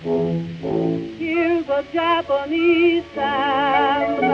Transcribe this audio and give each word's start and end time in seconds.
Here's 0.00 1.68
a 1.68 1.84
Japanese 1.92 3.02
sandman 3.16 4.32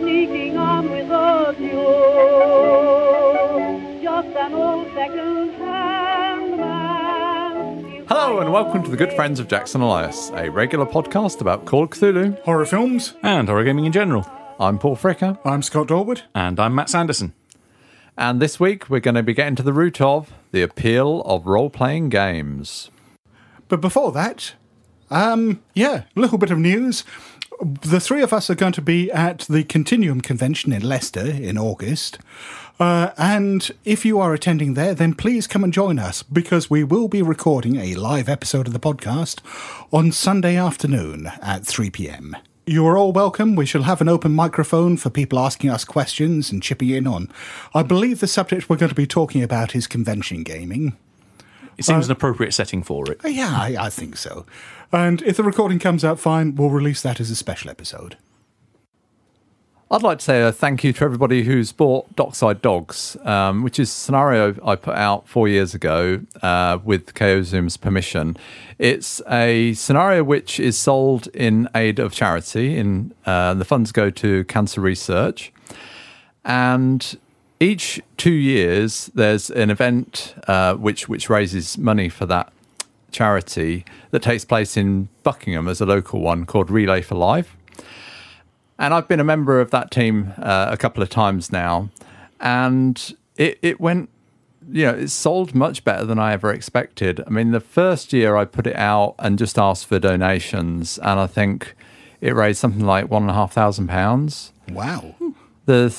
sneaking 0.00 0.56
on 0.56 0.90
with 0.90 1.08
a 1.08 1.54
mule. 1.60 2.40
Just 4.02 4.26
an 4.36 4.52
old 4.54 4.92
second-hand 4.94 6.56
man. 6.56 8.04
Hello 8.08 8.40
and 8.40 8.52
welcome 8.52 8.82
to 8.82 8.90
the 8.90 8.96
Good 8.96 9.12
Friends 9.12 9.38
of 9.38 9.46
Jackson 9.46 9.80
Elias, 9.80 10.32
a 10.34 10.50
regular 10.50 10.86
podcast 10.86 11.40
about 11.40 11.64
Call 11.64 11.84
of 11.84 11.90
Cthulhu. 11.90 12.42
Horror 12.42 12.66
films. 12.66 13.14
and 13.22 13.46
horror 13.46 13.62
gaming 13.62 13.84
in 13.84 13.92
general. 13.92 14.28
I'm 14.58 14.80
Paul 14.80 14.96
Fricker, 14.96 15.38
I'm 15.44 15.62
Scott 15.62 15.86
Dorward. 15.86 16.22
And 16.34 16.58
I'm 16.58 16.74
Matt 16.74 16.90
Sanderson. 16.90 17.32
and 18.18 18.42
this 18.42 18.58
week 18.58 18.90
we're 18.90 18.98
going 18.98 19.14
to 19.14 19.22
be 19.22 19.34
getting 19.34 19.54
to 19.54 19.62
the 19.62 19.72
root 19.72 20.00
of 20.00 20.32
the 20.50 20.62
appeal 20.62 21.22
of 21.22 21.46
role 21.46 21.70
playing 21.70 22.08
games. 22.08 22.90
But 23.68 23.80
before 23.80 24.12
that, 24.12 24.54
um, 25.10 25.62
yeah, 25.74 26.04
a 26.14 26.20
little 26.20 26.38
bit 26.38 26.50
of 26.50 26.58
news. 26.58 27.04
The 27.60 28.00
three 28.00 28.22
of 28.22 28.32
us 28.32 28.50
are 28.50 28.54
going 28.54 28.74
to 28.74 28.82
be 28.82 29.10
at 29.10 29.40
the 29.40 29.64
Continuum 29.64 30.20
Convention 30.20 30.72
in 30.72 30.82
Leicester 30.82 31.26
in 31.26 31.56
August. 31.56 32.18
Uh, 32.78 33.10
and 33.16 33.70
if 33.84 34.04
you 34.04 34.18
are 34.18 34.34
attending 34.34 34.74
there, 34.74 34.94
then 34.94 35.14
please 35.14 35.46
come 35.46 35.64
and 35.64 35.72
join 35.72 35.98
us 35.98 36.22
because 36.22 36.68
we 36.68 36.84
will 36.84 37.08
be 37.08 37.22
recording 37.22 37.76
a 37.76 37.94
live 37.94 38.28
episode 38.28 38.66
of 38.66 38.74
the 38.74 38.80
podcast 38.80 39.40
on 39.90 40.12
Sunday 40.12 40.56
afternoon 40.56 41.30
at 41.40 41.64
3 41.64 41.88
pm. 41.88 42.36
You 42.66 42.86
are 42.86 42.98
all 42.98 43.12
welcome. 43.12 43.54
We 43.54 43.64
shall 43.64 43.84
have 43.84 44.00
an 44.00 44.08
open 44.08 44.34
microphone 44.34 44.96
for 44.96 45.08
people 45.08 45.38
asking 45.38 45.70
us 45.70 45.84
questions 45.84 46.50
and 46.50 46.62
chipping 46.62 46.90
in 46.90 47.06
on. 47.06 47.30
I 47.72 47.82
believe 47.82 48.20
the 48.20 48.26
subject 48.26 48.68
we're 48.68 48.76
going 48.76 48.90
to 48.90 48.94
be 48.94 49.06
talking 49.06 49.42
about 49.42 49.74
is 49.74 49.86
convention 49.86 50.42
gaming. 50.42 50.96
It 51.78 51.84
seems 51.84 52.06
an 52.06 52.12
appropriate 52.12 52.52
setting 52.52 52.82
for 52.82 53.10
it. 53.10 53.24
Uh, 53.24 53.28
Yeah, 53.28 53.50
I, 53.50 53.76
I 53.78 53.90
think 53.90 54.16
so. 54.16 54.46
And 54.92 55.22
if 55.22 55.36
the 55.36 55.42
recording 55.42 55.78
comes 55.78 56.04
out 56.04 56.18
fine, 56.18 56.54
we'll 56.54 56.70
release 56.70 57.02
that 57.02 57.20
as 57.20 57.30
a 57.30 57.36
special 57.36 57.70
episode. 57.70 58.16
I'd 59.88 60.02
like 60.02 60.18
to 60.18 60.24
say 60.24 60.42
a 60.42 60.50
thank 60.50 60.82
you 60.82 60.92
to 60.94 61.04
everybody 61.04 61.44
who's 61.44 61.70
bought 61.70 62.16
Dockside 62.16 62.60
Dogs, 62.60 63.16
um, 63.22 63.62
which 63.62 63.78
is 63.78 63.88
a 63.88 63.92
scenario 63.92 64.56
I 64.64 64.74
put 64.74 64.96
out 64.96 65.28
four 65.28 65.46
years 65.46 65.74
ago 65.74 66.22
uh, 66.42 66.78
with 66.82 67.14
Chaosium's 67.14 67.76
permission. 67.76 68.36
It's 68.78 69.22
a 69.30 69.74
scenario 69.74 70.24
which 70.24 70.58
is 70.58 70.76
sold 70.76 71.28
in 71.28 71.68
aid 71.72 72.00
of 72.00 72.12
charity. 72.12 72.76
In 72.76 73.14
uh, 73.26 73.54
the 73.54 73.64
funds 73.64 73.92
go 73.92 74.10
to 74.10 74.42
cancer 74.44 74.80
research, 74.80 75.52
and 76.44 77.16
each 77.60 78.00
two 78.16 78.32
years 78.32 79.10
there's 79.14 79.50
an 79.50 79.70
event 79.70 80.34
uh, 80.46 80.74
which 80.74 81.08
which 81.08 81.30
raises 81.30 81.78
money 81.78 82.08
for 82.08 82.26
that 82.26 82.52
charity 83.10 83.84
that 84.10 84.22
takes 84.22 84.44
place 84.44 84.76
in 84.76 85.08
Buckingham 85.22 85.68
as 85.68 85.80
a 85.80 85.86
local 85.86 86.20
one 86.20 86.44
called 86.44 86.70
Relay 86.70 87.00
for 87.00 87.14
Life. 87.14 87.56
And 88.78 88.92
I've 88.92 89.08
been 89.08 89.20
a 89.20 89.24
member 89.24 89.58
of 89.60 89.70
that 89.70 89.90
team 89.90 90.34
uh, 90.36 90.68
a 90.70 90.76
couple 90.76 91.02
of 91.02 91.08
times 91.08 91.50
now, 91.50 91.88
and 92.40 93.16
it 93.36 93.58
it 93.62 93.80
went, 93.80 94.10
you 94.70 94.84
know, 94.84 94.94
it 94.94 95.08
sold 95.08 95.54
much 95.54 95.82
better 95.82 96.04
than 96.04 96.18
I 96.18 96.32
ever 96.34 96.52
expected. 96.52 97.22
I 97.26 97.30
mean, 97.30 97.52
the 97.52 97.60
first 97.60 98.12
year 98.12 98.36
I 98.36 98.44
put 98.44 98.66
it 98.66 98.76
out 98.76 99.14
and 99.18 99.38
just 99.38 99.58
asked 99.58 99.86
for 99.86 99.98
donations, 99.98 100.98
and 100.98 101.18
I 101.18 101.26
think 101.26 101.74
it 102.20 102.34
raised 102.34 102.58
something 102.58 102.84
like 102.84 103.10
one 103.10 103.22
and 103.22 103.30
a 103.30 103.34
half 103.34 103.54
thousand 103.54 103.88
pounds. 103.88 104.52
Wow. 104.70 105.14
The 105.64 105.88
th- 105.88 105.92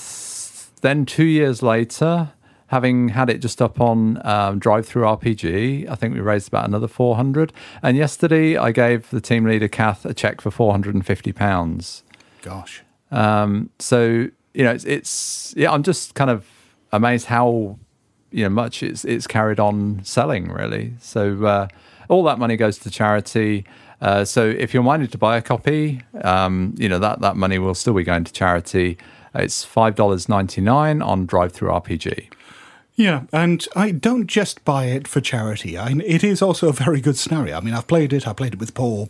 then 0.81 1.05
two 1.05 1.25
years 1.25 1.61
later, 1.63 2.31
having 2.67 3.09
had 3.09 3.29
it 3.29 3.39
just 3.39 3.61
up 3.61 3.79
on 3.79 4.17
um, 4.25 4.59
DriveThruRPG, 4.59 5.89
I 5.89 5.95
think 5.95 6.13
we 6.13 6.19
raised 6.19 6.47
about 6.47 6.67
another 6.67 6.87
four 6.87 7.15
hundred. 7.15 7.53
And 7.81 7.97
yesterday, 7.97 8.57
I 8.57 8.71
gave 8.71 9.09
the 9.09 9.21
team 9.21 9.45
leader 9.45 9.67
Kath 9.67 10.05
a 10.05 10.13
check 10.13 10.41
for 10.41 10.51
four 10.51 10.71
hundred 10.71 10.95
and 10.95 11.05
fifty 11.05 11.31
pounds. 11.31 12.03
Gosh. 12.41 12.83
Um, 13.11 13.69
so 13.79 14.27
you 14.53 14.63
know, 14.63 14.71
it's, 14.71 14.85
it's 14.85 15.53
yeah, 15.57 15.71
I'm 15.71 15.83
just 15.83 16.15
kind 16.15 16.29
of 16.29 16.45
amazed 16.91 17.27
how 17.27 17.77
you 18.31 18.43
know 18.43 18.49
much 18.49 18.83
it's 18.83 19.05
it's 19.05 19.27
carried 19.27 19.59
on 19.59 20.01
selling 20.03 20.49
really. 20.51 20.93
So 20.99 21.45
uh, 21.45 21.67
all 22.09 22.23
that 22.23 22.39
money 22.39 22.57
goes 22.57 22.77
to 22.79 22.89
charity. 22.89 23.65
Uh, 23.99 24.23
so 24.23 24.45
if 24.45 24.73
you're 24.73 24.83
minded 24.83 25.11
to 25.11 25.17
buy 25.17 25.37
a 25.37 25.41
copy, 25.41 26.01
um, 26.21 26.75
you 26.77 26.89
know 26.89 26.99
that 26.99 27.21
that 27.21 27.35
money 27.35 27.59
will 27.59 27.75
still 27.75 27.93
be 27.93 28.03
going 28.03 28.23
to 28.23 28.33
charity. 28.33 28.97
It's 29.35 29.63
five 29.63 29.95
dollars 29.95 30.29
ninety 30.29 30.61
nine 30.61 31.01
on 31.01 31.27
DriveThruRPG. 31.27 32.29
Yeah, 32.97 33.25
and 33.31 33.67
I 33.75 33.91
don't 33.91 34.25
just 34.25 34.65
buy 34.65 34.85
it 34.85 35.07
for 35.07 35.21
charity. 35.21 35.77
I, 35.77 35.91
it 36.03 36.23
is 36.23 36.41
also 36.41 36.67
a 36.69 36.73
very 36.73 36.99
good 36.99 37.15
scenario. 37.15 37.55
I 37.55 37.61
mean, 37.61 37.75
I've 37.75 37.85
played 37.85 38.11
it. 38.11 38.27
I 38.27 38.33
played 38.33 38.53
it 38.53 38.59
with 38.59 38.73
Paul, 38.73 39.09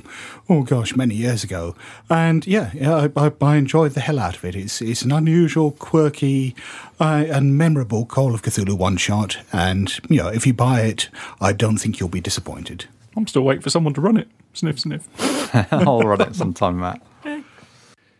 oh 0.49 0.63
gosh, 0.63 0.93
many 0.97 1.15
years 1.15 1.45
ago. 1.45 1.73
And 2.09 2.45
yeah, 2.45 2.71
yeah 2.73 3.09
I, 3.15 3.27
I, 3.27 3.31
I 3.39 3.55
enjoyed 3.55 3.93
the 3.93 4.01
hell 4.01 4.19
out 4.19 4.35
of 4.35 4.43
it. 4.43 4.57
It's, 4.57 4.81
it's 4.81 5.03
an 5.03 5.13
unusual, 5.13 5.71
quirky, 5.71 6.53
uh, 6.99 7.27
and 7.29 7.57
memorable 7.57 8.05
Call 8.05 8.35
of 8.35 8.41
Cthulhu 8.41 8.77
one 8.77 8.97
shot. 8.97 9.37
And, 9.53 9.97
you 10.09 10.17
know, 10.17 10.27
if 10.27 10.45
you 10.45 10.53
buy 10.53 10.81
it, 10.81 11.07
I 11.39 11.53
don't 11.53 11.77
think 11.77 12.01
you'll 12.01 12.09
be 12.09 12.19
disappointed. 12.19 12.87
I'm 13.15 13.25
still 13.25 13.43
waiting 13.43 13.61
for 13.61 13.69
someone 13.69 13.93
to 13.93 14.01
run 14.01 14.17
it. 14.17 14.27
Sniff, 14.51 14.81
sniff. 14.81 15.07
I'll 15.71 16.01
run 16.01 16.19
it 16.19 16.35
sometime, 16.35 16.81
Matt. 16.81 17.01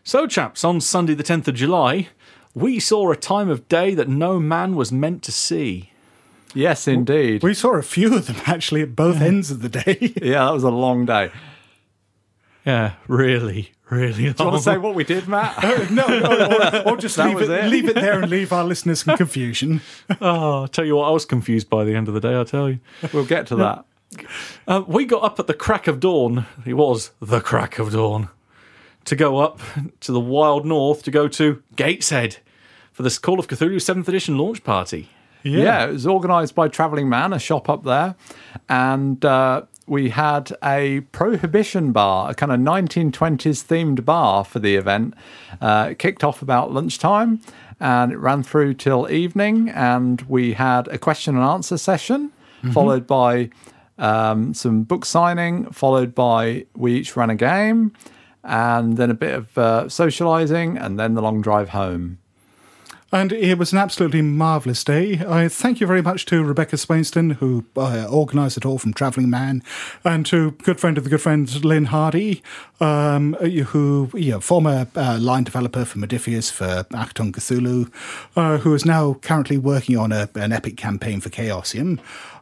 So, 0.08 0.26
chaps, 0.26 0.64
on 0.64 0.80
Sunday, 0.80 1.16
the 1.16 1.22
10th 1.22 1.50
of 1.50 1.56
July, 1.56 2.08
we 2.56 2.80
saw 2.80 3.12
a 3.12 3.18
time 3.18 3.50
of 3.50 3.68
day 3.68 3.94
that 3.94 4.08
no 4.08 4.40
man 4.40 4.78
was 4.78 4.90
meant 4.90 5.22
to 5.24 5.34
see. 5.34 5.92
Yes, 6.54 6.88
indeed. 6.88 7.44
We 7.44 7.54
saw 7.54 7.74
a 7.74 7.84
few 7.84 8.16
of 8.16 8.26
them 8.26 8.38
actually 8.46 8.82
at 8.84 8.96
both 8.96 9.20
ends 9.20 9.52
of 9.52 9.62
the 9.62 9.68
day. 9.68 10.14
yeah, 10.22 10.46
that 10.46 10.54
was 10.54 10.64
a 10.64 10.70
long 10.70 11.06
day. 11.06 11.30
Yeah, 12.66 12.94
really, 13.10 13.74
really. 13.90 14.14
Do 14.14 14.24
you 14.24 14.34
want 14.46 14.56
to 14.56 14.64
say 14.64 14.78
what 14.78 14.96
we 14.96 15.04
did, 15.04 15.28
Matt? 15.28 15.62
no, 15.92 16.08
no, 16.08 16.82
or, 16.86 16.94
or 16.94 16.98
just 17.06 17.18
leave 17.18 17.42
it, 17.42 17.50
it. 17.50 17.66
leave 17.66 17.90
it 17.90 17.96
there 17.96 18.22
and 18.22 18.32
leave 18.32 18.54
our 18.54 18.64
listeners 18.64 19.04
some 19.04 19.18
confusion. 19.18 19.82
Oh, 20.22 20.62
I'll 20.62 20.68
tell 20.70 20.86
you 20.86 20.96
what, 20.96 21.10
I 21.10 21.12
was 21.12 21.26
confused 21.26 21.70
by 21.70 21.84
the 21.84 21.96
end 21.96 22.08
of 22.08 22.14
the 22.14 22.22
day, 22.22 22.34
I'll 22.34 22.46
tell 22.46 22.70
you. 22.70 22.80
we'll 23.12 23.26
get 23.26 23.46
to 23.48 23.58
that. 23.58 23.84
Uh, 24.66 24.84
we 24.88 25.04
got 25.04 25.22
up 25.24 25.38
at 25.38 25.48
the 25.48 25.54
crack 25.54 25.86
of 25.86 26.00
dawn. 26.00 26.46
It 26.66 26.76
was 26.76 27.12
the 27.20 27.42
crack 27.42 27.78
of 27.78 27.92
dawn. 27.92 28.30
To 29.08 29.16
go 29.16 29.40
up 29.40 29.60
to 30.02 30.12
the 30.12 30.20
wild 30.20 30.66
north 30.66 31.04
to 31.04 31.12
go 31.12 31.28
to 31.30 31.62
Gateshead 31.76 32.38
for 32.92 33.04
this 33.04 33.18
Call 33.18 33.40
of 33.40 33.48
Cthulhu 33.48 33.76
7th 33.76 34.08
edition 34.08 34.38
launch 34.38 34.64
party. 34.64 35.10
Yeah, 35.44 35.86
it 35.86 35.94
was 35.94 36.08
organised 36.08 36.56
by 36.56 36.68
Travelling 36.68 37.08
Man, 37.08 37.32
a 37.32 37.40
shop 37.40 37.70
up 37.70 37.84
there, 37.84 38.16
and 38.68 39.24
uh, 39.24 39.64
we 39.86 40.10
had 40.10 40.52
a 40.64 41.02
prohibition 41.12 41.92
bar, 41.94 42.32
a 42.32 42.34
kind 42.34 42.52
of 42.52 42.60
1920s 42.60 43.64
themed 43.64 44.04
bar 44.04 44.44
for 44.44 44.60
the 44.60 44.76
event. 44.76 45.14
Uh, 45.62 45.90
it 45.92 46.00
kicked 46.00 46.24
off 46.24 46.42
about 46.42 46.74
lunchtime, 46.74 47.40
and 47.80 48.12
it 48.12 48.18
ran 48.18 48.44
through 48.44 48.74
till 48.74 49.10
evening, 49.10 49.70
and 49.70 50.22
we 50.24 50.54
had 50.54 50.88
a 50.90 50.98
question 50.98 51.36
and 51.36 51.46
answer 51.46 51.78
session, 51.78 52.32
followed 52.74 53.08
by 53.08 53.50
um, 53.98 54.54
some 54.54 54.84
book 54.84 55.06
signing, 55.06 55.70
followed 55.72 56.14
by 56.14 56.66
we 56.76 56.96
each 56.96 57.16
ran 57.16 57.30
a 57.30 57.36
game, 57.36 57.94
and 58.44 58.98
then 58.98 59.10
a 59.10 59.16
bit 59.16 59.34
of 59.34 59.58
uh, 59.58 59.84
socialising, 59.86 60.84
and 60.84 61.00
then 61.00 61.14
the 61.14 61.22
long 61.22 61.42
drive 61.42 61.70
home. 61.70 62.20
And 63.10 63.32
it 63.32 63.58
was 63.58 63.72
an 63.72 63.78
absolutely 63.78 64.22
marvellous 64.22 64.84
day. 64.84 65.22
I 65.26 65.48
thank 65.48 65.80
you 65.80 65.88
very 65.88 66.02
much 66.02 66.26
to 66.26 66.44
Rebecca 66.44 66.76
Swainston, 66.76 67.30
who 67.32 67.64
uh, 67.78 68.06
organised 68.10 68.58
it 68.58 68.66
all 68.66 68.78
from 68.78 68.94
Travelling 68.94 69.30
Man, 69.30 69.64
and 70.04 70.26
to 70.26 70.52
good 70.52 70.78
friend 70.78 70.98
of 70.98 71.06
the 71.06 71.10
good 71.10 71.22
friend 71.22 71.64
Lynne 71.64 71.86
Hardy, 71.86 72.44
um, 72.82 73.34
who, 73.36 74.10
you 74.14 74.32
know, 74.32 74.42
former 74.42 74.88
uh, 74.98 75.18
line 75.22 75.46
developer 75.46 75.86
for 75.86 76.00
Modiphius 76.00 76.52
for 76.52 76.84
Achtung! 76.92 77.32
Cthulhu, 77.32 77.90
uh, 78.36 78.58
who 78.58 78.74
is 78.74 78.84
now 78.84 79.14
currently 79.22 79.58
working 79.58 79.98
on 79.98 80.12
a, 80.12 80.30
an 80.36 80.52
epic 80.52 80.76
campaign 80.76 81.22
for 81.22 81.30
Chaosium. 81.30 82.00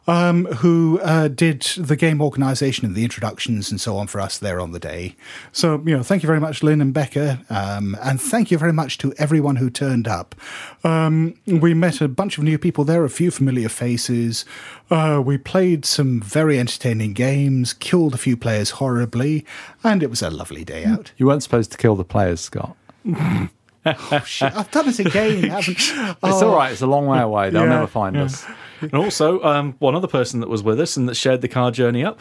Um, 0.08 0.44
who 0.46 1.00
uh, 1.02 1.26
did 1.26 1.62
the 1.76 1.96
game 1.96 2.22
organisation 2.22 2.86
and 2.86 2.94
the 2.94 3.02
introductions 3.02 3.72
and 3.72 3.80
so 3.80 3.96
on 3.96 4.06
for 4.06 4.20
us 4.20 4.38
there 4.38 4.60
on 4.60 4.70
the 4.70 4.78
day. 4.78 5.16
So, 5.50 5.82
you 5.84 5.96
know, 5.96 6.04
thank 6.04 6.22
you 6.22 6.28
very 6.28 6.38
much, 6.38 6.62
Lynne 6.62 6.80
and 6.80 6.94
Becca, 6.94 7.44
um, 7.50 7.96
and 8.00 8.20
thank 8.20 8.52
you 8.52 8.58
very 8.58 8.72
much 8.72 8.98
to 8.98 9.12
everyone 9.18 9.56
who 9.56 9.68
turned 9.68 10.06
up. 10.06 10.36
Um, 10.84 11.34
we 11.46 11.74
met 11.74 12.00
a 12.00 12.06
bunch 12.06 12.38
of 12.38 12.44
new 12.44 12.56
people 12.56 12.84
there, 12.84 13.04
a 13.04 13.10
few 13.10 13.32
familiar 13.32 13.68
faces. 13.68 14.44
Uh, 14.90 15.20
we 15.24 15.38
played 15.38 15.84
some 15.84 16.20
very 16.20 16.58
entertaining 16.58 17.12
games, 17.12 17.72
killed 17.72 18.14
a 18.14 18.18
few 18.18 18.36
players 18.36 18.70
horribly, 18.70 19.44
and 19.82 20.04
it 20.04 20.10
was 20.10 20.22
a 20.22 20.30
lovely 20.30 20.64
day 20.64 20.84
out. 20.84 21.10
You 21.16 21.26
weren't 21.26 21.42
supposed 21.42 21.72
to 21.72 21.78
kill 21.78 21.96
the 21.96 22.04
players, 22.04 22.40
Scott. 22.40 22.76
oh, 23.86 24.22
shit. 24.26 24.54
I've 24.56 24.70
done 24.70 24.88
it 24.88 24.98
again, 24.98 25.42
haven't 25.50 25.76
It's 25.78 26.42
all 26.42 26.54
right. 26.54 26.72
It's 26.72 26.82
a 26.82 26.86
long 26.86 27.06
way 27.06 27.20
away. 27.20 27.50
They'll 27.50 27.62
Yeah, 27.62 27.68
never 27.68 27.86
find 27.86 28.16
yeah. 28.16 28.24
us. 28.24 28.44
And 28.80 28.94
also, 28.94 29.42
um, 29.42 29.74
one 29.78 29.94
other 29.94 30.08
person 30.08 30.40
that 30.40 30.48
was 30.48 30.62
with 30.62 30.80
us 30.80 30.96
and 30.96 31.08
that 31.08 31.14
shared 31.14 31.40
the 31.40 31.48
car 31.48 31.70
journey 31.70 32.04
up, 32.04 32.20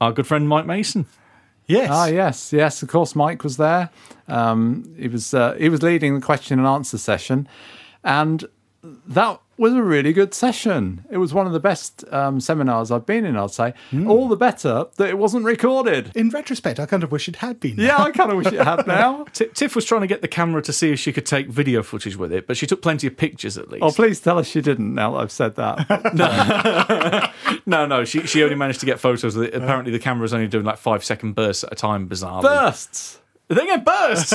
our 0.00 0.12
good 0.12 0.26
friend 0.26 0.48
Mike 0.48 0.66
Mason. 0.66 1.06
Yes. 1.66 1.90
Ah, 1.92 2.06
yes, 2.06 2.52
yes. 2.52 2.82
Of 2.82 2.88
course, 2.88 3.14
Mike 3.14 3.44
was 3.44 3.56
there. 3.58 3.90
Um, 4.26 4.94
he 4.98 5.08
was 5.08 5.34
uh, 5.34 5.54
he 5.54 5.68
was 5.68 5.82
leading 5.82 6.14
the 6.14 6.20
question 6.20 6.58
and 6.58 6.66
answer 6.66 6.96
session, 6.96 7.46
and 8.02 8.44
that 8.82 9.40
was 9.58 9.74
a 9.74 9.82
really 9.82 10.12
good 10.12 10.32
session. 10.34 11.04
It 11.10 11.18
was 11.18 11.34
one 11.34 11.46
of 11.46 11.52
the 11.52 11.60
best 11.60 12.04
um, 12.12 12.40
seminars 12.40 12.90
I've 12.90 13.06
been 13.06 13.24
in, 13.24 13.36
I'd 13.36 13.50
say. 13.50 13.74
Hmm. 13.90 14.08
All 14.10 14.28
the 14.28 14.36
better 14.36 14.86
that 14.96 15.08
it 15.08 15.18
wasn't 15.18 15.44
recorded. 15.44 16.12
In 16.14 16.30
retrospect, 16.30 16.78
I 16.78 16.86
kind 16.86 17.02
of 17.02 17.10
wish 17.12 17.28
it 17.28 17.36
had 17.36 17.60
been. 17.60 17.76
Yeah, 17.76 17.98
I 17.98 18.10
kind 18.12 18.30
of 18.30 18.36
wish 18.38 18.46
it 18.46 18.60
had 18.60 18.86
now. 18.86 19.24
T- 19.32 19.48
Tiff 19.54 19.74
was 19.74 19.84
trying 19.84 20.02
to 20.02 20.06
get 20.06 20.22
the 20.22 20.28
camera 20.28 20.62
to 20.62 20.72
see 20.72 20.92
if 20.92 20.98
she 20.98 21.12
could 21.12 21.26
take 21.26 21.48
video 21.48 21.82
footage 21.82 22.16
with 22.16 22.32
it, 22.32 22.46
but 22.46 22.56
she 22.56 22.66
took 22.66 22.82
plenty 22.82 23.06
of 23.06 23.16
pictures 23.16 23.58
at 23.58 23.68
least. 23.68 23.82
Oh, 23.82 23.90
please 23.90 24.20
tell 24.20 24.38
us 24.38 24.46
she 24.46 24.60
didn't 24.60 24.94
now 24.94 25.12
that 25.12 25.18
I've 25.18 25.32
said 25.32 25.56
that. 25.56 27.32
No, 27.66 27.84
no, 27.84 28.04
she, 28.06 28.26
she 28.26 28.42
only 28.42 28.54
managed 28.54 28.80
to 28.80 28.86
get 28.86 28.98
photos 28.98 29.36
of 29.36 29.42
it. 29.42 29.54
Apparently, 29.54 29.92
the 29.92 29.98
camera's 29.98 30.32
only 30.32 30.48
doing 30.48 30.64
like 30.64 30.78
five 30.78 31.04
second 31.04 31.34
bursts 31.34 31.64
at 31.64 31.72
a 31.72 31.74
time, 31.74 32.08
bizarrely. 32.08 32.42
Bursts. 32.42 33.18
They 33.48 33.64
get 33.66 33.84
bursts! 33.84 34.32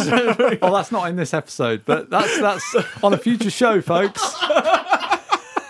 Well, 0.61 0.73
that's 0.73 0.91
not 0.91 1.07
in 1.09 1.15
this 1.15 1.33
episode, 1.33 1.83
but 1.85 2.09
that's 2.09 2.39
that's 2.39 2.75
on 3.03 3.13
a 3.13 3.17
future 3.17 3.51
show, 3.51 3.79
folks. 3.81 4.21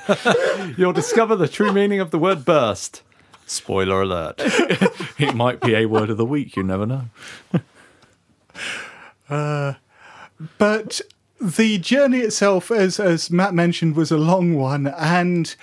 You'll 0.78 0.94
discover 0.94 1.36
the 1.36 1.48
true 1.48 1.72
meaning 1.72 2.00
of 2.00 2.12
the 2.12 2.20
word 2.20 2.46
burst. 2.46 3.02
Spoiler 3.46 4.02
alert. 4.02 4.36
it 5.18 5.36
might 5.36 5.62
be 5.62 5.76
a 5.76 5.86
word 5.86 6.10
of 6.10 6.18
the 6.18 6.26
week, 6.26 6.56
you 6.56 6.64
never 6.64 6.86
know. 6.86 7.06
Uh, 9.30 9.74
but 10.60 11.02
the 11.42 11.80
journey 11.80 12.20
itself, 12.20 12.70
as 12.70 13.00
as 13.00 13.32
Matt 13.32 13.54
mentioned, 13.54 13.96
was 13.96 14.12
a 14.12 14.18
long 14.18 14.54
one, 14.54 14.86
and 14.88 15.56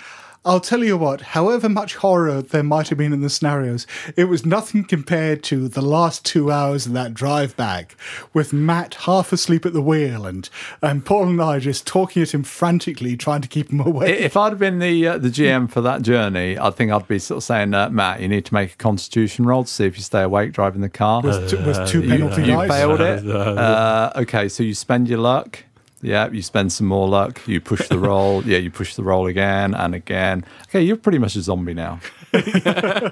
I'll 0.43 0.59
tell 0.59 0.83
you 0.83 0.97
what. 0.97 1.21
However 1.21 1.69
much 1.69 1.95
horror 1.95 2.41
there 2.41 2.63
might 2.63 2.89
have 2.89 2.97
been 2.97 3.13
in 3.13 3.21
the 3.21 3.29
scenarios, 3.29 3.85
it 4.17 4.25
was 4.25 4.43
nothing 4.43 4.83
compared 4.83 5.43
to 5.43 5.67
the 5.67 5.83
last 5.83 6.25
two 6.25 6.51
hours 6.51 6.87
of 6.87 6.93
that 6.93 7.13
drive 7.13 7.55
back, 7.55 7.95
with 8.33 8.51
Matt 8.51 8.95
half 8.95 9.31
asleep 9.31 9.67
at 9.67 9.73
the 9.73 9.81
wheel 9.83 10.25
and 10.25 10.49
and 10.81 11.05
Paul 11.05 11.29
and 11.29 11.41
I 11.41 11.59
just 11.59 11.85
talking 11.85 12.23
at 12.23 12.33
him 12.33 12.41
frantically, 12.41 13.15
trying 13.15 13.41
to 13.41 13.47
keep 13.47 13.69
him 13.69 13.79
awake. 13.85 14.19
If 14.19 14.35
I'd 14.35 14.51
have 14.51 14.59
been 14.59 14.79
the 14.79 15.07
uh, 15.07 15.17
the 15.19 15.29
GM 15.29 15.69
for 15.69 15.81
that 15.81 16.01
journey, 16.01 16.57
I 16.57 16.71
think 16.71 16.91
I'd 16.91 17.07
be 17.07 17.19
sort 17.19 17.37
of 17.37 17.43
saying, 17.43 17.75
uh, 17.75 17.89
Matt, 17.89 18.21
you 18.21 18.27
need 18.27 18.45
to 18.45 18.53
make 18.53 18.73
a 18.73 18.77
Constitution 18.77 19.45
roll 19.45 19.63
to 19.63 19.69
see 19.69 19.85
if 19.85 19.95
you 19.95 20.03
stay 20.03 20.23
awake 20.23 20.53
driving 20.53 20.81
the 20.81 20.89
car. 20.89 21.21
was, 21.21 21.51
two, 21.51 21.63
was 21.63 21.91
two 21.91 22.01
penalty 22.07 22.41
you 22.41 22.53
dice. 22.53 22.69
failed 22.69 23.01
it. 23.01 23.21
Uh, 23.61 24.11
okay, 24.15 24.47
so 24.47 24.63
you 24.63 24.73
spend 24.73 25.07
your 25.07 25.19
luck. 25.19 25.63
Yeah, 26.01 26.29
you 26.31 26.41
spend 26.41 26.73
some 26.73 26.87
more 26.87 27.07
luck. 27.07 27.41
You 27.47 27.61
push 27.61 27.87
the 27.87 27.99
roll. 27.99 28.43
Yeah, 28.51 28.57
you 28.57 28.71
push 28.71 28.95
the 28.95 29.03
roll 29.03 29.27
again 29.27 29.73
and 29.73 29.93
again. 29.93 30.43
Okay, 30.67 30.81
you're 30.81 30.97
pretty 30.97 31.19
much 31.19 31.35
a 31.35 31.41
zombie 31.41 31.73
now. 31.73 31.99
I 32.33 33.11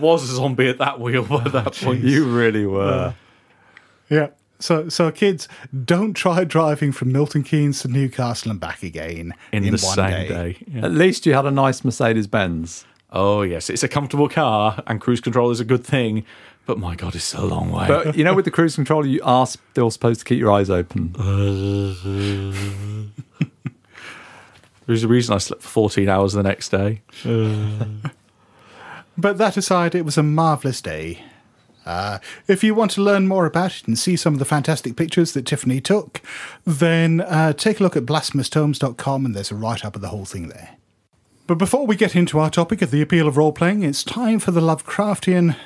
was 0.00 0.30
a 0.30 0.34
zombie 0.34 0.68
at 0.68 0.78
that 0.78 0.98
wheel 0.98 1.24
by 1.24 1.44
that 1.48 1.74
point. 1.82 2.00
You 2.02 2.24
really 2.24 2.66
were. 2.66 3.14
Yeah. 4.08 4.28
So, 4.60 4.88
so 4.88 5.10
kids, 5.10 5.48
don't 5.84 6.14
try 6.14 6.44
driving 6.44 6.92
from 6.92 7.12
Milton 7.12 7.42
Keynes 7.42 7.82
to 7.82 7.88
Newcastle 7.88 8.50
and 8.50 8.60
back 8.60 8.82
again 8.82 9.34
in, 9.52 9.64
the 9.64 9.70
one 9.70 9.78
same 9.78 10.28
day. 10.28 10.56
Yeah. 10.66 10.86
At 10.86 10.92
least 10.92 11.26
you 11.26 11.34
had 11.34 11.44
a 11.44 11.50
nice 11.50 11.84
Mercedes 11.84 12.26
Benz. 12.26 12.86
Oh, 13.10 13.42
yes, 13.42 13.68
it's 13.68 13.82
a 13.82 13.88
comfortable 13.88 14.28
car, 14.28 14.82
and 14.86 15.00
cruise 15.00 15.20
control 15.20 15.50
is 15.50 15.60
a 15.60 15.64
good 15.64 15.84
thing, 15.84 16.24
but 16.66 16.78
my 16.78 16.94
God, 16.94 17.14
it's 17.14 17.34
a 17.34 17.44
long 17.44 17.70
way. 17.70 17.88
But 17.88 18.16
you 18.16 18.24
know, 18.24 18.34
with 18.34 18.44
the 18.44 18.50
cruise 18.50 18.74
control, 18.74 19.06
you 19.06 19.20
are 19.22 19.46
still 19.46 19.90
supposed 19.90 20.20
to 20.20 20.24
keep 20.24 20.38
your 20.38 20.52
eyes 20.52 20.70
open. 20.70 21.12
There's 24.86 25.02
a 25.02 25.08
reason 25.08 25.34
I 25.34 25.38
slept 25.38 25.62
for 25.62 25.68
14 25.68 26.08
hours 26.08 26.34
the 26.34 26.42
next 26.42 26.70
day. 26.70 27.02
But 29.16 29.38
that 29.38 29.56
aside, 29.56 29.94
it 29.94 30.04
was 30.04 30.18
a 30.18 30.22
marvellous 30.22 30.80
day. 30.80 31.22
Uh, 31.86 32.18
if 32.48 32.64
you 32.64 32.74
want 32.74 32.90
to 32.92 33.02
learn 33.02 33.28
more 33.28 33.46
about 33.46 33.76
it 33.76 33.86
and 33.86 33.98
see 33.98 34.16
some 34.16 34.32
of 34.32 34.38
the 34.38 34.44
fantastic 34.44 34.96
pictures 34.96 35.32
that 35.32 35.46
Tiffany 35.46 35.80
took, 35.80 36.22
then 36.64 37.20
uh, 37.20 37.52
take 37.52 37.78
a 37.78 37.82
look 37.82 37.96
at 37.96 38.06
blasphemoustomes.com 38.06 39.26
and 39.26 39.34
there's 39.34 39.50
a 39.50 39.54
write 39.54 39.84
up 39.84 39.94
of 39.94 40.02
the 40.02 40.08
whole 40.08 40.24
thing 40.24 40.48
there. 40.48 40.76
But 41.46 41.58
before 41.58 41.86
we 41.86 41.94
get 41.94 42.16
into 42.16 42.38
our 42.38 42.48
topic 42.48 42.80
of 42.80 42.90
the 42.90 43.02
appeal 43.02 43.28
of 43.28 43.36
role 43.36 43.52
playing, 43.52 43.82
it's 43.82 44.02
time 44.02 44.38
for 44.38 44.50
the 44.50 44.62
Lovecraftian 44.62 45.56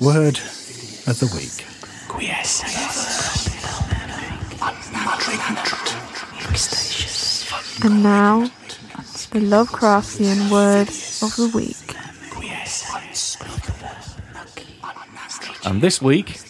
word 0.00 0.38
of 1.06 1.18
the 1.18 1.30
week. 1.34 1.64
And 7.84 8.02
now, 8.02 8.40
the 9.30 9.40
Lovecraftian 9.40 10.50
word 10.50 10.88
of 11.22 11.36
the 11.36 11.50
week. 11.54 11.76
And 15.64 15.82
this 15.82 16.00
week, 16.00 16.40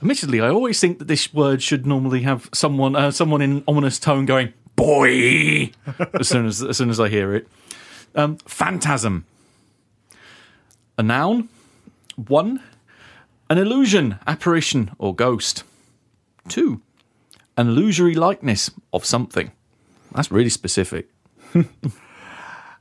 admittedly, 0.00 0.40
I 0.40 0.48
always 0.48 0.80
think 0.80 0.98
that 0.98 1.08
this 1.08 1.32
word 1.34 1.62
should 1.62 1.86
normally 1.86 2.22
have 2.22 2.48
someone, 2.52 2.94
uh, 2.94 3.10
someone 3.10 3.42
in 3.42 3.64
ominous 3.66 3.98
tone 3.98 4.26
going 4.26 4.52
"boy" 4.76 5.70
as 6.14 6.28
soon 6.28 6.46
as 6.46 6.62
as 6.62 6.76
soon 6.76 6.90
as 6.90 7.00
I 7.00 7.08
hear 7.08 7.34
it. 7.34 7.48
Um, 8.14 8.36
phantasm, 8.38 9.26
a 10.96 11.02
noun. 11.02 11.48
One, 12.26 12.62
an 13.48 13.58
illusion, 13.58 14.18
apparition, 14.26 14.90
or 14.98 15.14
ghost. 15.14 15.64
Two, 16.48 16.82
an 17.56 17.68
illusory 17.68 18.14
likeness 18.14 18.70
of 18.92 19.04
something. 19.04 19.52
That's 20.12 20.30
really 20.30 20.50
specific. 20.50 21.08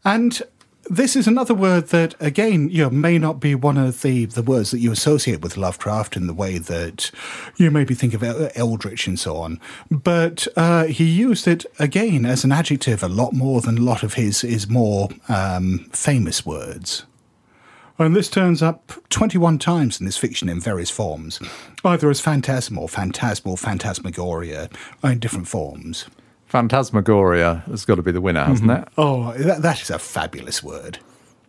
And 0.08 0.42
this 0.90 1.18
is 1.18 1.28
another 1.28 1.54
word 1.54 1.88
that, 1.90 2.16
again, 2.22 2.70
you 2.70 2.84
know, 2.84 2.90
may 2.90 3.18
not 3.18 3.42
be 3.42 3.56
one 3.56 3.78
of 3.78 4.02
the, 4.04 4.24
the 4.24 4.42
words 4.42 4.72
that 4.72 4.80
you 4.80 4.90
associate 4.90 5.42
with 5.42 5.58
Lovecraft 5.58 6.16
in 6.16 6.28
the 6.28 6.34
way 6.34 6.60
that 6.60 7.12
you 7.58 7.70
maybe 7.70 7.94
think 7.94 8.14
of 8.14 8.24
Eldritch 8.56 9.06
and 9.06 9.20
so 9.20 9.36
on. 9.36 9.60
But 9.92 10.48
uh, 10.56 10.86
he 10.86 11.04
used 11.04 11.46
it 11.46 11.66
again 11.78 12.26
as 12.26 12.46
an 12.46 12.54
adjective 12.54 13.04
a 13.04 13.10
lot 13.10 13.34
more 13.34 13.60
than 13.60 13.80
a 13.80 13.82
lot 13.82 14.02
of 14.02 14.14
his 14.14 14.42
his 14.42 14.70
more 14.70 15.10
um, 15.28 15.90
famous 15.92 16.46
words. 16.46 17.04
And 18.00 18.16
this 18.16 18.30
turns 18.30 18.62
up 18.62 18.92
21 19.10 19.58
times 19.58 20.00
in 20.00 20.06
this 20.06 20.18
fiction 20.18 20.50
in 20.50 20.60
various 20.60 20.92
forms, 20.92 21.40
either 21.84 22.10
as 22.10 22.20
phantasm 22.20 22.78
or 22.78 22.88
phantasmal, 22.88 23.58
phantasmagoria, 23.58 24.70
in 25.04 25.20
different 25.20 25.48
forms. 25.48 26.06
Phantasmagoria 26.46 27.64
has 27.68 27.86
got 27.86 27.96
to 27.96 28.04
be 28.04 28.12
the 28.12 28.22
winner, 28.22 28.44
hasn't 28.44 28.72
it? 28.72 28.88
Oh, 28.98 29.34
that, 29.34 29.64
that 29.64 29.82
is 29.82 29.90
a 29.90 30.00
fabulous 30.00 30.64
word. 30.64 31.00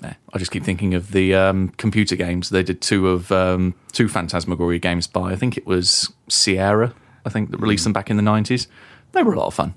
Yeah, 0.03 0.15
I 0.33 0.39
just 0.39 0.51
keep 0.51 0.65
thinking 0.65 0.95
of 0.95 1.13
the 1.13 1.35
um, 1.35 1.69
computer 1.71 2.17
games. 2.17 2.51
They 2.51 2.63
did 2.63 2.81
two 2.81 3.09
of 3.09 3.31
um, 3.31 3.75
two 3.93 4.09
Phantasmagoria 4.09 4.79
games 4.79 5.07
by 5.07 5.33
I 5.33 5.37
think 5.37 5.57
it 5.57 5.67
was 5.67 6.13
Sierra. 6.29 6.95
I 7.25 7.31
think 7.31 7.51
that 7.51 7.59
released 7.59 7.85
them 7.85 7.93
back 7.93 8.09
in 8.09 8.17
the 8.17 8.23
nineties. 8.23 8.69
They 9.13 9.23
were 9.23 9.33
a 9.35 9.39
lot 9.39 9.49
of 9.49 9.55
fun. 9.55 9.75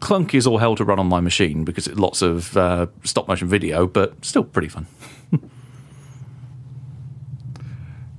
Clunky 0.00 0.34
is 0.36 0.46
all 0.46 0.58
hell 0.58 0.76
to 0.76 0.84
run 0.84 1.00
on 1.00 1.08
my 1.08 1.20
machine 1.20 1.64
because 1.64 1.88
it's 1.88 1.98
lots 1.98 2.22
of 2.22 2.56
uh, 2.56 2.86
stop 3.02 3.26
motion 3.26 3.48
video, 3.48 3.86
but 3.86 4.24
still 4.24 4.44
pretty 4.44 4.68
fun. 4.68 4.86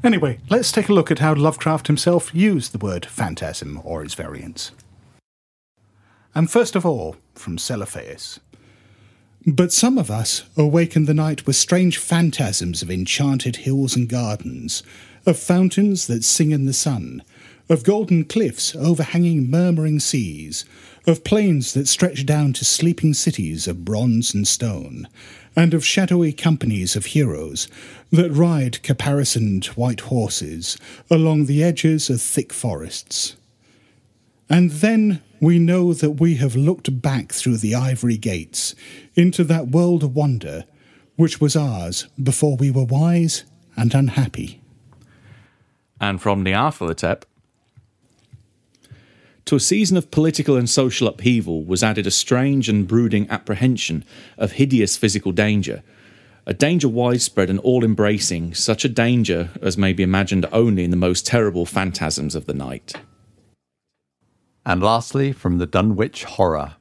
Anyway, 0.01 0.39
let's 0.49 0.71
take 0.71 0.87
a 0.87 0.93
look 0.93 1.11
at 1.11 1.19
how 1.19 1.33
Lovecraft 1.33 1.87
himself 1.87 2.33
used 2.33 2.71
the 2.71 2.77
word 2.77 3.05
phantasm 3.05 3.81
or 3.83 4.01
its 4.01 4.13
variants. 4.13 4.71
And 6.33 6.49
first 6.49 6.75
of 6.75 6.85
all, 6.85 7.17
from 7.35 7.57
Celephaïs. 7.57 8.39
But 9.45 9.73
some 9.73 9.97
of 9.97 10.09
us 10.09 10.43
awaken 10.55 11.05
the 11.05 11.13
night 11.13 11.45
with 11.45 11.57
strange 11.57 11.97
phantasms 11.97 12.81
of 12.81 12.89
enchanted 12.89 13.57
hills 13.57 13.95
and 13.95 14.07
gardens, 14.07 14.83
of 15.25 15.37
fountains 15.37 16.07
that 16.07 16.23
sing 16.23 16.51
in 16.51 16.65
the 16.65 16.73
sun, 16.73 17.21
of 17.67 17.83
golden 17.83 18.23
cliffs 18.23 18.75
overhanging 18.75 19.49
murmuring 19.49 19.99
seas, 19.99 20.63
of 21.09 21.23
plains 21.23 21.73
that 21.73 21.87
stretch 21.87 22.25
down 22.25 22.53
to 22.53 22.63
sleeping 22.63 23.13
cities 23.13 23.67
of 23.67 23.83
bronze 23.83 24.33
and 24.33 24.47
stone, 24.47 25.07
and 25.55 25.73
of 25.73 25.85
shadowy 25.85 26.31
companies 26.31 26.95
of 26.95 27.07
heroes 27.07 27.67
that 28.11 28.31
ride 28.31 28.81
caparisoned 28.83 29.65
white 29.67 30.01
horses 30.01 30.77
along 31.09 31.45
the 31.45 31.63
edges 31.63 32.09
of 32.09 32.21
thick 32.21 32.53
forests. 32.53 33.35
And 34.49 34.71
then 34.71 35.21
we 35.41 35.59
know 35.59 35.93
that 35.93 36.11
we 36.11 36.35
have 36.35 36.55
looked 36.55 37.01
back 37.01 37.33
through 37.33 37.57
the 37.57 37.75
ivory 37.75 38.17
gates 38.17 38.73
into 39.15 39.43
that 39.45 39.67
world 39.67 40.03
of 40.03 40.15
wonder 40.15 40.65
which 41.15 41.41
was 41.41 41.55
ours 41.55 42.07
before 42.21 42.55
we 42.55 42.71
were 42.71 42.85
wise 42.85 43.43
and 43.75 43.93
unhappy. 43.93 44.61
And 45.99 46.21
from 46.21 46.45
Nyarlathotep, 46.45 47.23
to 49.49 49.55
a 49.55 49.59
season 49.59 49.97
of 49.97 50.11
political 50.11 50.55
and 50.55 50.69
social 50.69 51.07
upheaval 51.07 51.63
was 51.63 51.81
added 51.81 52.05
a 52.05 52.11
strange 52.11 52.69
and 52.69 52.87
brooding 52.87 53.27
apprehension 53.31 54.05
of 54.37 54.51
hideous 54.51 54.95
physical 54.95 55.31
danger. 55.31 55.81
A 56.45 56.53
danger 56.53 56.87
widespread 56.87 57.49
and 57.49 57.57
all 57.61 57.83
embracing, 57.83 58.53
such 58.53 58.85
a 58.85 58.89
danger 58.89 59.49
as 59.59 59.75
may 59.75 59.91
be 59.91 60.03
imagined 60.03 60.45
only 60.51 60.83
in 60.83 60.91
the 60.91 60.95
most 60.95 61.25
terrible 61.25 61.65
phantasms 61.65 62.35
of 62.35 62.45
the 62.45 62.53
night. 62.53 62.93
And 64.67 64.83
lastly, 64.83 65.31
from 65.31 65.57
the 65.57 65.65
Dunwich 65.65 66.25
Horror. 66.25 66.75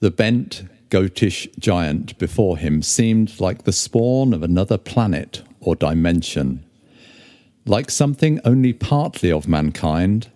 The 0.00 0.10
bent, 0.10 0.64
goatish 0.88 1.48
giant 1.58 2.16
before 2.16 2.56
him 2.56 2.80
seemed 2.80 3.38
like 3.40 3.64
the 3.64 3.72
spawn 3.72 4.32
of 4.32 4.42
another 4.42 4.78
planet 4.78 5.42
or 5.60 5.76
dimension, 5.76 6.64
like 7.66 7.90
something 7.90 8.40
only 8.46 8.72
partly 8.72 9.30
of 9.30 9.46
mankind, 9.46 10.28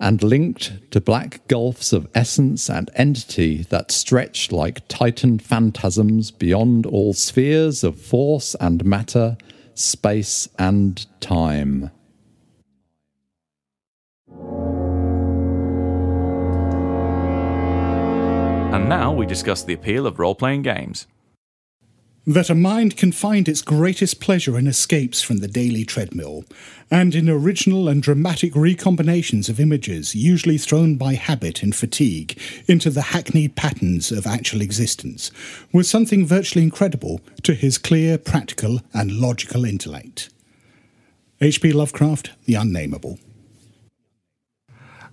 and 0.00 0.22
linked 0.22 0.90
to 0.90 1.00
black 1.00 1.46
gulfs 1.48 1.92
of 1.92 2.08
essence 2.14 2.68
and 2.68 2.90
entity 2.94 3.62
that 3.70 3.90
stretch 3.90 4.50
like 4.52 4.86
titan 4.88 5.38
phantasms 5.38 6.30
beyond 6.30 6.86
all 6.86 7.12
spheres 7.12 7.84
of 7.84 8.00
force 8.00 8.54
and 8.60 8.84
matter, 8.84 9.36
space 9.74 10.48
and 10.58 11.06
time. 11.20 11.90
And 18.74 18.88
now 18.88 19.12
we 19.12 19.24
discuss 19.24 19.62
the 19.62 19.74
appeal 19.74 20.06
of 20.06 20.18
role 20.18 20.34
playing 20.34 20.62
games. 20.62 21.06
That 22.26 22.48
a 22.48 22.54
mind 22.54 22.96
can 22.96 23.12
find 23.12 23.46
its 23.46 23.60
greatest 23.60 24.18
pleasure 24.18 24.58
in 24.58 24.66
escapes 24.66 25.20
from 25.20 25.38
the 25.38 25.48
daily 25.48 25.84
treadmill, 25.84 26.46
and 26.90 27.14
in 27.14 27.28
original 27.28 27.86
and 27.86 28.02
dramatic 28.02 28.54
recombinations 28.54 29.50
of 29.50 29.60
images, 29.60 30.14
usually 30.14 30.56
thrown 30.56 30.94
by 30.96 31.14
habit 31.14 31.62
and 31.62 31.76
fatigue 31.76 32.40
into 32.66 32.88
the 32.88 33.02
hackneyed 33.12 33.56
patterns 33.56 34.10
of 34.10 34.26
actual 34.26 34.62
existence, 34.62 35.30
was 35.70 35.90
something 35.90 36.24
virtually 36.24 36.64
incredible 36.64 37.20
to 37.42 37.52
his 37.52 37.76
clear, 37.76 38.16
practical, 38.16 38.80
and 38.94 39.12
logical 39.12 39.66
intellect. 39.66 40.30
H.P. 41.42 41.72
Lovecraft, 41.74 42.30
The 42.46 42.54
Unnameable. 42.54 43.18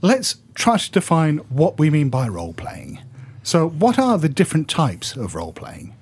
Let's 0.01 0.37
try 0.53 0.77
to 0.77 0.91
define 0.91 1.39
what 1.49 1.77
we 1.77 1.89
mean 1.89 2.07
by 2.09 2.29
role 2.29 2.53
playing. 2.53 3.01
So, 3.43 3.67
what 3.67 3.99
are 3.99 4.17
the 4.17 4.29
different 4.29 4.69
types 4.69 5.17
of 5.17 5.35
role 5.35 5.51
playing? 5.51 5.93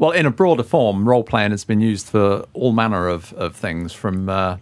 Well, 0.00 0.12
in 0.12 0.24
a 0.24 0.30
broader 0.30 0.62
form, 0.62 1.06
role 1.06 1.22
playing 1.22 1.50
has 1.50 1.66
been 1.66 1.82
used 1.82 2.06
for 2.06 2.46
all 2.54 2.72
manner 2.72 3.06
of, 3.06 3.34
of 3.34 3.54
things, 3.54 3.92
from 3.92 4.30
uh, 4.30 4.56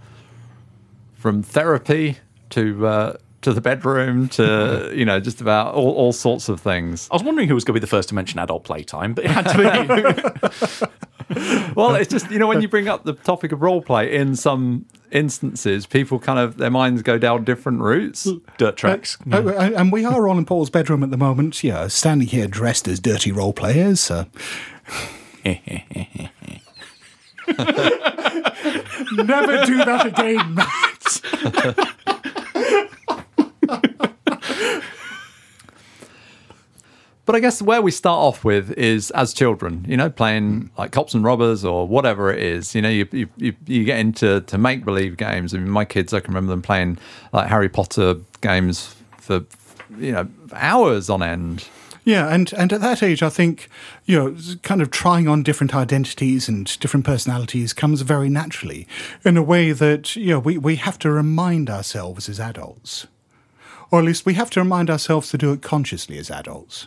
from 1.14 1.45
therapy 1.45 2.16
to 2.50 2.85
uh, 2.85 3.16
to 3.42 3.52
the 3.52 3.61
bedroom 3.61 4.28
to 4.30 4.92
you 4.97 5.04
know 5.04 5.21
just 5.21 5.40
about 5.40 5.76
all, 5.76 5.92
all 5.92 6.12
sorts 6.12 6.49
of 6.49 6.61
things. 6.61 7.07
I 7.12 7.14
was 7.14 7.23
wondering 7.23 7.47
who 7.47 7.54
was 7.54 7.62
going 7.62 7.75
to 7.75 7.80
be 7.80 7.85
the 7.85 7.87
first 7.87 8.09
to 8.09 8.16
mention 8.16 8.40
adult 8.40 8.64
playtime, 8.64 9.14
but 9.14 9.26
it 9.26 9.30
had 9.30 9.47
to 9.47 9.57
be 9.57 10.83
you. 10.83 10.88
Well, 11.76 11.95
it's 11.95 12.11
just 12.11 12.30
you 12.30 12.40
know 12.40 12.49
when 12.49 12.61
you 12.62 12.68
bring 12.76 12.88
up 12.88 13.04
the 13.04 13.12
topic 13.12 13.52
of 13.52 13.62
role 13.62 13.83
play 13.83 14.16
in 14.16 14.35
some 14.35 14.87
instances, 15.12 15.87
people 15.87 16.18
kind 16.18 16.40
of 16.40 16.57
their 16.57 16.71
minds 16.71 17.02
go 17.02 17.16
down 17.16 17.45
different 17.45 17.80
routes. 17.80 18.26
Dirt 18.57 18.76
tracks. 18.76 19.18
Uh, 19.30 19.37
uh, 19.37 19.71
and 19.76 19.92
we 19.92 20.04
are 20.04 20.26
all 20.26 20.37
in 20.37 20.47
Paul's 20.47 20.71
bedroom 20.71 21.04
at 21.04 21.11
the 21.11 21.16
moment, 21.16 21.62
yeah, 21.62 21.87
standing 21.87 22.26
here 22.26 22.49
dressed 22.49 22.88
as 22.88 22.99
dirty 22.99 23.30
role 23.30 23.52
players. 23.52 24.11
Uh, 24.11 24.25
never 29.12 29.64
do 29.64 29.78
that 29.78 30.07
again, 30.07 30.55
Matt. 30.55 30.69
But 37.28 37.37
I 37.37 37.40
guess 37.40 37.61
where 37.61 37.83
we 37.83 37.90
start 37.90 38.19
off 38.19 38.43
with 38.43 38.71
is 38.78 39.11
as 39.11 39.35
children, 39.35 39.85
you 39.87 39.99
know, 39.99 40.09
playing 40.09 40.71
like 40.78 40.93
cops 40.93 41.12
and 41.12 41.23
robbers 41.23 41.62
or 41.62 41.87
whatever 41.87 42.33
it 42.33 42.43
is. 42.43 42.75
You 42.75 42.81
know, 42.81 42.88
you 42.88 43.07
you, 43.37 43.55
you, 43.67 43.85
get 43.85 43.99
into 43.99 44.40
to 44.40 44.57
make 44.57 44.83
believe 44.83 45.19
games. 45.19 45.52
I 45.55 45.59
mean, 45.59 45.69
my 45.69 45.85
kids, 45.85 46.14
I 46.14 46.21
can 46.21 46.33
remember 46.33 46.52
them 46.52 46.62
playing 46.62 46.97
like 47.35 47.49
Harry 47.49 47.69
Potter 47.69 48.14
games 48.40 48.97
for 49.19 49.45
you 49.99 50.12
know 50.12 50.26
hours 50.55 51.11
on 51.11 51.23
end. 51.23 51.69
Yeah, 52.05 52.33
and, 52.33 52.52
and 52.55 52.73
at 52.73 52.81
that 52.81 53.02
age, 53.02 53.23
I 53.23 53.28
think, 53.28 53.69
you 54.07 54.17
know, 54.19 54.37
kind 54.62 54.81
of 54.81 54.90
trying 54.90 55.28
on 55.28 55.43
different 55.43 55.75
identities 55.75 56.49
and 56.49 56.78
different 56.81 57.05
personalities 57.05 57.73
comes 57.73 58.02
very 58.02 58.28
naturally 58.28 58.87
in 59.25 59.37
a 59.37 59.43
way 59.43 59.73
that, 59.73 60.17
you 60.17 60.28
know, 60.28 60.38
we, 60.38 60.57
we 60.57 60.76
have 60.76 60.99
to 61.00 61.11
remind 61.11 61.69
ourselves 61.69 62.28
as 62.28 62.40
adults. 62.40 63.07
Or 63.90 63.99
at 63.99 64.05
least 64.05 64.26
we 64.26 64.35
have 64.35 64.50
to 64.50 64.61
remind 64.61 64.90
ourselves 64.90 65.31
to 65.31 65.38
do 65.38 65.52
it 65.52 65.62
consciously 65.62 66.19
as 66.19 66.31
adults. 66.31 66.87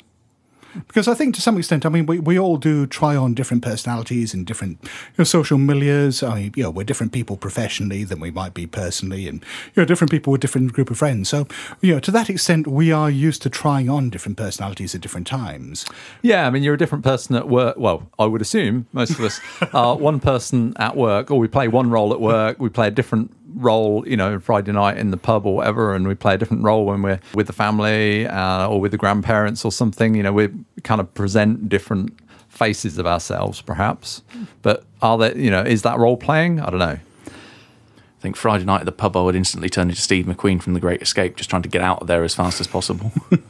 Because 0.88 1.08
I 1.08 1.14
think 1.14 1.36
to 1.36 1.42
some 1.42 1.58
extent, 1.58 1.86
I 1.86 1.90
mean, 1.90 2.06
we, 2.06 2.20
we 2.20 2.40
all 2.40 2.58
do 2.58 2.86
try 2.88 3.16
on 3.16 3.34
different 3.34 3.64
personalities 3.64 4.34
and 4.34 4.46
different 4.46 4.80
you 4.82 4.90
know, 5.20 5.24
social 5.24 5.58
milieus. 5.58 6.28
I 6.28 6.36
mean, 6.36 6.54
you 6.56 6.64
know, 6.64 6.70
we're 6.70 6.84
different 6.84 7.12
people 7.12 7.38
professionally 7.38 8.04
than 8.04 8.20
we 8.20 8.32
might 8.32 8.54
be 8.54 8.68
personally, 8.68 9.28
and 9.28 9.44
you 9.76 9.82
know, 9.82 9.86
different 9.86 10.12
people 10.12 10.32
with 10.32 10.42
different 10.42 10.74
group 10.74 10.90
of 10.90 10.98
friends. 10.98 11.30
So, 11.30 11.48
you 11.82 11.94
know, 11.94 12.00
to 12.00 12.12
that 12.12 12.30
extent, 12.30 12.68
we 12.68 12.92
are 12.92 13.10
used 13.10 13.42
to 13.44 13.50
trying 13.50 13.90
on 13.90 14.10
different 14.10 14.38
personalities 14.38 14.96
at 14.96 15.02
different 15.02 15.28
times. 15.28 15.86
Yeah, 16.22 16.48
I 16.48 16.50
mean, 16.50 16.64
you're 16.64 16.76
a 16.76 16.78
different 16.78 17.04
person 17.04 17.36
at 17.36 17.48
work. 17.48 17.78
Well, 17.78 18.10
I 18.18 18.26
would 18.26 18.42
assume 18.42 18.88
most 18.94 19.12
of 19.12 19.22
us 19.22 19.40
are 19.74 19.98
one 19.98 20.20
person 20.20 20.74
at 20.78 20.96
work, 20.96 21.32
or 21.32 21.40
we 21.40 21.48
play 21.48 21.68
one 21.68 21.90
role 21.90 22.14
at 22.14 22.22
work. 22.22 22.60
We 22.60 22.70
play 22.70 22.88
a 22.88 22.92
different 22.92 23.36
role, 23.56 24.08
you 24.08 24.18
know, 24.18 24.40
Friday 24.40 24.72
night 24.72 24.98
in 24.98 25.12
the 25.12 25.18
pub 25.18 25.46
or 25.46 25.56
whatever, 25.56 25.94
and 25.94 26.08
we 26.08 26.16
play 26.16 26.36
a 26.36 26.38
different 26.38 26.64
role 26.64 26.86
when 26.86 27.02
we're 27.02 27.20
with 27.34 27.48
the 27.48 27.54
family 27.54 28.28
uh, 28.28 28.68
or 28.68 28.80
with 28.80 28.92
the 28.92 28.98
grandparents 28.98 29.64
or 29.66 29.72
something. 29.72 30.16
You 30.16 30.24
know, 30.24 30.34
we 30.34 30.50
kind 30.84 31.02
of 31.02 31.14
present 31.14 31.70
different 31.70 32.18
faces 32.50 32.98
of 32.98 33.08
ourselves, 33.08 33.62
perhaps. 33.62 34.22
But 34.62 34.84
are 35.02 35.18
there, 35.18 35.38
you 35.38 35.50
know, 35.50 35.62
is 35.62 35.82
that 35.84 35.98
role 35.98 36.18
playing? 36.18 36.60
I 36.60 36.70
don't 36.70 36.80
know. 36.80 37.00
I 37.28 38.22
think 38.22 38.36
Friday 38.36 38.66
night 38.66 38.82
at 38.82 38.86
the 38.86 38.92
pub, 38.92 39.18
I 39.18 39.22
would 39.24 39.36
instantly 39.36 39.70
turn 39.70 39.90
into 39.90 40.02
Steve 40.02 40.26
McQueen 40.26 40.62
from 40.62 40.76
The 40.76 40.80
Great 40.80 41.02
Escape, 41.02 41.38
just 41.38 41.50
trying 41.50 41.64
to 41.64 41.70
get 41.70 41.82
out 41.82 42.02
of 42.02 42.08
there 42.08 42.24
as 42.24 42.36
fast 42.36 42.62
as 42.62 42.68
possible. 42.68 43.12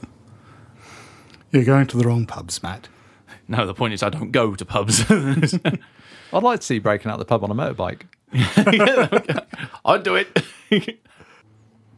You're 1.52 1.66
going 1.66 1.88
to 1.88 1.98
the 1.98 2.08
wrong 2.08 2.26
pubs, 2.26 2.64
Matt. 2.64 2.88
no, 3.50 3.66
the 3.66 3.74
point 3.74 3.94
is, 3.94 4.02
I 4.02 4.10
don't 4.10 4.32
go 4.32 4.56
to 4.56 4.64
pubs. 4.64 5.04
I'd 5.12 5.80
like 6.32 6.62
to 6.62 6.66
see 6.66 6.76
you 6.76 6.82
breaking 6.82 7.12
out 7.12 7.20
the 7.20 7.26
pub 7.26 7.44
on 7.44 7.52
a 7.52 7.56
motorbike. 7.56 8.04
I'd 9.86 10.04
do 10.04 10.16
it. 10.16 11.00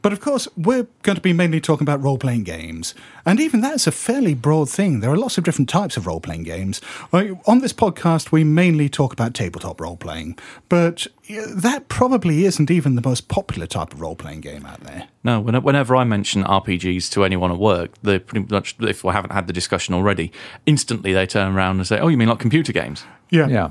But 0.03 0.11
of 0.11 0.19
course, 0.19 0.49
we're 0.57 0.85
going 1.03 1.15
to 1.15 1.21
be 1.21 1.31
mainly 1.31 1.61
talking 1.61 1.85
about 1.85 2.03
role 2.03 2.17
playing 2.17 2.43
games. 2.43 2.93
And 3.25 3.39
even 3.39 3.61
that's 3.61 3.87
a 3.87 3.91
fairly 3.91 4.33
broad 4.33 4.69
thing. 4.69 4.99
There 4.99 5.09
are 5.09 5.15
lots 5.15 5.37
of 5.37 5.45
different 5.45 5.69
types 5.69 5.95
of 5.95 6.05
role 6.05 6.19
playing 6.19 6.43
games. 6.43 6.81
On 7.13 7.59
this 7.59 7.71
podcast, 7.71 8.29
we 8.29 8.43
mainly 8.43 8.89
talk 8.89 9.13
about 9.13 9.33
tabletop 9.33 9.79
role 9.79 9.95
playing. 9.95 10.37
But 10.67 11.07
that 11.29 11.87
probably 11.87 12.43
isn't 12.43 12.69
even 12.69 12.95
the 12.95 13.01
most 13.01 13.29
popular 13.29 13.65
type 13.65 13.93
of 13.93 14.01
role 14.01 14.17
playing 14.17 14.41
game 14.41 14.65
out 14.65 14.81
there. 14.81 15.07
No, 15.23 15.39
whenever 15.39 15.95
I 15.95 16.03
mention 16.03 16.43
RPGs 16.43 17.09
to 17.11 17.23
anyone 17.23 17.49
at 17.53 17.57
work, 17.57 17.91
they 18.03 18.19
pretty 18.19 18.45
much, 18.53 18.75
if 18.81 19.05
I 19.05 19.13
haven't 19.13 19.31
had 19.31 19.47
the 19.47 19.53
discussion 19.53 19.95
already, 19.95 20.33
instantly 20.65 21.13
they 21.13 21.25
turn 21.25 21.55
around 21.55 21.77
and 21.77 21.87
say, 21.87 21.99
"Oh, 21.99 22.09
you 22.09 22.17
mean 22.17 22.27
like 22.27 22.39
computer 22.39 22.73
games?" 22.73 23.05
Yeah. 23.29 23.47
Yeah. 23.47 23.69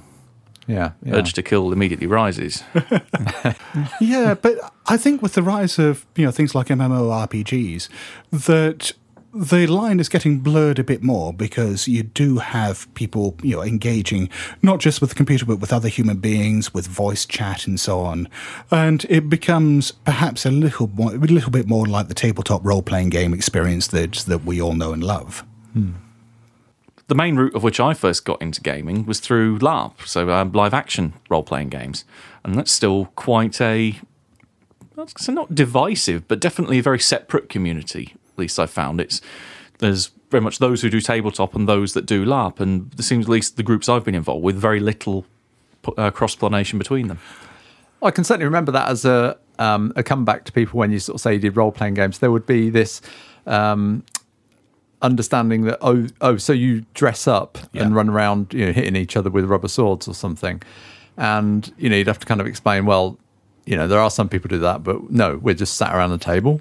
Yeah. 0.67 0.93
yeah. 1.03 1.15
Urge 1.17 1.33
to 1.35 1.43
kill 1.43 1.73
immediately 1.73 2.07
rises. 2.07 2.63
Yeah, 4.01 4.35
but 4.35 4.59
I 4.87 4.97
think 4.97 5.23
with 5.23 5.33
the 5.33 5.43
rise 5.43 5.79
of 5.79 6.05
you 6.17 6.25
know 6.27 6.31
things 6.31 6.55
like 6.55 6.67
MMORPGs, 6.67 7.89
that 8.31 8.93
the 9.35 9.67
line 9.67 9.99
is 9.99 10.11
getting 10.11 10.41
blurred 10.41 10.79
a 10.79 10.85
bit 10.85 11.03
more 11.03 11.33
because 11.33 11.89
you 11.89 12.03
do 12.03 12.39
have 12.39 12.93
people 12.93 13.35
you 13.43 13.57
know 13.57 13.63
engaging 13.63 14.29
not 14.61 14.79
just 14.79 15.01
with 15.01 15.09
the 15.09 15.17
computer 15.17 15.47
but 15.47 15.57
with 15.57 15.73
other 15.73 15.89
human 15.89 16.19
beings 16.19 16.75
with 16.75 16.87
voice 16.87 17.25
chat 17.25 17.67
and 17.67 17.81
so 17.81 18.01
on, 18.01 18.29
and 18.71 19.07
it 19.09 19.29
becomes 19.31 19.93
perhaps 19.93 20.45
a 20.45 20.51
little 20.51 20.89
more, 20.89 21.15
a 21.15 21.19
little 21.19 21.51
bit 21.51 21.67
more 21.67 21.87
like 21.87 22.09
the 22.09 22.15
tabletop 22.15 22.65
role 22.65 22.83
playing 22.83 23.09
game 23.09 23.33
experience 23.33 23.87
that 23.89 24.13
that 24.27 24.45
we 24.45 24.61
all 24.61 24.75
know 24.75 24.93
and 24.93 25.03
love. 25.03 25.45
Hmm. 25.73 25.93
The 27.09 27.15
main 27.15 27.37
route 27.37 27.55
of 27.55 27.63
which 27.63 27.81
I 27.81 27.95
first 27.95 28.25
got 28.25 28.41
into 28.41 28.61
gaming 28.61 29.07
was 29.07 29.21
through 29.21 29.59
LARP, 29.59 30.07
so 30.07 30.31
um, 30.31 30.53
live 30.53 30.75
action 30.75 31.15
role 31.29 31.43
playing 31.43 31.69
games, 31.69 32.05
and 32.45 32.57
that's 32.57 32.73
still 32.73 33.07
quite 33.17 33.61
a 33.61 33.97
so 35.17 35.33
not 35.33 35.55
divisive, 35.55 36.29
but 36.29 36.39
definitely 36.41 36.79
a 36.79 36.83
very 36.83 36.99
separate 36.99 37.49
community. 37.49 38.15
At 38.33 38.39
least 38.39 38.59
I 38.59 38.67
found 38.67 39.01
it's 39.01 39.21
there's 39.79 40.11
very 40.31 40.41
much 40.41 40.59
those 40.59 40.83
who 40.83 40.89
do 40.89 41.01
tabletop 41.01 41.55
and 41.55 41.69
those 41.69 41.95
that 41.95 42.07
do 42.07 42.25
LARP, 42.25 42.61
and 42.61 42.91
there 42.93 43.03
seems 43.03 43.27
at 43.27 43.31
least 43.31 43.57
the 43.57 43.63
groups 43.63 43.89
I've 43.89 44.05
been 44.05 44.15
involved 44.15 44.45
with 44.45 44.57
very 44.57 44.81
little 44.81 45.27
uh, 45.97 46.11
cross 46.11 46.35
pollination 46.35 46.79
between 46.79 47.09
them. 47.09 47.19
I 48.03 48.11
can 48.11 48.25
certainly 48.25 48.47
remember 48.47 48.73
that 48.73 48.89
as 48.89 49.05
a 49.05 49.39
um, 49.59 49.93
a 49.97 50.03
comeback 50.03 50.45
to 50.45 50.53
people 50.53 50.79
when 50.79 50.91
you 50.91 50.99
sort 50.99 51.15
of 51.15 51.21
say 51.21 51.35
you 51.35 51.39
did 51.39 51.57
role 51.57 51.73
playing 51.73 51.95
games. 51.95 52.19
There 52.19 52.31
would 52.31 52.47
be 52.47 52.71
this 52.71 53.01
um, 53.47 54.05
understanding 55.03 55.65
that 55.65 55.79
oh 55.83 56.07
oh 56.21 56.37
so 56.37 56.53
you 56.53 56.85
dress 56.95 57.27
up 57.29 57.59
and 57.75 57.95
run 57.95 58.09
around 58.09 58.55
you 58.55 58.65
know 58.67 58.73
hitting 58.73 58.97
each 58.97 59.17
other 59.17 59.31
with 59.31 59.45
rubber 59.45 59.69
swords 59.69 60.09
or 60.09 60.15
something, 60.15 60.63
and 61.17 61.73
you 61.77 61.89
know 61.91 61.97
you'd 61.97 62.07
have 62.07 62.21
to 62.21 62.27
kind 62.27 62.41
of 62.41 62.47
explain 62.47 62.87
well 62.87 63.19
you 63.67 63.77
know 63.77 63.87
there 63.87 64.01
are 64.01 64.11
some 64.11 64.29
people 64.29 64.49
who 64.49 64.57
do 64.57 64.61
that 64.61 64.83
but 64.83 65.11
no 65.11 65.37
we're 65.37 65.55
just 65.55 65.75
sat 65.75 65.95
around 65.95 66.11
the 66.11 66.19
table. 66.19 66.61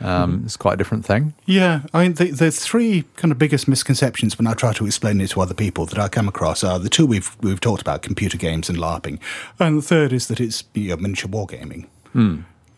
Um, 0.00 0.42
It's 0.44 0.56
quite 0.56 0.74
a 0.74 0.76
different 0.76 1.04
thing. 1.04 1.34
Yeah, 1.44 1.80
I 1.92 2.02
mean, 2.04 2.14
the, 2.14 2.30
the 2.30 2.52
three 2.52 3.02
kind 3.16 3.32
of 3.32 3.38
biggest 3.38 3.66
misconceptions 3.66 4.38
when 4.38 4.46
I 4.46 4.54
try 4.54 4.72
to 4.74 4.86
explain 4.86 5.20
it 5.20 5.30
to 5.30 5.40
other 5.40 5.54
people 5.54 5.86
that 5.86 5.98
I 5.98 6.08
come 6.08 6.28
across 6.28 6.62
are 6.62 6.78
the 6.78 6.88
two 6.88 7.04
we've 7.04 7.36
we've 7.40 7.58
talked 7.58 7.82
about: 7.82 8.02
computer 8.02 8.38
games 8.38 8.68
and 8.70 8.78
LARPing, 8.78 9.18
and 9.58 9.76
the 9.78 9.82
third 9.82 10.12
is 10.12 10.28
that 10.28 10.38
it's 10.38 10.62
you 10.74 10.90
know, 10.90 10.96
miniature 10.98 11.28
wargaming. 11.28 11.86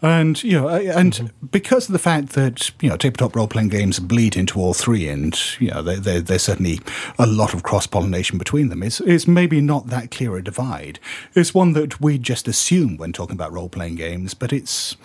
And 0.02 0.42
you 0.42 0.52
know, 0.52 0.68
I- 0.68 0.80
and 0.80 1.12
mm-hmm. 1.12 1.46
because 1.46 1.88
of 1.88 1.92
the 1.92 1.98
fact 1.98 2.30
that 2.30 2.70
you 2.80 2.88
know 2.88 2.96
tabletop 2.96 3.36
role 3.36 3.48
playing 3.48 3.68
games 3.68 3.98
bleed 3.98 4.36
into 4.36 4.58
all 4.58 4.74
three, 4.74 5.08
and 5.08 5.38
you 5.60 5.70
know, 5.70 5.82
there, 5.82 5.96
there, 5.96 6.20
there's 6.20 6.44
certainly 6.44 6.80
a 7.18 7.26
lot 7.26 7.54
of 7.54 7.62
cross 7.62 7.86
pollination 7.86 8.38
between 8.38 8.68
them. 8.68 8.82
It's, 8.82 9.00
it's 9.00 9.28
maybe 9.28 9.60
not 9.60 9.88
that 9.88 10.10
clear 10.10 10.36
a 10.36 10.42
divide. 10.42 10.98
It's 11.34 11.54
one 11.54 11.72
that 11.74 12.00
we 12.00 12.18
just 12.18 12.48
assume 12.48 12.96
when 12.96 13.12
talking 13.12 13.34
about 13.34 13.52
role 13.52 13.68
playing 13.68 13.96
games, 13.96 14.34
but 14.34 14.52
it's 14.52 14.96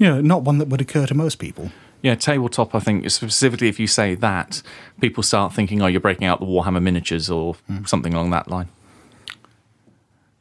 you 0.00 0.06
know, 0.06 0.20
not 0.20 0.42
one 0.42 0.58
that 0.58 0.68
would 0.68 0.80
occur 0.80 1.06
to 1.06 1.14
most 1.14 1.38
people. 1.38 1.70
Yeah, 2.02 2.14
tabletop. 2.14 2.74
I 2.74 2.80
think 2.80 3.08
specifically 3.10 3.68
if 3.68 3.78
you 3.78 3.86
say 3.86 4.14
that, 4.14 4.62
people 5.00 5.22
start 5.22 5.52
thinking, 5.52 5.82
"Oh, 5.82 5.86
you're 5.86 6.00
breaking 6.00 6.26
out 6.26 6.40
the 6.40 6.46
Warhammer 6.46 6.82
miniatures" 6.82 7.28
or 7.28 7.56
mm. 7.70 7.86
something 7.86 8.14
along 8.14 8.30
that 8.30 8.48
line. 8.48 8.70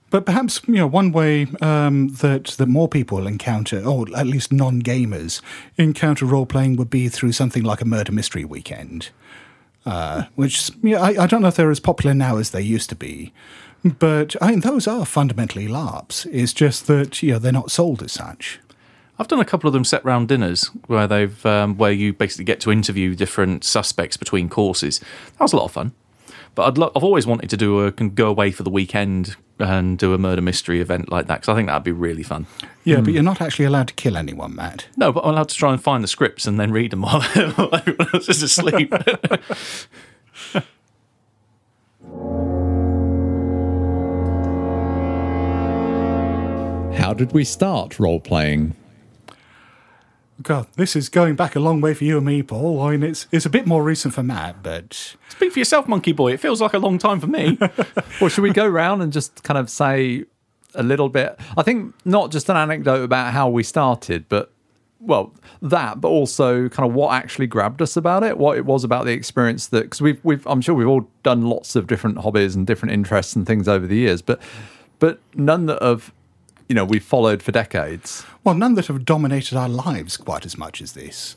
But 0.09 0.25
perhaps 0.25 0.61
you 0.67 0.75
know 0.75 0.87
one 0.87 1.11
way 1.11 1.47
um, 1.61 2.09
that 2.15 2.45
that 2.57 2.67
more 2.67 2.87
people 2.87 3.27
encounter, 3.27 3.85
or 3.85 4.05
at 4.15 4.25
least 4.25 4.51
non-gamers 4.51 5.41
encounter 5.77 6.25
role 6.25 6.45
playing, 6.45 6.77
would 6.77 6.89
be 6.89 7.09
through 7.09 7.33
something 7.33 7.63
like 7.63 7.81
a 7.81 7.85
murder 7.85 8.11
mystery 8.11 8.45
weekend, 8.45 9.09
uh, 9.85 10.23
which 10.35 10.71
yeah, 10.81 10.99
I, 10.99 11.23
I 11.23 11.27
don't 11.27 11.41
know 11.41 11.49
if 11.49 11.55
they're 11.55 11.71
as 11.71 11.79
popular 11.79 12.13
now 12.13 12.37
as 12.37 12.49
they 12.49 12.61
used 12.61 12.89
to 12.89 12.95
be, 12.95 13.33
but 13.83 14.35
I 14.41 14.51
mean 14.51 14.61
those 14.61 14.87
are 14.87 15.05
fundamentally 15.05 15.67
LARPs. 15.67 16.25
It's 16.31 16.53
just 16.53 16.87
that 16.87 17.21
you 17.21 17.33
know 17.33 17.39
they're 17.39 17.51
not 17.51 17.71
sold 17.71 18.01
as 18.01 18.11
such. 18.11 18.59
I've 19.19 19.27
done 19.27 19.41
a 19.41 19.45
couple 19.45 19.67
of 19.67 19.73
them 19.73 19.83
set 19.83 20.03
round 20.05 20.29
dinners 20.29 20.67
where 20.87 21.05
they've 21.05 21.45
um, 21.45 21.77
where 21.77 21.91
you 21.91 22.13
basically 22.13 22.45
get 22.45 22.61
to 22.61 22.71
interview 22.71 23.13
different 23.13 23.63
suspects 23.63 24.17
between 24.17 24.49
courses. 24.49 24.99
That 24.99 25.41
was 25.41 25.53
a 25.53 25.57
lot 25.57 25.65
of 25.65 25.71
fun. 25.73 25.91
But 26.55 26.67
I'd 26.67 26.77
lo- 26.77 26.91
I've 26.95 27.03
always 27.03 27.27
wanted 27.27 27.49
to 27.51 27.57
do 27.57 27.85
a 27.85 27.91
go 27.91 28.27
away 28.27 28.51
for 28.51 28.63
the 28.63 28.69
weekend 28.69 29.35
and 29.59 29.97
do 29.97 30.13
a 30.13 30.17
murder 30.17 30.41
mystery 30.41 30.81
event 30.81 31.11
like 31.11 31.27
that 31.27 31.41
because 31.41 31.49
I 31.49 31.55
think 31.55 31.67
that'd 31.67 31.83
be 31.83 31.91
really 31.91 32.23
fun. 32.23 32.47
Yeah, 32.83 32.97
but 32.97 33.07
hmm. 33.07 33.11
you're 33.11 33.23
not 33.23 33.41
actually 33.41 33.65
allowed 33.65 33.89
to 33.89 33.93
kill 33.93 34.17
anyone, 34.17 34.55
Matt. 34.55 34.87
No, 34.95 35.11
but 35.11 35.23
I'm 35.23 35.31
allowed 35.31 35.49
to 35.49 35.55
try 35.55 35.71
and 35.71 35.81
find 35.81 36.03
the 36.03 36.07
scripts 36.07 36.47
and 36.47 36.59
then 36.59 36.71
read 36.71 36.91
them 36.91 37.01
while 37.01 37.21
while 37.55 37.75
everyone 37.75 38.07
else 38.13 38.29
is 38.29 38.41
asleep. 38.41 38.93
How 46.99 47.13
did 47.13 47.31
we 47.31 47.43
start 47.43 47.99
role 47.99 48.19
playing? 48.19 48.75
God, 50.41 50.67
this 50.75 50.96
is 50.96 51.10
going 51.10 51.36
back 51.36 51.55
a 51.55 51.60
long 51.60 51.81
way 51.81 51.93
for 51.93 52.05
you 52.05 52.17
and 52.17 52.25
me, 52.25 52.41
Paul. 52.43 52.81
I 52.81 52.91
mean, 52.91 53.03
it's 53.03 53.27
it's 53.31 53.46
a 53.46 53.50
bit 53.50 53.67
more 53.67 53.84
recent 53.84 54.13
for 54.13 54.24
Matt, 54.24 54.63
but 54.63 55.15
Speak 55.29 55.51
for 55.51 55.60
yourself, 55.60 55.88
monkey 55.88 56.13
boy. 56.13 56.31
It 56.31 56.39
feels 56.39 56.62
like 56.62 56.74
a 56.74 56.79
long 56.79 56.98
time 56.98 57.19
for 57.19 57.27
me. 57.27 57.58
Well, 58.19 58.29
should 58.29 58.41
we 58.41 58.51
go 58.51 58.67
round 58.67 59.01
and 59.01 59.13
just 59.13 59.43
kind 59.43 59.58
of 59.58 59.69
say 59.69 60.25
a 60.75 60.84
little 60.84 61.08
bit? 61.08 61.39
I 61.55 61.63
think 61.63 61.96
not 62.03 62.31
just 62.31 62.50
an 62.50 62.58
anecdote 62.58 63.03
about 63.03 63.31
how 63.31 63.48
we 63.48 63.63
started, 63.63 64.25
but 64.27 64.51
well, 65.00 65.34
that, 65.62 66.01
but 66.01 66.10
also 66.10 66.67
kind 66.67 66.89
of 66.89 66.93
what 66.93 67.13
actually 67.13 67.48
grabbed 67.48 67.81
us 67.81 67.96
about 67.96 68.24
it, 68.24 68.38
what 68.38 68.58
it 68.58 68.65
was 68.65 68.84
about 68.84 69.05
the 69.05 69.13
experience 69.13 69.67
that 69.67 69.84
because 69.84 70.01
we've 70.01 70.19
we've 70.24 70.46
I'm 70.48 70.60
sure 70.62 70.75
we've 70.75 70.88
all 70.88 71.08
done 71.24 71.43
lots 71.43 71.77
of 71.77 71.88
different 71.88 72.17
hobbies 72.17 72.55
and 72.55 72.67
different 72.67 72.91
interests 72.93 73.36
and 73.36 73.48
things 73.48 73.67
over 73.67 73.88
the 73.88 73.96
years, 73.96 74.22
but 74.22 74.41
but 75.00 75.19
none 75.36 75.65
that 75.67 75.81
have 75.81 76.12
you 76.69 76.75
know 76.75 76.85
we've 76.85 77.03
followed 77.03 77.43
for 77.43 77.51
decades. 77.51 78.23
well, 78.43 78.55
none 78.55 78.75
that 78.75 78.88
have 78.88 79.03
dominated 79.03 79.57
our 79.57 79.67
lives 79.67 80.15
quite 80.15 80.45
as 80.45 80.57
much 80.57 80.81
as 80.81 80.93
this. 80.93 81.35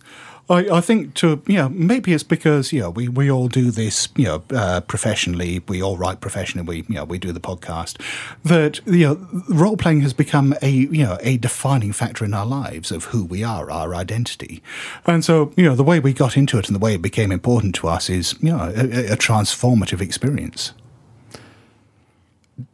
I, 0.50 0.68
I 0.70 0.80
think 0.80 1.14
to 1.14 1.42
you 1.46 1.56
know 1.56 1.68
maybe 1.68 2.12
it's 2.12 2.22
because 2.22 2.72
you 2.72 2.80
know 2.80 2.90
we, 2.90 3.08
we 3.08 3.30
all 3.30 3.48
do 3.48 3.70
this 3.70 4.08
you 4.16 4.24
know 4.24 4.42
uh, 4.50 4.80
professionally 4.82 5.62
we 5.68 5.82
all 5.82 5.96
write 5.96 6.20
professionally 6.20 6.66
we 6.66 6.76
you 6.88 6.96
know 6.96 7.04
we 7.04 7.18
do 7.18 7.32
the 7.32 7.40
podcast 7.40 8.00
that 8.44 8.80
you 8.86 9.06
know 9.06 9.42
role 9.48 9.76
playing 9.76 10.00
has 10.00 10.12
become 10.12 10.54
a 10.60 10.68
you 10.68 11.04
know 11.04 11.16
a 11.20 11.36
defining 11.38 11.92
factor 11.92 12.24
in 12.24 12.34
our 12.34 12.46
lives 12.46 12.90
of 12.90 13.04
who 13.06 13.24
we 13.24 13.42
are 13.44 13.70
our 13.70 13.94
identity 13.94 14.62
and 15.06 15.24
so 15.24 15.52
you 15.56 15.64
know 15.64 15.74
the 15.74 15.84
way 15.84 16.00
we 16.00 16.12
got 16.12 16.36
into 16.36 16.58
it 16.58 16.68
and 16.68 16.74
the 16.74 16.84
way 16.84 16.94
it 16.94 17.02
became 17.02 17.32
important 17.32 17.74
to 17.74 17.88
us 17.88 18.10
is 18.10 18.34
you 18.40 18.50
know 18.50 18.72
a, 18.74 19.12
a 19.12 19.16
transformative 19.16 20.00
experience. 20.00 20.72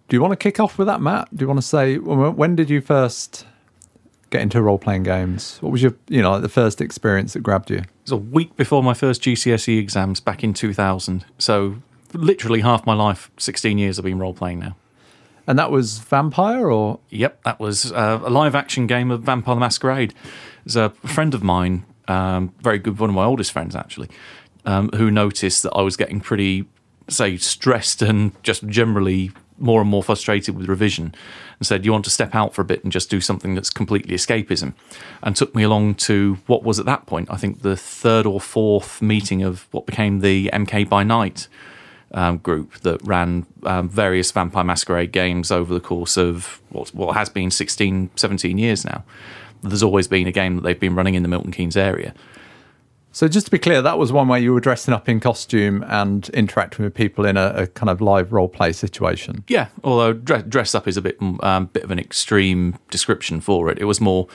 Do 0.09 0.17
you 0.17 0.23
want 0.23 0.33
to 0.33 0.37
kick 0.37 0.59
off 0.59 0.79
with 0.79 0.87
that, 0.87 1.03
Matt? 1.03 1.29
Do 1.37 1.45
you 1.45 1.47
want 1.47 1.59
to 1.59 1.67
say 1.67 1.99
when 1.99 2.57
did 2.57 2.71
you 2.71 2.81
first 2.81 3.47
get 4.31 4.41
into 4.41 4.63
role 4.63 4.79
playing 4.79 5.03
games? 5.03 5.59
What 5.61 5.71
was 5.71 5.83
your 5.83 5.95
you 6.09 6.23
know 6.23 6.33
like 6.33 6.43
the 6.43 6.49
first 6.49 6.81
experience 6.81 7.35
that 7.35 7.41
grabbed 7.41 7.71
you? 7.71 7.79
It 7.79 7.87
was 8.05 8.13
a 8.13 8.17
week 8.17 8.57
before 8.57 8.83
my 8.83 8.95
first 8.95 9.23
GCSE 9.23 9.79
exams 9.79 10.21
back 10.21 10.43
in 10.43 10.55
2000. 10.55 11.27
So 11.37 11.77
literally 12.15 12.61
half 12.61 12.87
my 12.87 12.95
life, 12.95 13.31
16 13.37 13.77
years, 13.77 13.99
I've 13.99 14.05
been 14.05 14.19
role 14.19 14.33
playing 14.33 14.61
now. 14.61 14.77
And 15.47 15.59
that 15.59 15.71
was 15.71 15.99
Vampire 15.99 16.71
or 16.71 17.01
Yep, 17.11 17.43
that 17.45 17.61
was 17.61 17.93
uh, 17.93 18.21
a 18.25 18.31
live 18.31 18.55
action 18.55 18.87
game 18.87 19.11
of 19.11 19.23
Vampire 19.23 19.55
the 19.55 19.61
Masquerade. 19.61 20.15
There's 20.65 20.77
a 20.77 20.91
friend 21.07 21.35
of 21.35 21.43
mine, 21.43 21.85
um, 22.07 22.55
very 22.63 22.79
good, 22.79 22.99
one 22.99 23.11
of 23.11 23.17
my 23.17 23.25
oldest 23.25 23.53
friends 23.53 23.77
actually, 23.77 24.09
um, 24.65 24.91
who 24.95 25.11
noticed 25.11 25.63
that 25.65 25.73
I 25.73 25.83
was 25.83 25.97
getting 25.97 26.21
pretty, 26.21 26.67
say, 27.09 27.37
stressed 27.37 28.01
and 28.01 28.33
just 28.43 28.67
generally 28.67 29.33
more 29.59 29.81
and 29.81 29.91
more 29.91 30.03
frustrated 30.03 30.57
with 30.57 30.69
revision 30.69 31.15
and 31.59 31.67
said, 31.67 31.85
You 31.85 31.93
want 31.93 32.05
to 32.05 32.11
step 32.11 32.35
out 32.35 32.55
for 32.55 32.63
a 32.63 32.65
bit 32.65 32.83
and 32.83 32.93
just 32.93 33.11
do 33.11 33.21
something 33.21 33.55
that's 33.55 33.71
completely 33.71 34.15
escapism? 34.15 34.75
And 35.23 35.37
took 35.37 35.55
me 35.55 35.63
along 35.63 35.97
to 35.97 36.39
what 36.47 36.63
was 36.63 36.79
at 36.79 36.87
that 36.87 37.07
point, 37.07 37.29
I 37.31 37.37
think, 37.37 37.63
the 37.63 37.77
third 37.77 38.27
or 38.27 38.41
fourth 38.41 39.03
meeting 39.03 39.43
of 39.43 39.67
what 39.71 39.87
became 39.87 40.21
the 40.21 40.51
MK 40.53 40.89
by 40.89 41.03
Night 41.03 41.49
um, 42.13 42.39
group 42.39 42.75
that 42.81 43.03
ran 43.05 43.47
um, 43.65 43.89
various 43.89 44.31
Vampire 44.33 44.65
Masquerade 44.65 45.13
games 45.13 45.51
over 45.51 45.75
the 45.75 45.81
course 45.81 46.17
of 46.17 46.61
what, 46.71 46.95
what 46.95 47.17
has 47.17 47.29
been 47.29 47.51
16, 47.51 48.11
17 48.17 48.59
years 48.59 48.85
now. 48.85 49.05
There's 49.63 49.83
always 49.83 50.09
been 50.09 50.27
a 50.27 50.33
game 50.33 50.57
that 50.57 50.63
they've 50.63 50.79
been 50.79 50.95
running 50.95 51.15
in 51.15 51.23
the 51.23 51.29
Milton 51.29 51.51
Keynes 51.51 51.77
area. 51.77 52.15
So 53.19 53.27
just 53.27 53.47
to 53.47 53.51
be 53.51 53.59
clear, 53.59 53.83
that 53.83 53.99
was 53.99 54.13
one 54.13 54.29
where 54.29 54.39
you 54.39 54.55
were 54.55 54.61
dressing 54.61 54.95
up 54.95 55.09
in 55.09 55.19
costume 55.19 55.85
and 55.89 56.29
interacting 56.29 56.85
with 56.85 56.95
people 56.95 57.27
in 57.27 57.37
a, 57.37 57.49
a 57.49 57.67
kind 57.67 57.91
of 57.91 58.01
live 58.01 58.33
role 58.33 58.49
play 58.49 58.71
situation. 58.71 59.43
Yeah, 59.49 59.71
although 59.83 60.13
dress, 60.13 60.45
dress 60.45 60.73
up 60.73 60.87
is 60.87 60.97
a 60.97 61.03
bit 61.03 61.21
um, 61.41 61.67
bit 61.67 61.83
of 61.83 61.91
an 61.91 61.99
extreme 61.99 62.79
description 62.93 63.41
for 63.41 63.71
it. 63.71 63.79
It 63.81 63.87
was 63.87 64.01
more 64.01 64.29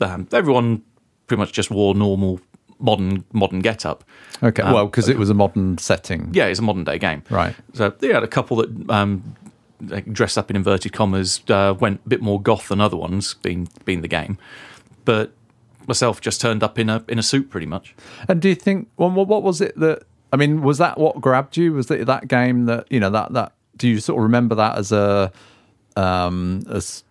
um, 0.00 0.26
everyone 0.32 0.82
pretty 1.28 1.38
much 1.38 1.52
just 1.52 1.70
wore 1.70 1.94
normal 1.94 2.40
modern 2.80 3.24
modern 3.32 3.60
get 3.60 3.86
up. 3.86 4.02
Okay, 4.42 4.64
well, 4.64 4.86
because 4.86 5.08
it 5.08 5.16
was 5.16 5.30
a 5.30 5.34
modern 5.34 5.78
setting. 5.78 6.30
Yeah, 6.32 6.46
it's 6.46 6.58
a 6.58 6.62
modern 6.62 6.82
day 6.82 6.98
game. 6.98 7.22
Right. 7.30 7.54
So 7.74 7.90
they 7.90 8.08
had 8.08 8.24
a 8.24 8.26
couple 8.26 8.56
that 8.56 8.90
um, 8.90 9.36
like, 9.86 10.12
dressed 10.12 10.36
up 10.36 10.50
in 10.50 10.56
inverted 10.56 10.92
commas, 10.92 11.42
uh, 11.48 11.74
went 11.78 12.00
a 12.04 12.08
bit 12.08 12.22
more 12.22 12.42
goth 12.42 12.70
than 12.70 12.80
other 12.80 12.96
ones, 12.96 13.34
being 13.34 13.68
being 13.84 14.00
the 14.00 14.08
game. 14.08 14.36
But 15.04 15.32
myself 15.88 16.20
just 16.20 16.40
turned 16.40 16.62
up 16.62 16.78
in 16.78 16.88
a 16.88 17.04
in 17.08 17.18
a 17.18 17.22
suit, 17.22 17.50
pretty 17.50 17.66
much. 17.66 17.94
And 18.28 18.40
do 18.40 18.48
you 18.48 18.54
think, 18.54 18.88
well, 18.96 19.10
what 19.10 19.42
was 19.42 19.60
it 19.60 19.78
that, 19.78 20.04
I 20.32 20.36
mean, 20.36 20.62
was 20.62 20.78
that 20.78 20.98
what 20.98 21.20
grabbed 21.20 21.56
you? 21.56 21.72
Was 21.72 21.90
it 21.90 22.06
that 22.06 22.28
game 22.28 22.66
that, 22.66 22.90
you 22.90 23.00
know, 23.00 23.10
that, 23.10 23.32
that, 23.32 23.52
do 23.76 23.88
you 23.88 24.00
sort 24.00 24.18
of 24.18 24.22
remember 24.24 24.54
that 24.54 24.78
as 24.78 24.92
a, 24.92 25.32
um, 25.96 26.64
as, 26.70 27.04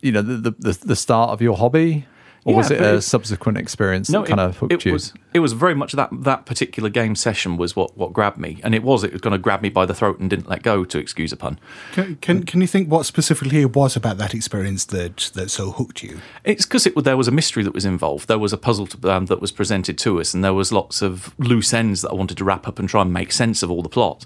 you 0.00 0.12
know, 0.12 0.22
the, 0.22 0.54
the, 0.58 0.78
the 0.84 0.96
start 0.96 1.30
of 1.30 1.42
your 1.42 1.56
hobby? 1.56 2.06
Or 2.46 2.52
Yeah, 2.52 2.56
was 2.56 2.70
it 2.70 2.80
a 2.80 2.94
it- 2.94 3.00
subsequent 3.02 3.58
experience 3.58 4.08
that 4.08 4.24
kind 4.24 4.40
of 4.40 4.56
hooked 4.56 4.72
it 4.72 4.84
you? 4.86 4.92
was 4.92 5.12
it 5.34 5.40
was 5.40 5.52
very 5.52 5.74
much 5.74 5.92
that 5.92 6.08
that 6.10 6.46
particular 6.46 6.88
game 6.88 7.14
session 7.14 7.58
was 7.58 7.76
what 7.76 7.94
what 7.98 8.14
grabbed 8.14 8.38
me, 8.38 8.58
and 8.64 8.74
it 8.74 8.82
was 8.82 9.04
it 9.04 9.12
was 9.12 9.20
going 9.20 9.32
to 9.32 9.38
grab 9.38 9.60
me 9.60 9.68
by 9.68 9.84
the 9.84 9.92
throat 9.92 10.18
and 10.20 10.30
didn't 10.30 10.48
let 10.48 10.62
go. 10.62 10.84
To 10.84 10.98
excuse 10.98 11.32
a 11.32 11.36
pun, 11.36 11.58
Can, 11.92 12.16
can 12.16 12.44
can 12.44 12.60
you 12.62 12.66
think 12.66 12.88
what 12.90 13.04
specifically 13.04 13.60
it 13.60 13.76
was 13.76 13.94
about 13.94 14.16
that 14.16 14.32
experience 14.34 14.86
that 14.86 15.30
that 15.34 15.50
so 15.50 15.70
hooked 15.72 16.02
you? 16.02 16.20
it's 16.44 16.64
because 16.64 16.86
it 16.86 16.94
there 17.04 17.16
was 17.18 17.28
a 17.28 17.30
mystery 17.30 17.62
that 17.62 17.74
was 17.74 17.84
involved. 17.84 18.26
There 18.26 18.38
was 18.38 18.54
a 18.54 18.58
puzzle 18.58 18.86
to, 18.86 19.10
um, 19.12 19.26
that 19.26 19.40
was 19.42 19.52
presented 19.52 19.98
to 19.98 20.18
us, 20.18 20.32
and 20.32 20.42
there 20.42 20.54
was 20.54 20.72
lots 20.72 21.02
of 21.02 21.34
loose 21.38 21.74
ends 21.74 22.00
that 22.00 22.10
I 22.10 22.14
wanted 22.14 22.38
to 22.38 22.44
wrap 22.44 22.66
up 22.66 22.78
and 22.78 22.88
try 22.88 23.02
and 23.02 23.12
make 23.12 23.32
sense 23.32 23.62
of 23.62 23.70
all 23.70 23.82
the 23.82 23.90
plot. 23.90 24.24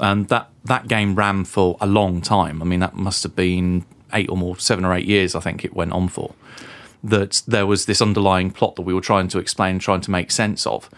And 0.00 0.28
that 0.28 0.50
that 0.64 0.86
game 0.86 1.14
ran 1.14 1.44
for 1.46 1.78
a 1.80 1.86
long 1.86 2.20
time. 2.20 2.60
I 2.60 2.66
mean, 2.66 2.80
that 2.80 2.94
must 2.94 3.22
have 3.22 3.34
been 3.34 3.86
eight 4.12 4.28
or 4.28 4.36
more, 4.36 4.58
seven 4.58 4.84
or 4.84 4.94
eight 4.94 5.06
years. 5.06 5.34
I 5.34 5.40
think 5.40 5.64
it 5.64 5.72
went 5.74 5.92
on 5.92 6.08
for. 6.08 6.34
That 7.02 7.42
there 7.46 7.66
was 7.66 7.86
this 7.86 8.02
underlying 8.02 8.50
plot 8.50 8.76
that 8.76 8.82
we 8.82 8.92
were 8.92 9.00
trying 9.00 9.28
to 9.28 9.38
explain, 9.38 9.78
trying 9.78 10.00
to 10.02 10.10
make 10.10 10.30
sense 10.30 10.66
of, 10.66 10.90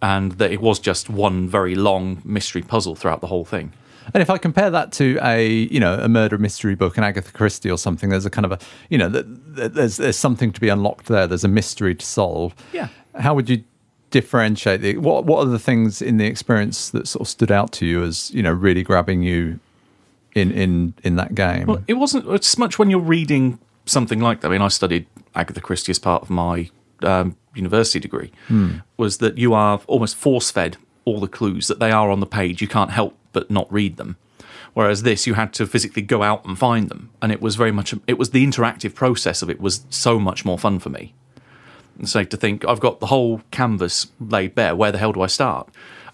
and 0.00 0.32
that 0.32 0.52
it 0.52 0.60
was 0.60 0.78
just 0.78 1.10
one 1.10 1.48
very 1.48 1.74
long 1.74 2.22
mystery 2.24 2.62
puzzle 2.62 2.94
throughout 2.94 3.20
the 3.20 3.26
whole 3.26 3.44
thing. 3.44 3.72
And 4.12 4.22
if 4.22 4.28
I 4.28 4.36
compare 4.36 4.70
that 4.70 4.92
to 4.92 5.18
a 5.22 5.48
you 5.48 5.80
know 5.80 5.94
a 5.94 6.08
murder 6.08 6.36
mystery 6.36 6.74
book, 6.74 6.98
an 6.98 7.04
Agatha 7.04 7.32
Christie 7.32 7.70
or 7.70 7.78
something, 7.78 8.10
there's 8.10 8.26
a 8.26 8.30
kind 8.30 8.44
of 8.44 8.52
a 8.52 8.58
you 8.90 8.98
know 8.98 9.10
th- 9.10 9.26
th- 9.56 9.72
there's 9.72 9.96
there's 9.96 10.18
something 10.18 10.52
to 10.52 10.60
be 10.60 10.68
unlocked 10.68 11.06
there. 11.06 11.26
There's 11.26 11.44
a 11.44 11.48
mystery 11.48 11.94
to 11.94 12.04
solve. 12.04 12.54
Yeah. 12.72 12.88
How 13.14 13.34
would 13.34 13.48
you 13.48 13.64
differentiate 14.10 14.80
the 14.82 14.98
what 14.98 15.24
What 15.24 15.46
are 15.46 15.50
the 15.50 15.58
things 15.58 16.02
in 16.02 16.18
the 16.18 16.26
experience 16.26 16.90
that 16.90 17.08
sort 17.08 17.22
of 17.22 17.28
stood 17.28 17.50
out 17.50 17.72
to 17.72 17.86
you 17.86 18.02
as 18.02 18.30
you 18.32 18.42
know 18.42 18.52
really 18.52 18.82
grabbing 18.82 19.22
you 19.22 19.58
in 20.34 20.50
in 20.52 20.94
in 21.02 21.16
that 21.16 21.34
game? 21.34 21.66
Well, 21.66 21.82
it 21.86 21.94
wasn't 21.94 22.28
as 22.28 22.58
much 22.58 22.78
when 22.78 22.90
you're 22.90 23.00
reading 23.00 23.58
something 23.86 24.20
like 24.20 24.40
that. 24.40 24.48
I 24.48 24.50
mean, 24.50 24.62
I 24.62 24.68
studied 24.68 25.06
Agatha 25.34 25.60
Christie 25.60 25.90
as 25.90 25.98
part 25.98 26.22
of 26.22 26.30
my 26.30 26.70
um, 27.02 27.36
university 27.54 28.00
degree. 28.00 28.32
Was 28.96 29.18
that 29.18 29.38
you 29.38 29.54
are 29.54 29.80
almost 29.86 30.16
force 30.16 30.50
fed 30.50 30.76
all 31.04 31.20
the 31.20 31.28
clues 31.28 31.68
that 31.68 31.80
they 31.80 31.90
are 31.90 32.10
on 32.10 32.20
the 32.20 32.26
page. 32.26 32.62
You 32.62 32.68
can't 32.68 32.90
help 32.90 33.16
but 33.32 33.50
not 33.50 33.70
read 33.72 33.96
them. 33.96 34.16
Whereas 34.72 35.02
this, 35.02 35.26
you 35.26 35.34
had 35.34 35.52
to 35.54 35.66
physically 35.66 36.02
go 36.02 36.22
out 36.22 36.44
and 36.44 36.58
find 36.58 36.88
them, 36.88 37.10
and 37.22 37.30
it 37.30 37.40
was 37.40 37.54
very 37.54 37.70
much. 37.70 37.94
It 38.06 38.18
was 38.18 38.30
the 38.30 38.44
interactive 38.44 38.94
process 38.94 39.40
of 39.40 39.48
it 39.48 39.60
was 39.60 39.86
so 39.88 40.18
much 40.18 40.44
more 40.44 40.58
fun 40.58 40.80
for 40.80 40.90
me. 40.90 41.14
So 42.04 42.24
to 42.24 42.36
think 42.36 42.64
I've 42.64 42.80
got 42.80 42.98
the 42.98 43.06
whole 43.06 43.42
canvas 43.52 44.08
laid 44.18 44.56
bare. 44.56 44.74
Where 44.74 44.90
the 44.90 44.98
hell 44.98 45.12
do 45.12 45.22
I 45.22 45.28
start? 45.28 45.70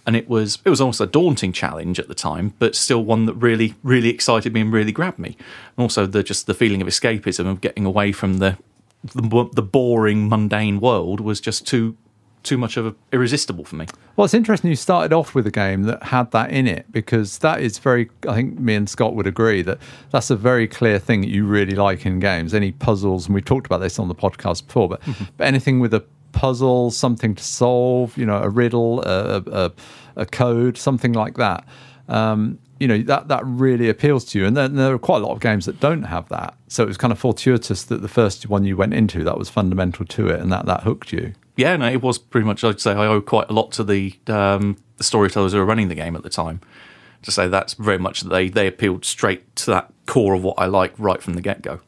And 0.06 0.14
it 0.14 0.28
was 0.28 0.59
it 0.64 0.68
was 0.68 0.80
almost 0.80 1.00
a 1.00 1.06
daunting 1.06 1.52
challenge 1.52 1.98
at 1.98 2.09
the 2.09 2.14
time, 2.14 2.52
but 2.59 2.74
still 2.74 3.02
one 3.02 3.24
that 3.26 3.35
really 3.35 3.74
really 3.83 4.11
excited 4.11 4.52
me 4.52 4.61
and 4.61 4.72
really 4.72 4.92
grabbed 4.92 5.18
me. 5.18 5.37
And 5.76 5.83
also 5.83 6.04
the 6.04 6.22
just 6.22 6.46
the 6.46 6.54
feeling 6.54 6.83
of 6.83 6.88
escapism 6.88 7.46
of 7.46 7.62
getting 7.62 7.87
away 7.87 8.12
from 8.12 8.38
the 8.38 8.59
the, 9.05 9.49
the 9.53 9.63
boring, 9.63 10.29
mundane 10.29 10.81
world 10.81 11.21
was 11.21 11.41
just 11.41 11.67
too 11.67 11.97
too 12.43 12.57
much 12.57 12.77
of 12.77 12.87
a 12.87 12.95
irresistible 13.13 13.65
for 13.65 13.77
me. 13.77 13.87
Well, 14.17 14.25
it's 14.25 14.35
interesting 14.35 14.71
you 14.71 14.77
started 14.77 15.13
off 15.13 15.35
with 15.35 15.47
a 15.47 15.51
game 15.51 15.83
that 15.85 16.03
had 16.05 16.31
that 16.31 16.51
in 16.51 16.67
it 16.67 16.91
because 16.91 17.39
that 17.39 17.61
is 17.61 17.79
very, 17.79 18.11
I 18.27 18.35
think 18.35 18.59
me 18.59 18.75
and 18.75 18.89
Scott 18.89 19.15
would 19.15 19.27
agree 19.27 19.63
that 19.63 19.79
that's 20.11 20.31
a 20.31 20.37
very 20.37 20.67
clear 20.67 20.99
thing 20.99 21.21
that 21.21 21.29
you 21.29 21.45
really 21.45 21.75
like 21.75 22.07
in 22.07 22.19
games. 22.19 22.55
Any 22.55 22.73
puzzles, 22.73 23.27
and 23.27 23.35
we 23.35 23.43
talked 23.43 23.67
about 23.67 23.81
this 23.81 23.99
on 23.99 24.09
the 24.09 24.15
podcast 24.15 24.67
before, 24.67 24.89
but, 24.89 25.03
mm-hmm. 25.03 25.25
but 25.37 25.47
anything 25.47 25.81
with 25.81 25.93
a 25.93 26.05
puzzle, 26.33 26.91
something 26.91 27.35
to 27.35 27.45
solve, 27.45 28.17
you 28.17 28.25
know, 28.25 28.39
a 28.39 28.49
riddle, 28.49 29.03
a, 29.03 29.43
a, 29.47 29.73
a 30.17 30.27
code, 30.27 30.79
something 30.79 31.13
like 31.13 31.37
that. 31.37 31.67
Um, 32.11 32.59
you 32.79 32.88
know 32.88 32.99
that 33.03 33.29
that 33.29 33.44
really 33.44 33.88
appeals 33.88 34.25
to 34.27 34.38
you, 34.38 34.46
and 34.46 34.57
then 34.57 34.75
there 34.75 34.92
are 34.92 34.99
quite 34.99 35.23
a 35.23 35.27
lot 35.27 35.33
of 35.33 35.40
games 35.40 35.66
that 35.66 35.81
don't 35.81 36.05
have 36.05 36.29
that. 36.31 36.55
So 36.68 36.83
it 36.83 36.87
was 36.87 36.96
kind 36.96 37.12
of 37.12 37.18
fortuitous 37.18 37.85
that 37.85 38.01
the 38.01 38.09
first 38.09 38.49
one 38.49 38.64
you 38.64 38.77
went 38.77 38.94
into 38.94 39.23
that 39.25 39.38
was 39.38 39.51
fundamental 39.51 40.07
to 40.07 40.29
it, 40.29 40.40
and 40.40 40.51
that 40.51 40.66
that 40.66 40.83
hooked 40.83 41.12
you. 41.12 41.35
Yeah, 41.57 41.77
no, 41.77 41.88
it 41.88 42.01
was 42.01 42.16
pretty 42.18 42.46
much. 42.46 42.64
I'd 42.64 42.81
say 42.81 42.92
I 42.92 43.07
owe 43.07 43.20
quite 43.20 43.51
a 43.51 43.53
lot 43.53 43.70
to 43.73 43.85
the 43.85 44.18
um, 44.29 44.79
the 44.96 45.05
storytellers 45.05 45.53
who 45.53 45.59
were 45.59 45.66
running 45.66 45.88
the 45.88 45.94
game 45.94 46.16
at 46.16 46.23
the 46.23 46.31
time. 46.31 46.61
To 47.25 47.31
say 47.31 47.49
that's 47.49 47.75
very 47.75 47.99
much 47.99 48.23
they 48.23 48.49
they 48.49 48.66
appealed 48.66 49.05
straight 49.05 49.55
to 49.57 49.66
that 49.73 49.92
core 50.07 50.33
of 50.33 50.42
what 50.42 50.55
I 50.59 50.64
like 50.64 50.94
right 50.99 51.23
from 51.23 51.35
the 51.35 51.42
get 51.42 51.61
go. 51.61 51.81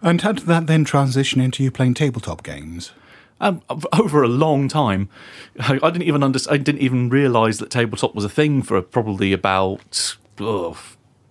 And 0.00 0.22
how 0.22 0.32
did 0.32 0.46
that 0.46 0.66
then 0.66 0.84
transition 0.84 1.40
into 1.40 1.62
you 1.62 1.70
playing 1.70 1.94
tabletop 1.94 2.42
games? 2.42 2.92
Um, 3.40 3.62
over 3.98 4.22
a 4.22 4.28
long 4.28 4.68
time, 4.68 5.08
I 5.58 5.78
I 5.82 5.90
didn't 5.90 6.04
even 6.04 6.22
understand. 6.22 6.54
I 6.54 6.62
didn't 6.62 6.80
even 6.82 7.08
realise 7.10 7.58
that 7.58 7.70
tabletop 7.70 8.14
was 8.14 8.24
a 8.24 8.28
thing 8.28 8.62
for 8.62 8.80
probably 8.82 9.32
about 9.32 10.16
ugh, 10.40 10.76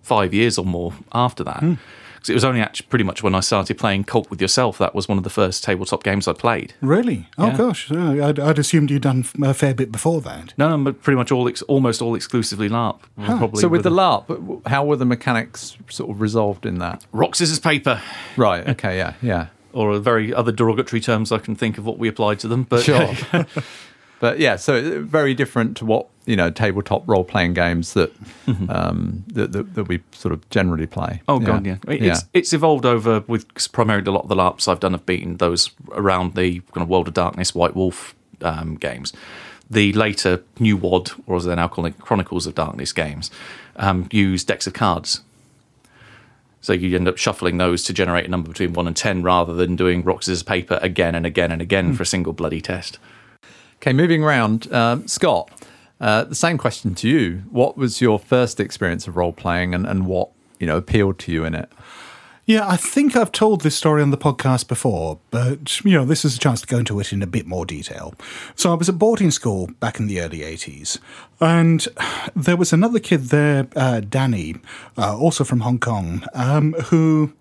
five 0.02 0.32
years 0.34 0.58
or 0.58 0.64
more 0.64 0.92
after 1.12 1.42
that. 1.44 1.60
Because 1.60 2.30
it 2.30 2.34
was 2.34 2.44
only 2.44 2.60
actually 2.62 2.86
pretty 2.88 3.04
much 3.04 3.22
when 3.22 3.34
I 3.34 3.40
started 3.40 3.76
playing 3.76 4.04
Call 4.04 4.22
of 4.22 4.28
Cthulhu 4.38 4.78
that 4.78 4.94
was 4.94 5.06
one 5.08 5.18
of 5.18 5.24
the 5.24 5.30
first 5.30 5.62
tabletop 5.62 6.02
games 6.02 6.26
I 6.26 6.32
played. 6.32 6.72
Really? 6.80 7.28
Oh 7.36 7.48
Yeah. 7.48 7.56
gosh, 7.58 7.92
I'd, 7.92 8.40
I'd 8.40 8.58
assumed 8.58 8.90
you'd 8.90 9.02
done 9.02 9.26
a 9.42 9.52
fair 9.52 9.74
bit 9.74 9.92
before 9.92 10.22
that. 10.22 10.54
No, 10.56 10.74
no, 10.74 10.82
but 10.84 11.02
pretty 11.02 11.18
much 11.18 11.30
all, 11.30 11.46
ex- 11.48 11.60
almost 11.62 12.00
all 12.00 12.14
exclusively 12.14 12.70
LARP. 12.70 13.00
Probably 13.22 13.60
So 13.60 13.68
with 13.68 13.82
the 13.82 13.90
LARP, 13.90 14.66
how 14.66 14.86
were 14.86 14.96
the 14.96 15.04
mechanics 15.04 15.76
sort 15.90 16.08
of 16.10 16.22
resolved 16.22 16.64
in 16.64 16.78
that? 16.78 17.04
rock 17.12 17.34
scissors 17.34 17.60
paper, 17.60 18.00
Right. 18.38 18.66
Okay. 18.70 18.96
Yeah. 18.96 19.14
Yeah. 19.20 19.48
Or 19.74 19.98
very 19.98 20.32
other 20.32 20.52
derogatory 20.52 21.00
terms 21.00 21.32
I 21.32 21.38
can 21.38 21.54
think 21.54 21.78
of 21.78 21.84
what 21.84 21.98
we 21.98 22.08
applied 22.08 22.38
to 22.40 22.48
them. 22.48 22.62
But 22.64 22.84
Sure. 22.84 23.14
but 24.20 24.38
yeah, 24.38 24.56
so 24.56 24.76
uh, 24.76 25.00
very 25.00 25.34
different 25.34 25.76
to 25.78 25.84
what 25.84 26.08
you 26.24 26.36
know 26.36 26.50
tabletop 26.50 27.06
role 27.06 27.24
playing 27.24 27.54
games 27.54 27.92
that, 27.94 28.12
um, 28.68 29.24
that, 29.28 29.52
that 29.52 29.74
that 29.74 29.84
we 29.84 30.02
sort 30.12 30.32
of 30.32 30.48
generally 30.50 30.86
play. 30.86 31.20
Oh 31.28 31.38
god, 31.38 31.66
yeah. 31.66 31.76
I 31.86 31.90
mean, 31.90 32.04
It's 32.04 32.24
it's 32.32 32.52
evolved 32.52 32.86
over 32.86 33.20
with 33.26 33.46
primarily 33.72 34.06
a 34.06 34.12
lot 34.12 34.22
of 34.22 34.28
the 34.28 34.36
LARPs 34.36 34.68
I've 34.68 34.80
done 34.80 34.92
have 34.92 35.06
been 35.06 35.36
those 35.36 35.70
around 35.92 36.34
the 36.34 36.60
kind 36.72 36.82
of 36.82 36.88
World 36.88 37.08
of 37.08 37.14
Darkness, 37.14 37.54
White 37.54 37.76
Wolf 37.76 38.14
um, 38.40 38.76
games. 38.76 39.12
The 39.70 39.92
later 39.94 40.42
New 40.60 40.76
WOD, 40.76 41.12
or 41.26 41.36
as 41.36 41.44
they're 41.44 41.56
now 41.56 41.68
calling 41.68 41.94
it, 41.94 42.00
Chronicles 42.00 42.46
of 42.46 42.54
Darkness 42.54 42.92
games, 42.92 43.30
um, 43.76 44.08
use 44.12 44.44
decks 44.44 44.66
of 44.66 44.74
cards. 44.74 45.22
So 46.64 46.72
you 46.72 46.96
end 46.96 47.06
up 47.08 47.18
shuffling 47.18 47.58
those 47.58 47.84
to 47.84 47.92
generate 47.92 48.24
a 48.24 48.28
number 48.28 48.48
between 48.48 48.72
one 48.72 48.86
and 48.86 48.96
ten, 48.96 49.22
rather 49.22 49.52
than 49.52 49.76
doing 49.76 50.02
rock 50.02 50.22
scissors 50.22 50.42
paper 50.42 50.78
again 50.80 51.14
and 51.14 51.26
again 51.26 51.52
and 51.52 51.60
again 51.60 51.92
for 51.92 52.04
a 52.04 52.06
single 52.06 52.32
bloody 52.32 52.62
test. 52.62 52.98
Okay, 53.82 53.92
moving 53.92 54.24
around, 54.24 54.72
um, 54.72 55.06
Scott. 55.06 55.50
Uh, 56.00 56.24
the 56.24 56.34
same 56.34 56.56
question 56.56 56.94
to 56.94 57.06
you. 57.06 57.42
What 57.50 57.76
was 57.76 58.00
your 58.00 58.18
first 58.18 58.60
experience 58.60 59.06
of 59.06 59.18
role 59.18 59.34
playing, 59.34 59.74
and, 59.74 59.86
and 59.86 60.06
what 60.06 60.30
you 60.58 60.66
know 60.66 60.78
appealed 60.78 61.18
to 61.18 61.32
you 61.32 61.44
in 61.44 61.54
it? 61.54 61.70
Yeah, 62.46 62.68
I 62.68 62.76
think 62.76 63.16
I've 63.16 63.32
told 63.32 63.62
this 63.62 63.74
story 63.74 64.02
on 64.02 64.10
the 64.10 64.18
podcast 64.18 64.68
before, 64.68 65.18
but 65.30 65.82
you 65.82 65.92
know, 65.92 66.04
this 66.04 66.26
is 66.26 66.36
a 66.36 66.38
chance 66.38 66.60
to 66.60 66.66
go 66.66 66.76
into 66.76 67.00
it 67.00 67.10
in 67.10 67.22
a 67.22 67.26
bit 67.26 67.46
more 67.46 67.64
detail. 67.64 68.14
So 68.54 68.70
I 68.70 68.74
was 68.74 68.86
at 68.86 68.98
boarding 68.98 69.30
school 69.30 69.70
back 69.80 69.98
in 69.98 70.08
the 70.08 70.20
early 70.20 70.40
80s, 70.40 70.98
and 71.40 71.88
there 72.36 72.56
was 72.56 72.70
another 72.70 72.98
kid 72.98 73.26
there, 73.30 73.66
uh, 73.74 74.00
Danny, 74.00 74.56
uh, 74.98 75.16
also 75.16 75.42
from 75.42 75.60
Hong 75.60 75.78
Kong, 75.78 76.24
um, 76.34 76.74
who. 76.74 77.32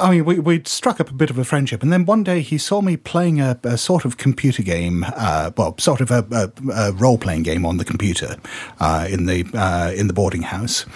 I 0.00 0.12
mean, 0.12 0.24
we, 0.26 0.38
we'd 0.38 0.68
struck 0.68 1.00
up 1.00 1.10
a 1.10 1.12
bit 1.12 1.28
of 1.28 1.38
a 1.38 1.44
friendship, 1.44 1.82
and 1.82 1.92
then 1.92 2.04
one 2.04 2.22
day 2.22 2.40
he 2.40 2.56
saw 2.56 2.80
me 2.80 2.96
playing 2.96 3.40
a, 3.40 3.58
a 3.64 3.76
sort 3.76 4.04
of 4.04 4.16
computer 4.16 4.62
game, 4.62 5.04
uh, 5.08 5.50
well, 5.56 5.76
sort 5.78 6.00
of 6.00 6.12
a, 6.12 6.24
a, 6.30 6.72
a 6.72 6.92
role-playing 6.92 7.42
game 7.42 7.66
on 7.66 7.78
the 7.78 7.84
computer 7.84 8.36
uh, 8.78 9.08
in 9.10 9.26
the 9.26 9.44
uh, 9.54 9.90
in 9.96 10.06
the 10.06 10.12
boarding 10.12 10.42
house. 10.42 10.86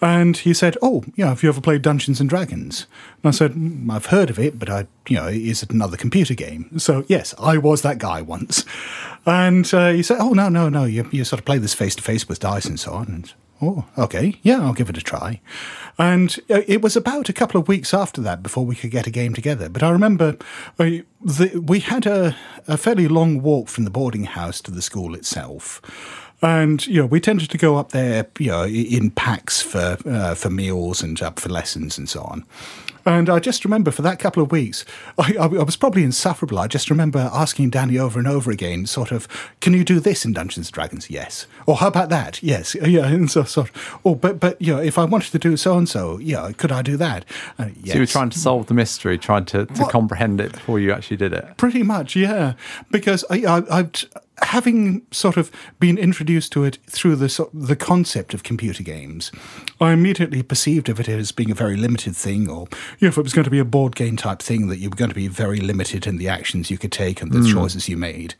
And 0.00 0.36
he 0.36 0.52
said, 0.52 0.76
"Oh, 0.82 1.04
yeah, 1.14 1.28
have 1.28 1.42
you 1.42 1.48
ever 1.48 1.60
played 1.60 1.82
Dungeons 1.82 2.20
and 2.20 2.28
Dragons?" 2.28 2.86
And 3.22 3.28
I 3.28 3.30
said, 3.32 3.52
"Mm, 3.52 3.90
"I've 3.90 4.06
heard 4.06 4.30
of 4.30 4.38
it, 4.38 4.58
but 4.58 4.68
I, 4.68 4.86
you 5.08 5.16
know, 5.16 5.28
is 5.28 5.62
it 5.62 5.70
another 5.70 5.96
computer 5.96 6.34
game?" 6.34 6.78
So 6.78 7.04
yes, 7.08 7.34
I 7.38 7.58
was 7.58 7.82
that 7.82 7.98
guy 7.98 8.22
once. 8.22 8.64
And 9.24 9.72
uh, 9.72 9.90
he 9.90 10.02
said, 10.02 10.18
"Oh 10.20 10.32
no, 10.32 10.48
no, 10.48 10.68
no, 10.68 10.84
you 10.84 11.08
you 11.10 11.24
sort 11.24 11.40
of 11.40 11.46
play 11.46 11.58
this 11.58 11.74
face 11.74 11.96
to 11.96 12.02
face 12.02 12.28
with 12.28 12.40
dice 12.40 12.66
and 12.66 12.78
so 12.78 12.92
on." 12.92 13.06
And 13.06 13.32
oh, 13.62 13.86
okay, 13.96 14.38
yeah, 14.42 14.60
I'll 14.60 14.74
give 14.74 14.90
it 14.90 14.98
a 14.98 15.02
try. 15.02 15.40
And 15.98 16.36
uh, 16.50 16.62
it 16.66 16.82
was 16.82 16.96
about 16.96 17.28
a 17.28 17.32
couple 17.32 17.60
of 17.60 17.68
weeks 17.68 17.94
after 17.94 18.20
that 18.20 18.42
before 18.42 18.66
we 18.66 18.76
could 18.76 18.90
get 18.90 19.06
a 19.06 19.10
game 19.10 19.34
together. 19.34 19.68
But 19.68 19.82
I 19.82 19.90
remember 19.90 20.36
uh, 20.78 20.84
the, 21.22 21.62
we 21.66 21.80
had 21.80 22.06
a, 22.06 22.36
a 22.68 22.76
fairly 22.76 23.08
long 23.08 23.40
walk 23.42 23.68
from 23.68 23.84
the 23.84 23.90
boarding 23.90 24.24
house 24.24 24.60
to 24.62 24.70
the 24.70 24.82
school 24.82 25.14
itself. 25.14 25.80
And 26.42 26.86
you 26.86 27.00
know, 27.00 27.06
we 27.06 27.20
tended 27.20 27.50
to 27.50 27.58
go 27.58 27.76
up 27.76 27.92
there, 27.92 28.26
you 28.38 28.50
know, 28.50 28.64
in 28.64 29.10
packs 29.10 29.62
for 29.62 29.96
uh, 30.06 30.34
for 30.34 30.50
meals 30.50 31.02
and 31.02 31.20
up 31.22 31.40
for 31.40 31.48
lessons 31.48 31.96
and 31.98 32.08
so 32.08 32.22
on. 32.22 32.44
And 33.06 33.30
I 33.30 33.38
just 33.38 33.64
remember 33.64 33.92
for 33.92 34.02
that 34.02 34.18
couple 34.18 34.42
of 34.42 34.50
weeks, 34.50 34.84
I, 35.18 35.36
I, 35.38 35.46
was 35.46 35.76
probably 35.76 36.02
insufferable. 36.02 36.58
I 36.58 36.66
just 36.66 36.90
remember 36.90 37.30
asking 37.32 37.70
Danny 37.70 37.98
over 37.98 38.18
and 38.18 38.26
over 38.26 38.50
again, 38.50 38.84
sort 38.84 39.12
of, 39.12 39.28
"Can 39.60 39.72
you 39.72 39.84
do 39.84 40.00
this 40.00 40.24
in 40.24 40.32
Dungeons 40.32 40.66
and 40.66 40.74
Dragons?" 40.74 41.08
Yes. 41.08 41.46
Or 41.66 41.76
how 41.76 41.86
about 41.86 42.10
that? 42.10 42.42
Yes. 42.42 42.74
Yeah. 42.86 43.06
And 43.06 43.30
so 43.30 43.42
sort 43.42 43.70
of, 43.70 43.98
oh, 44.04 44.14
but 44.14 44.38
but 44.38 44.60
you 44.60 44.74
know, 44.74 44.80
if 44.80 44.96
I 44.96 45.04
wanted 45.04 45.32
to 45.32 45.38
do 45.38 45.56
so 45.56 45.76
and 45.76 45.88
so, 45.88 46.18
yeah, 46.18 46.50
could 46.56 46.70
I 46.72 46.82
do 46.82 46.96
that? 46.96 47.24
Uh, 47.58 47.66
yes. 47.82 47.88
So 47.88 47.94
you 47.94 48.00
were 48.00 48.06
trying 48.06 48.30
to 48.30 48.38
solve 48.38 48.66
the 48.66 48.74
mystery, 48.74 49.18
trying 49.18 49.44
to, 49.46 49.66
to 49.66 49.82
What? 49.82 49.90
comprehend 49.90 50.40
it 50.40 50.52
before 50.52 50.78
you 50.78 50.92
actually 50.92 51.16
did 51.16 51.32
it. 51.32 51.56
Pretty 51.56 51.82
much, 51.82 52.14
yeah. 52.16 52.54
Because 52.90 53.24
I, 53.28 53.44
I, 53.44 53.78
I've 53.78 54.04
having 54.42 55.06
sort 55.10 55.36
of 55.36 55.50
been 55.80 55.96
introduced 55.96 56.52
to 56.52 56.64
it 56.64 56.78
through 56.86 57.16
the 57.16 57.48
the 57.54 57.76
concept 57.76 58.34
of 58.34 58.42
computer 58.42 58.82
games, 58.82 59.32
I 59.80 59.92
immediately 59.92 60.42
perceived 60.42 60.88
of 60.88 61.00
it 61.00 61.08
as 61.08 61.32
being 61.32 61.50
a 61.50 61.54
very 61.54 61.76
limited 61.76 62.14
thing, 62.14 62.48
or 62.48 62.68
you 62.98 63.06
know, 63.06 63.08
if 63.08 63.18
it 63.18 63.22
was 63.22 63.32
going 63.32 63.44
to 63.44 63.50
be 63.50 63.58
a 63.58 63.64
board 63.64 63.96
game 63.96 64.16
type 64.16 64.40
thing, 64.40 64.68
that 64.68 64.78
you 64.78 64.90
were 64.90 64.96
going 64.96 65.10
to 65.10 65.14
be 65.14 65.28
very 65.28 65.60
limited 65.60 66.06
in 66.06 66.18
the 66.18 66.28
actions 66.28 66.70
you 66.70 66.78
could 66.78 66.92
take 66.92 67.22
and 67.22 67.32
the 67.32 67.40
hmm. 67.40 67.52
choices 67.52 67.88
you 67.88 67.96
made, 67.96 68.34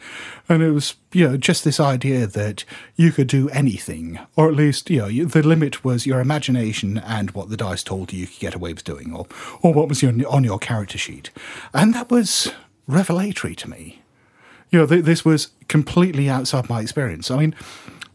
and 0.48 0.62
it 0.62 0.70
was 0.70 0.94
you 1.12 1.28
know 1.28 1.36
just 1.36 1.64
this 1.64 1.80
idea 1.80 2.26
that 2.26 2.64
you 2.96 3.10
could 3.10 3.28
do 3.28 3.48
anything, 3.50 4.18
or 4.36 4.48
at 4.48 4.54
least 4.54 4.90
you 4.90 4.98
know 4.98 5.24
the 5.24 5.42
limit 5.42 5.84
was 5.84 6.06
your 6.06 6.20
imagination 6.20 6.98
and 6.98 7.30
what 7.30 7.48
the 7.48 7.56
dice 7.56 7.82
told 7.82 8.12
you 8.12 8.20
you 8.20 8.26
could 8.26 8.40
get 8.40 8.54
away 8.54 8.72
with 8.72 8.84
doing, 8.84 9.14
or 9.14 9.26
or 9.62 9.72
what 9.72 9.88
was 9.88 10.02
your, 10.02 10.12
on 10.28 10.44
your 10.44 10.58
character 10.58 10.98
sheet, 10.98 11.30
and 11.72 11.94
that 11.94 12.10
was 12.10 12.52
revelatory 12.86 13.54
to 13.54 13.68
me 13.68 14.00
you 14.70 14.78
know, 14.78 14.86
th- 14.86 15.04
this 15.04 15.24
was 15.24 15.48
completely 15.68 16.28
outside 16.28 16.68
my 16.68 16.80
experience. 16.80 17.30
I 17.30 17.36
mean, 17.38 17.54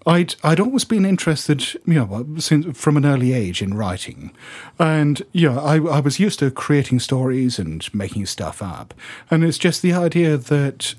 I'd 0.06 0.36
I'd 0.44 0.60
always 0.60 0.84
been 0.84 1.06
interested, 1.06 1.62
you 1.86 1.94
know, 1.94 2.26
since 2.38 2.78
from 2.78 2.98
an 2.98 3.06
early 3.06 3.34
age 3.34 3.62
in 3.62 3.74
writing, 3.76 4.32
and 4.80 5.22
you 5.32 5.50
know, 5.50 5.60
I 5.60 5.76
I 5.76 6.00
was 6.00 6.20
used 6.20 6.40
to 6.40 6.50
creating 6.50 7.00
stories 7.00 7.60
and 7.60 7.88
making 7.94 8.26
stuff 8.26 8.62
up, 8.62 8.94
and 9.30 9.44
it's 9.44 9.60
just 9.60 9.82
the 9.82 9.94
idea 9.94 10.38
that 10.38 10.96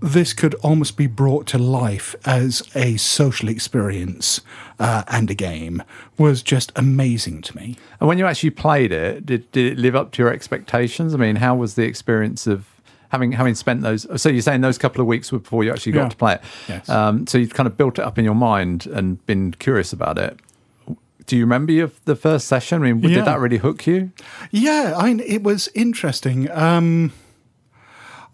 this 0.00 0.32
could 0.32 0.54
almost 0.56 0.96
be 0.96 1.06
brought 1.06 1.46
to 1.46 1.58
life 1.58 2.16
as 2.24 2.60
a 2.74 2.96
social 2.96 3.48
experience 3.48 4.40
uh, 4.80 5.04
and 5.06 5.30
a 5.30 5.34
game 5.34 5.80
was 6.18 6.42
just 6.42 6.72
amazing 6.74 7.40
to 7.40 7.56
me. 7.56 7.76
And 8.00 8.08
when 8.08 8.18
you 8.18 8.26
actually 8.26 8.50
played 8.50 8.90
it, 8.90 9.24
did, 9.24 9.50
did 9.52 9.72
it 9.72 9.78
live 9.78 9.94
up 9.94 10.10
to 10.12 10.22
your 10.22 10.32
expectations? 10.32 11.14
I 11.14 11.18
mean, 11.18 11.36
how 11.36 11.54
was 11.54 11.76
the 11.76 11.84
experience 11.84 12.48
of 12.48 12.71
having 13.12 13.30
having 13.32 13.54
spent 13.54 13.82
those? 13.82 14.06
So 14.20 14.28
you're 14.28 14.42
saying 14.42 14.62
those 14.62 14.78
couple 14.78 15.00
of 15.00 15.06
weeks 15.06 15.30
were 15.30 15.38
before 15.38 15.62
you 15.62 15.70
actually 15.70 15.92
got 15.92 16.02
Yeah. 16.04 16.08
to 16.08 16.16
play 16.16 16.32
it. 16.34 16.40
Yes. 16.68 16.88
Um, 16.88 17.26
so 17.28 17.38
you've 17.38 17.54
kind 17.54 17.66
of 17.68 17.76
built 17.76 17.98
it 18.00 18.04
up 18.04 18.18
in 18.18 18.24
your 18.24 18.34
mind 18.34 18.86
and 18.86 19.24
been 19.26 19.52
curious 19.52 19.92
about 19.92 20.18
it. 20.18 20.40
Do 21.26 21.36
you 21.36 21.44
remember 21.44 21.70
your, 21.72 21.90
the 22.06 22.16
first 22.16 22.48
session? 22.48 22.82
I 22.82 22.92
mean, 22.92 23.02
Yeah. 23.08 23.16
did 23.18 23.24
that 23.26 23.38
really 23.38 23.58
hook 23.58 23.86
you? 23.86 24.10
Yeah, 24.50 24.94
I 24.96 25.04
mean, 25.06 25.20
it 25.24 25.42
was 25.44 25.68
interesting. 25.74 26.50
Um, 26.50 27.12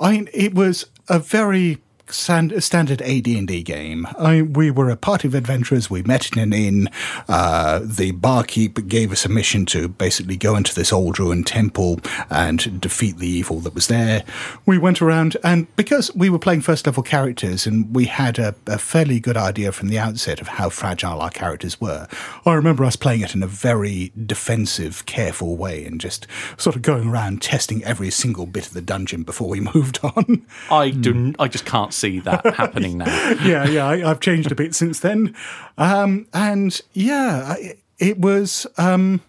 I 0.01 0.13
mean, 0.13 0.29
it 0.33 0.55
was 0.55 0.87
a 1.09 1.19
very 1.19 1.79
stand, 2.13 2.63
standard 2.63 3.03
AD&D 3.03 3.63
game. 3.63 4.07
I, 4.19 4.43
we 4.43 4.71
were 4.71 4.91
a 4.91 4.97
party 4.97 5.29
of 5.29 5.35
adventurers. 5.35 5.91
We 5.91 6.03
met 6.03 6.33
in 6.33 6.39
an 6.39 6.53
inn. 6.53 6.89
Uh, 7.29 7.81
the 7.83 8.13
barkeep 8.13 8.89
gave 8.89 9.13
us 9.13 9.25
a 9.25 9.29
mission 9.29 9.67
to 9.67 9.89
basically 9.89 10.37
go 10.37 10.57
into 10.57 10.75
this 10.75 10.93
old 10.93 11.19
ruined 11.19 11.47
temple 11.47 12.01
and 12.31 12.81
defeat 12.81 13.19
the 13.19 13.29
evil 13.29 13.61
that 13.61 13.75
was 13.75 13.87
there. 13.89 14.25
We 14.67 14.79
went 14.79 15.03
around, 15.03 15.37
and 15.45 15.75
because 15.77 16.15
we 16.15 16.31
were 16.31 16.39
playing 16.39 16.63
first 16.63 16.87
level 16.87 17.03
characters 17.03 17.67
and 17.67 17.95
we 17.95 18.07
had 18.07 18.39
a, 18.39 18.55
a 18.67 18.79
fairly 18.79 19.21
good 19.21 19.37
idea 19.37 19.73
from 19.73 19.89
the 19.89 19.99
outset 19.99 20.41
of 20.41 20.49
how 20.49 20.69
fragile 20.69 21.21
our 21.21 21.31
characters 21.31 21.81
were, 21.81 22.09
I 22.45 22.55
remember 22.55 22.85
us 22.85 22.97
playing 22.97 23.21
it 23.23 23.35
in 23.35 23.43
a 23.43 23.47
very 23.47 24.13
defensive, 24.27 25.07
careful 25.07 25.57
way 25.57 25.85
and 25.85 26.01
just 26.01 26.27
sort 26.57 26.77
of 26.77 26.83
going 26.83 27.09
around 27.09 27.43
testing 27.43 27.85
every 27.85 28.11
single 28.11 28.47
bit 28.47 28.67
of 28.67 28.75
the 28.75 28.81
dungeon 28.81 29.23
before 29.23 29.49
we 29.49 29.61
moved 29.75 30.01
on. 30.03 30.47
I 30.71 30.91
do. 30.91 31.35
I 31.39 31.49
just 31.49 31.65
can't 31.65 31.95
see 31.99 32.21
that 32.21 32.45
happening 32.57 32.99
now. 32.99 33.07
yeah, 33.45 33.67
yeah, 33.67 33.87
I, 33.87 34.11
I've 34.11 34.21
changed 34.21 34.53
a 34.53 34.55
bit 34.55 34.75
since 34.75 35.01
then. 35.01 35.35
Um, 35.77 36.27
and 36.33 36.81
yeah, 36.93 37.45
I, 37.47 37.75
it 37.99 38.19
was. 38.19 38.67
Um, 38.77 39.21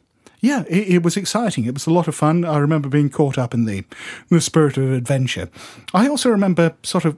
yeah, 0.42 0.64
it, 0.70 0.88
it, 0.96 1.04
was 1.04 1.18
exciting. 1.18 1.66
It 1.66 1.74
was 1.74 1.86
a 1.86 1.92
lot 1.92 2.08
of 2.08 2.16
fun. 2.16 2.46
I 2.46 2.58
remember 2.60 2.88
being 2.88 3.10
caught 3.10 3.38
up 3.38 3.54
in 3.54 3.66
the 3.66 3.84
the 4.30 4.42
spirit 4.42 4.78
of 4.78 4.92
adventure. 4.92 5.50
I 5.94 6.08
also 6.08 6.30
remember 6.30 6.76
sort 6.84 7.06
of 7.06 7.18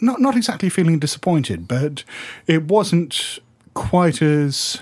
not 0.00 0.20
not 0.20 0.36
exactly 0.36 0.68
feeling 0.68 0.98
disappointed, 0.98 1.68
but 1.68 2.04
it 2.46 2.64
wasn't 2.64 3.38
quite 3.74 4.20
as. 4.20 4.80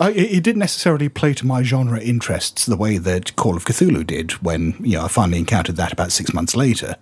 Uh, 0.00 0.10
it, 0.16 0.38
it 0.38 0.42
didn't 0.42 0.58
necessarily 0.58 1.08
play 1.08 1.32
to 1.34 1.46
my 1.46 1.62
genre 1.62 2.00
interests 2.00 2.66
the 2.66 2.76
way 2.76 2.98
that 2.98 3.36
Call 3.36 3.56
of 3.56 3.64
Cthulhu 3.64 4.04
did 4.06 4.32
when 4.42 4.74
you 4.80 4.96
know 4.96 5.04
I 5.04 5.08
finally 5.08 5.38
encountered 5.38 5.76
that 5.76 5.92
about 5.92 6.12
six 6.12 6.32
months 6.32 6.56
later. 6.56 6.96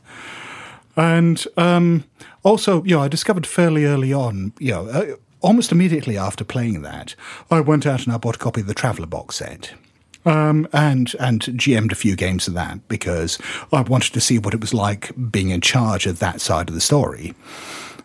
And 0.96 1.46
um, 1.57 2.05
also, 2.42 2.83
you 2.85 2.96
know, 2.96 3.03
I 3.03 3.09
discovered 3.09 3.46
fairly 3.46 3.85
early 3.85 4.12
on, 4.12 4.53
you 4.59 4.72
know, 4.72 4.87
uh, 4.87 5.16
almost 5.40 5.72
immediately 5.72 6.16
after 6.16 6.44
playing 6.44 6.83
that, 6.83 7.14
I 7.50 7.61
went 7.61 7.87
out 7.87 8.05
and 8.05 8.12
I 8.12 8.18
bought 8.18 8.37
a 8.37 8.38
copy 8.38 8.61
of 8.61 8.66
the 8.66 8.74
Traveller 8.74 9.07
box 9.07 9.37
set. 9.37 9.72
Um, 10.26 10.68
and 10.74 11.14
and 11.18 11.40
GM'd 11.40 11.92
a 11.92 11.94
few 11.94 12.14
games 12.14 12.46
of 12.46 12.53
that 12.53 12.87
because 12.88 13.38
I 13.72 13.81
wanted 13.81 14.12
to 14.12 14.20
see 14.20 14.38
what 14.38 14.53
it 14.53 14.61
was 14.61 14.74
like 14.74 15.12
being 15.31 15.48
in 15.48 15.62
charge 15.62 16.07
of 16.07 16.18
that 16.18 16.42
side 16.42 16.68
of 16.68 16.74
the 16.74 16.81
story. 16.81 17.35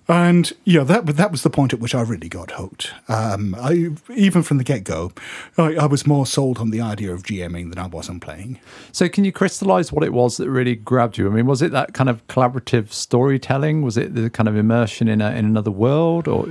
And 0.07 0.53
yeah, 0.65 0.83
that 0.83 1.07
that 1.07 1.31
was 1.31 1.41
the 1.41 1.49
point 1.49 1.73
at 1.73 1.79
which 1.79 1.95
I 1.95 2.01
really 2.01 2.29
got 2.29 2.51
hooked. 2.51 2.93
Um, 3.07 3.55
I, 3.59 3.89
even 4.13 4.43
from 4.43 4.57
the 4.57 4.63
get 4.63 4.83
go, 4.83 5.11
I, 5.57 5.75
I, 5.75 5.85
was 5.87 6.05
more 6.05 6.27
sold 6.27 6.59
on 6.59 6.69
the 6.69 6.79
idea 6.79 7.11
of 7.11 7.23
GMing 7.23 7.69
than 7.69 7.79
I 7.79 7.87
was 7.87 8.07
on 8.07 8.19
playing. 8.19 8.59
So, 8.91 9.09
can 9.09 9.25
you 9.25 9.31
crystallize 9.31 9.91
what 9.91 10.03
it 10.03 10.13
was 10.13 10.37
that 10.37 10.49
really 10.49 10.75
grabbed 10.75 11.17
you? 11.17 11.27
I 11.27 11.31
mean, 11.31 11.47
was 11.47 11.63
it 11.63 11.71
that 11.71 11.95
kind 11.95 12.07
of 12.07 12.25
collaborative 12.27 12.91
storytelling? 12.91 13.81
Was 13.81 13.97
it 13.97 14.13
the 14.13 14.29
kind 14.29 14.47
of 14.47 14.55
immersion 14.55 15.07
in 15.07 15.21
a, 15.21 15.31
in 15.31 15.45
another 15.45 15.71
world, 15.71 16.27
or 16.27 16.47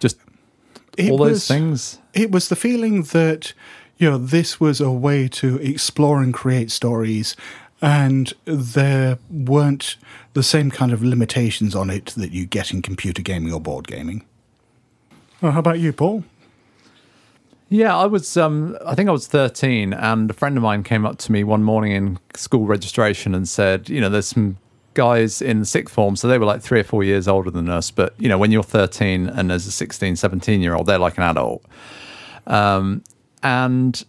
just 0.00 0.18
it 0.96 1.12
all 1.12 1.18
was, 1.18 1.30
those 1.30 1.48
things? 1.48 2.00
It 2.12 2.32
was 2.32 2.48
the 2.48 2.56
feeling 2.56 3.04
that 3.04 3.52
you 3.98 4.10
know 4.10 4.18
this 4.18 4.58
was 4.58 4.80
a 4.80 4.90
way 4.90 5.28
to 5.28 5.58
explore 5.58 6.20
and 6.20 6.34
create 6.34 6.72
stories 6.72 7.36
and 7.82 8.32
there 8.44 9.18
weren't 9.30 9.96
the 10.32 10.42
same 10.42 10.70
kind 10.70 10.92
of 10.92 11.02
limitations 11.02 11.74
on 11.74 11.90
it 11.90 12.06
that 12.16 12.32
you 12.32 12.46
get 12.46 12.72
in 12.72 12.82
computer 12.82 13.22
gaming 13.22 13.52
or 13.52 13.60
board 13.60 13.86
gaming. 13.86 14.24
Well, 15.40 15.52
how 15.52 15.58
about 15.60 15.78
you, 15.78 15.92
Paul? 15.92 16.24
Yeah, 17.68 17.96
I 17.96 18.06
was. 18.06 18.36
Um, 18.36 18.78
I 18.86 18.94
think 18.94 19.08
I 19.08 19.12
was 19.12 19.26
thirteen, 19.26 19.92
and 19.92 20.30
a 20.30 20.34
friend 20.34 20.56
of 20.56 20.62
mine 20.62 20.84
came 20.84 21.04
up 21.04 21.18
to 21.18 21.32
me 21.32 21.42
one 21.42 21.64
morning 21.64 21.92
in 21.92 22.18
school 22.34 22.66
registration 22.66 23.34
and 23.34 23.48
said, 23.48 23.88
"You 23.88 24.00
know, 24.00 24.08
there's 24.08 24.28
some 24.28 24.56
guys 24.94 25.42
in 25.42 25.64
sixth 25.64 25.92
form, 25.92 26.16
so 26.16 26.28
they 26.28 26.38
were 26.38 26.46
like 26.46 26.62
three 26.62 26.80
or 26.80 26.84
four 26.84 27.02
years 27.02 27.26
older 27.26 27.50
than 27.50 27.68
us. 27.68 27.90
But 27.90 28.14
you 28.18 28.28
know, 28.28 28.38
when 28.38 28.52
you're 28.52 28.62
13 28.62 29.28
and 29.28 29.50
there's 29.50 29.66
a 29.66 29.72
16, 29.72 30.16
17 30.16 30.62
year 30.62 30.74
old, 30.74 30.86
they're 30.86 30.98
like 30.98 31.18
an 31.18 31.24
adult." 31.24 31.64
Um, 32.46 33.02
and 33.42 34.04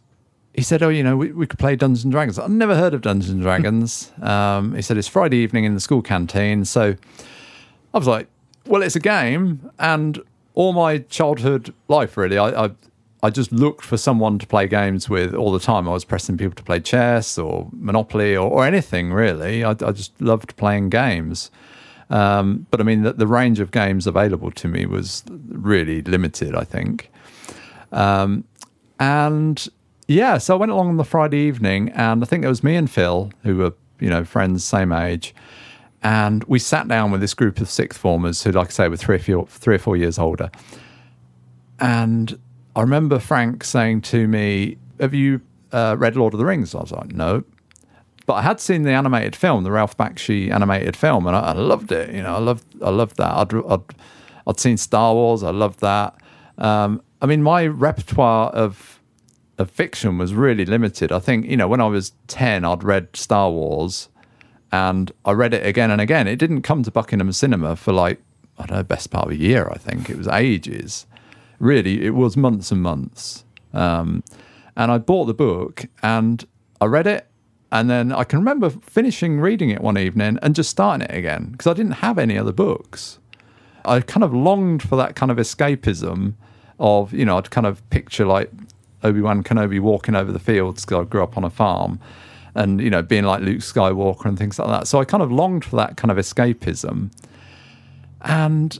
he 0.58 0.64
said, 0.64 0.82
"Oh, 0.82 0.90
you 0.90 1.04
know, 1.04 1.16
we, 1.16 1.32
we 1.32 1.46
could 1.46 1.60
play 1.60 1.76
Dungeons 1.76 2.04
and 2.04 2.12
Dragons." 2.12 2.38
I'd 2.38 2.50
never 2.50 2.76
heard 2.76 2.96
of 2.96 3.02
Dungeons 3.02 3.30
and 3.30 3.42
Dragons. 3.44 4.12
um, 4.22 4.74
he 4.76 4.82
said 4.82 4.98
it's 4.98 5.08
Friday 5.08 5.38
evening 5.38 5.64
in 5.64 5.76
the 5.76 5.80
school 5.80 6.02
canteen, 6.02 6.66
so 6.66 6.96
I 7.94 7.98
was 7.98 8.08
like, 8.08 8.28
"Well, 8.66 8.82
it's 8.82 8.96
a 8.96 9.00
game." 9.00 9.72
And 9.78 10.20
all 10.56 10.74
my 10.74 10.98
childhood 10.98 11.74
life, 11.88 12.18
really, 12.18 12.40
I, 12.40 12.66
I, 12.66 12.72
I 13.22 13.30
just 13.30 13.52
looked 13.52 13.86
for 13.86 13.98
someone 13.98 14.40
to 14.40 14.48
play 14.48 14.68
games 14.68 15.08
with 15.08 15.36
all 15.36 15.52
the 15.52 15.60
time. 15.60 15.88
I 15.88 15.92
was 15.92 16.04
pressing 16.04 16.36
people 16.36 16.56
to 16.56 16.64
play 16.64 16.80
chess 16.80 17.38
or 17.38 17.68
Monopoly 17.72 18.36
or, 18.36 18.50
or 18.50 18.66
anything 18.66 19.14
really. 19.14 19.64
I, 19.64 19.72
I, 19.72 19.92
just 19.92 20.20
loved 20.20 20.56
playing 20.58 20.90
games. 20.90 21.52
Um, 22.10 22.66
but 22.72 22.82
I 22.82 22.84
mean, 22.84 23.04
the, 23.04 23.14
the, 23.14 23.28
range 23.28 23.60
of 23.60 23.70
games 23.70 24.08
available 24.08 24.50
to 24.50 24.68
me 24.68 24.88
was 24.88 25.24
really 25.30 26.02
limited. 26.02 26.56
I 26.56 26.64
think. 26.64 27.12
Um, 27.92 28.44
and 29.00 29.68
yeah, 30.08 30.38
so 30.38 30.56
I 30.56 30.60
went 30.60 30.72
along 30.72 30.90
on 30.90 30.98
the 30.98 31.04
Friday 31.04 31.40
evening, 31.40 31.90
and 31.90 32.24
I 32.24 32.26
think 32.26 32.44
it 32.44 32.48
was 32.48 32.64
me 32.64 32.76
and 32.76 32.90
Phil, 32.90 33.32
who 33.44 33.58
were 33.58 33.74
you 34.00 34.10
know 34.10 34.24
friends, 34.24 34.64
same 34.64 34.92
age, 34.92 35.36
and 36.02 36.44
we 36.46 36.60
sat 36.60 36.88
down 36.88 37.12
with 37.12 37.22
this 37.22 37.34
group 37.34 37.60
of 37.60 37.70
sixth 37.70 38.00
formers 38.00 38.44
who, 38.44 38.52
like 38.52 38.68
I 38.68 38.72
say, 38.72 38.88
were 38.88 38.98
three 38.98 39.18
or 39.18 39.20
four, 39.20 39.48
three 39.48 39.76
or 39.76 39.80
four 39.80 39.98
years 39.98 40.18
older. 40.18 40.50
And 41.80 42.40
I 42.76 42.82
remember 42.82 43.20
Frank 43.20 43.64
saying 43.64 44.02
to 44.04 44.28
me, 44.28 44.78
"Have 45.00 45.14
you 45.14 45.42
uh, 45.72 45.96
read 46.00 46.16
Lord 46.16 46.34
of 46.34 46.40
the 46.40 46.46
Rings?" 46.46 46.74
I 46.74 46.80
was 46.80 46.92
like, 46.92 47.14
"No." 47.14 47.44
But 48.26 48.34
I 48.34 48.42
had 48.42 48.60
seen 48.60 48.84
the 48.84 48.92
animated 48.92 49.38
film, 49.38 49.64
the 49.64 49.72
Ralph 49.72 49.96
Bakshi 49.98 50.52
animated 50.52 50.98
film, 50.98 51.28
and 51.28 51.36
I, 51.36 51.40
I 51.40 51.54
loved 51.54 51.94
it. 51.94 52.14
You 52.14 52.24
know, 52.24 52.36
I 52.36 52.40
loved, 52.40 52.66
I 52.84 52.90
loved 52.90 53.16
that. 53.18 53.32
I'd, 53.32 53.54
I'd, 53.54 53.96
I'd 54.46 54.60
seen 54.60 54.76
Star 54.76 55.14
Wars. 55.14 55.44
I 55.44 55.52
loved 55.52 55.80
that. 55.80 56.14
Um, 56.58 57.02
I 57.22 57.26
mean, 57.26 57.42
my 57.42 57.68
repertoire 57.68 58.50
of 58.50 58.97
of 59.58 59.72
fiction 59.72 60.18
was 60.18 60.34
really 60.34 60.66
limited. 60.66 61.12
I 61.12 61.20
think, 61.20 61.46
you 61.46 61.58
know, 61.58 61.68
when 61.68 61.82
I 61.82 61.88
was 61.88 62.14
10, 62.28 62.64
I'd 62.64 62.84
read 62.84 63.16
Star 63.16 63.50
Wars 63.50 64.10
and 64.72 65.12
I 65.26 65.32
read 65.32 65.54
it 65.54 65.66
again 65.66 65.92
and 65.92 66.02
again. 66.02 66.28
It 66.28 66.38
didn't 66.38 66.62
come 66.62 66.84
to 66.84 66.92
Buckingham 66.92 67.32
Cinema 67.32 67.76
for 67.76 67.94
like, 67.94 68.22
I 68.58 68.66
don't 68.66 68.78
know, 68.78 68.84
best 68.84 69.12
part 69.12 69.26
of 69.26 69.32
a 69.32 69.38
year, 69.38 69.70
I 69.72 69.78
think. 69.78 70.10
It 70.10 70.18
was 70.18 70.28
ages. 70.28 71.06
Really, 71.60 72.06
it 72.06 72.12
was 72.12 72.38
months 72.38 72.72
and 72.72 72.82
months. 72.82 73.46
Um, 73.74 74.24
and 74.76 74.92
I 74.92 74.98
bought 75.00 75.26
the 75.26 75.34
book 75.34 75.86
and 76.04 76.46
I 76.80 76.86
read 76.86 77.08
it. 77.08 77.28
And 77.70 77.90
then 77.90 78.14
I 78.14 78.24
can 78.24 78.40
remember 78.40 78.70
finishing 78.70 79.42
reading 79.42 79.72
it 79.72 79.82
one 79.82 79.98
evening 79.98 80.40
and 80.42 80.56
just 80.56 80.70
starting 80.70 81.06
it 81.06 81.14
again 81.14 81.50
because 81.52 81.68
I 81.68 81.74
didn't 81.74 81.94
have 81.94 82.18
any 82.18 82.38
other 82.38 82.54
books. 82.54 83.20
I 83.84 84.00
kind 84.00 84.24
of 84.24 84.34
longed 84.34 84.84
for 84.84 84.96
that 84.96 85.16
kind 85.16 85.32
of 85.32 85.38
escapism 85.38 86.36
of, 86.80 87.14
you 87.14 87.26
know, 87.26 87.38
I'd 87.38 87.50
kind 87.50 87.68
of 87.68 87.88
picture 87.90 88.26
like 88.26 88.52
Obi 89.04 89.22
Wan 89.22 89.44
Kenobi 89.44 89.80
walking 89.80 90.16
over 90.16 90.32
the 90.32 90.40
fields 90.40 90.86
because 90.86 91.06
I 91.06 91.10
grew 91.10 91.24
up 91.24 91.38
on 91.38 91.44
a 91.44 91.50
farm, 91.50 92.00
and 92.56 92.82
you 92.82 92.90
know 92.90 93.02
being 93.02 93.24
like 93.24 93.42
Luke 93.42 93.60
Skywalker 93.60 94.26
and 94.26 94.38
things 94.38 94.58
like 94.60 94.68
that. 94.70 94.88
So 94.88 95.00
I 95.00 95.06
kind 95.06 95.24
of 95.24 95.32
longed 95.32 95.66
for 95.66 95.76
that 95.78 95.98
kind 95.98 96.12
of 96.12 96.18
escapism, 96.18 97.12
and 98.22 98.80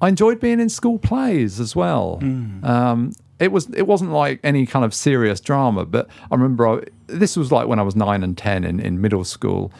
I 0.00 0.08
enjoyed 0.08 0.40
being 0.40 0.60
in 0.60 0.68
school 0.68 0.98
plays 0.98 1.60
as 1.60 1.76
well. 1.76 2.18
Mm. 2.22 2.64
Um, 2.64 3.12
it 3.38 3.52
was 3.52 3.68
it 3.70 3.86
wasn't 3.86 4.12
like 4.12 4.40
any 4.42 4.66
kind 4.66 4.84
of 4.84 4.94
serious 4.94 5.40
drama, 5.40 5.86
but 5.86 6.08
I 6.30 6.34
remember 6.34 6.68
I, 6.68 6.80
this 7.06 7.36
was 7.36 7.50
like 7.50 7.66
when 7.66 7.78
I 7.78 7.82
was 7.82 7.96
nine 7.96 8.22
and 8.22 8.36
ten 8.36 8.64
in, 8.64 8.80
in 8.80 9.00
middle 9.00 9.24
school. 9.24 9.72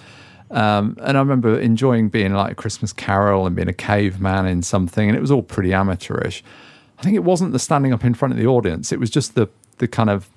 Um, 0.50 0.96
and 1.02 1.16
I 1.16 1.20
remember 1.20 1.60
enjoying 1.60 2.08
being 2.08 2.34
like 2.34 2.52
a 2.52 2.54
Christmas 2.56 2.92
Carol 2.92 3.46
and 3.46 3.54
being 3.54 3.68
a 3.68 3.72
caveman 3.72 4.46
in 4.46 4.62
something, 4.62 5.08
and 5.08 5.16
it 5.16 5.20
was 5.20 5.30
all 5.30 5.42
pretty 5.42 5.72
amateurish. 5.72 6.42
I 7.00 7.02
think 7.02 7.16
it 7.16 7.24
wasn't 7.24 7.52
the 7.52 7.58
standing 7.58 7.94
up 7.94 8.04
in 8.04 8.12
front 8.12 8.32
of 8.32 8.38
the 8.38 8.46
audience. 8.46 8.92
It 8.92 9.00
was 9.00 9.08
just 9.08 9.34
the 9.34 9.48
the 9.78 9.88
kind 9.88 10.10
of 10.10 10.28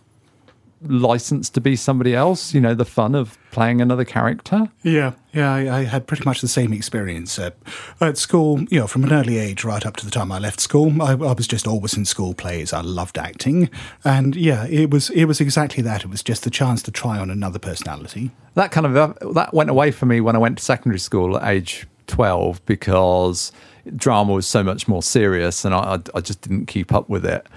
license 0.81 1.49
to 1.49 1.61
be 1.61 1.75
somebody 1.75 2.15
else. 2.15 2.53
You 2.53 2.61
know, 2.61 2.73
the 2.73 2.85
fun 2.85 3.15
of 3.15 3.37
playing 3.51 3.81
another 3.81 4.05
character. 4.05 4.69
Yeah, 4.81 5.11
yeah. 5.33 5.53
I, 5.53 5.79
I 5.79 5.83
had 5.83 6.07
pretty 6.07 6.23
much 6.23 6.39
the 6.39 6.47
same 6.47 6.71
experience 6.71 7.37
uh, 7.37 7.51
at 7.99 8.17
school. 8.17 8.61
You 8.69 8.79
know, 8.79 8.87
from 8.87 9.03
an 9.03 9.11
early 9.11 9.39
age 9.39 9.65
right 9.65 9.85
up 9.85 9.97
to 9.97 10.05
the 10.05 10.11
time 10.11 10.31
I 10.31 10.39
left 10.39 10.61
school, 10.61 11.01
I, 11.01 11.11
I, 11.11 11.33
was 11.33 11.47
just 11.47 11.67
always 11.67 11.97
in 11.97 12.05
school 12.05 12.33
plays. 12.33 12.71
I 12.71 12.79
loved 12.79 13.17
acting, 13.17 13.69
and 14.05 14.33
yeah, 14.33 14.65
it 14.67 14.89
was 14.89 15.09
it 15.09 15.25
was 15.25 15.41
exactly 15.41 15.83
that. 15.83 16.05
It 16.05 16.09
was 16.09 16.23
just 16.23 16.45
the 16.45 16.49
chance 16.49 16.81
to 16.83 16.91
try 16.91 17.19
on 17.19 17.29
another 17.29 17.59
personality. 17.59 18.31
That 18.53 18.71
kind 18.71 18.87
of 18.87 18.95
uh, 18.95 19.33
that 19.33 19.53
went 19.53 19.69
away 19.69 19.91
for 19.91 20.05
me 20.05 20.21
when 20.21 20.37
I 20.37 20.39
went 20.39 20.59
to 20.59 20.63
secondary 20.63 20.99
school 20.99 21.37
at 21.37 21.45
age 21.45 21.87
twelve 22.07 22.65
because 22.65 23.51
drama 23.95 24.33
was 24.33 24.47
so 24.47 24.63
much 24.63 24.87
more 24.87 25.03
serious, 25.03 25.65
and 25.65 25.73
I, 25.73 25.99
I 26.15 26.21
just 26.21 26.41
didn't 26.41 26.67
keep 26.67 26.93
up 26.93 27.09
with 27.09 27.25
it. 27.25 27.47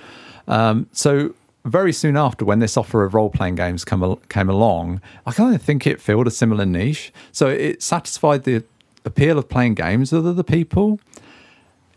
Um, 0.49 0.89
so 0.93 1.35
very 1.65 1.93
soon 1.93 2.17
after, 2.17 2.45
when 2.45 2.61
this 2.61 2.77
offer 2.77 3.05
of 3.05 3.15
role 3.15 3.31
playing 3.31 3.57
games 3.57 3.85
come, 3.85 4.19
came 4.29 4.49
along, 4.49 5.01
I 5.27 5.33
kind 5.33 5.55
of 5.55 5.63
think 5.63 5.87
it 5.87 6.01
filled 6.01 6.27
a 6.27 6.31
similar 6.31 6.65
niche. 6.65 7.13
So 7.33 7.49
it 7.49 7.83
satisfied 7.83 8.45
the 8.45 8.63
appeal 9.05 9.39
of 9.39 9.49
playing 9.49 9.75
games 9.75 10.13
with 10.13 10.27
other 10.27 10.43
people. 10.43 11.01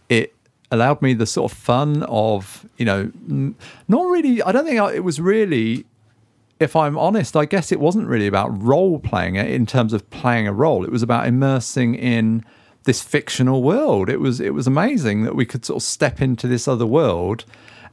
It 0.10 0.34
allowed 0.72 1.02
me 1.02 1.14
the 1.14 1.26
sort 1.26 1.52
of 1.52 1.58
fun 1.58 2.04
of, 2.04 2.68
you 2.78 2.86
know, 2.86 3.12
not 3.88 4.06
really, 4.08 4.42
I 4.42 4.52
don't 4.52 4.66
think 4.66 4.80
it 4.96 5.04
was 5.04 5.20
really, 5.20 5.86
if 6.60 6.76
I'm 6.76 6.98
honest, 6.98 7.36
I 7.36 7.46
guess 7.46 7.72
it 7.72 7.80
wasn't 7.80 8.08
really 8.08 8.28
about 8.28 8.50
role 8.62 9.00
playing 9.00 9.36
it 9.36 9.50
in 9.50 9.66
terms 9.66 9.94
of 9.94 10.08
playing 10.10 10.48
a 10.48 10.54
role. 10.54 10.84
It 10.84 10.92
was 10.92 11.04
about 11.04 11.28
immersing 11.28 11.96
in 11.96 12.44
this 12.86 13.02
fictional 13.02 13.62
world. 13.64 14.10
It 14.10 14.20
was 14.20 14.40
it 14.40 14.54
was 14.54 14.68
amazing 14.68 15.24
that 15.24 15.36
we 15.36 15.46
could 15.46 15.66
sort 15.66 15.78
of 15.78 15.84
step 15.84 16.22
into 16.22 16.48
this 16.48 16.68
other 16.68 16.86
world, 16.86 17.46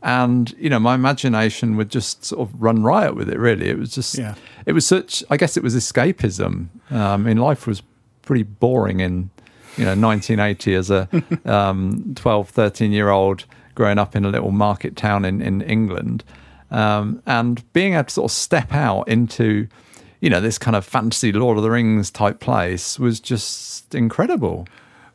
and 0.02 0.54
you 0.58 0.70
know 0.70 0.78
my 0.78 0.94
imagination 0.94 1.76
would 1.76 1.90
just 1.90 2.24
sort 2.24 2.48
of 2.48 2.54
run 2.62 2.82
riot 2.82 3.16
with 3.16 3.28
it. 3.28 3.38
Really, 3.38 3.68
it 3.68 3.78
was 3.78 3.94
just 3.94 4.16
Yeah. 4.16 4.34
it 4.64 4.72
was 4.72 4.86
such. 4.86 5.24
I 5.30 5.36
guess 5.36 5.56
it 5.56 5.62
was 5.62 5.74
escapism. 5.74 6.68
Um, 6.90 7.00
I 7.00 7.16
mean, 7.16 7.36
life 7.38 7.66
was 7.66 7.82
pretty 8.22 8.44
boring 8.44 9.00
in 9.00 9.30
you 9.76 9.84
know 9.84 9.94
1980 9.94 10.74
as 10.74 10.90
a 10.90 11.08
um, 11.44 12.12
12, 12.14 12.48
13 12.48 12.92
year 12.92 13.10
old 13.10 13.44
growing 13.74 13.98
up 13.98 14.16
in 14.16 14.24
a 14.24 14.28
little 14.28 14.52
market 14.52 14.96
town 14.96 15.24
in 15.24 15.42
in 15.42 15.60
England, 15.62 16.24
um, 16.70 17.22
and 17.26 17.70
being 17.72 17.94
able 17.94 18.04
to 18.04 18.10
sort 18.10 18.30
of 18.30 18.34
step 18.34 18.72
out 18.72 19.06
into 19.08 19.66
you 20.26 20.30
know 20.30 20.40
this 20.40 20.58
kind 20.58 20.74
of 20.74 20.84
fantasy 20.84 21.30
Lord 21.30 21.56
of 21.56 21.62
the 21.62 21.70
Rings 21.70 22.10
type 22.10 22.40
place 22.40 22.98
was 22.98 23.20
just 23.20 23.94
incredible. 23.94 24.66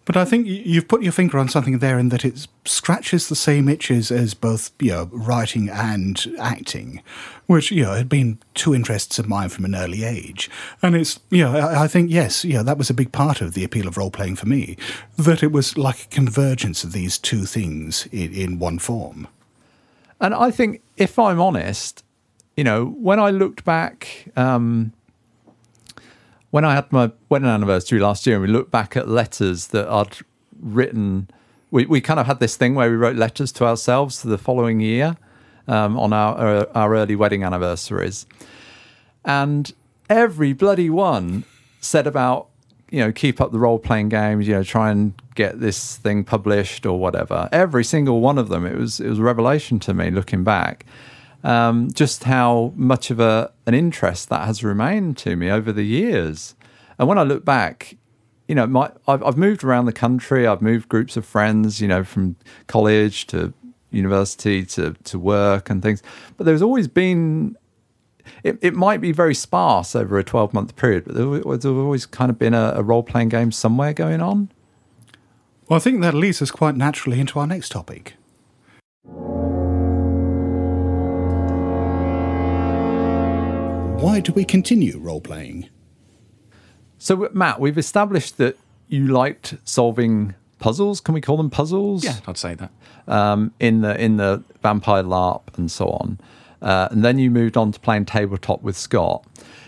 But 0.06 0.16
I 0.16 0.24
think 0.24 0.48
you've 0.48 0.88
put 0.88 1.04
your 1.04 1.12
finger 1.12 1.38
on 1.38 1.50
something 1.50 1.80
there 1.80 2.00
in 2.00 2.08
that 2.10 2.24
it 2.24 2.48
scratches 2.64 3.28
the 3.28 3.36
same 3.36 3.68
itches 3.68 4.10
as 4.10 4.34
both 4.34 4.72
you 4.80 4.92
know, 4.92 5.10
writing 5.12 5.70
and 5.70 6.34
acting, 6.40 7.04
which 7.48 7.72
you 7.72 7.84
know 7.84 7.92
had 7.92 8.08
been 8.08 8.40
two 8.54 8.74
interests 8.74 9.20
of 9.20 9.28
mine 9.28 9.50
from 9.50 9.66
an 9.66 9.76
early 9.76 10.06
age. 10.06 10.50
And 10.82 10.96
it's 10.96 11.20
you 11.30 11.44
know 11.44 11.58
I, 11.58 11.84
I 11.84 11.88
think 11.90 12.10
yes, 12.10 12.46
you 12.46 12.54
know 12.54 12.64
that 12.64 12.78
was 12.78 12.90
a 12.90 12.94
big 12.94 13.12
part 13.12 13.42
of 13.42 13.54
the 13.54 13.66
appeal 13.66 13.90
of 13.90 13.98
role 13.98 14.12
playing 14.12 14.38
for 14.38 14.48
me, 14.48 14.78
that 15.18 15.44
it 15.44 15.52
was 15.52 15.78
like 15.78 16.06
a 16.06 16.08
convergence 16.08 16.86
of 16.86 16.94
these 16.94 17.18
two 17.18 17.44
things 17.44 18.08
in, 18.14 18.34
in 18.34 18.60
one 18.60 18.80
form. 18.80 19.28
And 20.22 20.34
I 20.34 20.52
think, 20.52 20.82
if 20.96 21.20
I'm 21.20 21.42
honest, 21.42 22.02
you 22.56 22.64
know, 22.64 22.86
when 22.86 23.20
I 23.20 23.32
looked 23.32 23.66
back, 23.66 24.30
um, 24.38 24.94
when 26.52 26.66
I 26.66 26.76
had 26.76 26.92
my 26.92 27.12
wedding 27.30 27.48
anniversary 27.48 28.00
last 28.00 28.28
year, 28.28 28.36
and 28.36 28.46
we 28.46 28.52
looked 28.52 28.72
back 28.72 28.96
at 28.96 29.08
letters 29.08 29.68
that 29.68 29.88
I'd 29.88 30.18
written, 30.60 31.30
we, 31.72 31.86
we 31.86 32.02
kind 32.02 32.20
of 32.20 32.28
had 32.28 32.40
this 32.40 32.58
thing 32.58 32.76
where 32.76 32.90
we 32.90 32.98
wrote 32.98 33.16
letters 33.16 33.52
to 33.54 33.66
ourselves 33.66 34.22
the 34.22 34.38
following 34.38 34.82
year 34.82 35.16
um, 35.68 35.98
on 35.98 36.14
our, 36.14 36.36
our 36.38 36.68
our 36.76 36.96
early 36.96 37.16
wedding 37.16 37.44
anniversaries, 37.44 38.26
and 39.24 39.74
every 40.10 40.54
bloody 40.54 40.90
one 40.90 41.46
said 41.80 42.06
about 42.06 42.50
you 42.90 43.00
know 43.00 43.12
keep 43.12 43.40
up 43.40 43.52
the 43.52 43.60
role 43.60 43.80
playing 43.80 44.10
games 44.10 44.48
you 44.48 44.54
know 44.54 44.64
try 44.64 44.92
and 44.92 45.14
get 45.36 45.60
this 45.62 45.96
thing 45.98 46.24
published 46.26 46.86
or 46.86 47.00
whatever. 47.00 47.48
Every 47.54 47.86
single 47.86 48.20
one 48.20 48.38
of 48.38 48.50
them 48.50 48.66
it 48.66 48.76
was 48.76 49.00
it 49.00 49.08
was 49.08 49.20
a 49.20 49.24
revelation 49.24 49.80
to 49.80 49.94
me 49.94 50.12
looking 50.12 50.44
back 50.44 50.86
um, 51.44 51.92
just 51.92 52.26
how 52.26 52.74
much 52.76 53.10
of 53.12 53.20
a 53.20 53.52
an 53.66 53.74
interest 53.74 54.30
that 54.30 54.46
has 54.46 54.64
remained 54.64 55.18
to 55.18 55.36
me 55.36 55.50
over 55.50 55.72
the 55.72 55.86
years 55.86 56.56
and 57.00 57.08
when 57.08 57.18
i 57.18 57.24
look 57.24 57.44
back 57.46 57.98
you 58.48 58.56
know 58.56 58.68
my 58.68 58.92
I've, 59.08 59.24
I've 59.24 59.38
moved 59.38 59.64
around 59.64 59.86
the 59.86 59.94
country 59.94 60.46
i've 60.48 60.62
moved 60.62 60.90
groups 60.90 61.18
of 61.18 61.26
friends 61.26 61.82
you 61.82 61.88
know 61.88 62.04
from 62.04 62.36
college 62.68 63.28
to 63.28 63.54
university 63.92 64.66
to 64.66 64.94
to 65.04 65.20
work 65.20 65.70
and 65.70 65.82
things 65.82 66.02
but 66.38 66.46
there's 66.46 66.62
always 66.62 66.88
been 66.88 67.58
it, 68.44 68.58
it 68.62 68.74
might 68.74 69.02
be 69.02 69.12
very 69.12 69.36
sparse 69.36 69.96
over 69.96 70.18
a 70.18 70.24
12 70.24 70.54
month 70.54 70.76
period, 70.76 71.06
but 71.06 71.16
there's 71.16 71.66
always 71.66 72.06
kind 72.06 72.30
of 72.30 72.40
been 72.40 72.54
a, 72.54 72.74
a 72.76 72.84
role 72.84 73.04
playing 73.04 73.30
game 73.30 73.52
somewhere 73.52 73.94
going 73.94 74.22
on. 74.22 74.52
Well, 75.68 75.78
I 75.78 75.80
think 75.80 76.02
that 76.02 76.14
leads 76.14 76.42
us 76.42 76.52
quite 76.52 76.76
naturally 76.76 77.20
into 77.20 77.40
our 77.40 77.48
next 77.48 77.70
topic. 77.70 78.16
Why 84.02 84.20
do 84.20 84.34
we 84.34 84.46
continue 84.46 84.98
role 84.98 85.22
playing? 85.22 85.70
So, 86.98 87.30
Matt, 87.34 87.60
we've 87.60 87.78
established 87.78 88.38
that 88.38 88.58
you 88.88 89.06
liked 89.06 89.54
solving 89.64 90.34
puzzles. 90.58 91.00
Can 91.00 91.14
we 91.14 91.22
call 91.22 91.38
them 91.38 91.52
puzzles? 91.52 92.04
Yeah, 92.04 92.16
I'd 92.26 92.36
say 92.36 92.56
that. 92.56 92.72
Um, 93.08 93.54
in 93.60 93.82
the 93.82 94.04
in 94.04 94.18
the 94.18 94.44
Vampire 94.64 95.04
LARP 95.04 95.56
and 95.56 95.70
so 95.70 95.90
on, 95.90 96.20
uh, 96.64 96.88
and 96.90 97.06
then 97.06 97.20
you 97.20 97.30
moved 97.30 97.56
on 97.56 97.72
to 97.74 97.80
playing 97.80 98.06
tabletop 98.06 98.64
with 98.64 98.76
Scott. 98.76 99.24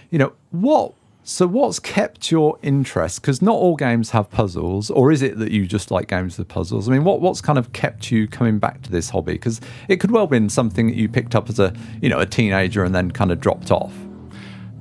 You 0.10 0.18
know 0.18 0.34
what? 0.50 0.94
So, 1.24 1.46
what's 1.46 1.78
kept 1.78 2.32
your 2.32 2.58
interest? 2.64 3.22
Because 3.22 3.40
not 3.40 3.54
all 3.54 3.76
games 3.76 4.10
have 4.10 4.32
puzzles, 4.32 4.90
or 4.90 5.12
is 5.12 5.22
it 5.22 5.38
that 5.38 5.52
you 5.52 5.68
just 5.68 5.92
like 5.92 6.08
games 6.08 6.40
with 6.40 6.48
puzzles? 6.48 6.90
I 6.90 6.94
mean, 6.94 7.04
what 7.04 7.22
what's 7.22 7.40
kind 7.40 7.60
of 7.60 7.72
kept 7.72 8.10
you 8.10 8.28
coming 8.28 8.58
back 8.58 8.82
to 8.82 8.92
this 8.92 9.12
hobby? 9.12 9.34
Because 9.34 9.62
it 9.88 9.98
could 9.98 10.10
well 10.10 10.24
have 10.24 10.32
been 10.32 10.50
something 10.50 10.88
that 10.88 10.96
you 10.96 11.08
picked 11.08 11.36
up 11.36 11.50
as 11.50 11.60
a 11.60 11.72
you 12.02 12.10
know 12.10 12.18
a 12.18 12.26
teenager 12.26 12.84
and 12.84 12.96
then 12.96 13.12
kind 13.12 13.32
of 13.32 13.40
dropped 13.40 13.70
off. 13.70 13.94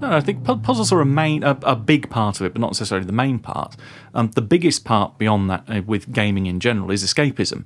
No, 0.03 0.11
I 0.11 0.21
think 0.21 0.43
pu- 0.43 0.57
puzzles 0.57 0.91
are 0.91 1.01
a 1.01 1.07
main, 1.07 1.45
a, 1.45 1.57
a 1.63 1.77
big 1.77 2.11
part 2.11 2.41
of 2.41 2.47
it, 2.47 2.53
but 2.55 2.61
not 2.61 2.73
necessarily 2.73 3.07
the 3.07 3.13
main 3.13 3.39
part. 3.39 3.77
Um, 4.15 4.33
the 4.33 4.43
biggest 4.43 4.85
part 4.85 5.17
beyond 5.17 5.49
that, 5.49 5.63
uh, 5.69 5.83
with 5.87 6.13
gaming 6.13 6.47
in 6.47 6.59
general, 6.59 6.91
is 6.91 7.05
escapism, 7.05 7.65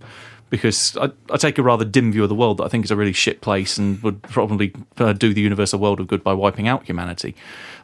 because 0.50 0.98
I, 0.98 1.12
I 1.30 1.38
take 1.38 1.56
a 1.56 1.62
rather 1.62 1.86
dim 1.86 2.12
view 2.12 2.24
of 2.24 2.28
the 2.28 2.34
world 2.34 2.58
that 2.58 2.64
I 2.64 2.68
think 2.68 2.84
is 2.84 2.90
a 2.90 2.96
really 2.96 3.14
shit 3.14 3.40
place 3.40 3.78
and 3.78 4.02
would 4.02 4.20
probably 4.24 4.74
uh, 4.98 5.14
do 5.14 5.32
the 5.32 5.40
universe 5.40 5.72
a 5.72 5.78
world 5.78 5.98
of 5.98 6.08
good 6.08 6.22
by 6.22 6.34
wiping 6.34 6.68
out 6.68 6.84
humanity. 6.84 7.34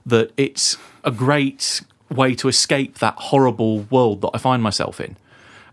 That 0.05 0.33
it's 0.37 0.77
a 1.03 1.11
great 1.11 1.81
way 2.11 2.35
to 2.35 2.49
escape 2.49 2.99
that 2.99 3.15
horrible 3.15 3.81
world 3.85 4.21
that 4.21 4.33
I 4.35 4.39
find 4.39 4.63
myself 4.63 5.01
in. 5.01 5.17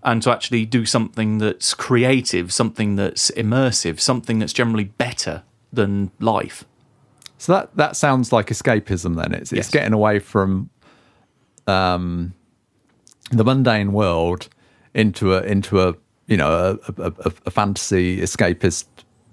And 0.04 0.24
to 0.24 0.32
actually 0.32 0.66
do 0.66 0.86
something 0.86 1.40
that's 1.40 1.74
creative, 1.74 2.54
something 2.54 2.96
that's 2.96 3.30
immersive, 3.32 4.00
something 4.00 4.40
that's 4.40 4.54
generally 4.54 4.86
better 4.86 5.44
than 5.74 6.12
life. 6.22 6.64
So 7.40 7.54
that 7.54 7.76
that 7.78 7.96
sounds 7.96 8.32
like 8.32 8.48
escapism. 8.48 9.16
Then 9.16 9.34
it's 9.34 9.52
Yes. 9.52 9.66
it's 9.66 9.74
getting 9.74 9.94
away 9.94 10.20
from 10.20 10.70
um, 11.68 12.34
the 13.32 13.44
mundane 13.44 13.92
world 13.94 14.50
into 14.94 15.34
a 15.34 15.42
into 15.42 15.82
a 15.82 15.96
you 16.28 16.38
know 16.38 16.78
a, 16.88 17.02
a, 17.02 17.14
a, 17.26 17.32
a 17.48 17.52
fantasy 17.52 18.20
escapist 18.22 18.86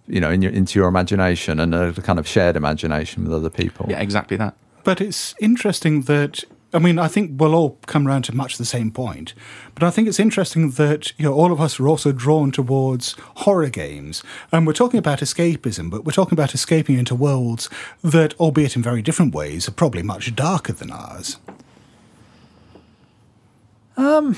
you 0.07 0.21
know 0.21 0.31
in 0.31 0.40
your, 0.40 0.53
into 0.53 0.79
your 0.79 0.88
imagination 0.88 1.59
and 1.61 1.75
a 1.75 1.92
kind 1.95 2.19
of 2.19 2.27
shared 2.29 2.57
imagination 2.57 3.25
with 3.25 3.35
other 3.35 3.51
people. 3.51 3.87
Yeah, 3.88 4.01
exactly 4.01 4.37
that. 4.37 4.57
But 4.85 5.01
it's 5.01 5.35
interesting 5.40 6.03
that 6.03 6.45
I 6.74 6.79
mean 6.79 6.98
I 6.98 7.09
think 7.09 7.40
we'll 7.40 7.55
all 7.55 7.79
come 7.87 8.07
around 8.07 8.22
to 8.22 8.35
much 8.35 8.59
the 8.59 8.64
same 8.64 8.90
point. 8.90 9.33
But 9.74 9.83
I 9.85 9.90
think 9.90 10.09
it's 10.09 10.20
interesting 10.20 10.70
that 10.72 11.12
you 11.18 11.24
know 11.24 11.33
all 11.33 11.52
of 11.52 11.61
us 11.61 11.79
are 11.81 11.88
also 11.88 12.12
drawn 12.12 12.50
towards 12.50 13.14
horror 13.37 13.68
games, 13.70 14.22
and 14.52 14.66
we're 14.66 14.72
talking 14.72 14.98
about 14.98 15.20
escapism, 15.20 15.90
but 15.90 16.05
we're 16.05 16.12
talking 16.12 16.35
about 16.35 16.55
escaping 16.55 16.98
into 16.98 17.14
worlds 17.14 17.70
that, 18.02 18.35
albeit 18.40 18.76
in 18.76 18.83
very 18.83 19.00
different 19.00 19.35
ways, 19.35 19.68
are 19.68 19.72
probably 19.72 20.02
much 20.02 20.35
darker 20.35 20.72
than 20.72 20.90
ours. 20.90 21.38
Um, 23.96 24.37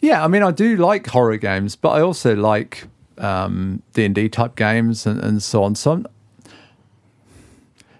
Yeah, 0.00 0.24
I 0.24 0.28
mean, 0.28 0.42
I 0.42 0.50
do 0.50 0.76
like 0.76 1.06
horror 1.06 1.36
games, 1.38 1.76
but 1.76 1.90
I 1.90 2.00
also 2.02 2.34
like 2.34 2.86
um, 3.18 3.82
D 3.94 4.04
and 4.04 4.14
D 4.14 4.28
type 4.28 4.54
games 4.56 5.06
and, 5.06 5.18
and 5.20 5.42
so 5.42 5.62
on. 5.64 5.74
So, 5.74 5.90
I'm- 5.92 6.06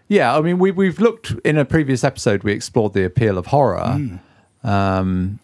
yeah, 0.08 0.36
I 0.36 0.40
mean, 0.40 0.58
we 0.58 0.70
we've 0.70 1.00
looked 1.00 1.32
in 1.44 1.58
a 1.58 1.64
previous 1.64 2.04
episode. 2.04 2.42
We 2.42 2.52
explored 2.52 2.92
the 2.92 3.04
appeal 3.04 3.38
of 3.38 3.46
horror. 3.46 4.18
Um, 4.62 5.38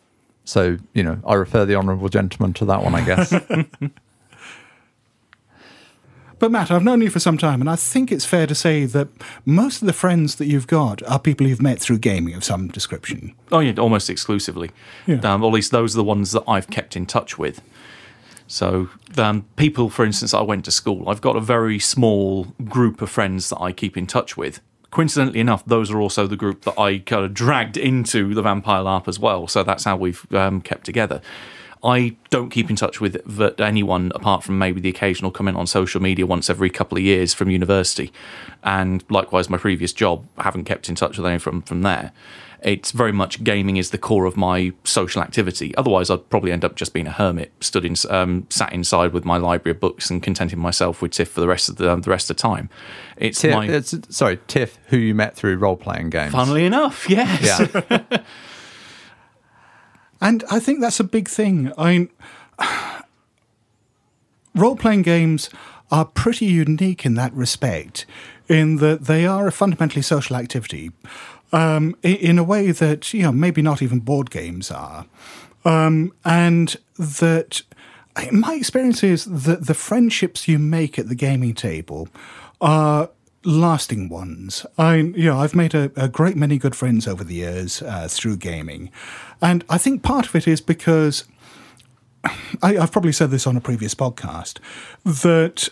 so 0.44 0.78
you 0.94 1.02
know, 1.02 1.18
I 1.26 1.34
refer 1.34 1.64
the 1.64 1.76
honourable 1.76 2.08
gentleman 2.08 2.52
to 2.54 2.64
that 2.66 2.82
one, 2.82 2.94
I 2.94 3.04
guess. 3.04 3.32
But 6.40 6.50
Matt, 6.50 6.70
I've 6.70 6.82
known 6.82 7.02
you 7.02 7.10
for 7.10 7.20
some 7.20 7.36
time, 7.36 7.60
and 7.60 7.68
I 7.68 7.76
think 7.76 8.10
it's 8.10 8.24
fair 8.24 8.46
to 8.46 8.54
say 8.54 8.86
that 8.86 9.08
most 9.44 9.82
of 9.82 9.86
the 9.86 9.92
friends 9.92 10.36
that 10.36 10.46
you've 10.46 10.66
got 10.66 11.02
are 11.02 11.18
people 11.18 11.46
you've 11.46 11.60
met 11.60 11.78
through 11.78 11.98
gaming 11.98 12.32
of 12.32 12.44
some 12.44 12.68
description. 12.68 13.34
Oh 13.52 13.58
yeah, 13.58 13.74
almost 13.78 14.08
exclusively. 14.08 14.70
Yeah. 15.06 15.16
Um, 15.16 15.42
or 15.42 15.50
at 15.50 15.52
least 15.52 15.70
those 15.70 15.94
are 15.94 15.98
the 15.98 16.04
ones 16.04 16.32
that 16.32 16.42
I've 16.48 16.70
kept 16.70 16.96
in 16.96 17.04
touch 17.04 17.38
with. 17.38 17.60
So 18.46 18.88
um, 19.18 19.46
people, 19.56 19.90
for 19.90 20.04
instance, 20.04 20.34
I 20.34 20.42
went 20.42 20.64
to 20.66 20.70
school. 20.70 21.08
I've 21.08 21.20
got 21.20 21.36
a 21.36 21.40
very 21.40 21.78
small 21.78 22.44
group 22.64 23.02
of 23.02 23.10
friends 23.10 23.48
that 23.50 23.60
I 23.60 23.72
keep 23.72 23.96
in 23.96 24.06
touch 24.06 24.36
with. 24.36 24.60
Coincidentally 24.90 25.40
enough, 25.40 25.64
those 25.64 25.90
are 25.90 26.00
also 26.00 26.26
the 26.26 26.36
group 26.36 26.62
that 26.62 26.78
I 26.78 26.98
kind 26.98 27.24
of 27.24 27.32
dragged 27.32 27.76
into 27.76 28.34
the 28.34 28.42
Vampire 28.42 28.82
LARP 28.82 29.06
as 29.06 29.18
well. 29.18 29.46
So 29.46 29.62
that's 29.62 29.84
how 29.84 29.96
we've 29.96 30.26
um, 30.32 30.60
kept 30.60 30.84
together. 30.84 31.20
I 31.82 32.16
don't 32.28 32.50
keep 32.50 32.68
in 32.68 32.76
touch 32.76 33.00
with 33.00 33.16
anyone 33.58 34.12
apart 34.14 34.42
from 34.44 34.58
maybe 34.58 34.80
the 34.80 34.90
occasional 34.90 35.30
comment 35.30 35.56
on 35.56 35.66
social 35.66 36.02
media 36.02 36.26
once 36.26 36.50
every 36.50 36.68
couple 36.68 36.98
of 36.98 37.04
years 37.04 37.32
from 37.32 37.50
university, 37.50 38.12
and 38.62 39.02
likewise 39.08 39.48
my 39.48 39.56
previous 39.56 39.92
job. 39.92 40.26
Haven't 40.38 40.64
kept 40.64 40.90
in 40.90 40.94
touch 40.94 41.16
with 41.16 41.24
anyone 41.24 41.38
from 41.38 41.62
from 41.62 41.80
there. 41.82 42.12
It's 42.62 42.90
very 42.90 43.12
much 43.12 43.42
gaming 43.42 43.76
is 43.76 43.90
the 43.90 43.98
core 43.98 44.26
of 44.26 44.36
my 44.36 44.72
social 44.84 45.22
activity. 45.22 45.74
Otherwise, 45.76 46.10
I'd 46.10 46.28
probably 46.28 46.52
end 46.52 46.64
up 46.64 46.76
just 46.76 46.92
being 46.92 47.06
a 47.06 47.12
hermit, 47.12 47.52
stood 47.60 47.84
in, 47.84 47.94
um, 48.10 48.46
sat 48.50 48.72
inside 48.72 49.12
with 49.12 49.24
my 49.24 49.38
library 49.38 49.74
of 49.74 49.80
books 49.80 50.10
and 50.10 50.22
contenting 50.22 50.58
myself 50.58 51.00
with 51.00 51.12
Tiff 51.12 51.28
for 51.28 51.40
the 51.40 51.48
rest 51.48 51.68
of 51.68 51.76
the 51.76 51.96
the 51.96 52.10
rest 52.10 52.30
of 52.30 52.36
the 52.36 52.42
time. 52.42 52.68
It's 53.16 53.40
Tiff, 53.40 53.54
my 53.54 53.66
it's, 53.66 53.94
sorry, 54.14 54.38
Tiff, 54.46 54.78
who 54.88 54.98
you 54.98 55.14
met 55.14 55.34
through 55.36 55.56
role 55.56 55.76
playing 55.76 56.10
games. 56.10 56.32
funnily 56.32 56.64
enough, 56.64 57.08
yes. 57.08 57.70
yeah, 57.90 58.20
And 60.20 60.44
I 60.50 60.60
think 60.60 60.80
that's 60.80 61.00
a 61.00 61.04
big 61.04 61.28
thing. 61.28 61.72
I 61.78 61.92
mean, 61.92 62.10
role 64.54 64.76
playing 64.76 65.02
games 65.02 65.48
are 65.90 66.04
pretty 66.04 66.46
unique 66.46 67.04
in 67.04 67.14
that 67.14 67.32
respect, 67.32 68.06
in 68.48 68.76
that 68.76 69.06
they 69.06 69.26
are 69.26 69.46
a 69.46 69.52
fundamentally 69.52 70.02
social 70.02 70.36
activity. 70.36 70.90
Um, 71.52 71.96
in 72.02 72.38
a 72.38 72.44
way 72.44 72.70
that 72.70 73.12
you 73.12 73.22
know 73.22 73.32
maybe 73.32 73.62
not 73.62 73.82
even 73.82 74.00
board 74.00 74.30
games 74.30 74.70
are, 74.70 75.06
um, 75.64 76.12
and 76.24 76.76
that 76.98 77.62
my 78.32 78.54
experience 78.54 79.02
is 79.02 79.24
that 79.24 79.66
the 79.66 79.74
friendships 79.74 80.48
you 80.48 80.58
make 80.58 80.98
at 80.98 81.08
the 81.08 81.14
gaming 81.14 81.54
table 81.54 82.08
are 82.60 83.10
lasting 83.44 84.08
ones. 84.08 84.66
I, 84.76 84.96
you 84.96 85.24
know, 85.24 85.38
I've 85.38 85.54
made 85.54 85.74
a, 85.74 85.90
a 85.96 86.08
great 86.08 86.36
many 86.36 86.58
good 86.58 86.76
friends 86.76 87.08
over 87.08 87.24
the 87.24 87.34
years 87.34 87.82
uh, 87.82 88.08
through 88.10 88.36
gaming, 88.36 88.90
and 89.40 89.64
I 89.68 89.78
think 89.78 90.02
part 90.02 90.26
of 90.26 90.36
it 90.36 90.46
is 90.46 90.60
because 90.60 91.24
I, 92.62 92.76
I've 92.76 92.92
probably 92.92 93.12
said 93.12 93.30
this 93.30 93.46
on 93.46 93.56
a 93.56 93.60
previous 93.60 93.94
podcast 93.94 94.58
that 95.04 95.68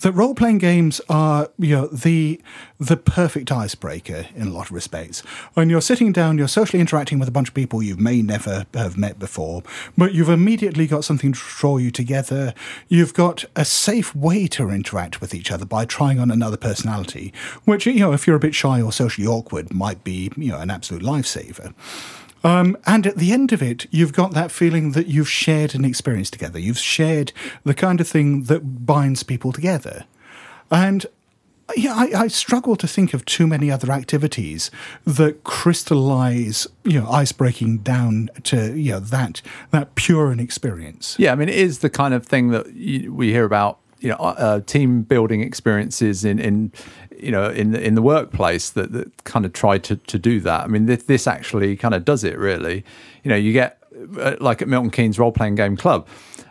that 0.00 0.12
role 0.12 0.34
playing 0.34 0.58
games 0.58 1.00
are 1.08 1.48
you 1.58 1.74
know 1.74 1.86
the 1.86 2.40
the 2.78 2.96
perfect 2.96 3.50
icebreaker 3.50 4.26
in 4.34 4.48
a 4.48 4.50
lot 4.50 4.66
of 4.66 4.72
respects. 4.72 5.20
When 5.54 5.70
you're 5.70 5.80
sitting 5.80 6.12
down, 6.12 6.36
you're 6.36 6.48
socially 6.48 6.80
interacting 6.80 7.18
with 7.18 7.28
a 7.28 7.32
bunch 7.32 7.48
of 7.48 7.54
people 7.54 7.82
you 7.82 7.96
may 7.96 8.20
never 8.20 8.66
have 8.74 8.98
met 8.98 9.18
before, 9.18 9.62
but 9.96 10.12
you've 10.12 10.28
immediately 10.28 10.86
got 10.86 11.04
something 11.04 11.32
to 11.32 11.40
draw 11.40 11.78
you 11.78 11.90
together. 11.90 12.52
You've 12.88 13.14
got 13.14 13.46
a 13.54 13.64
safe 13.64 14.14
way 14.14 14.46
to 14.48 14.68
interact 14.68 15.20
with 15.20 15.34
each 15.34 15.50
other 15.50 15.64
by 15.64 15.86
trying 15.86 16.20
on 16.20 16.30
another 16.30 16.58
personality, 16.58 17.32
which 17.64 17.86
you 17.86 18.00
know 18.00 18.12
if 18.12 18.26
you're 18.26 18.36
a 18.36 18.40
bit 18.40 18.54
shy 18.54 18.80
or 18.82 18.92
socially 18.92 19.26
awkward 19.26 19.72
might 19.72 20.04
be 20.04 20.30
you 20.36 20.52
know 20.52 20.58
an 20.58 20.70
absolute 20.70 21.02
lifesaver. 21.02 21.72
Um, 22.44 22.76
and 22.86 23.06
at 23.06 23.16
the 23.16 23.32
end 23.32 23.52
of 23.52 23.62
it, 23.62 23.86
you've 23.90 24.12
got 24.12 24.32
that 24.32 24.52
feeling 24.52 24.92
that 24.92 25.06
you've 25.08 25.28
shared 25.28 25.74
an 25.74 25.84
experience 25.84 26.30
together. 26.30 26.58
You've 26.58 26.78
shared 26.78 27.32
the 27.64 27.74
kind 27.74 28.00
of 28.00 28.06
thing 28.06 28.44
that 28.44 28.86
binds 28.86 29.22
people 29.22 29.52
together. 29.52 30.04
And 30.70 31.06
yeah, 31.74 31.94
I, 31.94 32.10
I 32.14 32.28
struggle 32.28 32.76
to 32.76 32.86
think 32.86 33.12
of 33.12 33.24
too 33.24 33.46
many 33.46 33.70
other 33.70 33.90
activities 33.90 34.70
that 35.04 35.42
crystallize, 35.42 36.66
you 36.84 37.00
know, 37.00 37.10
ice 37.10 37.32
breaking 37.32 37.78
down 37.78 38.30
to 38.44 38.78
you 38.78 38.92
know 38.92 39.00
that 39.00 39.42
that 39.72 39.94
pure 39.96 40.30
an 40.30 40.38
experience. 40.38 41.16
Yeah, 41.18 41.32
I 41.32 41.34
mean, 41.34 41.48
it 41.48 41.56
is 41.56 41.80
the 41.80 41.90
kind 41.90 42.14
of 42.14 42.24
thing 42.24 42.50
that 42.50 42.72
you, 42.74 43.12
we 43.12 43.32
hear 43.32 43.44
about. 43.44 43.78
You 44.00 44.10
know, 44.10 44.16
uh, 44.16 44.60
team 44.60 45.02
building 45.02 45.40
experiences 45.40 46.24
in, 46.24 46.38
in 46.38 46.72
you 47.18 47.30
know 47.30 47.50
in 47.50 47.74
in 47.74 47.94
the 47.94 48.02
workplace 48.02 48.70
that, 48.70 48.92
that 48.92 49.24
kind 49.24 49.44
of 49.46 49.52
try 49.52 49.78
to, 49.78 49.96
to 49.96 50.18
do 50.18 50.40
that. 50.40 50.64
I 50.64 50.66
mean, 50.66 50.86
this, 50.86 51.04
this 51.04 51.26
actually 51.26 51.76
kind 51.76 51.94
of 51.94 52.04
does 52.04 52.22
it 52.24 52.38
really. 52.38 52.84
You 53.24 53.30
know, 53.30 53.36
you 53.36 53.52
get 53.52 53.82
uh, 54.18 54.36
like 54.40 54.60
at 54.62 54.68
Milton 54.68 54.90
Keynes 54.90 55.18
role 55.18 55.32
playing 55.32 55.54
game 55.54 55.76
club. 55.76 56.06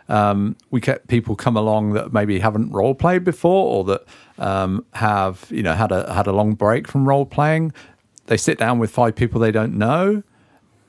Um, 0.08 0.56
we 0.70 0.80
get 0.80 1.08
people 1.08 1.34
come 1.34 1.56
along 1.56 1.92
that 1.94 2.12
maybe 2.12 2.38
haven't 2.38 2.70
role 2.70 2.94
played 2.94 3.24
before 3.24 3.76
or 3.76 3.84
that 3.84 4.04
um, 4.38 4.84
have 4.94 5.46
you 5.50 5.62
know 5.62 5.74
had 5.74 5.92
a 5.92 6.12
had 6.12 6.26
a 6.26 6.32
long 6.32 6.54
break 6.54 6.88
from 6.88 7.08
role 7.08 7.26
playing. 7.26 7.72
They 8.26 8.36
sit 8.36 8.58
down 8.58 8.78
with 8.78 8.90
five 8.90 9.14
people 9.14 9.40
they 9.40 9.52
don't 9.52 9.76
know. 9.76 10.22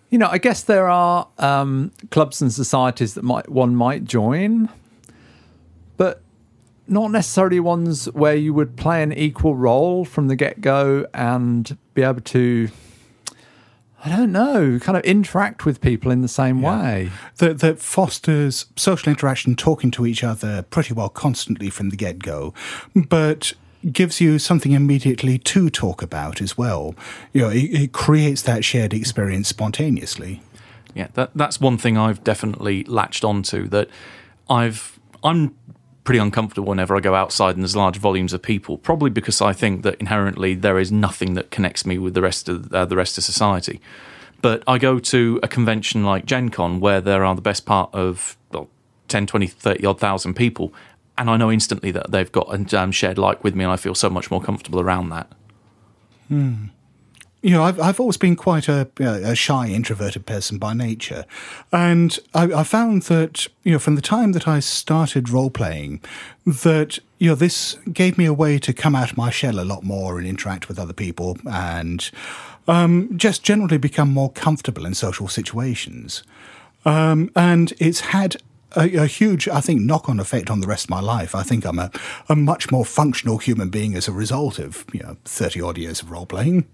You 0.10 0.18
know, 0.18 0.28
I 0.30 0.38
guess 0.38 0.64
there 0.64 0.88
are 0.88 1.28
um, 1.38 1.92
clubs 2.12 2.42
and 2.42 2.52
societies 2.52 3.14
that 3.16 3.24
might 3.24 3.50
one 3.50 3.76
might 3.76 4.06
join, 4.06 4.70
but 5.98 6.22
not 6.88 7.12
necessarily 7.12 7.60
ones 7.60 8.06
where 8.14 8.36
you 8.36 8.54
would 8.54 8.76
play 8.76 9.04
an 9.04 9.14
equal 9.14 9.56
role 9.56 10.06
from 10.06 10.28
the 10.28 10.36
get 10.36 10.62
go 10.62 11.06
and 11.14 11.78
be 11.94 12.04
able 12.04 12.22
to, 12.22 12.70
I 14.04 14.10
don't 14.10 14.32
know, 14.32 14.80
kind 14.80 14.98
of 14.98 15.04
interact 15.04 15.66
with 15.66 15.82
people 15.82 16.12
in 16.12 16.22
the 16.22 16.28
same 16.28 16.62
way. 16.62 17.12
that, 17.38 17.60
that 17.60 17.80
fosters 17.80 18.66
social 18.76 19.10
interaction, 19.10 19.56
talking 19.56 19.92
to 19.92 20.06
each 20.06 20.24
other 20.24 20.62
pretty 20.64 20.94
well 20.94 21.10
constantly 21.10 21.70
from 21.70 21.90
the 21.90 21.96
get 21.96 22.20
go, 22.20 22.54
but 22.96 23.54
gives 23.92 24.20
you 24.20 24.40
something 24.40 24.72
immediately 24.72 25.38
to 25.38 25.70
talk 25.70 26.02
about 26.02 26.42
as 26.42 26.58
well. 26.58 26.96
You 27.34 27.42
know, 27.42 27.50
it, 27.50 27.64
it 27.64 27.92
creates 27.92 28.42
that 28.44 28.64
shared 28.66 28.94
experience 28.94 29.48
spontaneously. 29.48 30.42
Yeah, 30.94 31.08
that 31.14 31.32
that's 31.36 31.62
one 31.62 31.78
thing 31.78 31.98
I've 31.98 32.24
definitely 32.24 32.84
latched 32.86 33.24
onto. 33.24 33.68
That 33.68 33.90
I've 34.50 35.00
I'm 35.24 35.56
pretty 36.08 36.20
uncomfortable 36.20 36.70
whenever 36.70 36.96
I 36.96 37.02
go 37.02 37.16
outside 37.16 37.56
and 37.56 37.64
there's 37.64 37.76
large 37.76 37.98
volumes 37.98 38.32
of 38.32 38.42
people. 38.42 38.78
Probably 38.78 39.10
because 39.10 39.42
I 39.42 39.52
think 39.52 39.84
that 39.84 39.96
inherently 39.96 40.56
there 40.56 40.80
is 40.80 40.90
nothing 40.90 41.34
that 41.34 41.52
connects 41.52 41.86
me 41.86 41.98
with 41.98 42.14
the 42.14 42.22
rest 42.22 42.48
of 42.48 42.74
uh, 42.74 42.86
the 42.86 42.96
rest 42.96 43.18
of 43.18 43.26
society. 43.26 43.82
But 44.42 44.64
I 44.66 44.78
go 44.78 45.00
to 45.00 45.38
a 45.44 45.50
convention 45.50 46.06
like 46.06 46.26
Gen 46.26 46.48
Con 46.48 46.80
where 46.80 47.02
there 47.02 47.26
are 47.26 47.36
the 47.36 47.42
best 47.42 47.66
part 47.66 47.94
of 47.94 48.38
well, 48.54 48.70
10, 49.10 49.28
20, 49.28 49.48
30 49.48 49.86
odd 49.86 50.00
thousand 50.00 50.36
people. 50.36 50.74
And 51.18 51.30
I 51.30 51.36
know 51.36 51.52
instantly 51.52 51.92
that 51.92 52.10
they've 52.10 52.32
got 52.32 52.48
a 52.48 52.82
um, 52.82 52.92
shared 52.94 53.18
like 53.18 53.44
with 53.44 53.54
me, 53.54 53.66
and 53.66 53.74
I 53.74 53.76
feel 53.76 53.94
so 53.94 54.10
much 54.10 54.32
more 54.32 54.42
comfortable 54.42 54.80
around 54.80 55.10
that. 55.10 55.28
You 57.42 57.52
know, 57.52 57.64
I've, 57.64 57.80
I've 57.80 58.00
always 58.00 58.18
been 58.18 58.36
quite 58.36 58.68
a, 58.68 58.90
a 59.00 59.36
shy, 59.36 59.68
introverted 59.68 60.26
person 60.26 60.58
by 60.58 60.74
nature. 60.74 61.26
And 61.72 62.18
I, 62.34 62.44
I 62.46 62.64
found 62.64 63.04
that, 63.04 63.48
you 63.64 63.74
know, 63.74 63.80
from 63.80 63.96
the 63.96 64.02
time 64.02 64.32
that 64.32 64.48
I 64.48 64.60
started 64.60 65.30
role 65.30 65.52
playing, 65.52 66.02
that, 66.46 67.00
you 67.20 67.30
know, 67.30 67.36
this 67.36 67.76
gave 67.94 68.18
me 68.18 68.26
a 68.26 68.34
way 68.34 68.58
to 68.60 68.74
come 68.74 68.96
out 68.96 69.12
of 69.12 69.18
my 69.18 69.30
shell 69.30 69.60
a 69.60 69.62
lot 69.62 69.84
more 69.84 70.18
and 70.18 70.28
interact 70.28 70.68
with 70.68 70.80
other 70.80 70.94
people 70.94 71.38
and 71.50 72.10
um, 72.68 73.16
just 73.18 73.44
generally 73.44 73.78
become 73.78 74.12
more 74.12 74.32
comfortable 74.32 74.86
in 74.86 74.94
social 74.94 75.28
situations. 75.28 76.24
Um, 76.86 77.32
and 77.36 77.74
it's 77.80 78.00
had 78.00 78.38
a, 78.76 78.96
a 78.96 79.06
huge, 79.06 79.48
I 79.48 79.62
think, 79.62 79.82
knock 79.82 80.10
on 80.10 80.20
effect 80.20 80.50
on 80.50 80.60
the 80.60 80.68
rest 80.68 80.86
of 80.86 80.90
my 80.90 81.02
life. 81.02 81.36
I 81.36 81.44
think 81.44 81.66
I'm 81.66 81.80
a, 81.80 81.92
a 82.30 82.36
much 82.36 82.72
more 82.72 82.86
functional 82.86 83.38
human 83.38 83.70
being 83.70 83.96
as 83.96 84.08
a 84.08 84.12
result 84.12 84.60
of, 84.60 84.86
you 84.92 85.02
know, 85.02 85.18
30 85.26 85.62
odd 85.62 85.78
years 85.78 86.02
of 86.02 86.12
role 86.12 86.26
playing. 86.26 86.66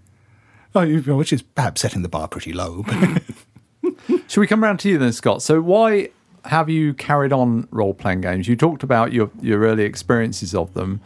Oh, 0.74 0.86
which 0.86 1.32
is 1.32 1.42
perhaps 1.42 1.80
setting 1.80 2.02
the 2.02 2.08
bar 2.08 2.28
pretty 2.28 2.52
low. 2.52 2.84
Should 4.28 4.40
we 4.40 4.46
come 4.46 4.64
around 4.64 4.78
to 4.80 4.88
you 4.88 4.98
then, 4.98 5.12
Scott? 5.12 5.42
So, 5.42 5.60
why 5.60 6.08
have 6.46 6.68
you 6.68 6.94
carried 6.94 7.32
on 7.32 7.68
role 7.70 7.94
playing 7.94 8.22
games? 8.22 8.48
You 8.48 8.56
talked 8.56 8.82
about 8.82 9.12
your, 9.12 9.30
your 9.40 9.60
early 9.60 9.84
experiences 9.84 10.54
of 10.54 10.74
them. 10.74 11.00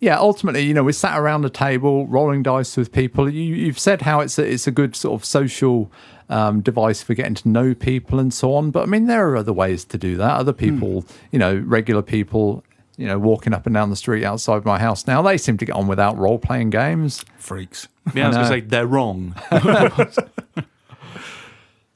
Yeah, 0.00 0.18
ultimately, 0.18 0.62
you 0.62 0.74
know, 0.74 0.84
we 0.84 0.92
sat 0.92 1.18
around 1.18 1.44
a 1.44 1.50
table 1.50 2.06
rolling 2.06 2.42
dice 2.42 2.76
with 2.76 2.92
people. 2.92 3.28
You, 3.28 3.54
you've 3.54 3.78
said 3.78 4.02
how 4.02 4.20
it's 4.20 4.38
a, 4.38 4.48
it's 4.48 4.66
a 4.66 4.70
good 4.70 4.94
sort 4.94 5.20
of 5.20 5.24
social 5.24 5.90
um, 6.28 6.60
device 6.60 7.02
for 7.02 7.14
getting 7.14 7.34
to 7.34 7.48
know 7.48 7.74
people 7.74 8.20
and 8.20 8.32
so 8.32 8.54
on. 8.54 8.70
But 8.70 8.84
I 8.84 8.86
mean, 8.86 9.06
there 9.06 9.28
are 9.28 9.36
other 9.36 9.52
ways 9.52 9.84
to 9.86 9.98
do 9.98 10.16
that. 10.16 10.36
Other 10.36 10.52
people, 10.52 11.04
you 11.32 11.38
know, 11.38 11.56
regular 11.56 12.02
people, 12.02 12.62
you 12.98 13.06
know, 13.06 13.18
walking 13.18 13.54
up 13.54 13.64
and 13.64 13.74
down 13.74 13.88
the 13.88 13.96
street 13.96 14.24
outside 14.24 14.64
my 14.64 14.78
house 14.78 15.06
now, 15.06 15.22
they 15.22 15.38
seem 15.38 15.56
to 15.56 15.64
get 15.64 15.74
on 15.74 15.86
without 15.86 16.18
role 16.18 16.38
playing 16.38 16.68
games. 16.70 17.24
freaks. 17.38 17.88
Yeah, 18.12 18.24
I 18.24 18.28
was 18.28 18.36
going 18.36 18.48
to 18.48 18.54
uh, 18.54 18.56
say 18.56 18.60
they're 18.60 18.86
wrong. 18.86 19.34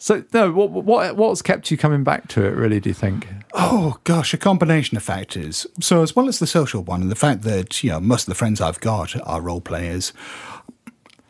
So, 0.02 0.24
no, 0.34 0.50
what, 0.50 0.70
what 0.72 1.14
what's 1.14 1.42
kept 1.42 1.70
you 1.70 1.76
coming 1.76 2.02
back 2.02 2.26
to 2.30 2.44
it? 2.44 2.56
Really, 2.56 2.80
do 2.80 2.90
you 2.90 2.94
think? 2.94 3.28
Oh 3.52 4.00
gosh, 4.02 4.34
a 4.34 4.36
combination 4.36 4.96
of 4.96 5.04
factors. 5.04 5.64
So 5.78 6.02
as 6.02 6.16
well 6.16 6.26
as 6.26 6.40
the 6.40 6.46
social 6.48 6.82
one 6.82 7.02
and 7.02 7.08
the 7.08 7.14
fact 7.14 7.42
that 7.42 7.84
you 7.84 7.90
know 7.90 8.00
most 8.00 8.22
of 8.22 8.26
the 8.26 8.34
friends 8.34 8.60
I've 8.60 8.80
got 8.80 9.14
are 9.24 9.40
role 9.40 9.60
players, 9.60 10.12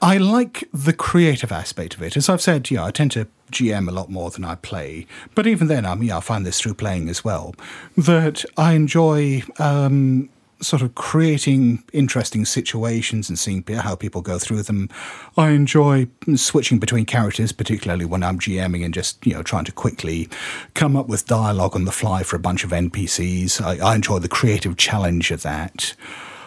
I 0.02 0.18
like 0.18 0.68
the 0.74 0.92
creative 0.92 1.52
aspect 1.52 1.94
of 1.94 2.02
it. 2.02 2.16
As 2.16 2.28
I've 2.28 2.42
said, 2.42 2.68
know, 2.72 2.84
I 2.84 2.90
tend 2.90 3.12
to 3.12 3.28
GM 3.52 3.88
a 3.88 3.92
lot 3.92 4.10
more 4.10 4.30
than 4.30 4.44
I 4.44 4.56
play. 4.56 5.06
But 5.36 5.46
even 5.46 5.68
then, 5.68 5.86
I 5.86 5.94
mean, 5.94 6.10
I 6.10 6.18
find 6.18 6.44
this 6.44 6.60
through 6.60 6.74
playing 6.74 7.08
as 7.08 7.24
well 7.24 7.54
that 7.96 8.44
I 8.56 8.72
enjoy. 8.72 9.42
Um, 9.58 10.28
Sort 10.60 10.82
of 10.82 10.94
creating 10.94 11.82
interesting 11.92 12.44
situations 12.44 13.28
and 13.28 13.36
seeing 13.36 13.64
how 13.66 13.96
people 13.96 14.22
go 14.22 14.38
through 14.38 14.62
them. 14.62 14.90
I 15.36 15.48
enjoy 15.48 16.06
switching 16.36 16.78
between 16.78 17.04
characters, 17.04 17.50
particularly 17.50 18.04
when 18.04 18.22
I'm 18.22 18.38
GMing 18.38 18.84
and 18.84 18.94
just 18.94 19.26
you 19.26 19.34
know 19.34 19.42
trying 19.42 19.64
to 19.64 19.72
quickly 19.72 20.28
come 20.74 20.96
up 20.96 21.08
with 21.08 21.26
dialogue 21.26 21.74
on 21.74 21.84
the 21.84 21.90
fly 21.90 22.22
for 22.22 22.36
a 22.36 22.38
bunch 22.38 22.62
of 22.62 22.70
NPCs. 22.70 23.60
I, 23.60 23.84
I 23.84 23.96
enjoy 23.96 24.20
the 24.20 24.28
creative 24.28 24.76
challenge 24.76 25.32
of 25.32 25.42
that. 25.42 25.96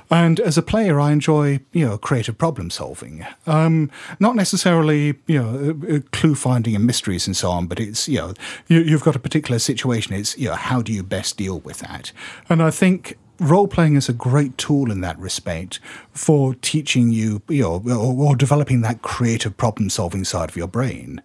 And 0.09 0.39
as 0.39 0.57
a 0.57 0.61
player, 0.61 0.99
I 0.99 1.11
enjoy 1.11 1.59
you 1.71 1.85
know 1.85 1.97
creative 1.97 2.37
problem 2.37 2.69
solving. 2.69 3.25
Um, 3.47 3.89
not 4.19 4.35
necessarily 4.35 5.15
you 5.27 5.41
know 5.41 5.75
uh, 5.89 5.95
uh, 5.95 5.99
clue 6.11 6.35
finding 6.35 6.75
and 6.75 6.85
mysteries 6.85 7.27
and 7.27 7.35
so 7.35 7.49
on, 7.49 7.67
but 7.67 7.79
it's 7.79 8.07
you 8.07 8.19
know 8.19 8.33
you, 8.67 8.79
you've 8.81 9.03
got 9.03 9.15
a 9.15 9.19
particular 9.19 9.59
situation. 9.59 10.13
It's 10.13 10.37
you 10.37 10.49
know 10.49 10.55
how 10.55 10.81
do 10.81 10.93
you 10.93 11.03
best 11.03 11.37
deal 11.37 11.59
with 11.59 11.79
that? 11.79 12.11
And 12.49 12.61
I 12.61 12.71
think 12.71 13.17
role 13.39 13.67
playing 13.67 13.95
is 13.95 14.07
a 14.07 14.13
great 14.13 14.57
tool 14.57 14.91
in 14.91 15.01
that 15.01 15.19
respect 15.19 15.79
for 16.11 16.55
teaching 16.55 17.11
you 17.11 17.41
you 17.49 17.63
know 17.63 17.83
or, 17.85 18.29
or 18.29 18.35
developing 18.35 18.81
that 18.81 19.01
creative 19.01 19.57
problem 19.57 19.89
solving 19.89 20.23
side 20.23 20.49
of 20.49 20.55
your 20.55 20.67
brain. 20.67 21.21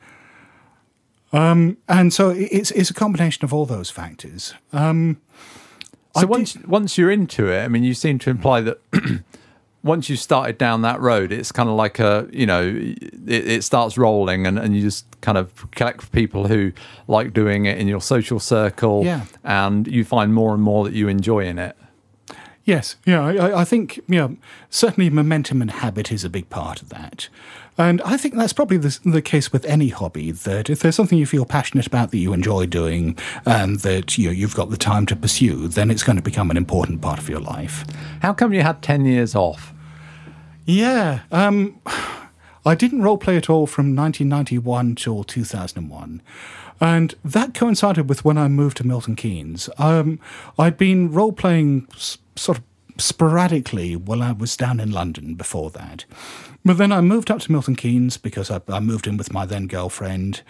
Um, 1.33 1.77
and 1.89 2.13
so 2.13 2.31
it's 2.31 2.71
it's 2.73 2.91
a 2.91 2.95
combination 2.95 3.45
of 3.45 3.55
all 3.55 3.67
those 3.67 3.91
factors. 3.91 4.55
Um, 4.73 5.21
So 6.15 6.23
I 6.23 6.25
once 6.25 6.57
once 6.67 6.99
you're 6.99 7.11
into 7.11 7.51
it, 7.53 7.63
I 7.65 7.69
mean, 7.69 7.85
you 7.85 7.95
seem 7.95 8.19
to 8.21 8.31
imply 8.31 8.61
that 8.63 8.81
once 9.83 10.11
you 10.11 10.17
started 10.17 10.59
down 10.59 10.83
that 10.83 11.01
road, 11.01 11.33
it's 11.33 11.53
kind 11.53 11.69
of 11.69 11.75
like 11.77 11.99
a 11.99 12.29
you 12.33 12.47
know, 12.47 12.63
it, 12.77 13.29
it 13.29 13.65
starts 13.65 13.97
rolling, 13.97 14.47
and, 14.47 14.59
and 14.59 14.75
you 14.77 14.83
just 14.83 15.05
kind 15.21 15.39
of 15.39 15.71
collect 15.73 16.11
people 16.13 16.49
who 16.49 16.73
like 17.07 17.33
doing 17.33 17.67
it 17.67 17.79
in 17.79 17.87
your 17.89 18.01
social 18.01 18.41
circle, 18.41 19.05
Yeah. 19.05 19.25
and 19.45 19.87
you 19.87 20.05
find 20.05 20.35
more 20.35 20.53
and 20.53 20.63
more 20.63 20.85
that 20.85 20.93
you 20.95 21.09
enjoy 21.09 21.47
in 21.47 21.59
it. 21.59 21.77
Yes, 22.65 22.97
yeah, 23.07 23.25
I, 23.25 23.61
I- 23.63 23.65
think 23.65 24.01
know, 24.19 24.37
certainly 24.69 25.11
momentum 25.11 25.63
and 25.63 25.71
habit 25.71 26.13
is 26.13 26.25
a 26.25 26.29
big 26.31 26.51
part 26.51 26.83
of 26.83 26.89
that. 26.91 27.29
And 27.79 28.03
I 28.03 28.17
think 28.17 28.35
that's 28.35 28.53
probably 28.53 28.77
the, 28.77 28.99
the 29.05 29.23
case 29.23 29.53
with 29.53 29.65
any 29.65 29.89
hobby 29.89 30.33
that 30.33 30.69
if 30.69 30.81
there's 30.81 30.97
something 30.97 31.19
you 31.19 31.27
feel 31.27 31.47
passionate 31.47 31.87
about 31.87 32.11
that 32.11 32.19
you 32.19 32.33
enjoy 32.33 32.67
doing 32.67 33.17
and 33.47 33.81
that 33.81 34.19
you 34.19 34.27
know, 34.27 34.33
you've 34.33 34.55
got 34.55 34.71
the 34.71 34.77
time 34.77 35.07
to 35.07 35.17
pursue, 35.17 35.69
then 35.69 35.91
it's 35.91 36.03
going 36.03 36.17
to 36.17 36.23
become 36.23 36.51
an 36.51 36.57
important 36.57 37.01
part 37.01 37.19
of 37.19 37.29
your 37.29 37.41
life. 37.41 37.85
How 38.21 38.33
come 38.33 38.53
you 38.53 38.63
had 38.63 38.83
10 38.83 39.05
years 39.05 39.35
off? 39.35 39.73
Yeah, 40.67 41.21
um, 41.33 41.81
I 42.67 42.75
didn't 42.75 43.03
role 43.03 43.19
play 43.19 43.37
at 43.37 43.49
all 43.49 43.67
from 43.67 43.97
1991 43.97 44.97
till 44.97 45.25
2001. 45.25 46.23
And 46.81 47.15
that 47.25 47.55
coincided 47.55 48.09
with 48.09 48.25
when 48.25 48.39
I 48.39 48.49
moved 48.49 48.79
to 48.79 48.87
Milton 48.87 49.17
Keynes. 49.17 49.69
Um, 49.79 50.19
I'd 50.59 50.79
been 50.79 51.11
role 51.11 51.33
playing 51.33 51.89
sort 52.37 52.59
of 52.59 52.65
sporadically 53.01 53.97
while 53.97 54.23
I 54.23 54.33
was 54.33 54.57
down 54.57 54.81
in 54.81 54.91
London 54.91 55.35
before 55.35 55.71
that. 55.71 56.05
But 56.65 56.79
then 56.79 56.93
I 56.93 57.01
moved 57.01 57.31
up 57.31 57.41
to 57.41 57.53
Milton 57.53 57.77
Keynes 57.77 58.17
because 58.17 58.51
I, 58.51 58.61
I 58.69 58.81
moved 58.81 59.07
in 59.07 59.17
with 59.17 59.33
my 59.33 59.47
then 59.47 59.67
girlfriend. 59.67 60.43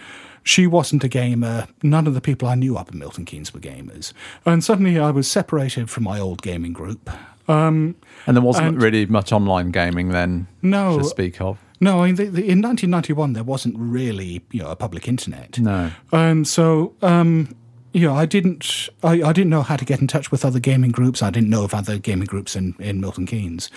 She 0.42 0.66
wasn't 0.66 1.04
a 1.04 1.08
gamer. 1.08 1.68
None 1.82 2.06
of 2.06 2.14
the 2.14 2.20
people 2.20 2.48
I 2.48 2.54
knew 2.54 2.76
up 2.76 2.90
in 2.92 2.98
Milton 2.98 3.24
Keynes 3.24 3.52
were 3.54 3.60
gamers. 3.60 4.12
And 4.46 4.64
suddenly 4.64 4.98
I 4.98 5.10
was 5.10 5.30
separated 5.30 5.90
from 5.90 6.04
my 6.04 6.18
old 6.18 6.42
gaming 6.42 6.72
group. 6.72 7.10
Um, 7.48 7.96
And 8.26 8.36
there 8.36 8.42
wasn't 8.44 8.68
And- 8.68 8.82
really 8.82 9.06
much 9.06 9.32
online 9.32 9.70
gaming 9.70 10.08
then 10.08 10.46
No. 10.62 10.98
to 10.98 11.04
speak 11.04 11.40
of. 11.40 11.58
No, 11.82 12.02
I 12.02 12.06
mean, 12.06 12.16
the, 12.16 12.24
the, 12.26 12.42
in 12.48 12.60
1991 12.60 13.32
there 13.32 13.42
wasn't 13.44 13.74
really, 13.78 14.42
you 14.50 14.62
know, 14.62 14.70
a 14.70 14.76
public 14.76 15.08
internet. 15.08 15.58
No. 15.58 15.90
and 16.12 16.46
so, 16.46 16.92
um, 17.02 17.48
you 17.92 18.06
know, 18.06 18.14
I 18.14 18.26
didn't, 18.26 18.88
I, 19.02 19.22
I 19.22 19.32
didn't 19.32 19.50
know 19.50 19.62
how 19.62 19.76
to 19.76 19.84
get 19.84 20.00
in 20.00 20.06
touch 20.06 20.30
with 20.30 20.44
other 20.44 20.60
gaming 20.60 20.92
groups. 20.92 21.22
I 21.22 21.30
didn't 21.30 21.50
know 21.50 21.64
of 21.64 21.74
other 21.74 21.98
gaming 21.98 22.26
groups 22.26 22.54
in, 22.54 22.74
in 22.78 23.00
Milton 23.00 23.26
Keynes, 23.26 23.70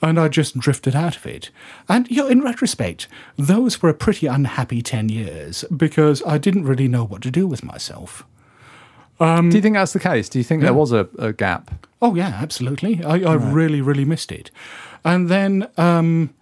and 0.00 0.18
I 0.18 0.28
just 0.28 0.58
drifted 0.58 0.96
out 0.96 1.16
of 1.16 1.26
it. 1.26 1.50
And 1.88 2.10
you 2.10 2.22
know, 2.22 2.28
in 2.28 2.42
retrospect, 2.42 3.08
those 3.36 3.82
were 3.82 3.90
a 3.90 3.94
pretty 3.94 4.26
unhappy 4.26 4.80
10 4.82 5.08
years 5.10 5.64
because 5.76 6.22
I 6.26 6.38
didn't 6.38 6.64
really 6.64 6.88
know 6.88 7.04
what 7.04 7.22
to 7.22 7.30
do 7.30 7.46
with 7.46 7.62
myself. 7.62 8.24
Do 9.50 9.56
you 9.56 9.62
think 9.62 9.74
that's 9.74 9.92
the 9.92 10.00
case? 10.00 10.28
Do 10.28 10.38
you 10.38 10.44
think 10.44 10.62
there 10.62 10.72
was 10.72 10.92
a, 10.92 11.08
a 11.18 11.32
gap? 11.32 11.86
Oh 12.00 12.14
yeah, 12.14 12.38
absolutely. 12.40 13.02
I, 13.04 13.16
I 13.16 13.34
really, 13.34 13.80
really 13.80 14.04
missed 14.04 14.30
it. 14.30 14.52
And 15.04 15.28
then 15.28 15.68
um, 15.76 16.34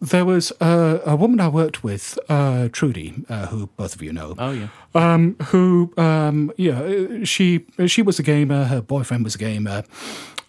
there 0.00 0.24
was 0.24 0.52
a, 0.60 1.00
a 1.04 1.16
woman 1.16 1.40
I 1.40 1.48
worked 1.48 1.82
with, 1.82 2.18
uh, 2.28 2.68
Trudy, 2.70 3.24
uh, 3.28 3.46
who 3.46 3.66
both 3.76 3.94
of 3.94 4.02
you 4.02 4.12
know. 4.12 4.34
Oh 4.38 4.52
yeah. 4.52 4.68
um, 4.94 5.36
who, 5.46 5.92
um, 5.96 6.52
yeah, 6.56 7.24
she 7.24 7.66
she 7.86 8.02
was 8.02 8.18
a 8.18 8.22
gamer. 8.22 8.64
Her 8.64 8.80
boyfriend 8.80 9.24
was 9.24 9.34
a 9.34 9.38
gamer, 9.38 9.84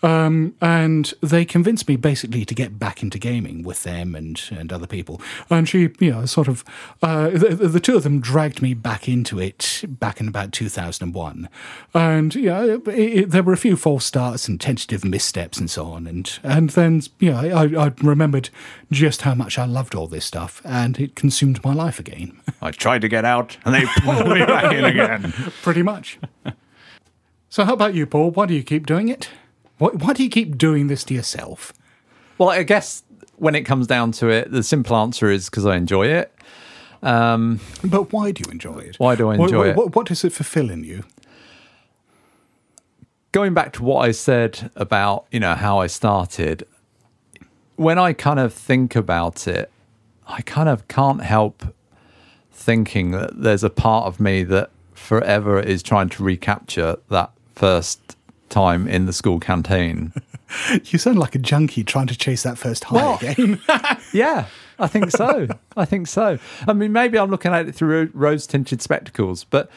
um, 0.02 0.56
and 0.62 1.14
they 1.22 1.44
convinced 1.46 1.88
me 1.88 1.96
basically 1.96 2.46
to 2.46 2.56
get 2.56 2.80
back 2.80 3.04
into 3.04 3.20
gaming 3.20 3.64
with 3.64 3.84
them 3.84 4.16
and 4.16 4.42
and 4.52 4.72
other 4.72 4.88
people. 4.88 5.22
And 5.50 5.68
she, 5.68 5.90
you 6.00 6.12
know, 6.12 6.26
sort 6.26 6.48
of, 6.48 6.64
uh, 7.02 7.30
the, 7.30 7.56
the 7.56 7.80
two 7.80 7.98
of 7.98 8.04
them 8.04 8.20
dragged 8.20 8.62
me 8.62 8.74
back 8.74 9.10
into 9.10 9.40
it 9.40 9.84
back 9.88 10.20
in 10.22 10.28
about 10.28 10.52
two 10.52 10.70
thousand 10.70 11.08
and 11.08 11.16
one. 11.16 11.50
And 11.94 12.34
yeah, 12.36 12.64
it, 12.64 12.88
it, 12.88 13.30
there 13.32 13.44
were 13.44 13.54
a 13.54 13.58
few 13.58 13.76
false 13.76 14.06
starts 14.06 14.48
and 14.48 14.60
tentative 14.60 15.04
missteps 15.04 15.60
and 15.60 15.70
so 15.70 15.88
on. 15.88 16.08
And 16.08 16.40
and 16.44 16.70
then 16.72 17.02
yeah, 17.20 17.40
I, 17.40 17.86
I 17.88 17.92
remembered 18.02 18.50
just 18.92 19.24
how 19.24 19.36
much 19.36 19.58
I 19.58 19.66
loved 19.66 19.96
all 19.96 20.08
this 20.08 20.26
stuff, 20.26 20.62
and 20.64 21.00
it 21.00 21.16
consumed 21.16 21.64
my 21.64 21.74
life 21.74 22.00
again. 22.00 22.40
I 22.62 22.72
tried 22.72 23.02
to 23.02 23.08
get 23.08 23.26
out 23.26 23.58
and 23.66 23.74
they 23.74 23.86
pulled 23.98 24.28
me 24.28 24.46
back 24.46 24.74
in 24.74 24.86
again. 24.86 25.34
Pretty 25.62 25.84
much. 25.84 26.20
so, 27.50 27.66
how 27.66 27.74
about 27.74 27.94
you, 27.94 28.06
Paul? 28.06 28.32
Why 28.32 28.46
do 28.46 28.54
you 28.54 28.64
keep 28.64 28.86
doing 28.86 29.10
it? 29.10 29.30
Why, 29.80 29.90
why 29.90 30.14
do 30.14 30.24
you 30.24 30.30
keep 30.30 30.58
doing 30.58 30.88
this 30.88 31.04
to 31.06 31.14
yourself? 31.14 31.74
Well, 32.38 32.50
I 32.50 32.64
guess 32.64 33.04
when 33.38 33.56
it 33.56 33.64
comes 33.64 33.88
down 33.88 34.12
to 34.14 34.30
it, 34.30 34.52
the 34.52 34.64
simple 34.64 34.96
answer 34.96 35.30
is 35.30 35.50
because 35.50 35.66
I 35.66 35.76
enjoy 35.76 36.08
it. 36.08 36.34
Um, 37.02 37.60
but 37.84 38.14
why 38.14 38.32
do 38.32 38.44
you 38.46 38.52
enjoy 38.52 38.80
it? 38.80 38.98
Why 39.00 39.16
do 39.16 39.30
I 39.30 39.36
enjoy 39.36 39.58
what, 39.58 39.68
it? 39.68 39.76
What, 39.76 39.96
what 39.96 40.08
does 40.08 40.24
it 40.24 40.34
fulfill 40.34 40.70
in 40.70 40.84
you? 40.84 41.04
going 43.32 43.54
back 43.54 43.74
to 43.74 43.84
what 43.84 44.06
I 44.06 44.12
said 44.12 44.72
about, 44.76 45.26
you 45.32 45.40
know, 45.40 45.56
how 45.56 45.80
I 45.80 45.88
started, 45.88 46.66
when 47.76 48.00
I 48.00 48.14
kind 48.14 48.40
of 48.40 48.54
think 48.54 48.96
about 48.96 49.48
it, 49.48 49.72
I 50.28 50.42
kind 50.42 50.70
of 50.70 50.88
can't 50.88 51.22
help 51.22 51.64
thinking 52.52 53.12
that 53.12 53.42
there's 53.42 53.64
a 53.64 53.70
part 53.70 54.06
of 54.06 54.20
me 54.20 54.44
that 54.44 54.70
forever 54.94 55.60
is 55.60 55.82
trying 55.82 56.10
to 56.10 56.24
recapture 56.24 56.98
that 57.10 57.32
first 57.56 58.16
time 58.50 58.88
in 58.88 59.06
the 59.06 59.14
school 59.14 59.40
canteen. 59.40 60.14
You 60.86 60.98
sound 60.98 61.20
like 61.20 61.36
a 61.36 61.40
junkie 61.40 61.84
trying 61.84 62.08
to 62.08 62.18
chase 62.18 62.42
that 62.42 62.58
first 62.58 62.86
high 62.86 63.16
again. 63.16 63.62
Yeah, 64.14 64.48
I 64.80 64.88
think 64.88 65.12
so. 65.12 65.48
I 65.78 65.86
think 65.86 66.08
so. 66.08 66.40
I 66.68 66.74
mean, 66.74 66.92
maybe 66.92 67.20
I'm 67.20 67.30
looking 67.30 67.54
at 67.54 67.68
it 67.68 67.76
through 67.76 68.10
rose 68.16 68.48
tinted 68.48 68.82
spectacles, 68.82 69.44
but 69.44 69.70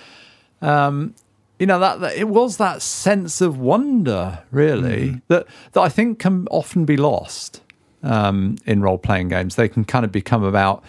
um, 0.62 1.14
you 1.58 1.66
know 1.66 1.78
that, 1.78 2.00
that 2.00 2.16
it 2.16 2.28
was 2.28 2.56
that 2.56 2.80
sense 2.80 3.40
of 3.40 3.58
wonder, 3.58 4.42
really, 4.50 5.20
that 5.28 5.46
that 5.72 5.80
I 5.80 5.88
think 5.88 6.18
can 6.18 6.48
often 6.50 6.84
be 6.84 6.96
lost 6.96 7.60
um, 8.02 8.56
in 8.64 8.80
role 8.80 8.98
playing 8.98 9.28
games. 9.28 9.56
They 9.56 9.68
can 9.68 9.84
kind 9.84 10.04
of 10.04 10.12
become 10.12 10.42
about. 10.42 10.82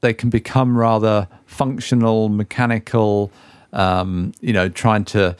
They 0.00 0.14
can 0.14 0.30
become 0.30 0.76
rather 0.76 1.28
functional, 1.46 2.28
mechanical. 2.28 3.30
Um, 3.72 4.32
you 4.40 4.52
know, 4.52 4.68
trying 4.68 5.04
to 5.06 5.36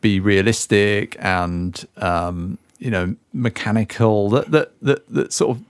be 0.00 0.20
realistic 0.20 1.16
and 1.18 1.86
um, 1.96 2.58
you 2.78 2.90
know 2.90 3.16
mechanical. 3.32 4.30
That 4.30 4.50
that 4.50 4.72
that 4.82 5.08
that 5.08 5.32
sort 5.32 5.56
of 5.56 5.64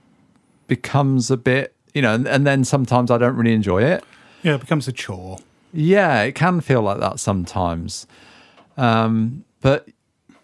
becomes 0.67 1.31
a 1.31 1.37
bit, 1.37 1.73
you 1.93 2.01
know, 2.01 2.13
and, 2.13 2.27
and 2.27 2.45
then 2.45 2.63
sometimes 2.63 3.11
I 3.11 3.17
don't 3.17 3.35
really 3.35 3.53
enjoy 3.53 3.83
it. 3.83 4.03
yeah, 4.43 4.55
it 4.55 4.61
becomes 4.61 4.87
a 4.87 4.91
chore. 4.91 5.39
Yeah, 5.73 6.21
it 6.23 6.33
can 6.33 6.61
feel 6.61 6.81
like 6.81 6.99
that 6.99 7.19
sometimes. 7.19 8.07
Um, 8.77 9.43
but 9.61 9.87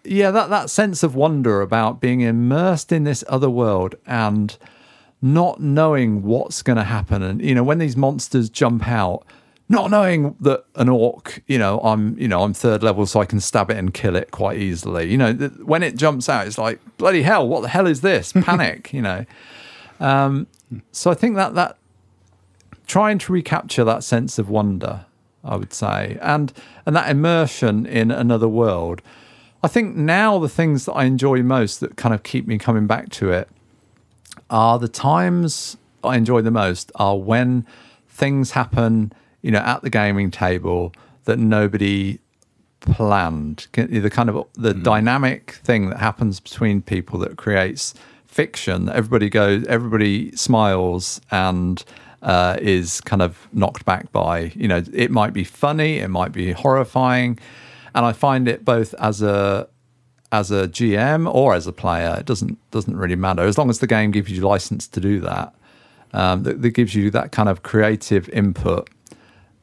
yeah, 0.04 0.30
that, 0.30 0.50
that 0.50 0.70
sense 0.70 1.02
of 1.02 1.14
wonder 1.14 1.62
about 1.62 2.00
being 2.00 2.20
immersed 2.20 2.92
in 2.92 3.04
this 3.04 3.24
other 3.28 3.50
world 3.50 3.94
and 4.06 4.56
not 5.22 5.60
knowing 5.60 6.22
what's 6.22 6.62
going 6.62 6.76
to 6.76 6.84
happen. 6.84 7.22
And, 7.22 7.42
you 7.42 7.54
know, 7.54 7.64
when 7.64 7.78
these 7.78 7.96
monsters 7.96 8.48
jump 8.48 8.86
out, 8.86 9.24
not 9.68 9.90
knowing 9.90 10.36
that 10.40 10.64
an 10.76 10.88
orc, 10.88 11.42
you 11.46 11.58
know, 11.58 11.80
I'm, 11.80 12.16
you 12.18 12.28
know, 12.28 12.42
I'm 12.42 12.54
third 12.54 12.82
level, 12.82 13.06
so 13.06 13.20
I 13.20 13.24
can 13.24 13.40
stab 13.40 13.70
it 13.70 13.76
and 13.76 13.92
kill 13.92 14.14
it 14.14 14.30
quite 14.30 14.58
easily. 14.58 15.10
You 15.10 15.18
know, 15.18 15.34
th- 15.34 15.52
when 15.58 15.82
it 15.82 15.96
jumps 15.96 16.28
out, 16.28 16.46
it's 16.46 16.58
like 16.58 16.80
bloody 16.98 17.22
hell, 17.22 17.46
what 17.48 17.62
the 17.62 17.68
hell 17.68 17.86
is 17.86 18.00
this? 18.00 18.32
Panic, 18.44 18.92
you 18.92 19.02
know. 19.02 19.24
Um, 19.98 20.46
so 20.92 21.10
I 21.10 21.14
think 21.14 21.36
that 21.36 21.54
that 21.54 21.78
trying 22.86 23.18
to 23.18 23.32
recapture 23.32 23.84
that 23.84 24.04
sense 24.04 24.38
of 24.38 24.48
wonder, 24.48 25.06
I 25.44 25.56
would 25.56 25.72
say, 25.72 26.18
and 26.22 26.52
and 26.84 26.94
that 26.94 27.10
immersion 27.10 27.86
in 27.86 28.10
another 28.10 28.48
world. 28.48 29.02
I 29.62 29.68
think 29.68 29.96
now 29.96 30.38
the 30.38 30.48
things 30.48 30.84
that 30.84 30.92
I 30.92 31.04
enjoy 31.04 31.42
most 31.42 31.80
that 31.80 31.96
kind 31.96 32.14
of 32.14 32.22
keep 32.22 32.46
me 32.46 32.56
coming 32.56 32.86
back 32.86 33.08
to 33.10 33.32
it 33.32 33.48
are 34.48 34.78
the 34.78 34.88
times 34.88 35.76
I 36.04 36.16
enjoy 36.16 36.42
the 36.42 36.50
most 36.50 36.92
are 36.94 37.18
when 37.18 37.66
things 38.08 38.52
happen, 38.52 39.12
you 39.42 39.50
know, 39.50 39.58
at 39.58 39.82
the 39.82 39.90
gaming 39.90 40.30
table 40.30 40.92
that 41.24 41.38
nobody 41.38 42.18
planned. 42.80 43.66
The 43.72 44.10
kind 44.10 44.30
of 44.30 44.46
the 44.54 44.74
dynamic 44.74 45.52
thing 45.64 45.90
that 45.90 45.98
happens 45.98 46.40
between 46.40 46.82
people 46.82 47.18
that 47.20 47.36
creates 47.36 47.94
fiction. 48.26 48.88
Everybody 48.88 49.28
goes, 49.28 49.64
everybody 49.66 50.34
smiles 50.36 51.20
and 51.30 51.82
uh, 52.22 52.56
is 52.60 53.00
kind 53.02 53.22
of 53.22 53.48
knocked 53.52 53.84
back 53.84 54.12
by. 54.12 54.52
You 54.54 54.68
know, 54.68 54.82
it 54.92 55.10
might 55.10 55.32
be 55.32 55.44
funny, 55.44 55.98
it 55.98 56.08
might 56.08 56.32
be 56.32 56.52
horrifying, 56.52 57.38
and 57.94 58.04
I 58.04 58.12
find 58.12 58.48
it 58.48 58.64
both 58.64 58.94
as 58.94 59.22
a 59.22 59.68
as 60.32 60.50
a 60.50 60.68
GM 60.68 61.32
or 61.32 61.54
as 61.54 61.66
a 61.66 61.72
player, 61.72 62.16
it 62.18 62.26
doesn't 62.26 62.58
doesn't 62.70 62.96
really 62.96 63.16
matter 63.16 63.42
as 63.42 63.56
long 63.58 63.70
as 63.70 63.78
the 63.78 63.86
game 63.86 64.10
gives 64.10 64.30
you 64.30 64.42
license 64.42 64.86
to 64.88 65.00
do 65.00 65.20
that. 65.20 65.54
Um, 66.12 66.44
that, 66.44 66.62
that 66.62 66.70
gives 66.70 66.94
you 66.94 67.10
that 67.10 67.32
kind 67.32 67.48
of 67.48 67.62
creative 67.62 68.28
input. 68.30 68.88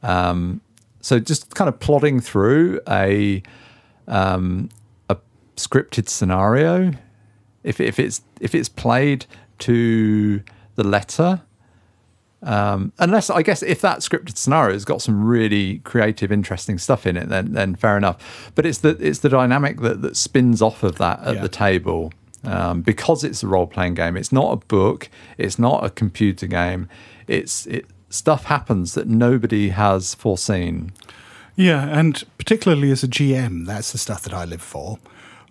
Um, 0.04 0.60
so 1.00 1.18
just 1.18 1.54
kind 1.54 1.68
of 1.68 1.80
plodding 1.80 2.20
through 2.20 2.80
a 2.88 3.42
um, 4.06 4.68
a 5.08 5.16
scripted 5.56 6.08
scenario, 6.08 6.92
if 7.62 7.80
if 7.80 7.98
it's 7.98 8.22
if 8.40 8.54
it's 8.54 8.68
played 8.68 9.26
to 9.60 10.42
the 10.76 10.84
letter, 10.84 11.42
um, 12.42 12.92
unless 12.98 13.30
I 13.30 13.42
guess 13.42 13.62
if 13.62 13.80
that 13.80 13.98
scripted 14.00 14.36
scenario 14.36 14.72
has 14.74 14.84
got 14.84 15.00
some 15.00 15.24
really 15.24 15.78
creative, 15.80 16.30
interesting 16.30 16.78
stuff 16.78 17.06
in 17.06 17.16
it, 17.16 17.28
then 17.28 17.52
then 17.52 17.74
fair 17.74 17.96
enough. 17.96 18.52
But 18.54 18.66
it's 18.66 18.78
the 18.78 18.90
it's 19.00 19.20
the 19.20 19.28
dynamic 19.30 19.80
that 19.80 20.02
that 20.02 20.16
spins 20.16 20.60
off 20.60 20.82
of 20.82 20.96
that 20.98 21.20
at 21.24 21.36
Yeah. 21.36 21.42
the 21.42 21.48
table. 21.48 22.12
Um, 22.46 22.82
because 22.82 23.24
it's 23.24 23.42
a 23.42 23.46
role 23.46 23.66
playing 23.66 23.94
game, 23.94 24.18
it's 24.18 24.30
not 24.30 24.52
a 24.52 24.56
book, 24.56 25.08
it's 25.38 25.58
not 25.58 25.82
a 25.82 25.88
computer 25.88 26.46
game. 26.46 26.90
It's 27.26 27.64
it 27.64 27.86
stuff 28.08 28.44
happens 28.44 28.94
that 28.94 29.08
nobody 29.08 29.70
has 29.70 30.14
foreseen. 30.14 30.92
Yeah, 31.56 31.86
and 31.86 32.22
particularly 32.38 32.90
as 32.90 33.04
a 33.04 33.08
GM, 33.08 33.66
that's 33.66 33.92
the 33.92 33.98
stuff 33.98 34.22
that 34.22 34.34
I 34.34 34.44
live 34.44 34.62
for. 34.62 34.98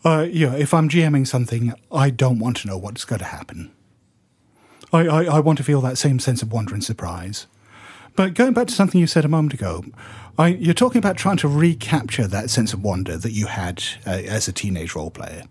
Uh, 0.04 0.28
yeah, 0.30 0.54
if 0.56 0.74
I'm 0.74 0.90
GMing 0.90 1.26
something, 1.26 1.74
I 1.92 2.10
don't 2.10 2.40
want 2.40 2.58
to 2.58 2.68
know 2.68 2.78
what's 2.78 3.06
going 3.06 3.20
to 3.20 3.26
happen. 3.26 3.72
I, 4.92 5.08
I, 5.08 5.24
I 5.26 5.40
want 5.40 5.58
to 5.60 5.64
feel 5.64 5.82
that 5.82 5.98
same 5.98 6.20
sense 6.20 6.42
of 6.42 6.52
wonder 6.52 6.74
and 6.74 6.84
surprise. 6.84 7.48
But 8.16 8.34
going 8.34 8.54
back 8.54 8.68
to 8.68 8.74
something 8.74 9.00
you 9.00 9.08
said 9.08 9.26
a 9.26 9.30
moment 9.30 9.54
ago, 9.54 9.84
I, 10.38 10.50
you're 10.50 10.74
talking 10.74 11.00
about 11.00 11.18
trying 11.18 11.38
to 11.38 11.48
recapture 11.48 12.28
that 12.28 12.50
sense 12.50 12.74
of 12.74 12.84
wonder 12.84 13.18
that 13.18 13.32
you 13.32 13.48
had 13.48 13.84
uh, 14.06 14.12
as 14.12 14.48
a 14.48 14.54
teenage 14.54 14.94
role 14.96 15.10
player. 15.10 15.44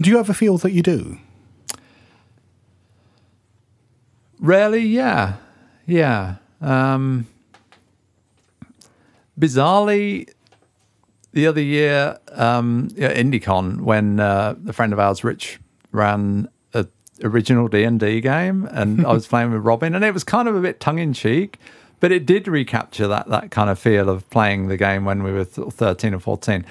Do 0.00 0.10
you 0.10 0.18
ever 0.18 0.32
feel 0.32 0.58
that 0.58 0.72
you 0.72 0.82
do? 0.82 1.18
Rarely, 4.40 4.80
yeah, 4.80 5.36
yeah. 5.86 6.36
Um, 6.62 7.26
bizarrely, 9.38 10.30
the 11.32 11.46
other 11.46 11.60
year, 11.60 12.18
um, 12.32 12.88
yeah, 12.94 13.12
IndieCon, 13.12 13.80
when 13.80 14.20
uh, 14.20 14.54
a 14.66 14.72
friend 14.72 14.92
of 14.92 14.98
ours, 14.98 15.24
Rich, 15.24 15.58
ran 15.90 16.48
a 16.74 16.86
original 17.22 17.68
D 17.68 17.84
and 17.84 17.98
D 17.98 18.20
game, 18.20 18.68
and 18.70 19.04
I 19.04 19.12
was 19.12 19.26
playing 19.28 19.52
with 19.52 19.62
Robin, 19.64 19.94
and 19.94 20.04
it 20.04 20.14
was 20.14 20.24
kind 20.24 20.48
of 20.48 20.54
a 20.54 20.60
bit 20.60 20.80
tongue 20.80 20.98
in 20.98 21.12
cheek, 21.12 21.58
but 22.00 22.12
it 22.12 22.26
did 22.26 22.46
recapture 22.48 23.08
that 23.08 23.28
that 23.28 23.50
kind 23.50 23.70
of 23.70 23.78
feel 23.78 24.08
of 24.08 24.28
playing 24.30 24.68
the 24.68 24.76
game 24.76 25.04
when 25.04 25.22
we 25.22 25.32
were 25.32 25.44
thirteen 25.44 26.14
or 26.14 26.20
fourteen. 26.20 26.64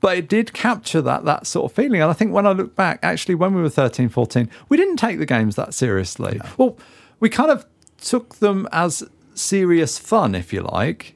But 0.00 0.18
it 0.18 0.28
did 0.28 0.52
capture 0.52 1.00
that 1.02 1.24
that 1.24 1.46
sort 1.46 1.70
of 1.70 1.76
feeling, 1.76 2.00
and 2.00 2.10
I 2.10 2.14
think 2.14 2.32
when 2.32 2.46
I 2.46 2.52
look 2.52 2.74
back, 2.74 2.98
actually, 3.02 3.34
when 3.34 3.54
we 3.54 3.62
were 3.62 3.70
13, 3.70 4.10
14, 4.10 4.48
we 4.68 4.76
didn't 4.76 4.98
take 4.98 5.18
the 5.18 5.26
games 5.26 5.56
that 5.56 5.72
seriously. 5.72 6.38
Well, 6.58 6.76
we 7.18 7.30
kind 7.30 7.50
of 7.50 7.66
took 7.98 8.36
them 8.36 8.68
as 8.72 9.02
serious 9.36 9.98
fun, 9.98 10.34
if 10.34 10.52
you 10.52 10.62
like. 10.62 11.14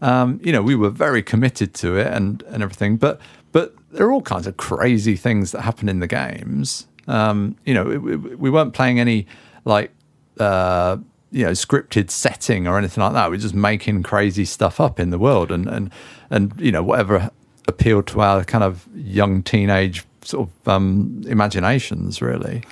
Um, 0.00 0.40
you 0.42 0.52
know, 0.52 0.62
we 0.62 0.76
were 0.76 0.90
very 0.90 1.22
committed 1.22 1.74
to 1.74 1.96
it 1.96 2.06
and, 2.06 2.42
and 2.48 2.62
everything, 2.62 2.96
but 2.96 3.20
but 3.50 3.74
there 3.90 4.06
are 4.06 4.12
all 4.12 4.22
kinds 4.22 4.46
of 4.46 4.56
crazy 4.56 5.16
things 5.16 5.50
that 5.52 5.62
happen 5.62 5.88
in 5.88 5.98
the 5.98 6.06
games. 6.06 6.86
Um, 7.08 7.56
you 7.64 7.74
know, 7.74 7.84
we, 7.84 8.16
we 8.16 8.50
weren't 8.50 8.74
playing 8.74 9.00
any 9.00 9.26
like 9.64 9.90
uh, 10.38 10.98
you 11.30 11.44
know 11.44 11.50
scripted 11.50 12.10
setting 12.10 12.68
or 12.68 12.78
anything 12.78 13.02
like 13.02 13.12
that. 13.14 13.30
We're 13.30 13.38
just 13.38 13.54
making 13.54 14.02
crazy 14.04 14.44
stuff 14.44 14.80
up 14.80 15.00
in 15.00 15.10
the 15.10 15.18
world 15.18 15.50
and 15.50 15.66
and 15.66 15.90
and 16.30 16.52
you 16.60 16.70
know 16.70 16.82
whatever 16.82 17.30
appealed 17.66 18.06
to 18.08 18.20
our 18.20 18.44
kind 18.44 18.64
of 18.64 18.88
young 18.94 19.42
teenage 19.42 20.04
sort 20.22 20.48
of 20.48 20.68
um, 20.68 21.22
imaginations, 21.26 22.22
really. 22.22 22.62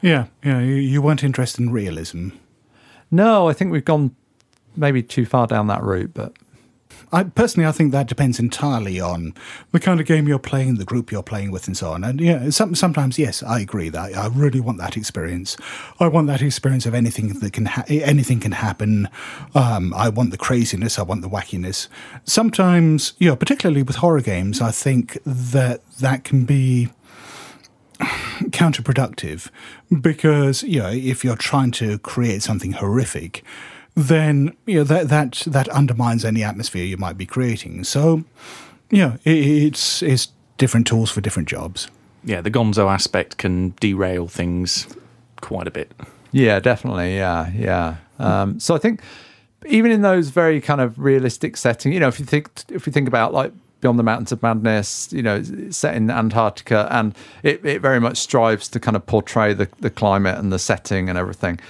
Yeah, 0.00 0.26
yeah. 0.44 0.60
You, 0.60 0.74
you 0.74 1.02
weren't 1.02 1.24
interested 1.24 1.60
in 1.60 1.70
realism. 1.70 2.30
No, 3.10 3.48
I 3.48 3.52
think 3.52 3.72
we've 3.72 3.84
gone 3.84 4.14
maybe 4.76 5.02
too 5.02 5.26
far 5.26 5.46
down 5.46 5.66
that 5.68 5.82
route, 5.82 6.12
but 6.14 6.32
I 7.10 7.24
personally, 7.24 7.66
I 7.66 7.72
think 7.72 7.92
that 7.92 8.06
depends 8.06 8.38
entirely 8.38 9.00
on 9.00 9.32
the 9.72 9.80
kind 9.80 9.98
of 9.98 10.06
game 10.06 10.28
you're 10.28 10.38
playing, 10.38 10.74
the 10.74 10.84
group 10.84 11.10
you're 11.10 11.22
playing 11.22 11.50
with, 11.50 11.66
and 11.66 11.76
so 11.76 11.92
on. 11.92 12.04
And 12.04 12.20
yeah, 12.20 12.50
some, 12.50 12.74
sometimes 12.74 13.18
yes, 13.18 13.42
I 13.42 13.60
agree 13.60 13.88
that 13.88 14.14
I 14.16 14.26
really 14.26 14.60
want 14.60 14.78
that 14.78 14.96
experience. 14.96 15.56
I 16.00 16.08
want 16.08 16.26
that 16.26 16.42
experience 16.42 16.84
of 16.84 16.94
anything 16.94 17.28
that 17.28 17.52
can 17.52 17.66
ha- 17.66 17.84
anything 17.88 18.40
can 18.40 18.52
happen. 18.52 19.08
Um, 19.54 19.94
I 19.94 20.10
want 20.10 20.32
the 20.32 20.36
craziness. 20.36 20.98
I 20.98 21.02
want 21.02 21.22
the 21.22 21.30
wackiness. 21.30 21.88
Sometimes, 22.24 23.14
know, 23.28 23.36
particularly 23.36 23.82
with 23.82 23.96
horror 23.96 24.20
games, 24.20 24.60
I 24.60 24.70
think 24.70 25.18
that 25.24 25.80
that 26.00 26.24
can 26.24 26.44
be 26.44 26.90
counterproductive 28.50 29.50
because 30.00 30.62
you 30.62 30.80
know 30.80 30.90
if 30.90 31.24
you're 31.24 31.36
trying 31.36 31.70
to 31.70 31.98
create 31.98 32.42
something 32.42 32.72
horrific 32.72 33.42
then 33.94 34.56
you 34.66 34.76
know 34.76 34.84
that 34.84 35.08
that 35.08 35.42
that 35.46 35.68
undermines 35.70 36.24
any 36.24 36.42
atmosphere 36.44 36.84
you 36.84 36.96
might 36.96 37.18
be 37.18 37.26
creating 37.26 37.82
so 37.84 38.24
you 38.90 38.98
know 38.98 39.18
it, 39.24 39.36
it's 39.36 40.02
it's 40.02 40.28
different 40.56 40.86
tools 40.86 41.10
for 41.10 41.20
different 41.20 41.48
jobs 41.48 41.88
Yeah, 42.24 42.40
the 42.42 42.50
gonzo 42.50 42.88
aspect 42.92 43.36
can 43.38 43.74
derail 43.80 44.28
things 44.28 44.86
quite 45.40 45.66
a 45.68 45.70
bit. 45.70 45.92
Yeah, 46.32 46.60
definitely. 46.60 47.16
Yeah, 47.16 47.50
yeah. 47.54 47.96
Um, 48.18 48.58
so 48.60 48.74
I 48.74 48.78
think 48.78 49.00
even 49.66 49.90
in 49.92 50.02
those 50.02 50.30
very 50.30 50.60
kind 50.60 50.80
of 50.80 50.98
realistic 50.98 51.56
setting, 51.56 51.92
you 51.92 52.00
know, 52.00 52.08
if 52.08 52.18
you 52.18 52.26
think 52.26 52.50
if 52.68 52.86
we 52.86 52.92
think 52.92 53.08
about 53.08 53.32
like 53.32 53.52
Beyond 53.80 53.98
the 53.98 54.02
Mountains 54.02 54.32
of 54.32 54.42
Madness, 54.42 55.12
you 55.12 55.22
know, 55.22 55.42
set 55.70 55.94
in 55.94 56.10
Antarctica, 56.10 56.88
and 56.90 57.14
it, 57.42 57.64
it 57.64 57.80
very 57.80 58.00
much 58.00 58.18
strives 58.18 58.68
to 58.68 58.80
kind 58.80 58.96
of 58.96 59.06
portray 59.06 59.54
the, 59.54 59.68
the 59.80 59.90
climate 59.90 60.36
and 60.36 60.52
the 60.52 60.58
setting 60.58 61.08
and 61.08 61.16
everything 61.16 61.60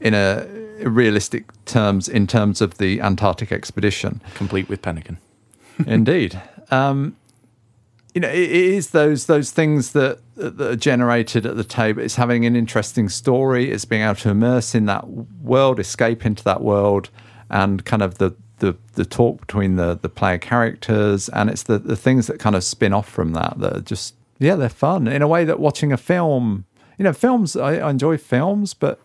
in 0.00 0.12
a 0.12 0.46
realistic 0.84 1.44
terms 1.64 2.08
in 2.08 2.26
terms 2.26 2.60
of 2.60 2.78
the 2.78 3.00
Antarctic 3.00 3.52
expedition. 3.52 4.20
Complete 4.34 4.68
with 4.68 4.82
Pelican. 4.82 5.18
Indeed. 5.86 6.40
Um, 6.70 7.16
you 8.14 8.20
know, 8.20 8.28
it, 8.28 8.38
it 8.38 8.50
is 8.50 8.90
those 8.90 9.26
those 9.26 9.50
things 9.50 9.92
that, 9.92 10.20
that 10.36 10.60
are 10.60 10.76
generated 10.76 11.44
at 11.44 11.56
the 11.56 11.64
table. 11.64 12.02
It's 12.02 12.16
having 12.16 12.46
an 12.46 12.56
interesting 12.56 13.08
story. 13.08 13.70
It's 13.70 13.84
being 13.84 14.02
able 14.02 14.14
to 14.16 14.30
immerse 14.30 14.74
in 14.74 14.86
that 14.86 15.06
world, 15.08 15.78
escape 15.78 16.24
into 16.24 16.42
that 16.44 16.62
world, 16.62 17.10
and 17.50 17.84
kind 17.84 18.02
of 18.02 18.18
the 18.18 18.34
the, 18.58 18.76
the 18.94 19.04
talk 19.04 19.40
between 19.40 19.76
the 19.76 19.94
the 19.94 20.08
player 20.08 20.38
characters, 20.38 21.28
and 21.30 21.50
it's 21.50 21.64
the 21.64 21.78
the 21.78 21.96
things 21.96 22.26
that 22.26 22.38
kind 22.38 22.56
of 22.56 22.64
spin 22.64 22.92
off 22.92 23.08
from 23.08 23.32
that 23.32 23.58
that 23.58 23.76
are 23.76 23.80
just 23.80 24.14
yeah, 24.38 24.54
they're 24.54 24.68
fun 24.68 25.08
in 25.08 25.22
a 25.22 25.28
way 25.28 25.44
that 25.44 25.58
watching 25.58 25.92
a 25.92 25.96
film. 25.96 26.64
You 26.98 27.04
know, 27.04 27.12
films. 27.12 27.56
I, 27.56 27.74
I 27.76 27.90
enjoy 27.90 28.16
films, 28.16 28.72
but 28.72 28.98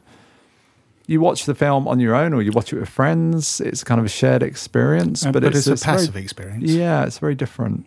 you 1.07 1.19
watch 1.19 1.45
the 1.45 1.53
film 1.53 1.89
on 1.89 1.99
your 1.99 2.15
own 2.15 2.33
or 2.33 2.41
you 2.41 2.51
watch 2.53 2.71
it 2.71 2.79
with 2.79 2.87
friends. 2.87 3.59
It's 3.59 3.83
kind 3.83 3.99
of 3.99 4.05
a 4.05 4.09
shared 4.09 4.41
experience, 4.41 5.25
but, 5.25 5.33
but 5.33 5.43
it's, 5.43 5.67
a 5.67 5.75
very- 5.75 5.97
passive 5.97 6.15
experience 6.15 6.71
yeah, 6.71 7.03
it's 7.03 7.19
very 7.19 7.35
different. 7.35 7.85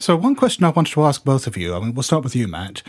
So, 0.00 0.16
one 0.16 0.36
question 0.36 0.64
I 0.64 0.70
wanted 0.70 0.92
to 0.92 1.04
ask 1.04 1.24
both 1.24 1.46
of 1.46 1.56
you, 1.56 1.74
I 1.74 1.80
mean, 1.80 1.94
we'll 1.94 2.04
start 2.04 2.22
with 2.22 2.36
you, 2.36 2.46
Matt. 2.46 2.82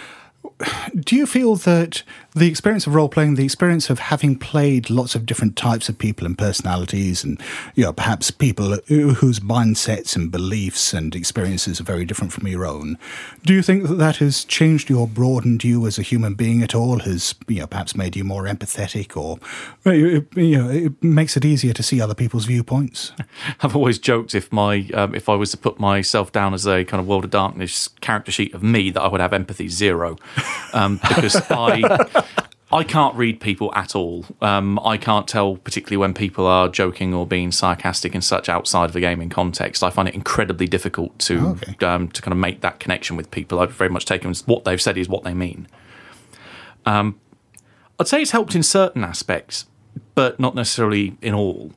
Do 0.95 1.15
you 1.15 1.25
feel 1.25 1.55
that 1.55 2.03
the 2.35 2.47
experience 2.47 2.85
of 2.85 2.93
role 2.93 3.09
playing, 3.09 3.35
the 3.35 3.45
experience 3.45 3.89
of 3.89 3.99
having 3.99 4.37
played 4.37 4.89
lots 4.89 5.15
of 5.15 5.25
different 5.25 5.55
types 5.55 5.87
of 5.87 5.97
people 5.97 6.25
and 6.25 6.37
personalities, 6.37 7.23
and 7.23 7.41
you 7.75 7.83
know, 7.85 7.93
perhaps 7.93 8.29
people 8.29 8.77
whose 8.87 9.39
mindsets 9.39 10.15
and 10.15 10.31
beliefs 10.31 10.93
and 10.93 11.15
experiences 11.15 11.79
are 11.79 11.85
very 11.85 12.03
different 12.03 12.33
from 12.33 12.47
your 12.47 12.65
own, 12.65 12.97
do 13.45 13.53
you 13.53 13.61
think 13.61 13.87
that 13.87 13.95
that 13.95 14.17
has 14.17 14.43
changed 14.43 14.89
you 14.89 14.99
or 14.99 15.07
broadened 15.07 15.63
you 15.63 15.87
as 15.87 15.97
a 15.97 16.01
human 16.01 16.33
being 16.33 16.61
at 16.61 16.75
all? 16.75 16.99
Has 16.99 17.35
you 17.47 17.61
know, 17.61 17.67
perhaps 17.67 17.95
made 17.95 18.15
you 18.15 18.25
more 18.25 18.43
empathetic, 18.43 19.15
or 19.15 19.39
you 19.85 20.57
know, 20.57 20.69
it 20.69 21.01
makes 21.01 21.37
it 21.37 21.45
easier 21.45 21.73
to 21.73 21.83
see 21.83 22.01
other 22.01 22.15
people's 22.15 22.45
viewpoints? 22.45 23.13
I've 23.61 23.75
always 23.75 23.97
joked 23.97 24.35
if 24.35 24.51
my 24.51 24.89
um, 24.93 25.15
if 25.15 25.29
I 25.29 25.35
was 25.35 25.51
to 25.51 25.57
put 25.57 25.79
myself 25.79 26.31
down 26.33 26.53
as 26.53 26.67
a 26.67 26.83
kind 26.83 26.99
of 26.99 27.07
World 27.07 27.23
of 27.23 27.31
Darkness 27.31 27.87
character 28.01 28.31
sheet 28.31 28.53
of 28.53 28.61
me 28.61 28.91
that 28.91 29.01
I 29.01 29.07
would 29.07 29.21
have 29.21 29.31
empathy 29.31 29.69
zero 29.69 30.17
um, 30.73 30.99
because 31.07 31.35
I 31.49 32.23
I 32.71 32.83
can't 32.83 33.15
read 33.15 33.39
people 33.39 33.73
at 33.73 33.95
all. 33.95 34.25
Um, 34.41 34.79
I 34.85 34.97
can't 34.97 35.27
tell 35.27 35.55
particularly 35.57 35.97
when 35.97 36.13
people 36.13 36.45
are 36.45 36.69
joking 36.69 37.13
or 37.15 37.25
being 37.25 37.51
sarcastic 37.51 38.13
and 38.13 38.23
such 38.23 38.47
outside 38.47 38.89
of 38.91 38.95
a 38.95 38.99
gaming 38.99 39.29
context. 39.29 39.81
I 39.83 39.89
find 39.89 40.07
it 40.07 40.13
incredibly 40.13 40.67
difficult 40.67 41.17
to 41.19 41.57
Okay. 41.63 41.85
um, 41.85 42.09
to 42.09 42.21
kind 42.21 42.31
of 42.31 42.37
make 42.37 42.61
that 42.61 42.79
connection 42.79 43.15
with 43.17 43.31
people. 43.31 43.59
I've 43.59 43.71
very 43.73 43.89
much 43.89 44.05
taken 44.05 44.33
what 44.45 44.65
they've 44.65 44.81
said 44.81 44.97
is 44.97 45.09
what 45.09 45.23
they 45.23 45.33
mean. 45.33 45.67
Um, 46.85 47.19
I'd 47.99 48.07
say 48.07 48.21
it's 48.21 48.31
helped 48.31 48.55
in 48.55 48.63
certain 48.63 49.03
aspects, 49.03 49.65
but 50.15 50.39
not 50.39 50.55
necessarily 50.55 51.17
in 51.21 51.33
all. 51.33 51.71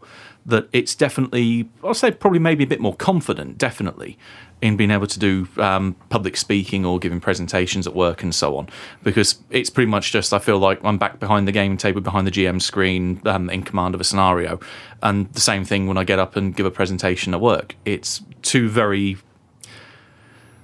That 0.44 0.68
it's 0.72 0.94
definitely, 0.94 1.68
I'll 1.84 1.94
say, 1.94 2.10
probably 2.10 2.40
maybe 2.40 2.64
a 2.64 2.66
bit 2.66 2.80
more 2.80 2.96
confident, 2.96 3.58
definitely, 3.58 4.18
in 4.60 4.76
being 4.76 4.90
able 4.90 5.06
to 5.06 5.18
do 5.18 5.48
um, 5.58 5.94
public 6.08 6.36
speaking 6.36 6.84
or 6.84 6.98
giving 6.98 7.20
presentations 7.20 7.86
at 7.86 7.94
work 7.94 8.22
and 8.22 8.34
so 8.34 8.56
on. 8.56 8.68
Because 9.04 9.36
it's 9.50 9.70
pretty 9.70 9.90
much 9.90 10.10
just, 10.10 10.32
I 10.32 10.40
feel 10.40 10.58
like 10.58 10.84
I'm 10.84 10.98
back 10.98 11.20
behind 11.20 11.46
the 11.46 11.52
game 11.52 11.76
table, 11.76 12.00
behind 12.00 12.26
the 12.26 12.32
GM 12.32 12.60
screen, 12.60 13.20
um, 13.24 13.50
in 13.50 13.62
command 13.62 13.94
of 13.94 14.00
a 14.00 14.04
scenario. 14.04 14.58
And 15.02 15.32
the 15.32 15.40
same 15.40 15.64
thing 15.64 15.86
when 15.86 15.96
I 15.96 16.04
get 16.04 16.18
up 16.18 16.34
and 16.34 16.54
give 16.56 16.66
a 16.66 16.70
presentation 16.70 17.34
at 17.34 17.40
work. 17.40 17.76
It's 17.84 18.22
two 18.42 18.68
very 18.68 19.18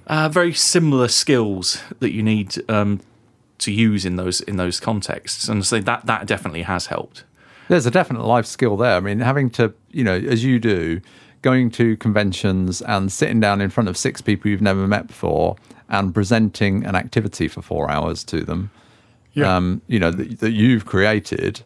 uh, 0.09 0.27
very 0.27 0.51
similar 0.51 1.07
skills 1.07 1.83
that 1.99 2.11
you 2.11 2.23
need 2.23 2.57
um, 2.69 2.99
to 3.59 3.71
use 3.71 4.05
in 4.05 4.15
those 4.15 4.41
in 4.41 4.57
those 4.57 4.79
contexts, 4.79 5.47
and 5.47 5.65
so 5.65 5.79
that 5.79 6.05
that 6.07 6.25
definitely 6.25 6.63
has 6.63 6.87
helped. 6.87 7.23
There's 7.69 7.85
a 7.85 7.91
definite 7.91 8.23
life 8.25 8.45
skill 8.45 8.75
there. 8.75 8.97
I 8.97 8.99
mean, 8.99 9.19
having 9.19 9.49
to, 9.51 9.73
you 9.91 10.03
know, 10.03 10.15
as 10.17 10.43
you 10.43 10.59
do, 10.59 10.99
going 11.41 11.69
to 11.71 11.95
conventions 11.97 12.81
and 12.81 13.09
sitting 13.11 13.39
down 13.39 13.61
in 13.61 13.69
front 13.69 13.87
of 13.87 13.95
six 13.95 14.19
people 14.21 14.51
you've 14.51 14.61
never 14.61 14.85
met 14.87 15.07
before 15.07 15.55
and 15.87 16.13
presenting 16.13 16.83
an 16.85 16.95
activity 16.95 17.47
for 17.47 17.61
four 17.61 17.89
hours 17.89 18.23
to 18.25 18.41
them, 18.43 18.69
Yeah. 19.33 19.55
um, 19.55 19.81
you 19.87 19.99
know, 19.99 20.11
that, 20.11 20.39
that 20.41 20.51
you've 20.51 20.85
created, 20.85 21.61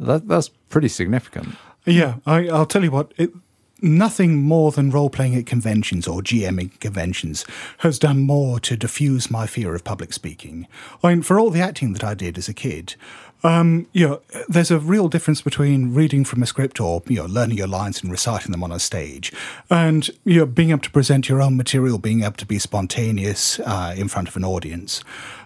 that, 0.00 0.26
that's 0.26 0.48
pretty 0.48 0.88
significant. 0.88 1.54
Yeah, 1.86 2.16
I, 2.26 2.48
I'll 2.48 2.66
tell 2.66 2.82
you 2.82 2.90
what. 2.90 3.12
It, 3.16 3.30
nothing 3.84 4.40
more 4.42 4.70
than 4.70 4.90
role 4.90 5.10
playing 5.10 5.34
at 5.34 5.44
conventions 5.46 6.06
or 6.06 6.20
GMing 6.22 6.78
conventions 6.78 7.44
has 7.78 7.98
done 7.98 8.20
more 8.20 8.60
to 8.60 8.76
diffuse 8.76 9.30
my 9.30 9.46
fear 9.46 9.74
of 9.74 9.82
public 9.84 10.12
speaking. 10.12 10.68
I 11.02 11.08
mean, 11.08 11.22
for 11.22 11.38
all 11.40 11.50
the 11.50 11.60
acting 11.60 11.92
that 11.94 12.04
I 12.04 12.14
did 12.14 12.38
as 12.38 12.48
a 12.48 12.54
kid, 12.54 12.94
um, 13.44 13.86
you 13.92 14.06
know, 14.06 14.20
there's 14.48 14.70
a 14.70 14.78
real 14.78 15.08
difference 15.08 15.42
between 15.42 15.94
reading 15.94 16.24
from 16.24 16.42
a 16.42 16.46
script 16.46 16.80
or 16.80 17.02
you 17.06 17.16
know 17.16 17.26
learning 17.26 17.58
your 17.58 17.66
lines 17.66 18.02
and 18.02 18.10
reciting 18.10 18.52
them 18.52 18.62
on 18.62 18.70
a 18.70 18.78
stage, 18.78 19.32
and 19.70 20.10
you 20.24 20.40
know 20.40 20.46
being 20.46 20.70
able 20.70 20.80
to 20.82 20.90
present 20.90 21.28
your 21.28 21.42
own 21.42 21.56
material, 21.56 21.98
being 21.98 22.22
able 22.22 22.36
to 22.36 22.46
be 22.46 22.58
spontaneous 22.58 23.58
uh, 23.60 23.94
in 23.96 24.08
front 24.08 24.28
of 24.28 24.36
an 24.36 24.44
audience, 24.44 25.02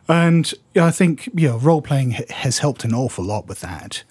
and 0.09 0.53
you 0.75 0.83
know, 0.83 0.87
I 0.87 0.91
think 0.91 1.29
you 1.35 1.49
know 1.49 1.59
role 1.59 1.83
playing 1.83 2.11
has 2.11 2.59
helped 2.59 2.85
an 2.85 2.95
awful 2.95 3.25
lot 3.25 3.47
with 3.47 3.61
that 3.61 4.05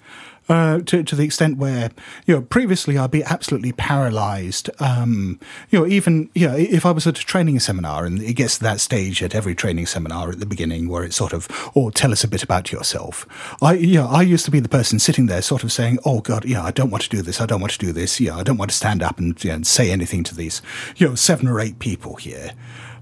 uh, 0.48 0.80
to, 0.80 1.02
to 1.02 1.16
the 1.16 1.24
extent 1.24 1.58
where, 1.58 1.90
you 2.26 2.34
know, 2.34 2.42
previously 2.42 2.96
I'd 2.98 3.10
be 3.10 3.24
absolutely 3.24 3.72
paralyzed. 3.72 4.70
Um, 4.80 5.40
you 5.70 5.80
know, 5.80 5.86
even, 5.86 6.30
you 6.34 6.48
know, 6.48 6.56
if 6.56 6.86
I 6.86 6.90
was 6.90 7.06
at 7.06 7.18
a 7.18 7.24
training 7.24 7.58
seminar 7.60 8.04
and 8.04 8.22
it 8.22 8.34
gets 8.34 8.58
to 8.58 8.64
that 8.64 8.80
stage 8.80 9.22
at 9.22 9.34
every 9.34 9.54
training 9.54 9.86
seminar 9.86 10.30
at 10.30 10.40
the 10.40 10.46
beginning 10.46 10.88
where 10.88 11.04
it's 11.04 11.16
sort 11.16 11.32
of, 11.32 11.48
or 11.74 11.90
tell 11.90 12.12
us 12.12 12.24
a 12.24 12.28
bit 12.28 12.42
about 12.42 12.72
yourself. 12.72 13.26
I, 13.60 13.74
you 13.74 13.96
know, 13.96 14.08
I 14.08 14.22
used 14.22 14.44
to 14.44 14.50
be 14.50 14.60
the 14.60 14.68
person 14.68 14.98
sitting 14.98 15.26
there 15.26 15.42
sort 15.42 15.64
of 15.64 15.72
saying, 15.72 15.98
oh 16.04 16.20
God, 16.20 16.44
yeah, 16.44 16.62
I 16.62 16.70
don't 16.70 16.90
want 16.90 17.02
to 17.04 17.10
do 17.10 17.22
this. 17.22 17.40
I 17.40 17.46
don't 17.46 17.60
want 17.60 17.72
to 17.72 17.78
do 17.78 17.92
this. 17.92 18.20
Yeah, 18.20 18.36
I 18.36 18.42
don't 18.42 18.56
want 18.56 18.70
to 18.70 18.76
stand 18.76 19.02
up 19.02 19.18
and, 19.18 19.42
know, 19.50 19.62
say 19.62 19.90
anything 19.90 20.22
to 20.24 20.34
these, 20.34 20.62
you 20.96 21.08
know, 21.08 21.14
seven 21.14 21.48
or 21.48 21.60
eight 21.60 21.78
people 21.78 22.16
here. 22.16 22.52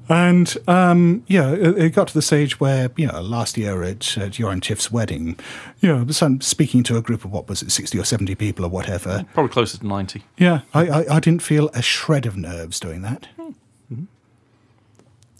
And 0.09 0.55
um, 0.69 1.25
yeah, 1.27 1.53
it, 1.53 1.79
it, 1.79 1.95
got 1.95 2.09
to 2.09 2.15
the 2.15 2.23
stage 2.23 2.61
where 2.61 2.91
you 2.97 3.07
know 3.07 3.23
last 3.23 3.57
year 3.57 3.83
at, 3.83 4.19
at 4.19 4.39
your 4.39 4.53
and 4.53 4.63
Tiff's 4.63 4.93
wedding, 4.93 5.39
you 5.81 5.89
know, 5.89 6.07
so 6.09 6.27
I'm 6.27 6.41
speaking 6.41 6.83
to 6.85 6.97
a 6.97 7.03
group 7.03 7.25
of 7.25 7.33
what 7.33 7.49
was 7.49 7.63
it, 7.63 7.73
sixty 7.73 7.99
or 7.99 8.05
seventy 8.05 8.35
people 8.35 8.67
or 8.67 8.69
whatever. 8.69 9.25
Probably 9.33 9.51
closer 9.51 9.79
to 9.79 9.87
ninety. 9.87 10.23
Yeah, 10.37 10.61
I, 10.75 10.89
I, 10.89 11.17
I 11.17 11.21
didn't 11.21 11.43
feel 11.43 11.71
a 11.73 11.81
shred 11.81 12.27
of 12.27 12.37
nerves 12.37 12.79
doing 12.79 13.03
that. 13.03 13.29
Mm-hmm. 13.39 14.05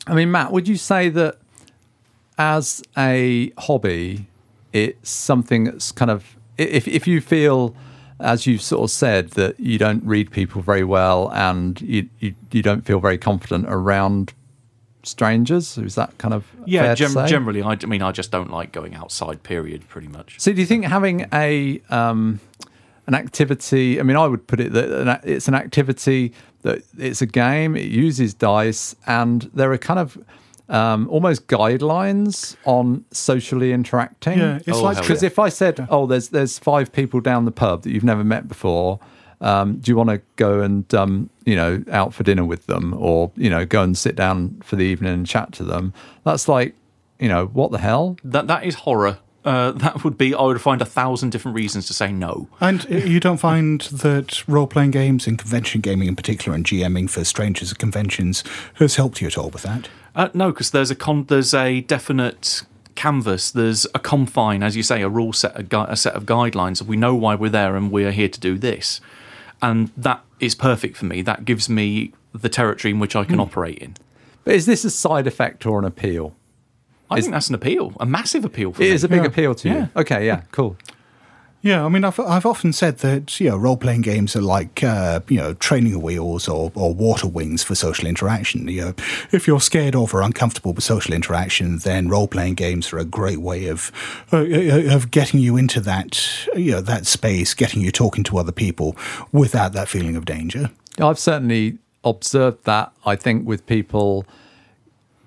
I 0.07 0.15
mean, 0.15 0.31
Matt, 0.31 0.51
would 0.51 0.67
you 0.67 0.77
say 0.77 1.11
that 1.11 1.39
as 2.39 2.83
a 2.97 3.53
hobby, 3.59 4.27
it's 4.73 5.11
something 5.11 5.65
that's 5.65 5.93
kind 5.93 6.11
of 6.11 6.37
if 6.57 6.89
if 6.89 7.07
you 7.07 7.21
feel 7.21 7.77
as 8.21 8.47
you've 8.47 8.63
sort 8.63 8.85
of 8.85 8.91
said 8.91 9.31
that 9.31 9.59
you 9.59 9.77
don't 9.77 10.03
read 10.05 10.31
people 10.31 10.63
very 10.63 10.85
well 10.85 11.31
and 11.33 11.81
you, 11.81 12.09
you, 12.21 12.35
you 12.53 12.63
don't 12.63 12.87
feel 12.87 13.01
very 13.01 13.19
confident 13.19 13.67
around 13.69 14.33
strangers? 15.05 15.79
Is 15.79 15.95
that 15.95 16.17
kind 16.19 16.35
of 16.35 16.47
yeah? 16.67 16.95
Gem- 16.95 17.27
generally, 17.27 17.63
I, 17.63 17.73
I, 17.73 17.87
mean, 17.87 18.03
I 18.03 18.13
just 18.13 18.31
don't 18.31 18.51
like 18.51 18.73
going 18.73 18.95
outside. 18.95 19.43
Period. 19.43 19.89
Pretty 19.89 20.09
much. 20.09 20.41
So, 20.41 20.53
do 20.53 20.61
you 20.61 20.67
think 20.67 20.85
having 20.85 21.27
a 21.33 21.81
um, 21.91 22.41
an 23.07 23.15
activity? 23.15 24.01
I 24.01 24.03
mean, 24.03 24.17
I 24.17 24.27
would 24.27 24.47
put 24.47 24.61
it 24.61 24.73
that 24.73 25.21
it's 25.25 25.49
an 25.49 25.55
activity 25.55 26.33
that 26.63 26.83
it's 26.99 27.23
a 27.23 27.27
game. 27.27 27.77
It 27.77 27.87
uses 27.87 28.35
dice, 28.35 28.97
and 29.07 29.51
there 29.55 29.73
are 29.73 29.79
kind 29.79 30.01
of 30.01 30.19
um, 30.69 31.09
almost 31.09 31.47
guidelines 31.47 32.57
on 32.65 33.05
socially 33.11 33.73
interacting. 33.73 34.39
Yeah, 34.39 34.57
it's 34.67 34.79
oh, 34.79 34.83
like 34.83 34.97
because 35.01 35.23
yeah. 35.23 35.29
if 35.29 35.39
I 35.39 35.49
said, 35.49 35.87
"Oh, 35.91 36.07
there's 36.07 36.31
there's 36.31 36.59
five 36.59 36.93
people 36.93 37.21
down 37.21 37.45
the 37.45 37.53
pub 37.53 37.83
that 37.83 37.91
you've 37.91 38.05
never 38.05 38.25
met 38.25 38.49
before," 38.49 38.99
um, 39.45 39.77
do 39.77 39.91
you 39.91 39.97
want 39.97 40.09
to 40.09 40.23
go 40.37 40.63
and 40.63 40.93
um, 40.95 41.29
you 41.45 41.55
know 41.55 41.85
out 41.91 42.15
for 42.15 42.23
dinner 42.23 42.45
with 42.45 42.67
them, 42.67 42.95
or 42.97 43.31
you 43.37 43.51
know 43.51 43.67
go 43.67 43.83
and 43.83 43.97
sit 43.97 44.17
down 44.17 44.61
for 44.65 44.77
the 44.77 44.85
evening 44.85 45.13
and 45.13 45.27
chat 45.27 45.53
to 45.53 45.65
them? 45.65 45.93
That's 46.25 46.49
like 46.49 46.75
you 47.21 47.29
know 47.29 47.47
what 47.47 47.71
the 47.71 47.79
hell? 47.79 48.17
That 48.25 48.47
that 48.47 48.65
is 48.65 48.75
horror. 48.75 49.19
Uh, 49.45 49.73
that 49.73 50.03
would 50.03 50.17
be 50.17 50.35
I 50.35 50.43
would 50.43 50.63
find 50.63 50.81
a 50.81 50.87
thousand 50.87 51.31
different 51.31 51.55
reasons 51.55 51.87
to 51.89 51.93
say 51.93 52.11
no. 52.11 52.49
And 52.59 52.89
you 52.89 53.21
don't 53.21 53.37
find 53.37 53.83
that 53.83 54.49
role 54.49 54.67
playing 54.67 54.93
games 54.93 55.27
and 55.27 55.39
convention 55.39 55.83
gaming 55.83 56.09
in 56.09 56.17
particular, 56.17 56.57
and 56.57 56.65
GMing 56.65 57.11
for 57.11 57.23
strangers 57.25 57.71
at 57.71 57.79
conventions 57.79 58.43
has 58.77 58.97
helped 58.97 59.21
you 59.21 59.27
at 59.27 59.37
all 59.37 59.51
with 59.51 59.63
that? 59.65 59.91
Uh, 60.15 60.31
no, 60.33 60.53
because 60.53 60.71
there's 60.71 60.91
a 60.91 60.95
con- 60.95 61.27
there's 61.27 61.53
a 61.53 61.83
definite 61.83 62.63
canvas. 62.95 63.51
There's 63.51 63.87
a 63.95 63.99
confine, 63.99 64.63
as 64.63 64.75
you 64.75 64.83
say, 64.83 65.03
a 65.03 65.09
rule 65.11 65.35
set, 65.35 65.59
a, 65.59 65.63
gu- 65.63 65.87
a 65.89 65.97
set 65.97 66.15
of 66.15 66.25
guidelines. 66.25 66.81
We 66.81 66.97
know 66.97 67.15
why 67.15 67.35
we're 67.35 67.51
there, 67.51 67.77
and 67.77 67.93
we 67.93 68.07
are 68.07 68.11
here 68.11 68.31
to 68.31 68.41
do 68.41 68.57
this 68.57 69.03
and 69.65 69.91
that 69.97 70.23
is 70.41 70.55
perfect 70.55 70.97
for 70.97 71.07
me. 71.07 71.23
That 71.23 71.45
gives 71.45 71.69
me 71.71 72.13
the 72.35 72.51
territory 72.51 72.93
in 72.93 72.99
which 72.99 73.17
I 73.17 73.25
can 73.25 73.37
mm. 73.37 73.43
operate 73.43 73.79
in. 73.79 73.97
But 74.45 74.55
is 74.55 74.67
this 74.67 74.85
a 74.85 74.91
side 74.91 75.27
effect 75.27 75.65
or 75.65 75.79
an 75.79 75.87
appeal? 75.87 76.35
I 77.11 77.17
is, 77.17 77.25
think 77.25 77.33
that's 77.33 77.49
an 77.49 77.55
appeal, 77.55 77.95
a 77.99 78.05
massive 78.05 78.45
appeal 78.45 78.73
for 78.73 78.83
it 78.83 78.87
me. 78.87 78.91
It 78.91 78.95
is 78.95 79.05
a 79.05 79.09
big 79.09 79.23
yeah. 79.23 79.27
appeal 79.27 79.55
to 79.55 79.69
you. 79.69 79.75
Yeah. 79.75 79.87
Okay, 79.97 80.27
yeah, 80.27 80.43
cool. 80.53 80.77
Yeah, 81.65 81.83
I 81.83 81.89
mean, 81.89 82.05
I've 82.05 82.21
I've 82.21 82.45
often 82.45 82.75
said 82.75 82.99
that 82.99 83.41
you 83.41 83.49
know 83.49 83.57
role 83.57 83.79
playing 83.79 84.03
games 84.03 84.37
are 84.37 84.43
like 84.43 84.85
uh, 84.85 85.21
you 85.29 85.39
know 85.39 85.55
training 85.55 86.03
wheels 86.03 86.47
or, 86.47 86.71
or 86.75 86.93
water 86.93 87.27
wings 87.27 87.65
for 87.65 87.75
social 87.75 88.07
interaction. 88.07 88.69
You 88.69 88.81
know, 88.83 88.95
if 89.33 89.47
you're 89.47 89.63
scared 89.63 89.97
of 89.97 90.13
or 90.13 90.21
uncomfortable 90.21 90.75
with 90.75 90.85
social 90.85 91.15
interaction, 91.15 91.79
then 91.79 92.09
role 92.09 92.29
playing 92.29 92.57
games 92.57 92.93
are 92.93 92.99
a 92.99 93.05
great 93.07 93.39
way 93.39 93.69
of 93.69 93.91
uh, 94.31 94.41
uh, 94.41 94.95
of 94.95 95.11
getting 95.11 95.41
you 95.41 95.57
into 95.57 95.81
that 95.81 96.47
you 96.55 96.73
know 96.73 96.83
that 96.83 97.07
space, 97.07 97.55
getting 97.55 97.81
you 97.81 97.91
talking 97.91 98.25
to 98.25 98.37
other 98.37 98.53
people 98.53 98.95
without 99.33 99.73
that 99.73 99.89
feeling 99.89 100.17
of 100.17 100.27
danger. 100.27 100.71
I've 101.01 101.19
certainly 101.19 101.79
observed 102.05 102.65
that. 102.65 102.93
I 103.07 103.17
think 103.17 103.49
with 103.49 103.65
people, 103.65 104.27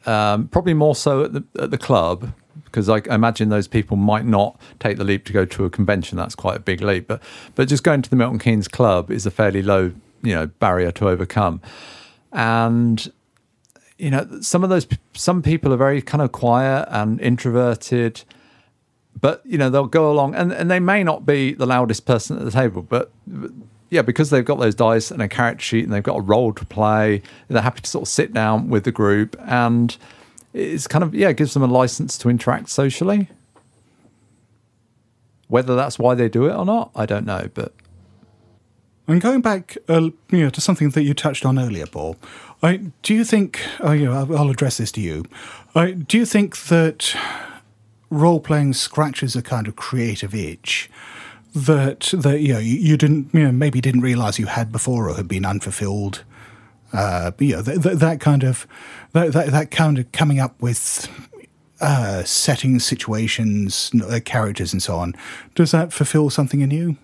um, 0.06 0.50
probably 0.50 0.76
more 0.76 0.94
so 0.94 1.24
at 1.24 1.34
the 1.34 1.44
at 1.58 1.72
the 1.72 1.80
club 1.80 2.32
because 2.68 2.90
I 2.90 3.02
imagine 3.10 3.50
those 3.50 3.68
people 3.68 3.98
might 3.98 4.26
not 4.26 4.60
take 4.80 4.98
the 4.98 5.04
leap 5.04 5.26
to 5.26 5.34
go 5.34 5.46
to 5.46 5.66
a 5.66 5.70
convention. 5.70 6.18
That's 6.18 6.36
quite 6.36 6.56
a 6.56 6.60
big 6.60 6.82
leap, 6.82 7.08
but 7.08 7.22
but 7.56 7.68
just 7.68 7.84
going 7.84 8.02
to 8.04 8.10
the 8.10 8.16
Milton 8.16 8.40
Keynes 8.40 8.68
Club 8.68 9.12
is 9.12 9.26
a 9.26 9.32
fairly 9.32 9.62
low 9.62 9.94
you 10.22 10.34
know 10.34 10.48
barrier 10.48 10.92
to 10.92 11.10
overcome, 11.10 11.62
and 12.32 13.12
you 13.98 14.12
know 14.12 14.28
some 14.42 14.64
of 14.64 14.70
those 14.70 14.88
some 15.14 15.42
people 15.42 15.74
are 15.74 15.78
very 15.78 16.02
kind 16.02 16.22
of 16.22 16.32
quiet 16.32 16.88
and 16.90 17.20
introverted 17.22 18.24
but 19.20 19.42
you 19.46 19.58
know 19.58 19.70
they'll 19.70 19.86
go 19.86 20.12
along 20.12 20.36
and, 20.36 20.52
and 20.52 20.70
they 20.70 20.80
may 20.80 21.04
not 21.04 21.26
be 21.26 21.54
the 21.54 21.66
loudest 21.66 22.06
person 22.06 22.38
at 22.38 22.46
the 22.46 22.52
table 22.52 22.82
but, 22.82 23.12
yeah 23.90 24.02
because 24.02 24.30
they've 24.30 24.46
got 24.46 24.60
those 24.60 24.76
dice 24.76 25.12
and 25.12 25.22
a 25.22 25.28
character 25.28 25.64
sheet 25.64 25.84
and 25.84 25.94
they've 25.94 26.04
got 26.04 26.18
a 26.18 26.22
role 26.22 26.54
to 26.54 26.66
play 26.66 27.22
they're 27.48 27.62
happy 27.62 27.82
to 27.82 27.90
sort 27.90 28.04
of 28.04 28.08
sit 28.08 28.34
down 28.34 28.70
with 28.70 28.84
the 28.84 28.92
group 28.92 29.36
and 29.46 29.98
it's 30.58 30.88
kind 30.88 31.04
of 31.04 31.14
yeah, 31.14 31.30
it 31.30 31.38
gives 31.38 31.54
them 31.54 31.64
a 31.64 31.68
license 31.68 32.18
to 32.20 32.30
interact 32.30 32.70
socially. 32.70 33.30
Whether 35.48 35.76
that's 35.76 35.98
why 35.98 36.16
they 36.16 36.28
do 36.28 36.46
it 36.48 36.54
or 36.54 36.66
not, 36.66 36.92
I 36.96 37.06
don't 37.06 37.26
know. 37.26 37.50
But 37.54 37.74
and 39.08 39.22
going 39.22 39.42
back, 39.42 39.78
uh, 39.88 40.10
you 40.32 40.44
know, 40.44 40.50
to 40.50 40.60
something 40.60 40.90
that 40.90 41.04
you 41.04 41.14
touched 41.14 41.46
on 41.46 41.58
earlier, 41.58 41.86
Paul, 41.86 42.18
I, 42.62 42.78
do 43.02 43.14
you 43.14 43.24
think? 43.24 43.62
Uh, 43.82 43.92
you 43.92 44.06
know, 44.06 44.14
I'll, 44.14 44.38
I'll 44.38 44.50
address 44.50 44.78
this 44.78 44.92
to 44.94 45.02
you. 45.02 45.24
I, 45.76 45.92
do 45.92 46.18
you 46.18 46.26
think 46.26 46.58
that 46.66 47.16
role 48.10 48.40
playing 48.40 48.74
scratches 48.74 49.36
a 49.36 49.42
kind 49.42 49.68
of 49.68 49.76
creative 49.76 50.34
itch 50.34 50.90
that 51.54 52.12
that 52.14 52.42
you 52.42 52.54
know 52.54 52.60
you, 52.60 52.78
you 52.78 52.98
didn't 52.98 53.34
you 53.34 53.44
know 53.44 53.52
maybe 53.52 53.82
didn't 53.82 54.02
realize 54.02 54.40
you 54.40 54.46
had 54.46 54.72
before 54.72 55.10
or 55.10 55.16
had 55.16 55.28
been 55.28 55.46
unfulfilled? 55.46 56.24
Uh, 56.94 57.32
you 57.40 57.56
know, 57.56 57.62
th- 57.62 57.82
th- 57.82 57.98
that 57.98 58.20
kind 58.20 58.44
of 58.44 58.66
that, 59.14 59.34
that, 59.34 59.52
that 59.52 59.72
kind 59.72 60.00
of 60.00 60.12
coming 60.12 60.40
up 60.40 60.62
with 60.62 61.10
uh, 61.82 62.24
settings, 62.24 62.86
situations, 62.86 63.92
uh, 64.04 64.20
characters, 64.24 64.74
and 64.74 64.82
so 64.82 64.96
on. 64.96 65.14
Does 65.56 65.72
that 65.72 65.94
fulfill 65.94 66.30
something 66.30 66.62
in 66.62 66.72
you? 66.72 66.98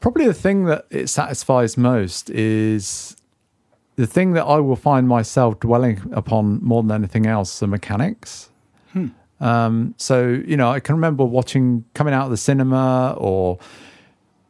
Probably 0.00 0.26
the 0.26 0.34
thing 0.34 0.66
that 0.66 0.86
it 0.90 1.08
satisfies 1.08 1.76
most 1.76 2.30
is 2.30 3.16
the 3.96 4.06
thing 4.06 4.34
that 4.34 4.44
I 4.44 4.58
will 4.58 4.76
find 4.76 5.08
myself 5.08 5.58
dwelling 5.58 6.02
upon 6.12 6.62
more 6.62 6.82
than 6.82 6.92
anything 6.92 7.26
else 7.26 7.58
the 7.58 7.66
mechanics. 7.66 8.50
Hmm. 8.92 9.08
Um, 9.40 9.94
so, 9.96 10.42
you 10.46 10.56
know, 10.56 10.70
I 10.70 10.80
can 10.80 10.94
remember 10.94 11.24
watching 11.24 11.84
coming 11.94 12.14
out 12.14 12.26
of 12.26 12.30
the 12.30 12.36
cinema 12.36 13.14
or 13.18 13.58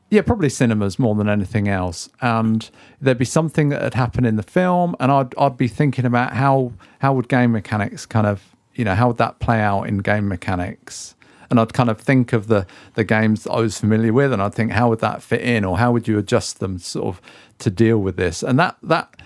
yeah, 0.09 0.23
probably 0.23 0.49
cinemas 0.49 0.99
more 0.99 1.15
than 1.15 1.29
anything 1.29 1.69
else. 1.69 2.09
And 2.21 2.69
there'd 3.01 3.19
be 3.19 3.25
something 3.25 3.71
that 3.71 3.83
had 3.83 3.95
happened 3.95 4.27
in 4.27 4.37
the 4.37 4.43
film, 4.43 4.95
and 5.01 5.11
I'd 5.11 5.35
I'd 5.37 5.57
be 5.57 5.69
thinking 5.69 6.05
about 6.05 6.35
how 6.35 6.73
how 7.01 7.13
would 7.15 7.29
game 7.29 7.53
mechanics 7.53 8.07
kind 8.07 8.27
of 8.27 8.43
you 8.75 8.85
know 8.85 8.95
how 8.95 9.09
would 9.09 9.19
that 9.19 9.39
play 9.41 9.61
out 9.61 9.85
in 9.85 9.99
game 9.99 10.29
mechanics. 10.29 11.15
And 11.49 11.61
I'd 11.61 11.73
kind 11.73 11.89
of 11.89 12.01
think 12.01 12.33
of 12.33 12.49
the 12.49 12.67
the 12.95 13.05
games 13.05 13.47
I 13.47 13.57
was 13.57 13.81
familiar 13.81 14.13
with, 14.13 14.33
and 14.33 14.43
I'd 14.43 14.55
think 14.55 14.73
how 14.73 14.89
would 14.91 15.01
that 15.01 15.23
fit 15.23 15.41
in, 15.41 15.65
or 15.65 15.79
how 15.79 15.93
would 15.93 16.07
you 16.07 16.19
adjust 16.19 16.61
them 16.61 16.79
sort 16.79 17.07
of 17.07 17.23
to 17.59 17.71
deal 17.71 17.99
with 17.99 18.17
this. 18.17 18.43
And 18.43 18.59
that 18.59 18.77
that 18.83 19.17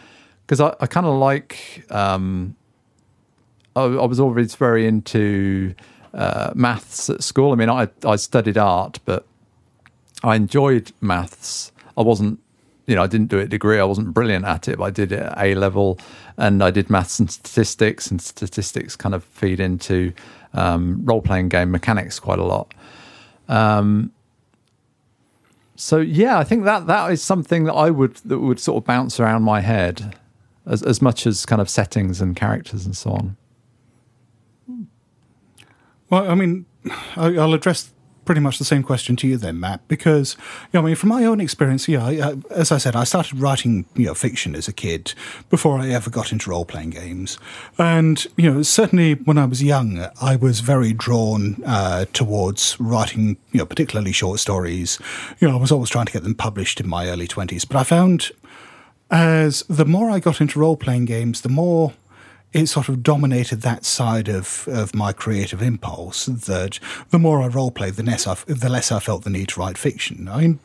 because 0.47 0.61
I, 0.61 0.75
I 0.81 0.87
kind 0.87 1.07
of 1.07 1.15
like 1.15 1.85
um, 1.91 2.57
I, 3.77 3.83
I 3.83 4.07
was 4.07 4.19
always 4.19 4.55
very 4.55 4.87
into 4.87 5.75
uh, 6.15 6.53
maths 6.55 7.09
at 7.11 7.23
school. 7.23 7.53
I 7.53 7.57
mean, 7.57 7.71
I 7.71 7.89
I 8.05 8.17
studied 8.17 8.59
art, 8.59 8.99
but 9.05 9.27
I 10.23 10.37
enjoyed 10.37 10.93
maths. 11.01 11.73
I 11.97 12.03
wasn't, 12.03 12.39
you 12.87 12.95
know, 12.95 13.03
I 13.03 13.07
didn't 13.07 13.29
do 13.29 13.39
it 13.39 13.49
degree. 13.49 13.79
I 13.79 13.85
wasn't 13.85 14.13
brilliant 14.15 14.45
at 14.45 14.69
it, 14.69 14.79
but 14.79 14.85
I 14.85 14.91
did 14.91 15.13
it 15.13 15.21
at 15.21 15.39
A 15.39 15.55
level, 15.55 15.99
and 16.37 16.63
I 16.63 16.71
did 16.71 16.91
maths 16.91 17.19
and 17.19 17.31
statistics, 17.31 18.11
and 18.11 18.21
statistics 18.21 18.97
kind 18.97 19.15
of 19.15 19.25
feed 19.25 19.61
into 19.61 20.13
um, 20.55 21.01
role 21.05 21.23
playing 21.23 21.49
game 21.49 21.71
mechanics 21.71 22.19
quite 22.21 22.39
a 22.39 22.45
lot. 22.45 22.75
Um, 23.49 24.13
So 25.77 25.97
yeah, 25.97 26.39
I 26.39 26.45
think 26.45 26.65
that 26.65 26.87
that 26.89 27.11
is 27.11 27.23
something 27.23 27.65
that 27.65 27.73
I 27.73 27.89
would 27.89 28.17
that 28.27 28.39
would 28.39 28.61
sort 28.61 28.77
of 28.83 28.87
bounce 28.87 29.19
around 29.19 29.45
my 29.45 29.61
head 29.63 30.15
as 30.67 30.83
as 30.83 31.01
much 31.01 31.27
as 31.27 31.47
kind 31.47 31.63
of 31.63 31.71
settings 31.71 32.21
and 32.21 32.37
characters 32.37 32.85
and 32.85 32.95
so 32.95 33.13
on. 33.13 33.37
Well, 36.11 36.31
I 36.31 36.35
mean, 36.35 36.67
I'll 37.17 37.55
address 37.55 37.93
pretty 38.31 38.41
much 38.41 38.59
the 38.59 38.65
same 38.65 38.85
question 38.85 39.17
to 39.17 39.27
you 39.27 39.37
then, 39.37 39.59
Matt, 39.59 39.81
because 39.89 40.37
you 40.67 40.75
know, 40.75 40.83
I 40.83 40.87
mean, 40.87 40.95
from 40.95 41.09
my 41.09 41.25
own 41.25 41.41
experience, 41.41 41.89
yeah, 41.89 42.07
I, 42.07 42.37
as 42.51 42.71
I 42.71 42.79
said, 42.79 42.95
I 42.95 43.03
started 43.03 43.41
writing 43.41 43.87
you 43.97 44.07
know 44.07 44.15
fiction 44.15 44.55
as 44.55 44.69
a 44.69 44.73
kid 44.73 45.15
before 45.49 45.81
I 45.81 45.89
ever 45.89 46.11
got 46.11 46.31
into 46.31 46.49
role 46.49 46.65
playing 46.65 46.91
games, 46.91 47.41
and 47.77 48.25
you 48.37 48.49
know, 48.49 48.63
certainly 48.63 49.15
when 49.15 49.37
I 49.37 49.47
was 49.47 49.65
young, 49.65 50.07
I 50.23 50.37
was 50.37 50.61
very 50.61 50.93
drawn 50.93 51.61
uh, 51.67 52.05
towards 52.13 52.79
writing, 52.79 53.37
you 53.51 53.59
know, 53.59 53.67
particularly 53.67 54.13
short 54.13 54.39
stories. 54.39 55.01
You 55.41 55.49
know, 55.49 55.57
I 55.57 55.61
was 55.61 55.73
always 55.73 55.91
trying 55.91 56.07
to 56.07 56.13
get 56.13 56.23
them 56.23 56.37
published 56.37 56.79
in 56.79 56.89
my 56.89 57.09
early 57.09 57.27
twenties, 57.27 57.65
but 57.65 57.79
I 57.79 57.83
found 57.83 58.31
as 59.11 59.65
the 59.69 59.85
more 59.85 60.09
I 60.09 60.21
got 60.21 60.41
into 60.41 60.61
role 60.61 60.77
playing 60.77 61.07
games, 61.07 61.41
the 61.41 61.49
more 61.49 61.95
it 62.53 62.67
sort 62.67 62.89
of 62.89 63.03
dominated 63.03 63.63
that 63.63 63.85
side 63.85 64.29
of, 64.29 64.67
of 64.69 64.95
my 64.95 65.13
creative 65.13 65.63
impulse. 65.63 66.27
That 66.27 66.79
the 67.11 67.19
more 67.19 67.43
I 67.43 67.47
role 67.47 67.71
played, 67.71 67.95
the 67.95 68.03
less 68.03 68.27
I, 68.27 68.35
the 68.47 68.69
less 68.69 68.91
I 68.91 68.99
felt 68.99 69.25
the 69.25 69.31
need 69.31 69.49
to 69.51 69.61
write 69.61 69.79
fiction. 69.79 70.29
I 70.29 70.41
mean, 70.41 70.59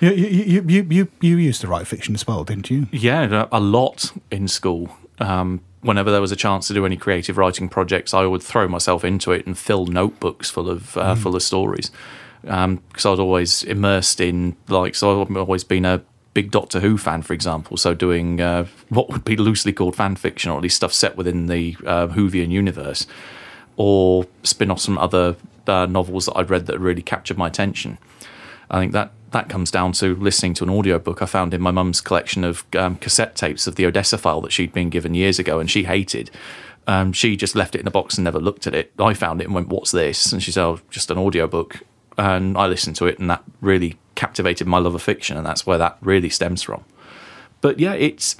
you 0.00 0.10
you, 0.10 0.64
you, 0.66 0.86
you, 0.90 1.08
you 1.20 1.36
used 1.36 1.60
to 1.62 1.66
write 1.66 1.86
fiction 1.86 2.14
as 2.14 2.26
well, 2.26 2.44
didn't 2.44 2.70
you? 2.70 2.86
Yeah, 2.92 3.46
a 3.50 3.60
lot 3.60 4.12
in 4.30 4.48
school. 4.48 4.90
Um, 5.18 5.60
whenever 5.82 6.10
there 6.10 6.20
was 6.20 6.32
a 6.32 6.36
chance 6.36 6.68
to 6.68 6.74
do 6.74 6.84
any 6.84 6.96
creative 6.96 7.36
writing 7.36 7.68
projects, 7.68 8.12
I 8.12 8.26
would 8.26 8.42
throw 8.42 8.68
myself 8.68 9.04
into 9.04 9.32
it 9.32 9.46
and 9.46 9.56
fill 9.56 9.86
notebooks 9.86 10.50
full 10.50 10.68
of 10.68 10.96
uh, 10.96 11.14
full 11.14 11.34
of 11.36 11.42
stories. 11.42 11.90
Because 12.42 13.04
I 13.04 13.10
was 13.10 13.20
always 13.20 13.62
immersed 13.64 14.18
in 14.18 14.56
like, 14.68 14.94
so 14.94 15.22
I've 15.22 15.36
always 15.36 15.62
been 15.62 15.84
a 15.84 16.02
big 16.34 16.50
Doctor 16.50 16.80
Who 16.80 16.96
fan, 16.96 17.22
for 17.22 17.32
example. 17.32 17.76
So 17.76 17.94
doing 17.94 18.40
uh, 18.40 18.66
what 18.88 19.08
would 19.10 19.24
be 19.24 19.36
loosely 19.36 19.72
called 19.72 19.96
fan 19.96 20.16
fiction, 20.16 20.50
or 20.50 20.56
at 20.56 20.62
least 20.62 20.76
stuff 20.76 20.92
set 20.92 21.16
within 21.16 21.46
the 21.46 21.76
uh, 21.86 22.08
Whovian 22.08 22.50
universe, 22.50 23.06
or 23.76 24.26
spin-offs 24.42 24.84
from 24.84 24.98
other 24.98 25.36
uh, 25.66 25.86
novels 25.86 26.26
that 26.26 26.36
I'd 26.36 26.50
read 26.50 26.66
that 26.66 26.78
really 26.78 27.02
captured 27.02 27.38
my 27.38 27.48
attention. 27.48 27.98
I 28.70 28.78
think 28.78 28.92
that 28.92 29.12
that 29.32 29.48
comes 29.48 29.70
down 29.70 29.92
to 29.92 30.14
listening 30.16 30.54
to 30.54 30.64
an 30.64 30.70
audiobook 30.70 31.22
I 31.22 31.26
found 31.26 31.54
in 31.54 31.60
my 31.60 31.70
mum's 31.70 32.00
collection 32.00 32.42
of 32.44 32.64
um, 32.76 32.96
cassette 32.96 33.36
tapes 33.36 33.66
of 33.66 33.76
the 33.76 33.86
Odessa 33.86 34.18
file 34.18 34.40
that 34.40 34.52
she'd 34.52 34.72
been 34.72 34.90
given 34.90 35.14
years 35.14 35.38
ago 35.38 35.60
and 35.60 35.70
she 35.70 35.84
hated. 35.84 36.30
Um, 36.86 37.12
she 37.12 37.36
just 37.36 37.54
left 37.54 37.74
it 37.74 37.80
in 37.80 37.86
a 37.86 37.92
box 37.92 38.16
and 38.16 38.24
never 38.24 38.40
looked 38.40 38.66
at 38.66 38.74
it. 38.74 38.92
I 38.98 39.14
found 39.14 39.40
it 39.40 39.44
and 39.44 39.54
went, 39.54 39.68
What's 39.68 39.92
this? 39.92 40.32
And 40.32 40.42
she 40.42 40.50
said, 40.50 40.64
Oh, 40.64 40.80
just 40.90 41.10
an 41.10 41.18
audiobook. 41.18 41.80
And 42.20 42.56
I 42.58 42.66
listened 42.66 42.96
to 42.96 43.06
it 43.06 43.18
and 43.18 43.30
that 43.30 43.42
really 43.62 43.96
captivated 44.14 44.66
my 44.66 44.78
love 44.78 44.94
of 44.94 45.02
fiction. 45.02 45.38
And 45.38 45.46
that's 45.46 45.66
where 45.66 45.78
that 45.78 45.96
really 46.02 46.28
stems 46.28 46.62
from. 46.62 46.84
But 47.60 47.78
yeah, 47.80 47.94
it's. 47.94 48.36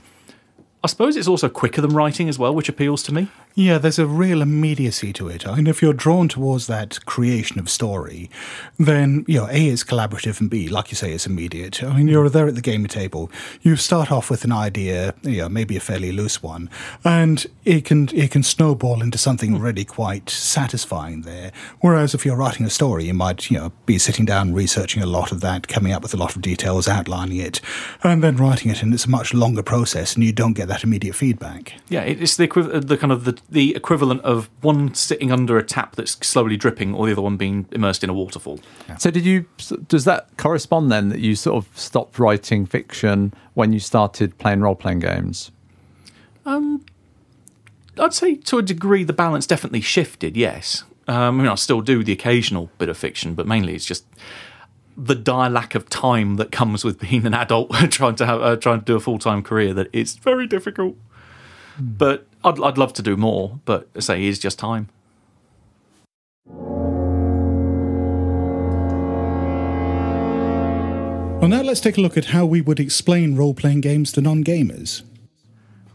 I 0.82 0.86
suppose 0.86 1.16
it's 1.16 1.28
also 1.28 1.48
quicker 1.48 1.80
than 1.80 1.90
writing 1.90 2.28
as 2.28 2.38
well, 2.38 2.54
which 2.54 2.68
appeals 2.68 3.02
to 3.04 3.14
me. 3.14 3.28
Yeah, 3.60 3.76
there's 3.76 3.98
a 3.98 4.06
real 4.06 4.40
immediacy 4.40 5.12
to 5.12 5.28
it. 5.28 5.46
I 5.46 5.54
mean, 5.54 5.66
if 5.66 5.82
you're 5.82 5.92
drawn 5.92 6.28
towards 6.28 6.66
that 6.68 7.04
creation 7.04 7.58
of 7.58 7.68
story, 7.68 8.30
then, 8.78 9.22
you 9.28 9.38
know, 9.38 9.48
A, 9.50 9.66
it's 9.66 9.84
collaborative, 9.84 10.40
and 10.40 10.48
B, 10.48 10.70
like 10.70 10.90
you 10.90 10.96
say, 10.96 11.12
it's 11.12 11.26
immediate. 11.26 11.82
I 11.82 11.94
mean, 11.94 12.08
you're 12.08 12.30
there 12.30 12.48
at 12.48 12.54
the 12.54 12.62
gamer 12.62 12.88
table. 12.88 13.30
You 13.60 13.76
start 13.76 14.10
off 14.10 14.30
with 14.30 14.44
an 14.44 14.52
idea, 14.52 15.12
you 15.20 15.42
know, 15.42 15.50
maybe 15.50 15.76
a 15.76 15.80
fairly 15.80 16.10
loose 16.10 16.42
one, 16.42 16.70
and 17.04 17.46
it 17.66 17.84
can, 17.84 18.08
it 18.14 18.30
can 18.30 18.42
snowball 18.42 19.02
into 19.02 19.18
something 19.18 19.56
hmm. 19.56 19.62
really 19.62 19.84
quite 19.84 20.30
satisfying 20.30 21.20
there. 21.20 21.52
Whereas 21.80 22.14
if 22.14 22.24
you're 22.24 22.36
writing 22.36 22.64
a 22.64 22.70
story, 22.70 23.04
you 23.04 23.14
might, 23.14 23.50
you 23.50 23.58
know, 23.58 23.72
be 23.84 23.98
sitting 23.98 24.24
down, 24.24 24.54
researching 24.54 25.02
a 25.02 25.06
lot 25.06 25.32
of 25.32 25.42
that, 25.42 25.68
coming 25.68 25.92
up 25.92 26.02
with 26.02 26.14
a 26.14 26.16
lot 26.16 26.34
of 26.34 26.40
details, 26.40 26.88
outlining 26.88 27.36
it, 27.36 27.60
and 28.02 28.24
then 28.24 28.38
writing 28.38 28.70
it, 28.70 28.82
and 28.82 28.94
it's 28.94 29.04
a 29.04 29.10
much 29.10 29.34
longer 29.34 29.62
process, 29.62 30.14
and 30.14 30.24
you 30.24 30.32
don't 30.32 30.54
get 30.54 30.68
that 30.68 30.82
immediate 30.82 31.14
feedback. 31.14 31.74
Yeah, 31.90 32.04
it's 32.04 32.36
the 32.38 32.48
equiv- 32.48 32.74
uh, 32.74 32.80
the 32.80 32.96
kind 32.96 33.12
of 33.12 33.24
the, 33.24 33.38
the 33.50 33.74
equivalent 33.74 34.22
of 34.22 34.48
one 34.60 34.94
sitting 34.94 35.32
under 35.32 35.58
a 35.58 35.62
tap 35.62 35.96
that's 35.96 36.12
slowly 36.26 36.56
dripping, 36.56 36.94
or 36.94 37.06
the 37.06 37.12
other 37.12 37.22
one 37.22 37.36
being 37.36 37.66
immersed 37.72 38.04
in 38.04 38.10
a 38.10 38.14
waterfall. 38.14 38.60
So 38.98 39.10
did 39.10 39.24
you? 39.24 39.46
Does 39.88 40.04
that 40.04 40.28
correspond 40.36 40.90
then 40.90 41.08
that 41.08 41.20
you 41.20 41.34
sort 41.34 41.56
of 41.64 41.78
stopped 41.78 42.18
writing 42.18 42.66
fiction 42.66 43.34
when 43.54 43.72
you 43.72 43.80
started 43.80 44.38
playing 44.38 44.60
role 44.60 44.76
playing 44.76 45.00
games? 45.00 45.50
Um, 46.46 46.84
I'd 47.98 48.14
say 48.14 48.36
to 48.36 48.58
a 48.58 48.62
degree 48.62 49.04
the 49.04 49.12
balance 49.12 49.46
definitely 49.46 49.80
shifted. 49.80 50.36
Yes, 50.36 50.84
um, 51.08 51.40
I 51.40 51.42
mean 51.42 51.48
I 51.48 51.54
still 51.56 51.80
do 51.80 52.04
the 52.04 52.12
occasional 52.12 52.70
bit 52.78 52.88
of 52.88 52.96
fiction, 52.96 53.34
but 53.34 53.46
mainly 53.46 53.74
it's 53.74 53.84
just 53.84 54.04
the 54.96 55.14
dire 55.14 55.48
lack 55.48 55.74
of 55.74 55.88
time 55.88 56.36
that 56.36 56.52
comes 56.52 56.84
with 56.84 57.00
being 57.00 57.26
an 57.26 57.34
adult 57.34 57.72
trying 57.90 58.14
to 58.16 58.26
have 58.26 58.40
uh, 58.42 58.56
trying 58.56 58.80
to 58.80 58.84
do 58.84 58.96
a 58.96 59.00
full 59.00 59.18
time 59.18 59.42
career. 59.42 59.74
That 59.74 59.88
it's 59.92 60.14
very 60.14 60.46
difficult. 60.46 60.96
But 61.80 62.26
I'd 62.44 62.60
I'd 62.60 62.78
love 62.78 62.92
to 62.94 63.02
do 63.02 63.16
more, 63.16 63.58
but 63.64 63.88
I 63.96 64.00
say 64.00 64.24
it's 64.24 64.38
just 64.38 64.58
time. 64.58 64.88
Well, 71.40 71.48
now 71.48 71.62
let's 71.62 71.80
take 71.80 71.96
a 71.96 72.02
look 72.02 72.18
at 72.18 72.26
how 72.26 72.44
we 72.44 72.60
would 72.60 72.78
explain 72.78 73.34
role 73.34 73.54
playing 73.54 73.80
games 73.80 74.12
to 74.12 74.20
non 74.20 74.44
gamers. 74.44 75.02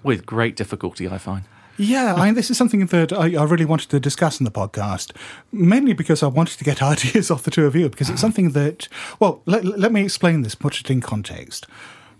With 0.01 0.25
great 0.25 0.55
difficulty, 0.55 1.07
I 1.07 1.19
find. 1.19 1.43
Yeah, 1.77 2.15
I 2.15 2.25
mean, 2.25 2.35
this 2.35 2.49
is 2.49 2.57
something 2.57 2.85
that 2.85 3.13
I, 3.13 3.35
I 3.35 3.43
really 3.43 3.65
wanted 3.65 3.89
to 3.89 3.99
discuss 3.99 4.39
in 4.39 4.45
the 4.45 4.51
podcast, 4.51 5.11
mainly 5.51 5.93
because 5.93 6.23
I 6.23 6.27
wanted 6.27 6.57
to 6.57 6.63
get 6.63 6.81
ideas 6.93 7.29
off 7.29 7.43
the 7.43 7.51
two 7.51 7.65
of 7.65 7.75
you, 7.75 7.89
because 7.89 8.09
it's 8.09 8.21
something 8.21 8.51
that, 8.51 8.87
well, 9.19 9.41
let, 9.45 9.65
let 9.65 9.91
me 9.91 10.03
explain 10.03 10.41
this, 10.41 10.55
put 10.55 10.79
it 10.79 10.89
in 10.89 11.01
context. 11.01 11.67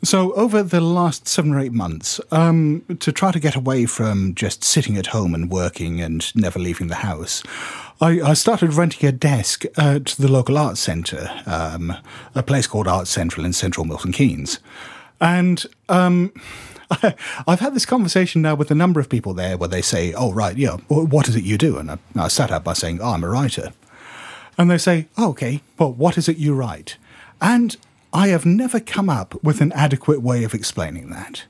So, 0.06 0.34
over 0.34 0.62
the 0.62 0.82
last 0.82 1.28
seven 1.28 1.52
or 1.56 1.60
eight 1.60 1.74
months, 1.74 2.22
um, 2.30 2.84
to 3.00 3.12
try 3.12 3.32
to 3.32 3.40
get 3.40 3.56
away 3.56 3.88
from 3.88 4.36
just 4.36 4.64
sitting 4.64 4.98
at 4.98 5.08
home 5.08 5.34
and 5.34 5.50
working 5.50 6.00
and 6.00 6.34
never 6.36 6.60
leaving 6.60 6.90
the 6.90 6.96
house, 6.96 7.42
I, 8.00 8.22
I 8.22 8.34
started 8.36 8.76
renting 8.76 9.10
a 9.10 9.12
desk 9.12 9.66
at 9.76 10.06
the 10.20 10.28
local 10.28 10.60
arts 10.60 10.80
centre, 10.80 11.28
um, 11.48 11.92
a 12.36 12.44
place 12.44 12.68
called 12.68 12.88
Arts 12.88 13.10
Central 13.10 13.48
in 13.48 13.54
central 13.54 13.84
Milton 13.84 14.12
Keynes. 14.12 14.60
And 15.20 15.66
um, 15.90 16.32
I've 17.48 17.62
had 17.62 17.74
this 17.74 17.88
conversation 17.88 18.44
now 18.44 18.54
with 18.54 18.70
a 18.70 18.76
number 18.76 19.00
of 19.00 19.10
people 19.10 19.34
there 19.34 19.58
where 19.58 19.70
they 19.70 19.82
say, 19.82 20.14
Oh, 20.14 20.32
right, 20.32 20.56
yeah, 20.56 20.78
what 20.88 21.28
is 21.28 21.36
it 21.36 21.44
you 21.44 21.58
do? 21.58 21.80
And 21.80 21.90
I, 21.90 21.98
I 22.16 22.28
sat 22.28 22.52
up 22.52 22.64
by 22.64 22.74
saying, 22.74 23.00
Oh, 23.02 23.14
I'm 23.14 23.24
a 23.24 23.30
writer. 23.30 23.74
And 24.56 24.70
they 24.70 24.78
say, 24.78 25.08
oh, 25.18 25.32
Okay, 25.32 25.62
well, 25.80 25.92
what 25.92 26.16
is 26.16 26.30
it 26.30 26.38
you 26.38 26.54
write? 26.54 26.98
And 27.42 27.76
I 28.16 28.30
have 28.30 28.46
never 28.46 28.80
come 28.80 29.10
up 29.10 29.44
with 29.44 29.60
an 29.60 29.74
adequate 29.74 30.22
way 30.22 30.46
of 30.46 30.54
explaining 30.54 31.10
that. 31.10 31.44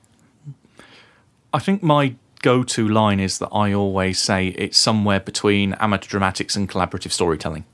I 1.54 1.60
think 1.60 1.84
my 1.84 2.16
go-to 2.42 2.88
line 2.88 3.20
is 3.20 3.38
that 3.38 3.50
I 3.50 3.72
always 3.72 4.18
say 4.18 4.48
it's 4.48 4.76
somewhere 4.76 5.20
between 5.20 5.74
amateur 5.74 6.10
dramatics 6.10 6.56
and 6.56 6.68
collaborative 6.68 7.12
storytelling. 7.12 7.66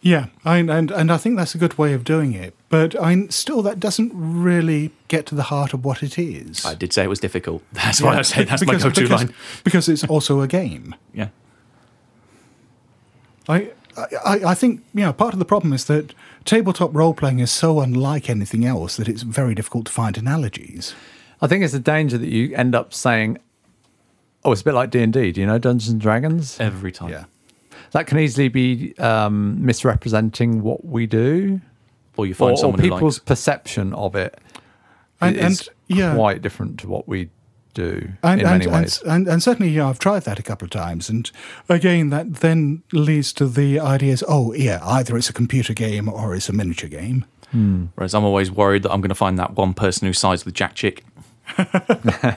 Yeah, 0.00 0.26
I, 0.46 0.58
and 0.58 0.90
and 0.90 1.10
I 1.12 1.18
think 1.18 1.36
that's 1.36 1.54
a 1.54 1.58
good 1.58 1.76
way 1.76 1.92
of 1.92 2.04
doing 2.04 2.32
it. 2.32 2.54
But 2.70 2.98
I 2.98 3.26
still 3.28 3.60
that 3.62 3.80
doesn't 3.80 4.12
really 4.14 4.90
get 5.08 5.26
to 5.26 5.34
the 5.34 5.44
heart 5.44 5.74
of 5.74 5.84
what 5.84 6.02
it 6.02 6.18
is. 6.18 6.64
I 6.64 6.74
did 6.74 6.94
say 6.94 7.04
it 7.04 7.08
was 7.08 7.20
difficult. 7.20 7.62
That's 7.72 8.00
why 8.00 8.16
I 8.18 8.22
say 8.22 8.44
that's 8.44 8.60
because, 8.60 8.82
my 8.82 8.88
go-to 8.88 9.02
because, 9.02 9.24
line. 9.24 9.34
because 9.62 9.88
it's 9.90 10.04
also 10.04 10.40
a 10.40 10.48
game. 10.48 10.94
Yeah. 11.12 11.28
I, 13.46 13.72
I 14.24 14.40
I 14.52 14.54
think 14.54 14.82
you 14.94 15.04
know 15.04 15.12
part 15.12 15.34
of 15.34 15.38
the 15.38 15.44
problem 15.44 15.72
is 15.74 15.84
that 15.84 16.14
tabletop 16.44 16.94
role 16.94 17.14
playing 17.14 17.38
is 17.40 17.50
so 17.50 17.80
unlike 17.80 18.28
anything 18.30 18.64
else 18.64 18.96
that 18.96 19.08
it's 19.08 19.22
very 19.22 19.54
difficult 19.54 19.86
to 19.86 19.92
find 19.92 20.16
analogies. 20.18 20.94
I 21.40 21.46
think 21.46 21.64
it's 21.64 21.74
a 21.74 21.80
danger 21.80 22.16
that 22.18 22.28
you 22.28 22.54
end 22.54 22.74
up 22.74 22.94
saying, 22.94 23.38
"Oh, 24.44 24.52
it's 24.52 24.60
a 24.60 24.64
bit 24.64 24.74
like 24.74 24.90
D 24.90 25.02
and 25.02 25.12
D." 25.12 25.32
Do 25.32 25.40
you 25.40 25.46
know 25.46 25.58
Dungeons 25.58 25.90
and 25.92 26.00
Dragons? 26.00 26.58
Every 26.60 26.92
time. 26.92 27.10
Yeah. 27.10 27.24
That 27.92 28.06
can 28.06 28.18
easily 28.18 28.48
be 28.48 28.94
um, 28.98 29.64
misrepresenting 29.64 30.62
what 30.62 30.84
we 30.84 31.06
do, 31.06 31.60
Or 32.16 32.26
you 32.26 32.34
find 32.34 32.50
or, 32.50 32.52
or 32.54 32.56
someone 32.56 32.80
who 32.80 32.90
people's 32.90 33.18
likes. 33.18 33.24
perception 33.24 33.92
of 33.94 34.14
it 34.16 34.36
And- 35.20 35.36
is 35.36 35.68
and, 35.88 35.98
yeah. 35.98 36.14
quite 36.14 36.42
different 36.42 36.78
to 36.80 36.88
what 36.88 37.06
we 37.06 37.30
do 37.74 38.12
And, 38.22 38.40
in 38.40 38.46
and, 38.46 38.58
many 38.58 38.66
ways. 38.66 39.02
and, 39.02 39.28
and 39.28 39.42
certainly, 39.42 39.70
yeah, 39.70 39.88
I've 39.88 39.98
tried 39.98 40.22
that 40.22 40.38
a 40.38 40.42
couple 40.42 40.64
of 40.66 40.70
times. 40.70 41.10
And 41.10 41.30
again, 41.68 42.10
that 42.10 42.36
then 42.36 42.82
leads 42.92 43.32
to 43.34 43.46
the 43.46 43.78
ideas 43.80 44.24
oh, 44.26 44.52
yeah, 44.54 44.78
either 44.82 45.16
it's 45.16 45.28
a 45.28 45.32
computer 45.32 45.74
game 45.74 46.08
or 46.08 46.34
it's 46.34 46.48
a 46.48 46.52
miniature 46.52 46.88
game. 46.88 47.26
Whereas 47.94 48.14
I'm 48.14 48.24
always 48.24 48.50
worried 48.50 48.82
that 48.82 48.90
I'm 48.90 49.00
going 49.00 49.10
to 49.10 49.14
find 49.14 49.38
that 49.38 49.52
one 49.54 49.74
person 49.74 50.06
who 50.08 50.12
sides 50.12 50.44
with 50.44 50.54
Jack 50.54 50.74
Chick. 50.74 51.04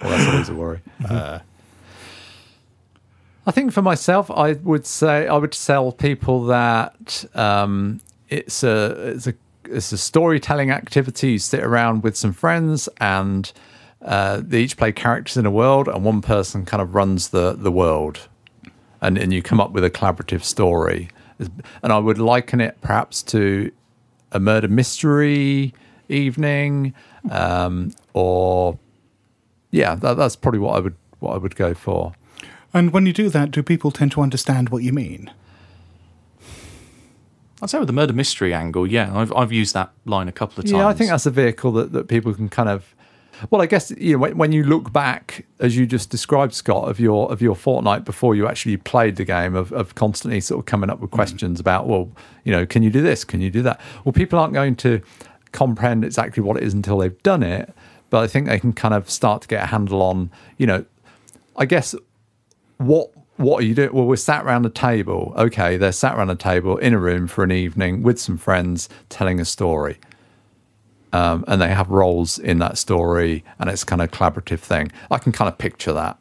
Well, 0.00 0.10
that's 0.10 0.28
always 0.28 0.48
a 0.50 0.54
worry. 0.54 0.80
I 3.46 3.50
think 3.52 3.72
for 3.72 3.82
myself, 3.82 4.30
I 4.30 4.54
would 4.54 4.86
say 4.86 5.28
I 5.28 5.36
would 5.36 5.52
tell 5.52 5.92
people 5.92 6.44
that 6.46 7.24
um, 7.34 8.00
it's 8.28 8.62
a 8.64 9.10
it's 9.12 9.26
a 9.26 9.34
it's 9.64 9.92
a 9.92 9.98
storytelling 9.98 10.70
activity. 10.70 11.32
You 11.32 11.38
sit 11.38 11.62
around 11.62 12.02
with 12.02 12.16
some 12.16 12.32
friends, 12.32 12.88
and 13.00 13.50
uh, 14.02 14.40
they 14.44 14.60
each 14.60 14.76
play 14.76 14.92
characters 14.92 15.36
in 15.36 15.46
a 15.46 15.50
world, 15.50 15.88
and 15.88 16.04
one 16.04 16.22
person 16.22 16.64
kind 16.64 16.80
of 16.80 16.94
runs 16.94 17.30
the 17.30 17.52
the 17.52 17.72
world, 17.72 18.28
and 19.00 19.18
and 19.18 19.32
you 19.32 19.42
come 19.42 19.60
up 19.60 19.72
with 19.72 19.84
a 19.84 19.90
collaborative 19.90 20.42
story. 20.42 21.08
and 21.82 21.92
I 21.92 21.98
would 21.98 22.18
liken 22.18 22.60
it 22.62 22.80
perhaps 22.80 23.22
to 23.24 23.70
a 24.32 24.40
murder 24.40 24.68
mystery 24.68 25.74
evening, 26.08 26.94
um, 27.30 27.92
or 28.14 28.78
yeah, 29.70 29.94
that, 29.96 30.16
that's 30.16 30.36
probably 30.36 30.60
what 30.60 30.76
I 30.76 30.80
would 30.80 30.96
what 31.18 31.34
I 31.34 31.38
would 31.38 31.56
go 31.56 31.74
for. 31.74 32.14
And 32.72 32.92
when 32.92 33.06
you 33.06 33.12
do 33.12 33.28
that, 33.30 33.50
do 33.50 33.62
people 33.62 33.90
tend 33.90 34.12
to 34.12 34.20
understand 34.20 34.68
what 34.68 34.82
you 34.82 34.92
mean? 34.92 35.30
I'd 37.62 37.70
say 37.70 37.78
with 37.78 37.86
the 37.86 37.94
murder 37.94 38.12
mystery 38.12 38.52
angle, 38.52 38.86
yeah, 38.86 39.16
I've, 39.16 39.32
I've 39.32 39.52
used 39.52 39.72
that 39.74 39.90
line 40.04 40.28
a 40.28 40.32
couple 40.32 40.60
of 40.60 40.66
times. 40.66 40.72
Yeah, 40.72 40.86
I 40.86 40.92
think 40.92 41.08
that's 41.10 41.24
a 41.24 41.30
vehicle 41.30 41.72
that, 41.72 41.92
that 41.92 42.08
people 42.08 42.34
can 42.34 42.48
kind 42.48 42.68
of. 42.68 42.94
Well, 43.50 43.60
I 43.60 43.66
guess 43.66 43.90
you 43.90 44.12
know 44.12 44.18
when, 44.18 44.38
when 44.38 44.52
you 44.52 44.64
look 44.64 44.92
back, 44.92 45.46
as 45.60 45.76
you 45.76 45.86
just 45.86 46.10
described, 46.10 46.54
Scott, 46.54 46.88
of 46.88 46.98
your 46.98 47.30
of 47.30 47.42
your 47.42 47.54
fortnight 47.54 48.04
before 48.04 48.34
you 48.34 48.46
actually 48.46 48.76
played 48.76 49.16
the 49.16 49.24
game, 49.24 49.54
of, 49.54 49.72
of 49.72 49.94
constantly 49.94 50.40
sort 50.40 50.60
of 50.60 50.66
coming 50.66 50.90
up 50.90 51.00
with 51.00 51.10
mm. 51.10 51.14
questions 51.14 51.60
about, 51.60 51.86
well, 51.86 52.10
you 52.44 52.52
know, 52.52 52.66
can 52.66 52.82
you 52.82 52.90
do 52.90 53.02
this? 53.02 53.24
Can 53.24 53.40
you 53.40 53.50
do 53.50 53.62
that? 53.62 53.80
Well, 54.04 54.12
people 54.12 54.38
aren't 54.38 54.54
going 54.54 54.76
to 54.76 55.00
comprehend 55.52 56.04
exactly 56.04 56.42
what 56.42 56.56
it 56.56 56.62
is 56.62 56.74
until 56.74 56.98
they've 56.98 57.22
done 57.22 57.42
it, 57.42 57.72
but 58.10 58.22
I 58.22 58.26
think 58.26 58.46
they 58.46 58.58
can 58.58 58.72
kind 58.72 58.94
of 58.94 59.10
start 59.10 59.42
to 59.42 59.48
get 59.48 59.62
a 59.62 59.66
handle 59.66 60.02
on, 60.02 60.30
you 60.58 60.66
know, 60.66 60.84
I 61.56 61.66
guess 61.66 61.94
what 62.78 63.10
what 63.36 63.62
are 63.62 63.66
you 63.66 63.74
doing? 63.74 63.92
Well, 63.92 64.06
we're 64.06 64.16
sat 64.16 64.44
around 64.44 64.64
a 64.64 64.70
table. 64.70 65.34
Okay, 65.36 65.76
they're 65.76 65.92
sat 65.92 66.16
around 66.16 66.30
a 66.30 66.36
table 66.36 66.78
in 66.78 66.94
a 66.94 66.98
room 66.98 67.26
for 67.26 67.44
an 67.44 67.52
evening 67.52 68.02
with 68.02 68.18
some 68.18 68.38
friends 68.38 68.88
telling 69.10 69.40
a 69.40 69.44
story. 69.44 69.98
Um, 71.12 71.44
and 71.46 71.62
they 71.62 71.68
have 71.68 71.88
roles 71.88 72.38
in 72.38 72.58
that 72.58 72.76
story, 72.76 73.44
and 73.58 73.70
it's 73.70 73.84
kind 73.84 74.02
of 74.02 74.10
collaborative 74.10 74.58
thing. 74.58 74.92
I 75.10 75.18
can 75.18 75.32
kind 75.32 75.48
of 75.48 75.56
picture 75.56 75.92
that. 75.94 76.18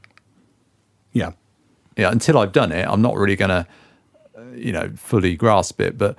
Yeah. 1.11 1.31
Yeah, 1.97 2.11
until 2.11 2.38
I've 2.38 2.51
done 2.51 2.71
it, 2.71 2.88
I'm 2.88 3.01
not 3.01 3.15
really 3.15 3.36
going 3.36 3.49
to, 3.49 3.67
you 4.53 4.71
know, 4.71 4.91
fully 4.95 5.36
grasp 5.36 5.81
it. 5.81 5.97
But, 5.97 6.17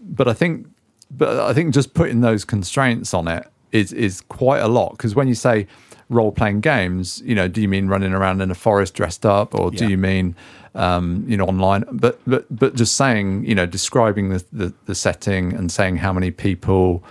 but 0.00 0.26
I 0.26 0.32
think, 0.32 0.66
but 1.10 1.38
I 1.40 1.52
think 1.52 1.74
just 1.74 1.92
putting 1.92 2.22
those 2.22 2.44
constraints 2.44 3.12
on 3.12 3.28
it 3.28 3.46
is 3.72 3.92
is 3.92 4.22
quite 4.22 4.60
a 4.60 4.68
lot. 4.68 4.92
Because 4.92 5.14
when 5.14 5.28
you 5.28 5.34
say 5.34 5.66
role 6.08 6.32
playing 6.32 6.60
games, 6.60 7.20
you 7.24 7.34
know, 7.34 7.46
do 7.46 7.60
you 7.60 7.68
mean 7.68 7.88
running 7.88 8.14
around 8.14 8.40
in 8.40 8.50
a 8.50 8.54
forest 8.54 8.94
dressed 8.94 9.26
up, 9.26 9.54
or 9.54 9.70
do 9.70 9.88
you 9.88 9.98
mean, 9.98 10.34
um, 10.74 11.24
you 11.28 11.36
know, 11.36 11.44
online? 11.44 11.84
But 11.92 12.20
but 12.26 12.46
but 12.50 12.74
just 12.74 12.96
saying, 12.96 13.44
you 13.44 13.54
know, 13.54 13.66
describing 13.66 14.30
the 14.30 14.44
the, 14.52 14.74
the 14.86 14.94
setting 14.94 15.52
and 15.52 15.70
saying 15.70 15.98
how 15.98 16.12
many 16.12 16.30
people. 16.30 17.04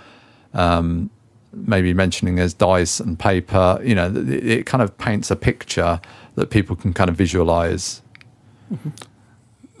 Um, 0.54 1.10
maybe 1.52 1.94
mentioning 1.94 2.36
there's 2.36 2.54
dice 2.54 3.00
and 3.00 3.18
paper, 3.18 3.80
you 3.82 3.94
know, 3.94 4.08
it, 4.14 4.46
it 4.46 4.66
kind 4.66 4.82
of 4.82 4.96
paints 4.98 5.30
a 5.30 5.36
picture 5.36 6.00
that 6.34 6.50
people 6.50 6.76
can 6.76 6.92
kind 6.92 7.10
of 7.10 7.16
visualize. 7.16 8.02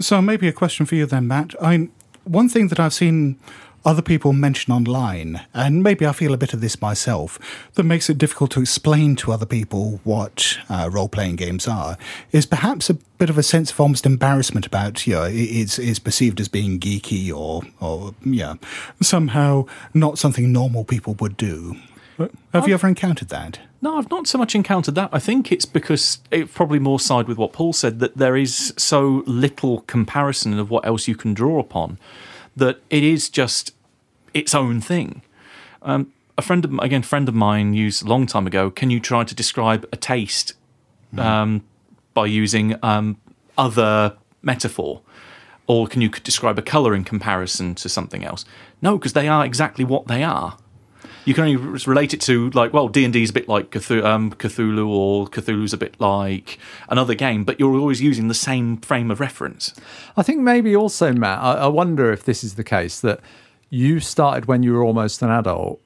So 0.00 0.22
maybe 0.22 0.48
a 0.48 0.52
question 0.52 0.86
for 0.86 0.94
you 0.94 1.06
then, 1.06 1.28
Matt. 1.28 1.54
I 1.62 1.88
one 2.24 2.48
thing 2.48 2.68
that 2.68 2.78
I've 2.80 2.94
seen 2.94 3.38
other 3.88 4.02
people 4.02 4.34
mention 4.34 4.70
online, 4.72 5.40
and 5.54 5.82
maybe 5.82 6.04
I 6.06 6.12
feel 6.12 6.34
a 6.34 6.36
bit 6.36 6.52
of 6.52 6.60
this 6.60 6.80
myself, 6.82 7.38
that 7.74 7.84
makes 7.84 8.10
it 8.10 8.18
difficult 8.18 8.50
to 8.52 8.60
explain 8.60 9.16
to 9.16 9.32
other 9.32 9.46
people 9.46 10.00
what 10.04 10.58
uh, 10.68 10.90
role-playing 10.92 11.36
games 11.36 11.66
are, 11.66 11.96
is 12.30 12.44
perhaps 12.44 12.90
a 12.90 12.94
bit 12.94 13.30
of 13.30 13.38
a 13.38 13.42
sense 13.42 13.70
of 13.70 13.80
almost 13.80 14.04
embarrassment 14.04 14.66
about, 14.66 15.06
you 15.06 15.14
know, 15.14 15.22
it- 15.24 15.32
it's, 15.60 15.78
it's 15.78 15.98
perceived 15.98 16.38
as 16.38 16.48
being 16.48 16.78
geeky 16.78 17.32
or, 17.32 17.62
or 17.80 18.14
yeah, 18.24 18.54
somehow 19.00 19.64
not 19.94 20.18
something 20.18 20.52
normal 20.52 20.84
people 20.84 21.14
would 21.14 21.36
do. 21.38 21.76
Have 22.52 22.68
you 22.68 22.74
ever 22.74 22.88
encountered 22.88 23.28
that? 23.28 23.60
No, 23.80 23.96
I've 23.96 24.10
not 24.10 24.26
so 24.26 24.36
much 24.38 24.54
encountered 24.56 24.96
that. 24.96 25.08
I 25.12 25.20
think 25.20 25.50
it's 25.52 25.64
because 25.64 26.18
it 26.32 26.52
probably 26.52 26.80
more 26.80 26.98
side 27.00 27.28
with 27.28 27.38
what 27.38 27.52
Paul 27.52 27.72
said 27.72 28.00
that 28.00 28.16
there 28.18 28.36
is 28.36 28.74
so 28.76 29.22
little 29.24 29.82
comparison 29.82 30.58
of 30.58 30.68
what 30.68 30.84
else 30.84 31.06
you 31.08 31.14
can 31.14 31.32
draw 31.32 31.58
upon 31.60 31.96
that 32.56 32.80
it 32.90 33.04
is 33.04 33.30
just 33.30 33.70
its 34.38 34.54
own 34.54 34.80
thing. 34.80 35.22
Um, 35.82 36.12
a 36.36 36.42
friend 36.42 36.64
of 36.64 36.72
again, 36.78 37.02
friend 37.02 37.28
of 37.28 37.34
mine 37.34 37.74
used 37.74 38.04
a 38.04 38.08
long 38.08 38.26
time 38.26 38.46
ago. 38.46 38.70
Can 38.70 38.90
you 38.90 39.00
try 39.00 39.24
to 39.24 39.34
describe 39.34 39.86
a 39.92 39.96
taste 39.96 40.54
um, 41.16 41.64
by 42.14 42.26
using 42.26 42.76
um, 42.82 43.18
other 43.56 44.16
metaphor? 44.42 45.02
Or 45.66 45.86
can 45.86 46.00
you 46.00 46.08
describe 46.08 46.58
a 46.58 46.62
color 46.62 46.94
in 46.94 47.04
comparison 47.04 47.74
to 47.74 47.90
something 47.90 48.24
else? 48.24 48.46
No, 48.80 48.96
because 48.96 49.12
they 49.12 49.28
are 49.28 49.44
exactly 49.44 49.84
what 49.84 50.06
they 50.06 50.22
are 50.24 50.56
you 51.28 51.34
can 51.34 51.44
only 51.44 51.56
relate 51.56 52.14
it 52.14 52.22
to 52.22 52.48
like 52.50 52.72
well 52.72 52.88
D 52.88 53.04
and 53.04 53.12
D 53.12 53.22
is 53.22 53.28
a 53.28 53.34
bit 53.34 53.48
like 53.48 53.70
Cthulhu, 53.70 54.02
um, 54.02 54.32
Cthulhu 54.32 54.88
or 54.88 55.26
Cthulhu's 55.26 55.74
a 55.74 55.76
bit 55.76 56.00
like 56.00 56.58
another 56.88 57.14
game, 57.14 57.44
but 57.44 57.60
you're 57.60 57.76
always 57.78 58.00
using 58.00 58.28
the 58.28 58.34
same 58.34 58.78
frame 58.78 59.10
of 59.10 59.20
reference. 59.20 59.74
I 60.16 60.22
think 60.22 60.40
maybe 60.40 60.74
also, 60.74 61.12
Matt, 61.12 61.38
I, 61.40 61.52
I 61.52 61.66
wonder 61.66 62.10
if 62.10 62.24
this 62.24 62.42
is 62.42 62.54
the 62.54 62.64
case 62.64 62.98
that 63.02 63.20
you 63.70 64.00
started 64.00 64.46
when 64.46 64.62
you 64.62 64.72
were 64.72 64.82
almost 64.82 65.22
an 65.22 65.30
adult. 65.30 65.80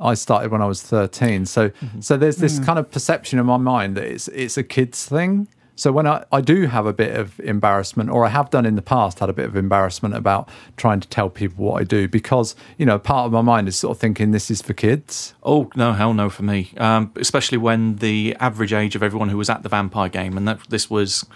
I 0.00 0.14
started 0.14 0.50
when 0.50 0.60
I 0.60 0.66
was 0.66 0.82
13. 0.82 1.46
So 1.46 1.70
so 2.00 2.16
there's 2.16 2.36
this 2.36 2.58
kind 2.58 2.78
of 2.78 2.90
perception 2.90 3.38
in 3.38 3.46
my 3.46 3.56
mind 3.56 3.96
that 3.96 4.04
it's 4.04 4.28
it's 4.28 4.56
a 4.56 4.62
kid's 4.62 5.06
thing. 5.06 5.48
So 5.76 5.90
when 5.90 6.06
I, 6.06 6.24
I 6.30 6.40
do 6.40 6.66
have 6.66 6.86
a 6.86 6.92
bit 6.92 7.16
of 7.16 7.40
embarrassment, 7.40 8.08
or 8.08 8.24
I 8.24 8.28
have 8.28 8.48
done 8.50 8.64
in 8.64 8.76
the 8.76 8.82
past, 8.82 9.18
had 9.18 9.28
a 9.28 9.32
bit 9.32 9.46
of 9.46 9.56
embarrassment 9.56 10.14
about 10.14 10.48
trying 10.76 11.00
to 11.00 11.08
tell 11.08 11.28
people 11.28 11.64
what 11.64 11.80
I 11.80 11.84
do 11.84 12.06
because, 12.06 12.54
you 12.78 12.86
know, 12.86 12.98
part 12.98 13.26
of 13.26 13.32
my 13.32 13.42
mind 13.42 13.66
is 13.66 13.76
sort 13.76 13.96
of 13.96 14.00
thinking 14.00 14.30
this 14.30 14.50
is 14.50 14.62
for 14.62 14.72
kids. 14.72 15.34
Oh 15.42 15.70
no, 15.74 15.92
hell 15.92 16.14
no 16.14 16.30
for 16.30 16.44
me. 16.44 16.72
Um, 16.76 17.12
especially 17.16 17.58
when 17.58 17.96
the 17.96 18.36
average 18.38 18.72
age 18.72 18.94
of 18.94 19.02
everyone 19.02 19.30
who 19.30 19.36
was 19.36 19.50
at 19.50 19.62
the 19.62 19.68
vampire 19.68 20.08
game, 20.08 20.36
and 20.36 20.46
that 20.46 20.60
this 20.68 20.88
was 20.88 21.26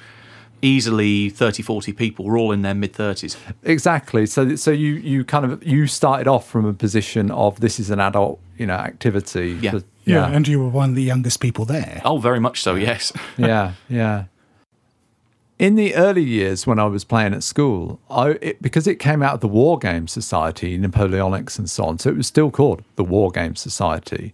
easily 0.63 1.31
30, 1.31 1.63
40 1.63 1.93
people, 1.93 2.25
were 2.25 2.37
all 2.39 2.53
in 2.53 2.63
their 2.63 2.75
mid 2.75 2.93
thirties. 2.93 3.37
Exactly. 3.63 4.27
So 4.27 4.57
so 4.57 4.71
you 4.71 4.95
you 4.95 5.25
kind 5.25 5.45
of 5.45 5.65
you 5.65 5.87
started 5.87 6.27
off 6.29 6.49
from 6.49 6.65
a 6.67 6.73
position 6.73 7.31
of 7.31 7.61
this 7.61 7.79
is 7.79 7.91
an 7.91 8.01
adult, 8.01 8.39
you 8.57 8.67
know, 8.67 8.75
activity. 8.75 9.59
Yeah. 9.61 9.71
for- 9.73 9.83
Yeah, 10.05 10.27
and 10.29 10.49
you 10.49 10.59
were 10.61 10.69
one 10.71 10.91
of 10.91 10.95
the 10.97 11.03
youngest 11.03 11.41
people 11.41 11.65
there. 11.67 12.01
Oh, 12.05 12.19
very 12.19 12.41
much 12.41 12.63
so. 12.63 12.75
Yes. 12.77 13.13
yeah, 13.37 13.73
yeah. 13.89 14.25
In 15.59 15.75
the 15.75 15.97
early 15.97 16.23
years 16.23 16.67
when 16.69 16.79
I 16.79 16.85
was 16.87 17.05
playing 17.05 17.35
at 17.35 17.43
school, 17.43 17.99
I 18.09 18.31
it, 18.41 18.63
because 18.63 18.87
it 18.87 18.97
came 19.01 19.23
out 19.25 19.35
of 19.35 19.41
the 19.41 19.49
War 19.49 19.77
Game 19.79 20.07
Society, 20.07 20.79
Napoleonics 20.79 21.59
and 21.59 21.69
so 21.69 21.85
on, 21.85 21.99
so 21.99 22.11
it 22.11 22.17
was 22.17 22.29
still 22.29 22.51
called 22.51 22.83
the 22.95 23.03
War 23.05 23.31
Game 23.33 23.57
Society, 23.57 24.33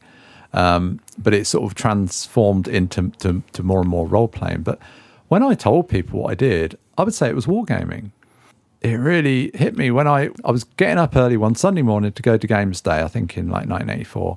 um, 0.52 1.00
but 1.16 1.32
it 1.32 1.46
sort 1.46 1.64
of 1.64 1.74
transformed 1.74 2.68
into 2.68 3.10
to, 3.20 3.42
to 3.52 3.62
more 3.62 3.80
and 3.80 3.88
more 3.88 4.06
role 4.06 4.28
playing. 4.28 4.62
But 4.62 4.78
when 5.34 5.42
I 5.42 5.54
told 5.54 5.88
people 5.88 6.20
what 6.20 6.30
I 6.30 6.36
did, 6.36 6.78
I 6.96 7.02
would 7.02 7.12
say 7.12 7.28
it 7.28 7.34
was 7.34 7.46
wargaming. 7.46 8.12
It 8.82 8.94
really 8.94 9.50
hit 9.52 9.76
me 9.76 9.90
when 9.90 10.06
I 10.06 10.30
I 10.44 10.52
was 10.52 10.62
getting 10.62 10.96
up 10.96 11.16
early 11.16 11.36
one 11.36 11.56
Sunday 11.56 11.82
morning 11.82 12.12
to 12.12 12.22
go 12.22 12.36
to 12.36 12.46
Games 12.46 12.80
Day, 12.80 13.02
I 13.02 13.08
think 13.08 13.36
in 13.36 13.46
like 13.48 13.66
1984. 13.66 14.36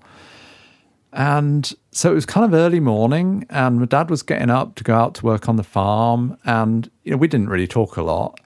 And 1.14 1.72
so 1.92 2.10
it 2.12 2.16
was 2.16 2.26
kind 2.26 2.46
of 2.48 2.54
early 2.56 2.80
morning, 2.80 3.46
and 3.52 3.80
my 3.80 3.86
dad 3.86 4.10
was 4.10 4.24
getting 4.24 4.50
up 4.50 4.74
to 4.74 4.84
go 4.84 4.96
out 4.96 5.14
to 5.16 5.26
work 5.28 5.48
on 5.48 5.56
the 5.56 5.64
farm. 5.64 6.36
And, 6.46 6.90
you 7.04 7.12
know, 7.12 7.18
we 7.18 7.28
didn't 7.28 7.50
really 7.50 7.68
talk 7.68 7.98
a 7.98 8.02
lot. 8.02 8.40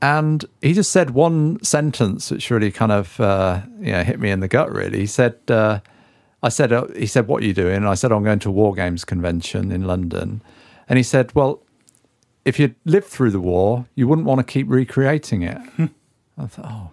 And 0.00 0.44
he 0.62 0.72
just 0.72 0.92
said 0.92 1.10
one 1.10 1.60
sentence 1.64 2.30
which 2.30 2.48
really 2.48 2.70
kind 2.70 2.92
of, 2.92 3.18
uh, 3.18 3.62
you 3.80 3.90
know, 3.90 4.04
hit 4.04 4.20
me 4.20 4.30
in 4.30 4.38
the 4.38 4.46
gut, 4.46 4.72
really. 4.72 5.00
He 5.00 5.06
said, 5.06 5.34
uh, 5.48 5.80
I 6.44 6.48
said, 6.48 6.72
uh, 6.72 6.86
he 6.94 7.06
said, 7.06 7.26
what 7.26 7.42
are 7.42 7.46
you 7.46 7.54
doing? 7.54 7.74
And 7.74 7.88
I 7.88 7.94
said, 7.94 8.12
I'm 8.12 8.22
going 8.22 8.38
to 8.38 8.50
a 8.50 8.52
War 8.52 8.72
Games 8.72 9.04
convention 9.04 9.72
in 9.72 9.82
London. 9.82 10.42
And 10.88 10.96
he 10.96 11.02
said, 11.02 11.34
well, 11.34 11.62
if 12.44 12.58
you'd 12.58 12.76
lived 12.84 13.06
through 13.06 13.30
the 13.30 13.40
war, 13.40 13.86
you 13.94 14.06
wouldn't 14.06 14.26
want 14.26 14.38
to 14.38 14.44
keep 14.44 14.68
recreating 14.68 15.42
it. 15.42 15.58
Hmm. 15.58 15.86
I 16.38 16.46
thought, 16.46 16.66
oh, 16.68 16.90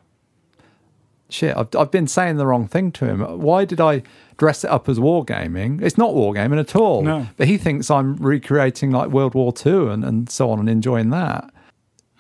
shit, 1.30 1.56
I've, 1.56 1.68
I've 1.76 1.92
been 1.92 2.08
saying 2.08 2.38
the 2.38 2.48
wrong 2.48 2.68
thing 2.68 2.92
to 2.94 3.06
him. 3.06 3.22
Why 3.22 3.66
did 3.66 3.80
I 3.80 4.04
dress 4.38 4.64
it 4.64 4.70
up 4.72 4.90
as 4.90 4.98
wargaming? 4.98 5.82
It's 5.82 5.98
not 5.98 6.12
wargaming 6.12 6.60
at 6.60 6.76
all. 6.76 7.04
No. 7.04 7.28
But 7.38 7.48
he 7.48 7.58
thinks 7.58 7.92
I'm 7.92 8.16
recreating 8.16 8.92
like 8.92 9.10
World 9.10 9.36
War 9.36 9.54
II 9.66 9.90
and, 9.90 10.04
and 10.04 10.30
so 10.30 10.50
on 10.50 10.60
and 10.60 10.70
enjoying 10.70 11.10
that. 11.12 11.54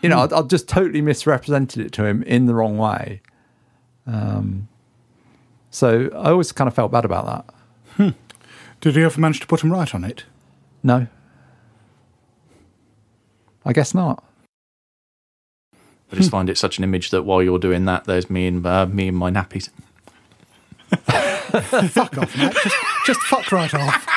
You 0.02 0.10
know, 0.10 0.28
hmm. 0.28 0.34
I, 0.34 0.38
I've 0.38 0.48
just 0.48 0.68
totally 0.68 1.02
misrepresented 1.02 1.86
it 1.86 1.92
to 1.94 2.06
him 2.06 2.24
in 2.24 2.46
the 2.46 2.54
wrong 2.54 2.78
way. 2.78 3.22
Um, 4.06 4.68
so 5.72 6.10
I 6.14 6.30
always 6.30 6.52
kind 6.52 6.68
of 6.68 6.76
felt 6.76 6.92
bad 6.92 7.06
about 7.06 7.26
that. 7.26 7.56
Hmm. 7.96 8.10
Did 8.82 8.96
you 8.96 9.06
ever 9.06 9.20
manage 9.20 9.40
to 9.40 9.48
put 9.48 9.64
him 9.64 9.72
right 9.72 9.96
on 9.96 10.04
it? 10.04 10.26
No. 10.84 11.08
I 13.66 13.74
guess 13.74 13.94
not. 13.94 14.24
I 16.12 16.16
just 16.16 16.30
find 16.30 16.50
it 16.50 16.58
such 16.58 16.78
an 16.78 16.84
image 16.84 17.10
that 17.10 17.24
while 17.24 17.42
you're 17.42 17.58
doing 17.58 17.86
that, 17.86 18.04
there's 18.06 18.30
me 18.30 18.46
and 18.46 18.66
uh, 18.66 18.86
me 18.86 19.08
and 19.08 19.18
my 19.18 19.32
nappies. 19.32 19.70
fuck 21.90 22.18
off, 22.20 22.38
mate. 22.38 22.54
Just, 22.54 22.76
just 23.06 23.20
fuck 23.22 23.52
right 23.52 23.74
off. 23.74 24.08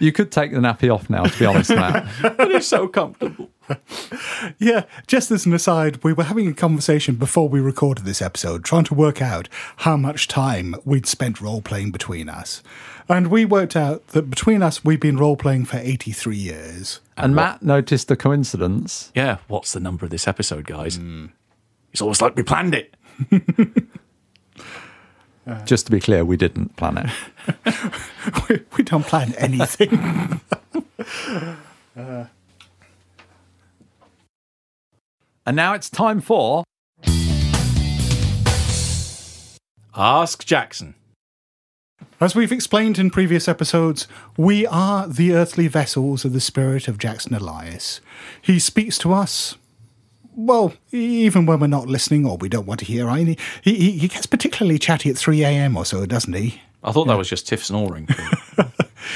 You 0.00 0.12
could 0.12 0.30
take 0.30 0.52
the 0.52 0.58
nappy 0.58 0.92
off 0.92 1.10
now, 1.10 1.24
to 1.24 1.38
be 1.38 1.46
honest, 1.46 1.70
Matt. 1.70 2.08
But 2.36 2.50
it's 2.52 2.66
so 2.66 2.88
comfortable. 2.88 3.50
Yeah, 4.58 4.84
just 5.06 5.30
as 5.30 5.44
an 5.44 5.52
aside, 5.52 6.02
we 6.02 6.12
were 6.12 6.24
having 6.24 6.48
a 6.48 6.54
conversation 6.54 7.16
before 7.16 7.48
we 7.48 7.60
recorded 7.60 8.04
this 8.04 8.22
episode, 8.22 8.64
trying 8.64 8.84
to 8.84 8.94
work 8.94 9.20
out 9.20 9.48
how 9.78 9.96
much 9.96 10.28
time 10.28 10.74
we'd 10.84 11.06
spent 11.06 11.40
role 11.40 11.60
playing 11.60 11.90
between 11.90 12.28
us. 12.28 12.62
And 13.08 13.28
we 13.28 13.46
worked 13.46 13.74
out 13.74 14.08
that 14.08 14.28
between 14.28 14.62
us, 14.62 14.84
we've 14.84 15.00
been 15.00 15.16
role 15.16 15.36
playing 15.36 15.64
for 15.64 15.78
83 15.78 16.36
years. 16.36 17.00
And 17.16 17.34
Matt 17.34 17.62
noticed 17.62 18.08
the 18.08 18.16
coincidence. 18.16 19.10
Yeah, 19.14 19.38
what's 19.48 19.72
the 19.72 19.80
number 19.80 20.04
of 20.04 20.10
this 20.10 20.28
episode, 20.28 20.66
guys? 20.66 21.00
It's 21.92 22.02
almost 22.02 22.20
like 22.20 22.36
we 22.36 22.42
planned 22.42 22.74
it. 22.74 22.94
Just 25.64 25.86
to 25.86 25.92
be 25.92 26.00
clear, 26.00 26.26
we 26.26 26.36
didn't 26.36 26.76
plan 26.76 26.98
it. 26.98 27.08
We, 28.48 28.60
we 28.76 28.84
don't 28.84 29.06
plan 29.06 29.32
anything. 29.38 29.90
and 31.96 32.28
now 35.56 35.72
it's 35.72 35.88
time 35.88 36.20
for. 36.20 36.64
Ask 39.94 40.44
Jackson. 40.44 40.94
As 42.20 42.34
we've 42.34 42.50
explained 42.50 42.98
in 42.98 43.10
previous 43.10 43.46
episodes, 43.46 44.08
we 44.36 44.66
are 44.66 45.06
the 45.06 45.32
earthly 45.32 45.68
vessels 45.68 46.24
of 46.24 46.32
the 46.32 46.40
spirit 46.40 46.88
of 46.88 46.98
Jackson 46.98 47.32
Elias. 47.32 48.00
He 48.42 48.58
speaks 48.58 48.98
to 48.98 49.12
us, 49.12 49.56
well, 50.34 50.74
even 50.90 51.46
when 51.46 51.60
we're 51.60 51.68
not 51.68 51.86
listening 51.86 52.26
or 52.26 52.36
we 52.36 52.48
don't 52.48 52.66
want 52.66 52.80
to 52.80 52.86
hear. 52.86 53.08
He, 53.14 53.36
he, 53.62 53.92
he 53.92 54.08
gets 54.08 54.26
particularly 54.26 54.80
chatty 54.80 55.10
at 55.10 55.16
3 55.16 55.44
a.m. 55.44 55.76
or 55.76 55.84
so, 55.84 56.06
doesn't 56.06 56.32
he? 56.32 56.60
I 56.82 56.92
thought 56.92 57.06
that 57.06 57.18
was 57.18 57.28
just 57.28 57.48
Tiff 57.48 57.64
snoring. 57.64 58.08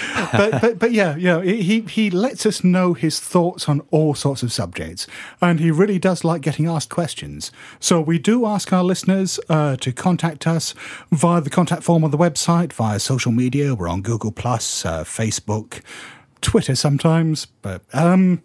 but, 0.32 0.60
but 0.60 0.78
but 0.78 0.92
yeah, 0.92 1.16
yeah, 1.16 1.42
he 1.42 1.80
he 1.82 2.10
lets 2.10 2.46
us 2.46 2.64
know 2.64 2.94
his 2.94 3.20
thoughts 3.20 3.68
on 3.68 3.80
all 3.90 4.14
sorts 4.14 4.42
of 4.42 4.52
subjects, 4.52 5.06
and 5.40 5.60
he 5.60 5.70
really 5.70 5.98
does 5.98 6.24
like 6.24 6.42
getting 6.42 6.66
asked 6.66 6.90
questions. 6.90 7.52
So 7.80 8.00
we 8.00 8.18
do 8.18 8.46
ask 8.46 8.72
our 8.72 8.84
listeners 8.84 9.38
uh, 9.48 9.76
to 9.76 9.92
contact 9.92 10.46
us 10.46 10.74
via 11.10 11.40
the 11.40 11.50
contact 11.50 11.82
form 11.82 12.04
on 12.04 12.10
the 12.10 12.18
website, 12.18 12.72
via 12.72 12.98
social 12.98 13.32
media. 13.32 13.74
We're 13.74 13.88
on 13.88 14.02
Google 14.02 14.32
Plus, 14.32 14.84
uh, 14.84 15.04
Facebook, 15.04 15.82
Twitter 16.40 16.74
sometimes, 16.74 17.46
but 17.46 17.82
um. 17.92 18.42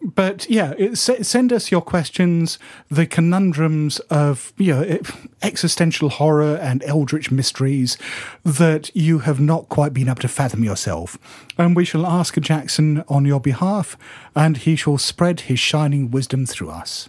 But 0.00 0.48
yeah, 0.48 0.74
it, 0.78 0.96
send 0.96 1.52
us 1.52 1.72
your 1.72 1.82
questions, 1.82 2.58
the 2.88 3.04
conundrums 3.04 3.98
of 4.10 4.52
you 4.56 4.72
know 4.72 4.98
existential 5.42 6.08
horror 6.08 6.54
and 6.56 6.84
eldritch 6.84 7.32
mysteries 7.32 7.98
that 8.44 8.94
you 8.94 9.20
have 9.20 9.40
not 9.40 9.68
quite 9.68 9.92
been 9.92 10.08
able 10.08 10.20
to 10.20 10.28
fathom 10.28 10.62
yourself, 10.62 11.18
and 11.58 11.74
we 11.74 11.84
shall 11.84 12.06
ask 12.06 12.38
Jackson 12.38 13.02
on 13.08 13.24
your 13.24 13.40
behalf, 13.40 13.98
and 14.36 14.58
he 14.58 14.76
shall 14.76 14.98
spread 14.98 15.40
his 15.40 15.58
shining 15.58 16.12
wisdom 16.12 16.46
through 16.46 16.70
us. 16.70 17.08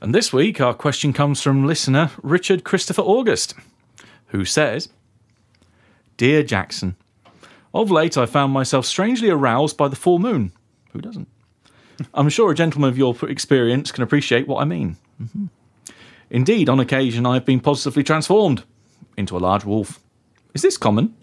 and 0.00 0.14
this 0.14 0.32
week, 0.32 0.62
our 0.62 0.72
question 0.72 1.12
comes 1.12 1.42
from 1.42 1.66
listener 1.66 2.10
Richard 2.22 2.64
Christopher 2.64 3.02
August, 3.02 3.52
who 4.28 4.46
says 4.46 4.88
Dear 6.16 6.42
Jackson, 6.42 6.96
of 7.74 7.90
late 7.90 8.16
I 8.16 8.24
found 8.24 8.54
myself 8.54 8.86
strangely 8.86 9.28
aroused 9.28 9.76
by 9.76 9.88
the 9.88 9.96
full 9.96 10.18
moon. 10.18 10.52
Who 10.92 11.02
doesn't? 11.02 11.28
I'm 12.14 12.28
sure 12.28 12.50
a 12.50 12.54
gentleman 12.54 12.90
of 12.90 12.98
your 12.98 13.16
experience 13.28 13.92
can 13.92 14.02
appreciate 14.02 14.48
what 14.48 14.60
I 14.60 14.64
mean. 14.64 14.96
Mhm. 15.22 15.48
Indeed, 16.30 16.68
on 16.68 16.80
occasion 16.80 17.26
I 17.26 17.34
have 17.34 17.44
been 17.44 17.60
positively 17.60 18.02
transformed 18.02 18.64
into 19.16 19.36
a 19.36 19.38
large 19.38 19.64
wolf. 19.64 20.00
Is 20.54 20.62
this 20.62 20.76
common? 20.76 21.14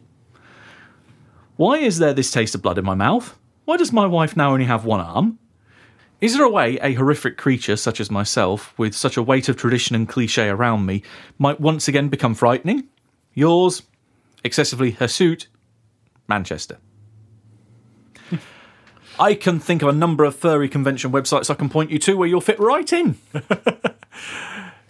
Why 1.55 1.77
is 1.77 1.97
there 1.97 2.13
this 2.13 2.29
taste 2.31 2.53
of 2.55 2.61
blood 2.61 2.77
in 2.77 2.85
my 2.85 2.95
mouth? 2.95 3.37
Why 3.65 3.77
does 3.77 3.91
my 3.91 4.05
wife 4.05 4.37
now 4.37 4.51
only 4.53 4.65
have 4.65 4.85
one 4.85 4.99
arm? 4.99 5.39
Is 6.21 6.35
there 6.35 6.45
a 6.45 6.49
way 6.49 6.77
a 6.81 6.93
horrific 6.93 7.37
creature 7.37 7.75
such 7.75 7.99
as 7.99 8.09
myself, 8.09 8.73
with 8.77 8.95
such 8.95 9.17
a 9.17 9.23
weight 9.23 9.49
of 9.49 9.55
tradition 9.55 9.95
and 9.95 10.09
cliche 10.09 10.49
around 10.49 10.85
me, 10.85 11.03
might 11.37 11.59
once 11.59 11.87
again 11.87 12.09
become 12.09 12.33
frightening? 12.33 12.85
Yours, 13.33 13.83
excessively 14.43 14.91
hirsute, 14.91 15.47
Manchester. 16.27 16.77
I 19.19 19.33
can 19.33 19.59
think 19.59 19.81
of 19.81 19.87
a 19.87 19.93
number 19.93 20.23
of 20.23 20.35
furry 20.35 20.69
convention 20.69 21.11
websites 21.11 21.49
I 21.49 21.55
can 21.55 21.69
point 21.69 21.91
you 21.91 21.99
to 21.99 22.15
where 22.17 22.27
you'll 22.27 22.41
fit 22.41 22.59
right 22.59 22.91
in. 22.91 23.17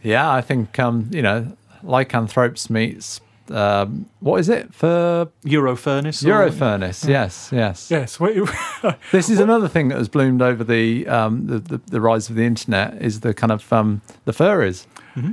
Yeah, 0.04 0.32
I 0.32 0.42
think 0.42 0.80
um, 0.80 1.10
you 1.12 1.22
know, 1.22 1.58
lycanthropes 1.84 2.70
meets 2.70 3.20
um, 3.50 4.10
what 4.20 4.40
is 4.40 4.48
it 4.50 4.74
for 4.74 5.30
Eurofurence. 5.44 6.24
Eurofurence? 6.24 7.08
Yes, 7.08 7.50
yes. 7.52 7.90
Yes, 7.90 8.20
This 9.12 9.30
is 9.30 9.40
another 9.40 9.68
thing 9.68 9.88
that 9.90 9.98
has 9.98 10.10
bloomed 10.10 10.42
over 10.42 10.64
the, 10.64 11.08
um, 11.08 11.48
the, 11.48 11.60
the 11.60 11.82
the 11.88 12.02
rise 12.02 12.30
of 12.30 12.36
the 12.36 12.46
internet 12.46 13.02
is 13.02 13.22
the 13.22 13.34
kind 13.34 13.52
of 13.52 13.72
um, 13.74 14.02
the 14.26 14.32
furries. 14.32 14.86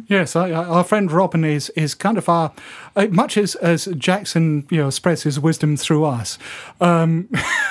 Yes, 0.09 0.35
I, 0.37 0.51
I, 0.51 0.64
our 0.64 0.85
friend 0.85 1.11
Robin 1.12 1.45
is 1.45 1.70
is 1.70 1.95
kind 1.95 2.18
of 2.18 2.28
our 2.28 2.53
uh, 2.97 3.07
much 3.11 3.37
as 3.37 3.55
as 3.57 3.87
Jackson 3.99 4.66
you 4.70 4.78
know 4.78 4.91
spreads 4.91 5.22
his 5.24 5.39
wisdom 5.39 5.76
through 5.76 6.05
us. 6.05 6.39
Um, 6.80 7.28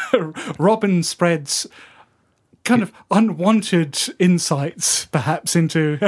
Robin 0.59 1.03
spreads 1.03 1.67
kind 2.63 2.81
of 2.81 2.91
unwanted 3.11 3.97
insights, 4.19 5.05
perhaps 5.07 5.55
into 5.55 5.99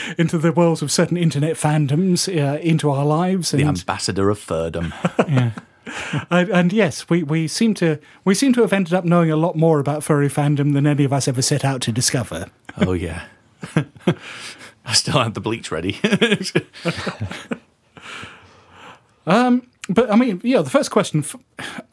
into 0.18 0.38
the 0.38 0.52
worlds 0.52 0.82
of 0.82 0.90
certain 0.90 1.16
internet 1.16 1.56
fandoms 1.56 2.28
uh, 2.28 2.58
into 2.60 2.90
our 2.90 3.04
lives, 3.04 3.50
The 3.50 3.64
ambassador 3.64 4.30
of 4.30 4.38
furdom. 4.38 4.92
and 6.30 6.48
and 6.50 6.72
yes, 6.72 7.08
we, 7.08 7.22
we 7.22 7.48
seem 7.48 7.74
to 7.74 7.98
we 8.24 8.34
seem 8.34 8.52
to 8.54 8.60
have 8.62 8.72
ended 8.72 8.94
up 8.94 9.04
knowing 9.04 9.30
a 9.30 9.36
lot 9.36 9.56
more 9.56 9.80
about 9.80 10.02
furry 10.02 10.28
fandom 10.28 10.72
than 10.72 10.86
any 10.86 11.04
of 11.04 11.12
us 11.12 11.28
ever 11.28 11.42
set 11.42 11.64
out 11.64 11.80
to 11.82 11.92
discover. 11.92 12.46
oh, 12.78 12.92
yeah. 12.92 13.24
I 14.88 14.94
still 14.94 15.22
had 15.22 15.34
the 15.34 15.40
bleach 15.40 15.70
ready. 15.70 16.00
But 19.88 20.10
I 20.10 20.16
mean, 20.16 20.40
yeah, 20.44 20.60
the 20.62 20.70
first 20.70 20.90
question 20.90 21.20
f- 21.20 21.36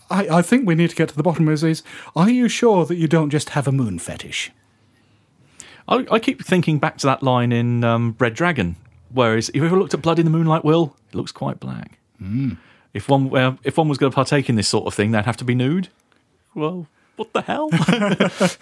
I, 0.10 0.38
I 0.38 0.42
think 0.42 0.68
we 0.68 0.76
need 0.76 0.90
to 0.90 0.96
get 0.96 1.10
to 1.10 1.16
the 1.16 1.24
bottom 1.24 1.48
is, 1.48 1.64
is 1.64 1.82
are 2.16 2.30
you 2.30 2.50
sure 2.50 2.86
that 2.86 2.96
you 2.96 3.08
don't 3.08 3.30
just 3.30 3.52
have 3.52 3.68
a 3.68 3.72
moon 3.72 4.00
fetish? 4.00 4.52
I, 5.88 6.06
I 6.12 6.20
keep 6.20 6.44
thinking 6.44 6.80
back 6.80 6.98
to 7.00 7.08
that 7.08 7.24
line 7.24 7.52
in 7.52 7.84
um, 7.84 8.16
Red 8.20 8.34
Dragon, 8.34 8.76
whereas 9.10 9.50
if 9.50 9.56
you 9.56 9.66
ever 9.66 9.78
looked 9.78 9.94
at 9.94 10.02
Blood 10.02 10.20
in 10.20 10.26
the 10.26 10.32
Moonlight 10.32 10.66
Will, 10.66 10.96
it 11.10 11.16
looks 11.16 11.32
quite 11.32 11.60
black. 11.60 12.00
If 12.94 13.08
one 13.10 13.30
well, 13.30 13.60
if 13.64 13.78
one 13.78 13.88
was 13.88 13.98
going 13.98 14.12
to 14.12 14.16
partake 14.16 14.50
in 14.50 14.56
this 14.56 14.68
sort 14.68 14.88
of 14.88 14.94
thing, 14.94 15.12
they'd 15.12 15.26
have 15.26 15.38
to 15.38 15.46
be 15.46 15.56
nude. 15.56 15.90
Well, 16.54 16.88
what 17.16 17.34
the 17.34 17.42
hell? 17.42 17.70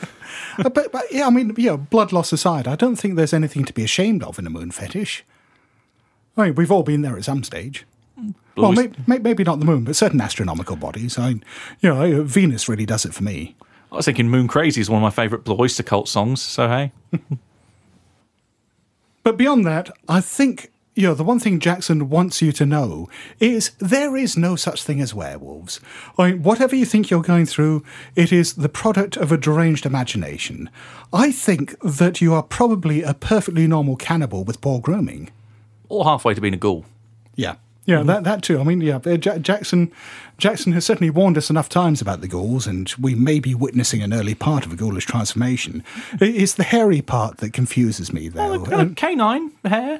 Uh, 0.59 0.69
but, 0.69 0.91
but 0.91 1.03
yeah, 1.11 1.25
I 1.25 1.31
mean, 1.31 1.53
yeah, 1.57 1.75
blood 1.75 2.11
loss 2.13 2.31
aside, 2.31 2.67
I 2.67 2.75
don't 2.75 2.95
think 2.95 3.15
there's 3.15 3.33
anything 3.33 3.65
to 3.65 3.73
be 3.73 3.83
ashamed 3.83 4.21
of 4.21 4.37
in 4.37 4.45
a 4.45 4.51
moon 4.51 4.69
fetish. 4.69 5.23
I 6.37 6.45
mean, 6.45 6.55
we've 6.55 6.71
all 6.71 6.83
been 6.83 7.01
there 7.01 7.17
at 7.17 7.23
some 7.25 7.43
stage. 7.43 7.85
Well, 8.55 8.65
Always- 8.67 8.77
may, 8.77 8.91
may, 9.07 9.17
maybe 9.17 9.43
not 9.43 9.57
the 9.59 9.65
moon, 9.65 9.83
but 9.83 9.95
certain 9.95 10.21
astronomical 10.21 10.75
bodies. 10.75 11.17
I, 11.17 11.29
you 11.29 11.41
know, 11.81 12.01
uh, 12.03 12.21
Venus 12.23 12.69
really 12.69 12.85
does 12.85 13.03
it 13.03 13.15
for 13.15 13.23
me. 13.23 13.55
I 13.91 13.95
was 13.95 14.05
thinking 14.05 14.29
Moon 14.29 14.47
Crazy 14.47 14.79
is 14.79 14.91
one 14.91 15.01
of 15.01 15.03
my 15.03 15.09
favourite 15.09 15.43
Blue 15.43 15.55
Öyster 15.57 15.83
Cult 15.85 16.07
songs. 16.07 16.39
So 16.41 16.67
hey, 16.67 16.91
But 19.23 19.37
beyond 19.37 19.65
that, 19.65 19.89
I 20.07 20.19
think 20.21 20.71
you 20.95 21.03
know 21.07 21.13
the 21.13 21.23
one 21.23 21.39
thing 21.39 21.59
Jackson 21.59 22.09
wants 22.09 22.41
you 22.41 22.51
to 22.53 22.65
know 22.65 23.09
is 23.39 23.71
there 23.79 24.15
is 24.15 24.37
no 24.37 24.55
such 24.55 24.83
thing 24.83 25.01
as 25.01 25.13
werewolves. 25.13 25.79
I 26.17 26.31
mean, 26.31 26.43
whatever 26.43 26.75
you 26.75 26.85
think 26.85 27.09
you're 27.09 27.21
going 27.21 27.45
through, 27.45 27.83
it 28.15 28.31
is 28.31 28.53
the 28.53 28.69
product 28.69 29.17
of 29.17 29.31
a 29.31 29.37
deranged 29.37 29.85
imagination. 29.85 30.69
I 31.11 31.31
think 31.31 31.75
that 31.81 32.21
you 32.21 32.33
are 32.33 32.43
probably 32.43 33.01
a 33.03 33.13
perfectly 33.13 33.65
normal 33.67 33.95
cannibal 33.95 34.43
with 34.43 34.61
poor 34.61 34.79
grooming. 34.79 35.29
or 35.89 36.05
halfway 36.05 36.33
to 36.33 36.41
being 36.41 36.53
a 36.53 36.57
ghoul. 36.57 36.85
Yeah. 37.35 37.55
Yeah, 37.85 38.01
that 38.03 38.23
that 38.23 38.43
too. 38.43 38.61
I 38.61 38.63
mean, 38.63 38.79
yeah, 38.79 38.99
uh, 39.05 39.17
Ja- 39.21 39.39
Jackson 39.39 39.91
Jackson 40.37 40.71
has 40.71 40.85
certainly 40.85 41.09
warned 41.09 41.37
us 41.37 41.49
enough 41.49 41.67
times 41.67 41.99
about 42.01 42.21
the 42.21 42.29
ghouls, 42.29 42.65
and 42.65 42.89
we 42.97 43.13
may 43.13 43.41
be 43.41 43.53
witnessing 43.53 44.01
an 44.01 44.13
early 44.13 44.35
part 44.35 44.65
of 44.65 44.71
a 44.71 44.77
ghoulish 44.77 45.05
transformation. 45.05 45.83
It's 46.21 46.53
the 46.53 46.63
hairy 46.63 47.01
part 47.01 47.39
that 47.39 47.51
confuses 47.51 48.13
me, 48.13 48.29
though. 48.29 48.63
Of 48.63 48.95
canine 48.95 49.51
hair. 49.65 49.99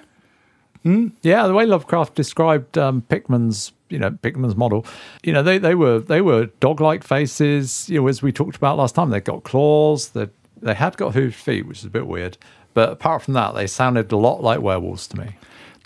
Yeah, 0.85 1.47
the 1.47 1.53
way 1.53 1.65
Lovecraft 1.65 2.15
described 2.15 2.77
um, 2.77 3.03
Pickman's, 3.03 3.71
you 3.89 3.97
know, 3.97 4.11
Pickman's 4.11 4.55
model, 4.55 4.85
you 5.23 5.31
know, 5.31 5.41
they, 5.41 5.57
they 5.57 5.75
were 5.75 5.99
they 5.99 6.19
were 6.19 6.47
dog-like 6.59 7.03
faces. 7.05 7.89
You 7.89 8.01
know, 8.01 8.07
as 8.07 8.21
we 8.21 8.33
talked 8.33 8.57
about 8.57 8.77
last 8.77 8.95
time, 8.95 9.09
they 9.09 9.21
got 9.21 9.43
claws. 9.43 10.09
They 10.09 10.27
they 10.61 10.73
had 10.73 10.97
got 10.97 11.13
hooved 11.13 11.35
feet, 11.35 11.67
which 11.67 11.79
is 11.79 11.85
a 11.85 11.89
bit 11.89 12.07
weird. 12.07 12.37
But 12.73 12.91
apart 12.91 13.21
from 13.21 13.33
that, 13.35 13.53
they 13.53 13.67
sounded 13.67 14.11
a 14.11 14.17
lot 14.17 14.41
like 14.41 14.61
werewolves 14.61 15.07
to 15.07 15.19
me. 15.19 15.35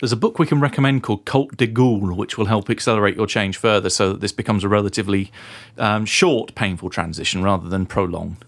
There's 0.00 0.12
a 0.12 0.16
book 0.16 0.38
we 0.38 0.46
can 0.46 0.60
recommend 0.60 1.02
called 1.02 1.24
Cultes 1.24 1.56
des 1.56 1.66
Goules, 1.66 2.16
which 2.16 2.38
will 2.38 2.46
help 2.46 2.70
accelerate 2.70 3.16
your 3.16 3.26
change 3.26 3.56
further 3.56 3.90
so 3.90 4.12
that 4.12 4.20
this 4.20 4.32
becomes 4.32 4.62
a 4.62 4.68
relatively 4.68 5.32
um, 5.76 6.06
short, 6.06 6.54
painful 6.54 6.88
transition 6.88 7.42
rather 7.42 7.68
than 7.68 7.84
prolonged. 7.84 8.44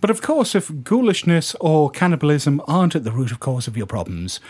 But 0.00 0.10
of 0.10 0.22
course, 0.22 0.54
if 0.54 0.68
ghoulishness 0.68 1.54
or 1.60 1.90
cannibalism 1.90 2.60
aren't 2.66 2.96
at 2.96 3.04
the 3.04 3.12
root 3.12 3.30
of 3.30 3.38
cause 3.38 3.68
of 3.68 3.76
your 3.76 3.86
problems, 3.86 4.40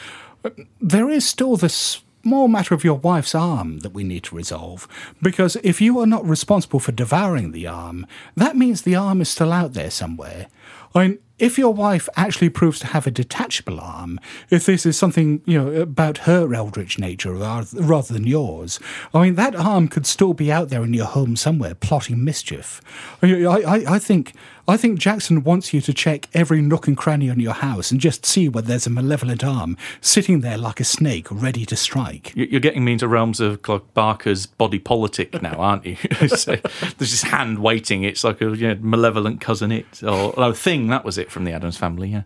there 0.81 1.09
is 1.09 1.27
still 1.27 1.57
the 1.57 1.69
small 1.69 2.49
matter 2.49 2.75
of 2.75 2.85
your 2.85 2.99
wife's 2.99 3.35
arm 3.35 3.81
that 3.81 3.93
we 3.93 4.05
need 4.05 4.23
to 4.25 4.37
resolve. 4.37 4.89
Because 5.21 5.57
if 5.63 5.81
you 5.81 5.99
are 5.99 6.07
not 6.07 6.27
responsible 6.27 6.81
for 6.81 6.93
devouring 6.93 7.53
the 7.53 7.67
arm, 7.67 8.07
that 8.37 8.57
means 8.57 8.83
the 8.83 8.97
arm 8.97 9.21
is 9.21 9.29
still 9.29 9.53
out 9.53 9.73
there 9.73 9.91
somewhere. 9.91 10.49
I 10.95 11.19
if 11.43 11.59
your 11.59 11.75
wife 11.75 12.09
actually 12.17 12.49
proves 12.51 12.79
to 12.81 12.87
have 12.87 13.07
a 13.07 13.11
detachable 13.11 13.81
arm, 13.81 14.19
if 14.49 14.65
this 14.65 14.87
is 14.87 14.97
something 14.97 15.43
you 15.45 15.59
know 15.61 15.69
about 15.81 16.19
her 16.19 16.55
eldritch 16.55 16.99
nature 16.99 17.35
rather 17.35 18.13
than 18.15 18.27
yours, 18.27 18.79
I 19.13 19.23
mean 19.23 19.35
that 19.35 19.55
arm 19.57 19.89
could 19.89 20.07
still 20.07 20.35
be 20.35 20.51
out 20.53 20.69
there 20.71 20.85
in 20.85 20.95
your 20.95 21.07
home 21.07 21.37
somewhere 21.37 21.75
plotting 21.75 22.25
mischief. 22.25 22.81
I, 23.23 23.27
I, 23.75 23.95
I 23.97 23.99
think 23.99 24.33
I 24.69 24.77
think 24.77 25.01
Jackson 25.01 25.43
wants 25.43 25.75
you 25.75 25.81
to 25.81 25.93
check 25.93 26.29
every 26.35 26.63
nook 26.63 26.87
and 26.87 26.97
cranny 26.97 27.29
on 27.29 27.41
your 27.41 27.53
house 27.55 27.91
and 27.91 28.01
just 28.01 28.25
see 28.25 28.49
whether 28.49 28.69
there's 28.69 28.87
a 28.87 28.91
malevolent 28.91 29.43
arm 29.43 29.77
sitting 30.01 30.41
there 30.41 30.57
like 30.57 30.79
a 30.79 30.85
snake 30.85 31.27
ready 31.33 31.67
to 31.67 31.75
strike. 31.75 32.33
You- 32.37 32.47
You're 32.49 32.61
getting 32.61 32.85
me 32.85 32.93
into 32.93 33.09
realms 33.09 33.41
of 33.41 33.67
like 33.69 33.83
Barker's 33.93 34.47
body 34.47 34.79
politic 34.79 35.43
now, 35.43 35.55
aren't 35.57 35.85
you? 35.85 35.97
so, 36.29 36.55
there's 36.99 37.11
this 37.11 37.25
hand 37.25 37.59
waiting. 37.59 38.05
It's 38.05 38.23
like 38.23 38.41
a 38.41 38.51
you 38.55 38.69
know, 38.69 38.79
malevolent 38.81 39.41
Cousin 39.41 39.73
Itt 39.73 40.01
or 40.05 40.33
a 40.37 40.55
thing. 40.55 40.87
That 40.87 41.05
was 41.05 41.19
it 41.19 41.29
from 41.33 41.45
the 41.45 41.53
Addams 41.53 41.77
Family. 41.77 42.11
Yeah. 42.11 42.23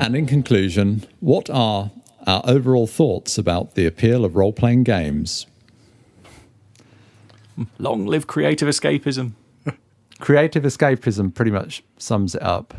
And 0.00 0.16
in 0.16 0.26
conclusion, 0.26 1.04
what 1.20 1.50
are 1.50 1.90
our 2.26 2.42
overall 2.44 2.86
thoughts 2.86 3.36
about 3.36 3.74
the 3.74 3.86
appeal 3.86 4.24
of 4.24 4.36
role 4.36 4.52
playing 4.52 4.84
games? 4.84 5.46
Long 7.78 8.06
live 8.06 8.26
creative 8.26 8.68
escapism. 8.68 9.32
Creative 10.20 10.62
escapism 10.62 11.34
pretty 11.34 11.50
much 11.50 11.82
sums 11.96 12.34
it 12.34 12.42
up. 12.42 12.74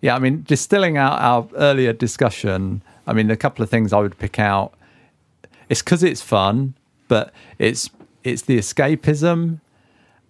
Yeah, 0.00 0.16
I 0.16 0.18
mean, 0.18 0.42
distilling 0.46 0.96
out 0.96 1.20
our 1.20 1.48
earlier 1.56 1.92
discussion, 1.92 2.82
I 3.06 3.12
mean, 3.12 3.30
a 3.30 3.36
couple 3.36 3.62
of 3.62 3.70
things 3.70 3.92
I 3.92 4.00
would 4.00 4.18
pick 4.18 4.38
out. 4.38 4.74
It's 5.68 5.82
because 5.82 6.02
it's 6.02 6.22
fun, 6.22 6.74
but 7.08 7.32
it's 7.58 7.90
it's 8.24 8.42
the 8.42 8.58
escapism 8.58 9.60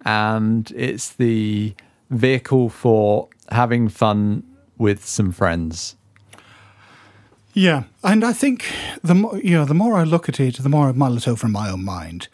and 0.04 0.70
it's 0.76 1.10
the 1.10 1.74
vehicle 2.10 2.68
for 2.68 3.28
having 3.50 3.88
fun 3.88 4.42
with 4.76 5.04
some 5.06 5.32
friends. 5.32 5.96
Yeah, 7.56 7.84
and 8.02 8.24
I 8.24 8.32
think 8.32 8.64
the 9.02 9.14
more 9.14 9.38
you 9.38 9.52
know, 9.52 9.64
the 9.64 9.74
more 9.74 9.94
I 9.94 10.02
look 10.02 10.28
at 10.28 10.40
it, 10.40 10.56
the 10.56 10.68
more 10.68 10.88
I 10.88 10.92
mull 10.92 11.16
it 11.16 11.28
over 11.28 11.46
in 11.46 11.52
my 11.52 11.70
own 11.70 11.84
mind. 11.84 12.26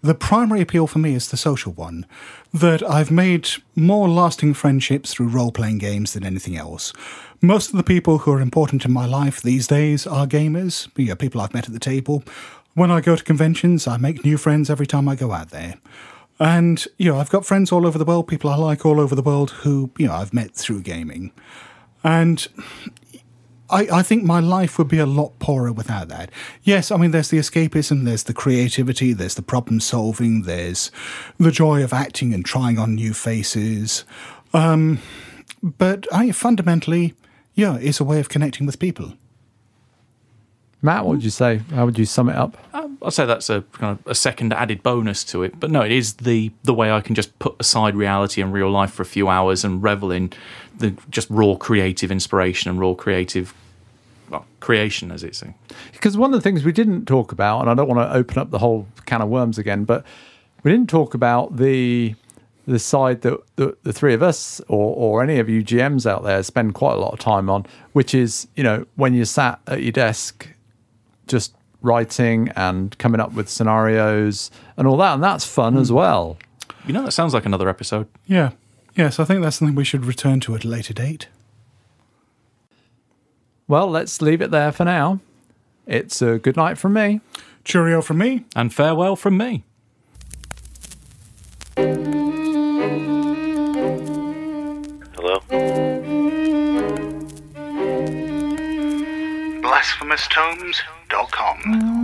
The 0.00 0.14
primary 0.14 0.60
appeal 0.60 0.86
for 0.86 1.00
me 1.00 1.14
is 1.14 1.28
the 1.28 1.36
social 1.36 1.72
one, 1.72 2.06
that 2.54 2.88
I've 2.88 3.10
made 3.10 3.48
more 3.74 4.08
lasting 4.08 4.54
friendships 4.54 5.12
through 5.12 5.26
role 5.26 5.50
playing 5.50 5.78
games 5.78 6.12
than 6.12 6.24
anything 6.24 6.56
else. 6.56 6.92
Most 7.40 7.70
of 7.70 7.76
the 7.76 7.82
people 7.82 8.18
who 8.18 8.32
are 8.32 8.40
important 8.40 8.84
in 8.84 8.92
my 8.92 9.06
life 9.06 9.42
these 9.42 9.66
days 9.66 10.06
are 10.06 10.28
gamers, 10.28 10.88
you 10.96 11.06
know, 11.06 11.16
people 11.16 11.40
I've 11.40 11.54
met 11.54 11.66
at 11.66 11.72
the 11.72 11.80
table. 11.80 12.22
When 12.78 12.92
I 12.92 13.00
go 13.00 13.16
to 13.16 13.24
conventions, 13.24 13.88
I 13.88 13.96
make 13.96 14.24
new 14.24 14.38
friends 14.38 14.70
every 14.70 14.86
time 14.86 15.08
I 15.08 15.16
go 15.16 15.32
out 15.32 15.50
there. 15.50 15.74
And, 16.38 16.86
you 16.96 17.10
know, 17.10 17.18
I've 17.18 17.28
got 17.28 17.44
friends 17.44 17.72
all 17.72 17.84
over 17.84 17.98
the 17.98 18.04
world, 18.04 18.28
people 18.28 18.48
I 18.50 18.54
like 18.54 18.86
all 18.86 19.00
over 19.00 19.16
the 19.16 19.22
world 19.22 19.50
who, 19.50 19.90
you 19.98 20.06
know, 20.06 20.12
I've 20.12 20.32
met 20.32 20.54
through 20.54 20.82
gaming. 20.82 21.32
And 22.04 22.46
I, 23.68 23.88
I 23.92 24.02
think 24.04 24.22
my 24.22 24.38
life 24.38 24.78
would 24.78 24.86
be 24.86 25.00
a 25.00 25.06
lot 25.06 25.40
poorer 25.40 25.72
without 25.72 26.06
that. 26.10 26.30
Yes, 26.62 26.92
I 26.92 26.98
mean, 26.98 27.10
there's 27.10 27.30
the 27.30 27.38
escapism, 27.38 28.04
there's 28.04 28.22
the 28.22 28.32
creativity, 28.32 29.12
there's 29.12 29.34
the 29.34 29.42
problem 29.42 29.80
solving, 29.80 30.42
there's 30.42 30.92
the 31.36 31.50
joy 31.50 31.82
of 31.82 31.92
acting 31.92 32.32
and 32.32 32.44
trying 32.44 32.78
on 32.78 32.94
new 32.94 33.12
faces. 33.12 34.04
Um, 34.54 35.00
but 35.64 36.06
I 36.12 36.30
fundamentally, 36.30 37.14
yeah, 37.54 37.76
it's 37.80 37.98
a 37.98 38.04
way 38.04 38.20
of 38.20 38.28
connecting 38.28 38.66
with 38.66 38.78
people. 38.78 39.14
Matt, 40.80 41.04
what 41.04 41.16
would 41.16 41.24
you 41.24 41.30
say? 41.30 41.60
How 41.74 41.84
would 41.84 41.98
you 41.98 42.04
sum 42.04 42.28
it 42.28 42.36
up? 42.36 42.56
Um, 42.72 42.98
I'd 43.02 43.12
say 43.12 43.26
that's 43.26 43.50
a 43.50 43.62
kind 43.72 43.98
of 43.98 44.06
a 44.06 44.14
second 44.14 44.52
added 44.52 44.82
bonus 44.82 45.24
to 45.24 45.42
it. 45.42 45.58
But 45.58 45.70
no, 45.70 45.82
it 45.82 45.90
is 45.90 46.14
the 46.14 46.52
the 46.62 46.74
way 46.74 46.92
I 46.92 47.00
can 47.00 47.14
just 47.14 47.36
put 47.38 47.56
aside 47.58 47.96
reality 47.96 48.40
and 48.40 48.52
real 48.52 48.70
life 48.70 48.92
for 48.92 49.02
a 49.02 49.06
few 49.06 49.28
hours 49.28 49.64
and 49.64 49.82
revel 49.82 50.12
in 50.12 50.32
the 50.76 50.94
just 51.10 51.28
raw 51.30 51.56
creative 51.56 52.12
inspiration 52.12 52.70
and 52.70 52.78
raw 52.78 52.94
creative 52.94 53.54
well, 54.30 54.46
creation, 54.60 55.10
as 55.10 55.24
it's 55.24 55.38
saying. 55.38 55.54
Because 55.92 56.16
one 56.16 56.32
of 56.32 56.38
the 56.38 56.42
things 56.42 56.64
we 56.64 56.72
didn't 56.72 57.06
talk 57.06 57.32
about, 57.32 57.62
and 57.62 57.70
I 57.70 57.74
don't 57.74 57.88
want 57.88 58.00
to 58.00 58.14
open 58.14 58.38
up 58.38 58.50
the 58.50 58.58
whole 58.58 58.86
can 59.04 59.20
of 59.20 59.28
worms 59.28 59.58
again, 59.58 59.84
but 59.84 60.04
we 60.62 60.70
didn't 60.70 60.88
talk 60.88 61.14
about 61.14 61.56
the 61.56 62.14
the 62.66 62.78
side 62.78 63.22
that 63.22 63.40
the, 63.56 63.76
the 63.82 63.94
three 63.94 64.12
of 64.12 64.22
us 64.22 64.60
or, 64.68 64.94
or 64.94 65.22
any 65.22 65.38
of 65.38 65.48
you 65.48 65.64
GMs 65.64 66.04
out 66.04 66.22
there 66.22 66.42
spend 66.42 66.74
quite 66.74 66.92
a 66.92 67.00
lot 67.00 67.14
of 67.14 67.18
time 67.18 67.48
on, 67.48 67.64
which 67.94 68.14
is, 68.14 68.46
you 68.56 68.62
know, 68.62 68.84
when 68.94 69.14
you're 69.14 69.24
sat 69.24 69.58
at 69.66 69.82
your 69.82 69.90
desk 69.90 70.46
just 71.28 71.54
writing 71.80 72.50
and 72.56 72.96
coming 72.98 73.20
up 73.20 73.32
with 73.34 73.48
scenarios 73.48 74.50
and 74.76 74.86
all 74.86 74.96
that. 74.96 75.14
And 75.14 75.22
that's 75.22 75.44
fun 75.44 75.76
as 75.76 75.88
hmm. 75.88 75.96
well. 75.96 76.38
You 76.86 76.92
know, 76.92 77.04
that 77.04 77.12
sounds 77.12 77.34
like 77.34 77.46
another 77.46 77.68
episode. 77.68 78.08
Yeah. 78.26 78.52
Yes, 78.96 79.20
I 79.20 79.24
think 79.24 79.42
that's 79.42 79.56
something 79.56 79.76
we 79.76 79.84
should 79.84 80.04
return 80.04 80.40
to 80.40 80.54
at 80.56 80.64
a 80.64 80.68
later 80.68 80.92
date. 80.92 81.28
Well, 83.68 83.88
let's 83.88 84.22
leave 84.22 84.40
it 84.40 84.50
there 84.50 84.72
for 84.72 84.84
now. 84.84 85.20
It's 85.86 86.20
a 86.22 86.38
good 86.38 86.56
night 86.56 86.78
from 86.78 86.94
me. 86.94 87.20
Cheerio 87.64 88.00
from 88.02 88.18
me. 88.18 88.44
And 88.56 88.72
farewell 88.72 89.14
from 89.14 89.36
me. 89.36 89.64
Hello? 95.14 95.42
BlasphemousTomes.com. 101.08 101.97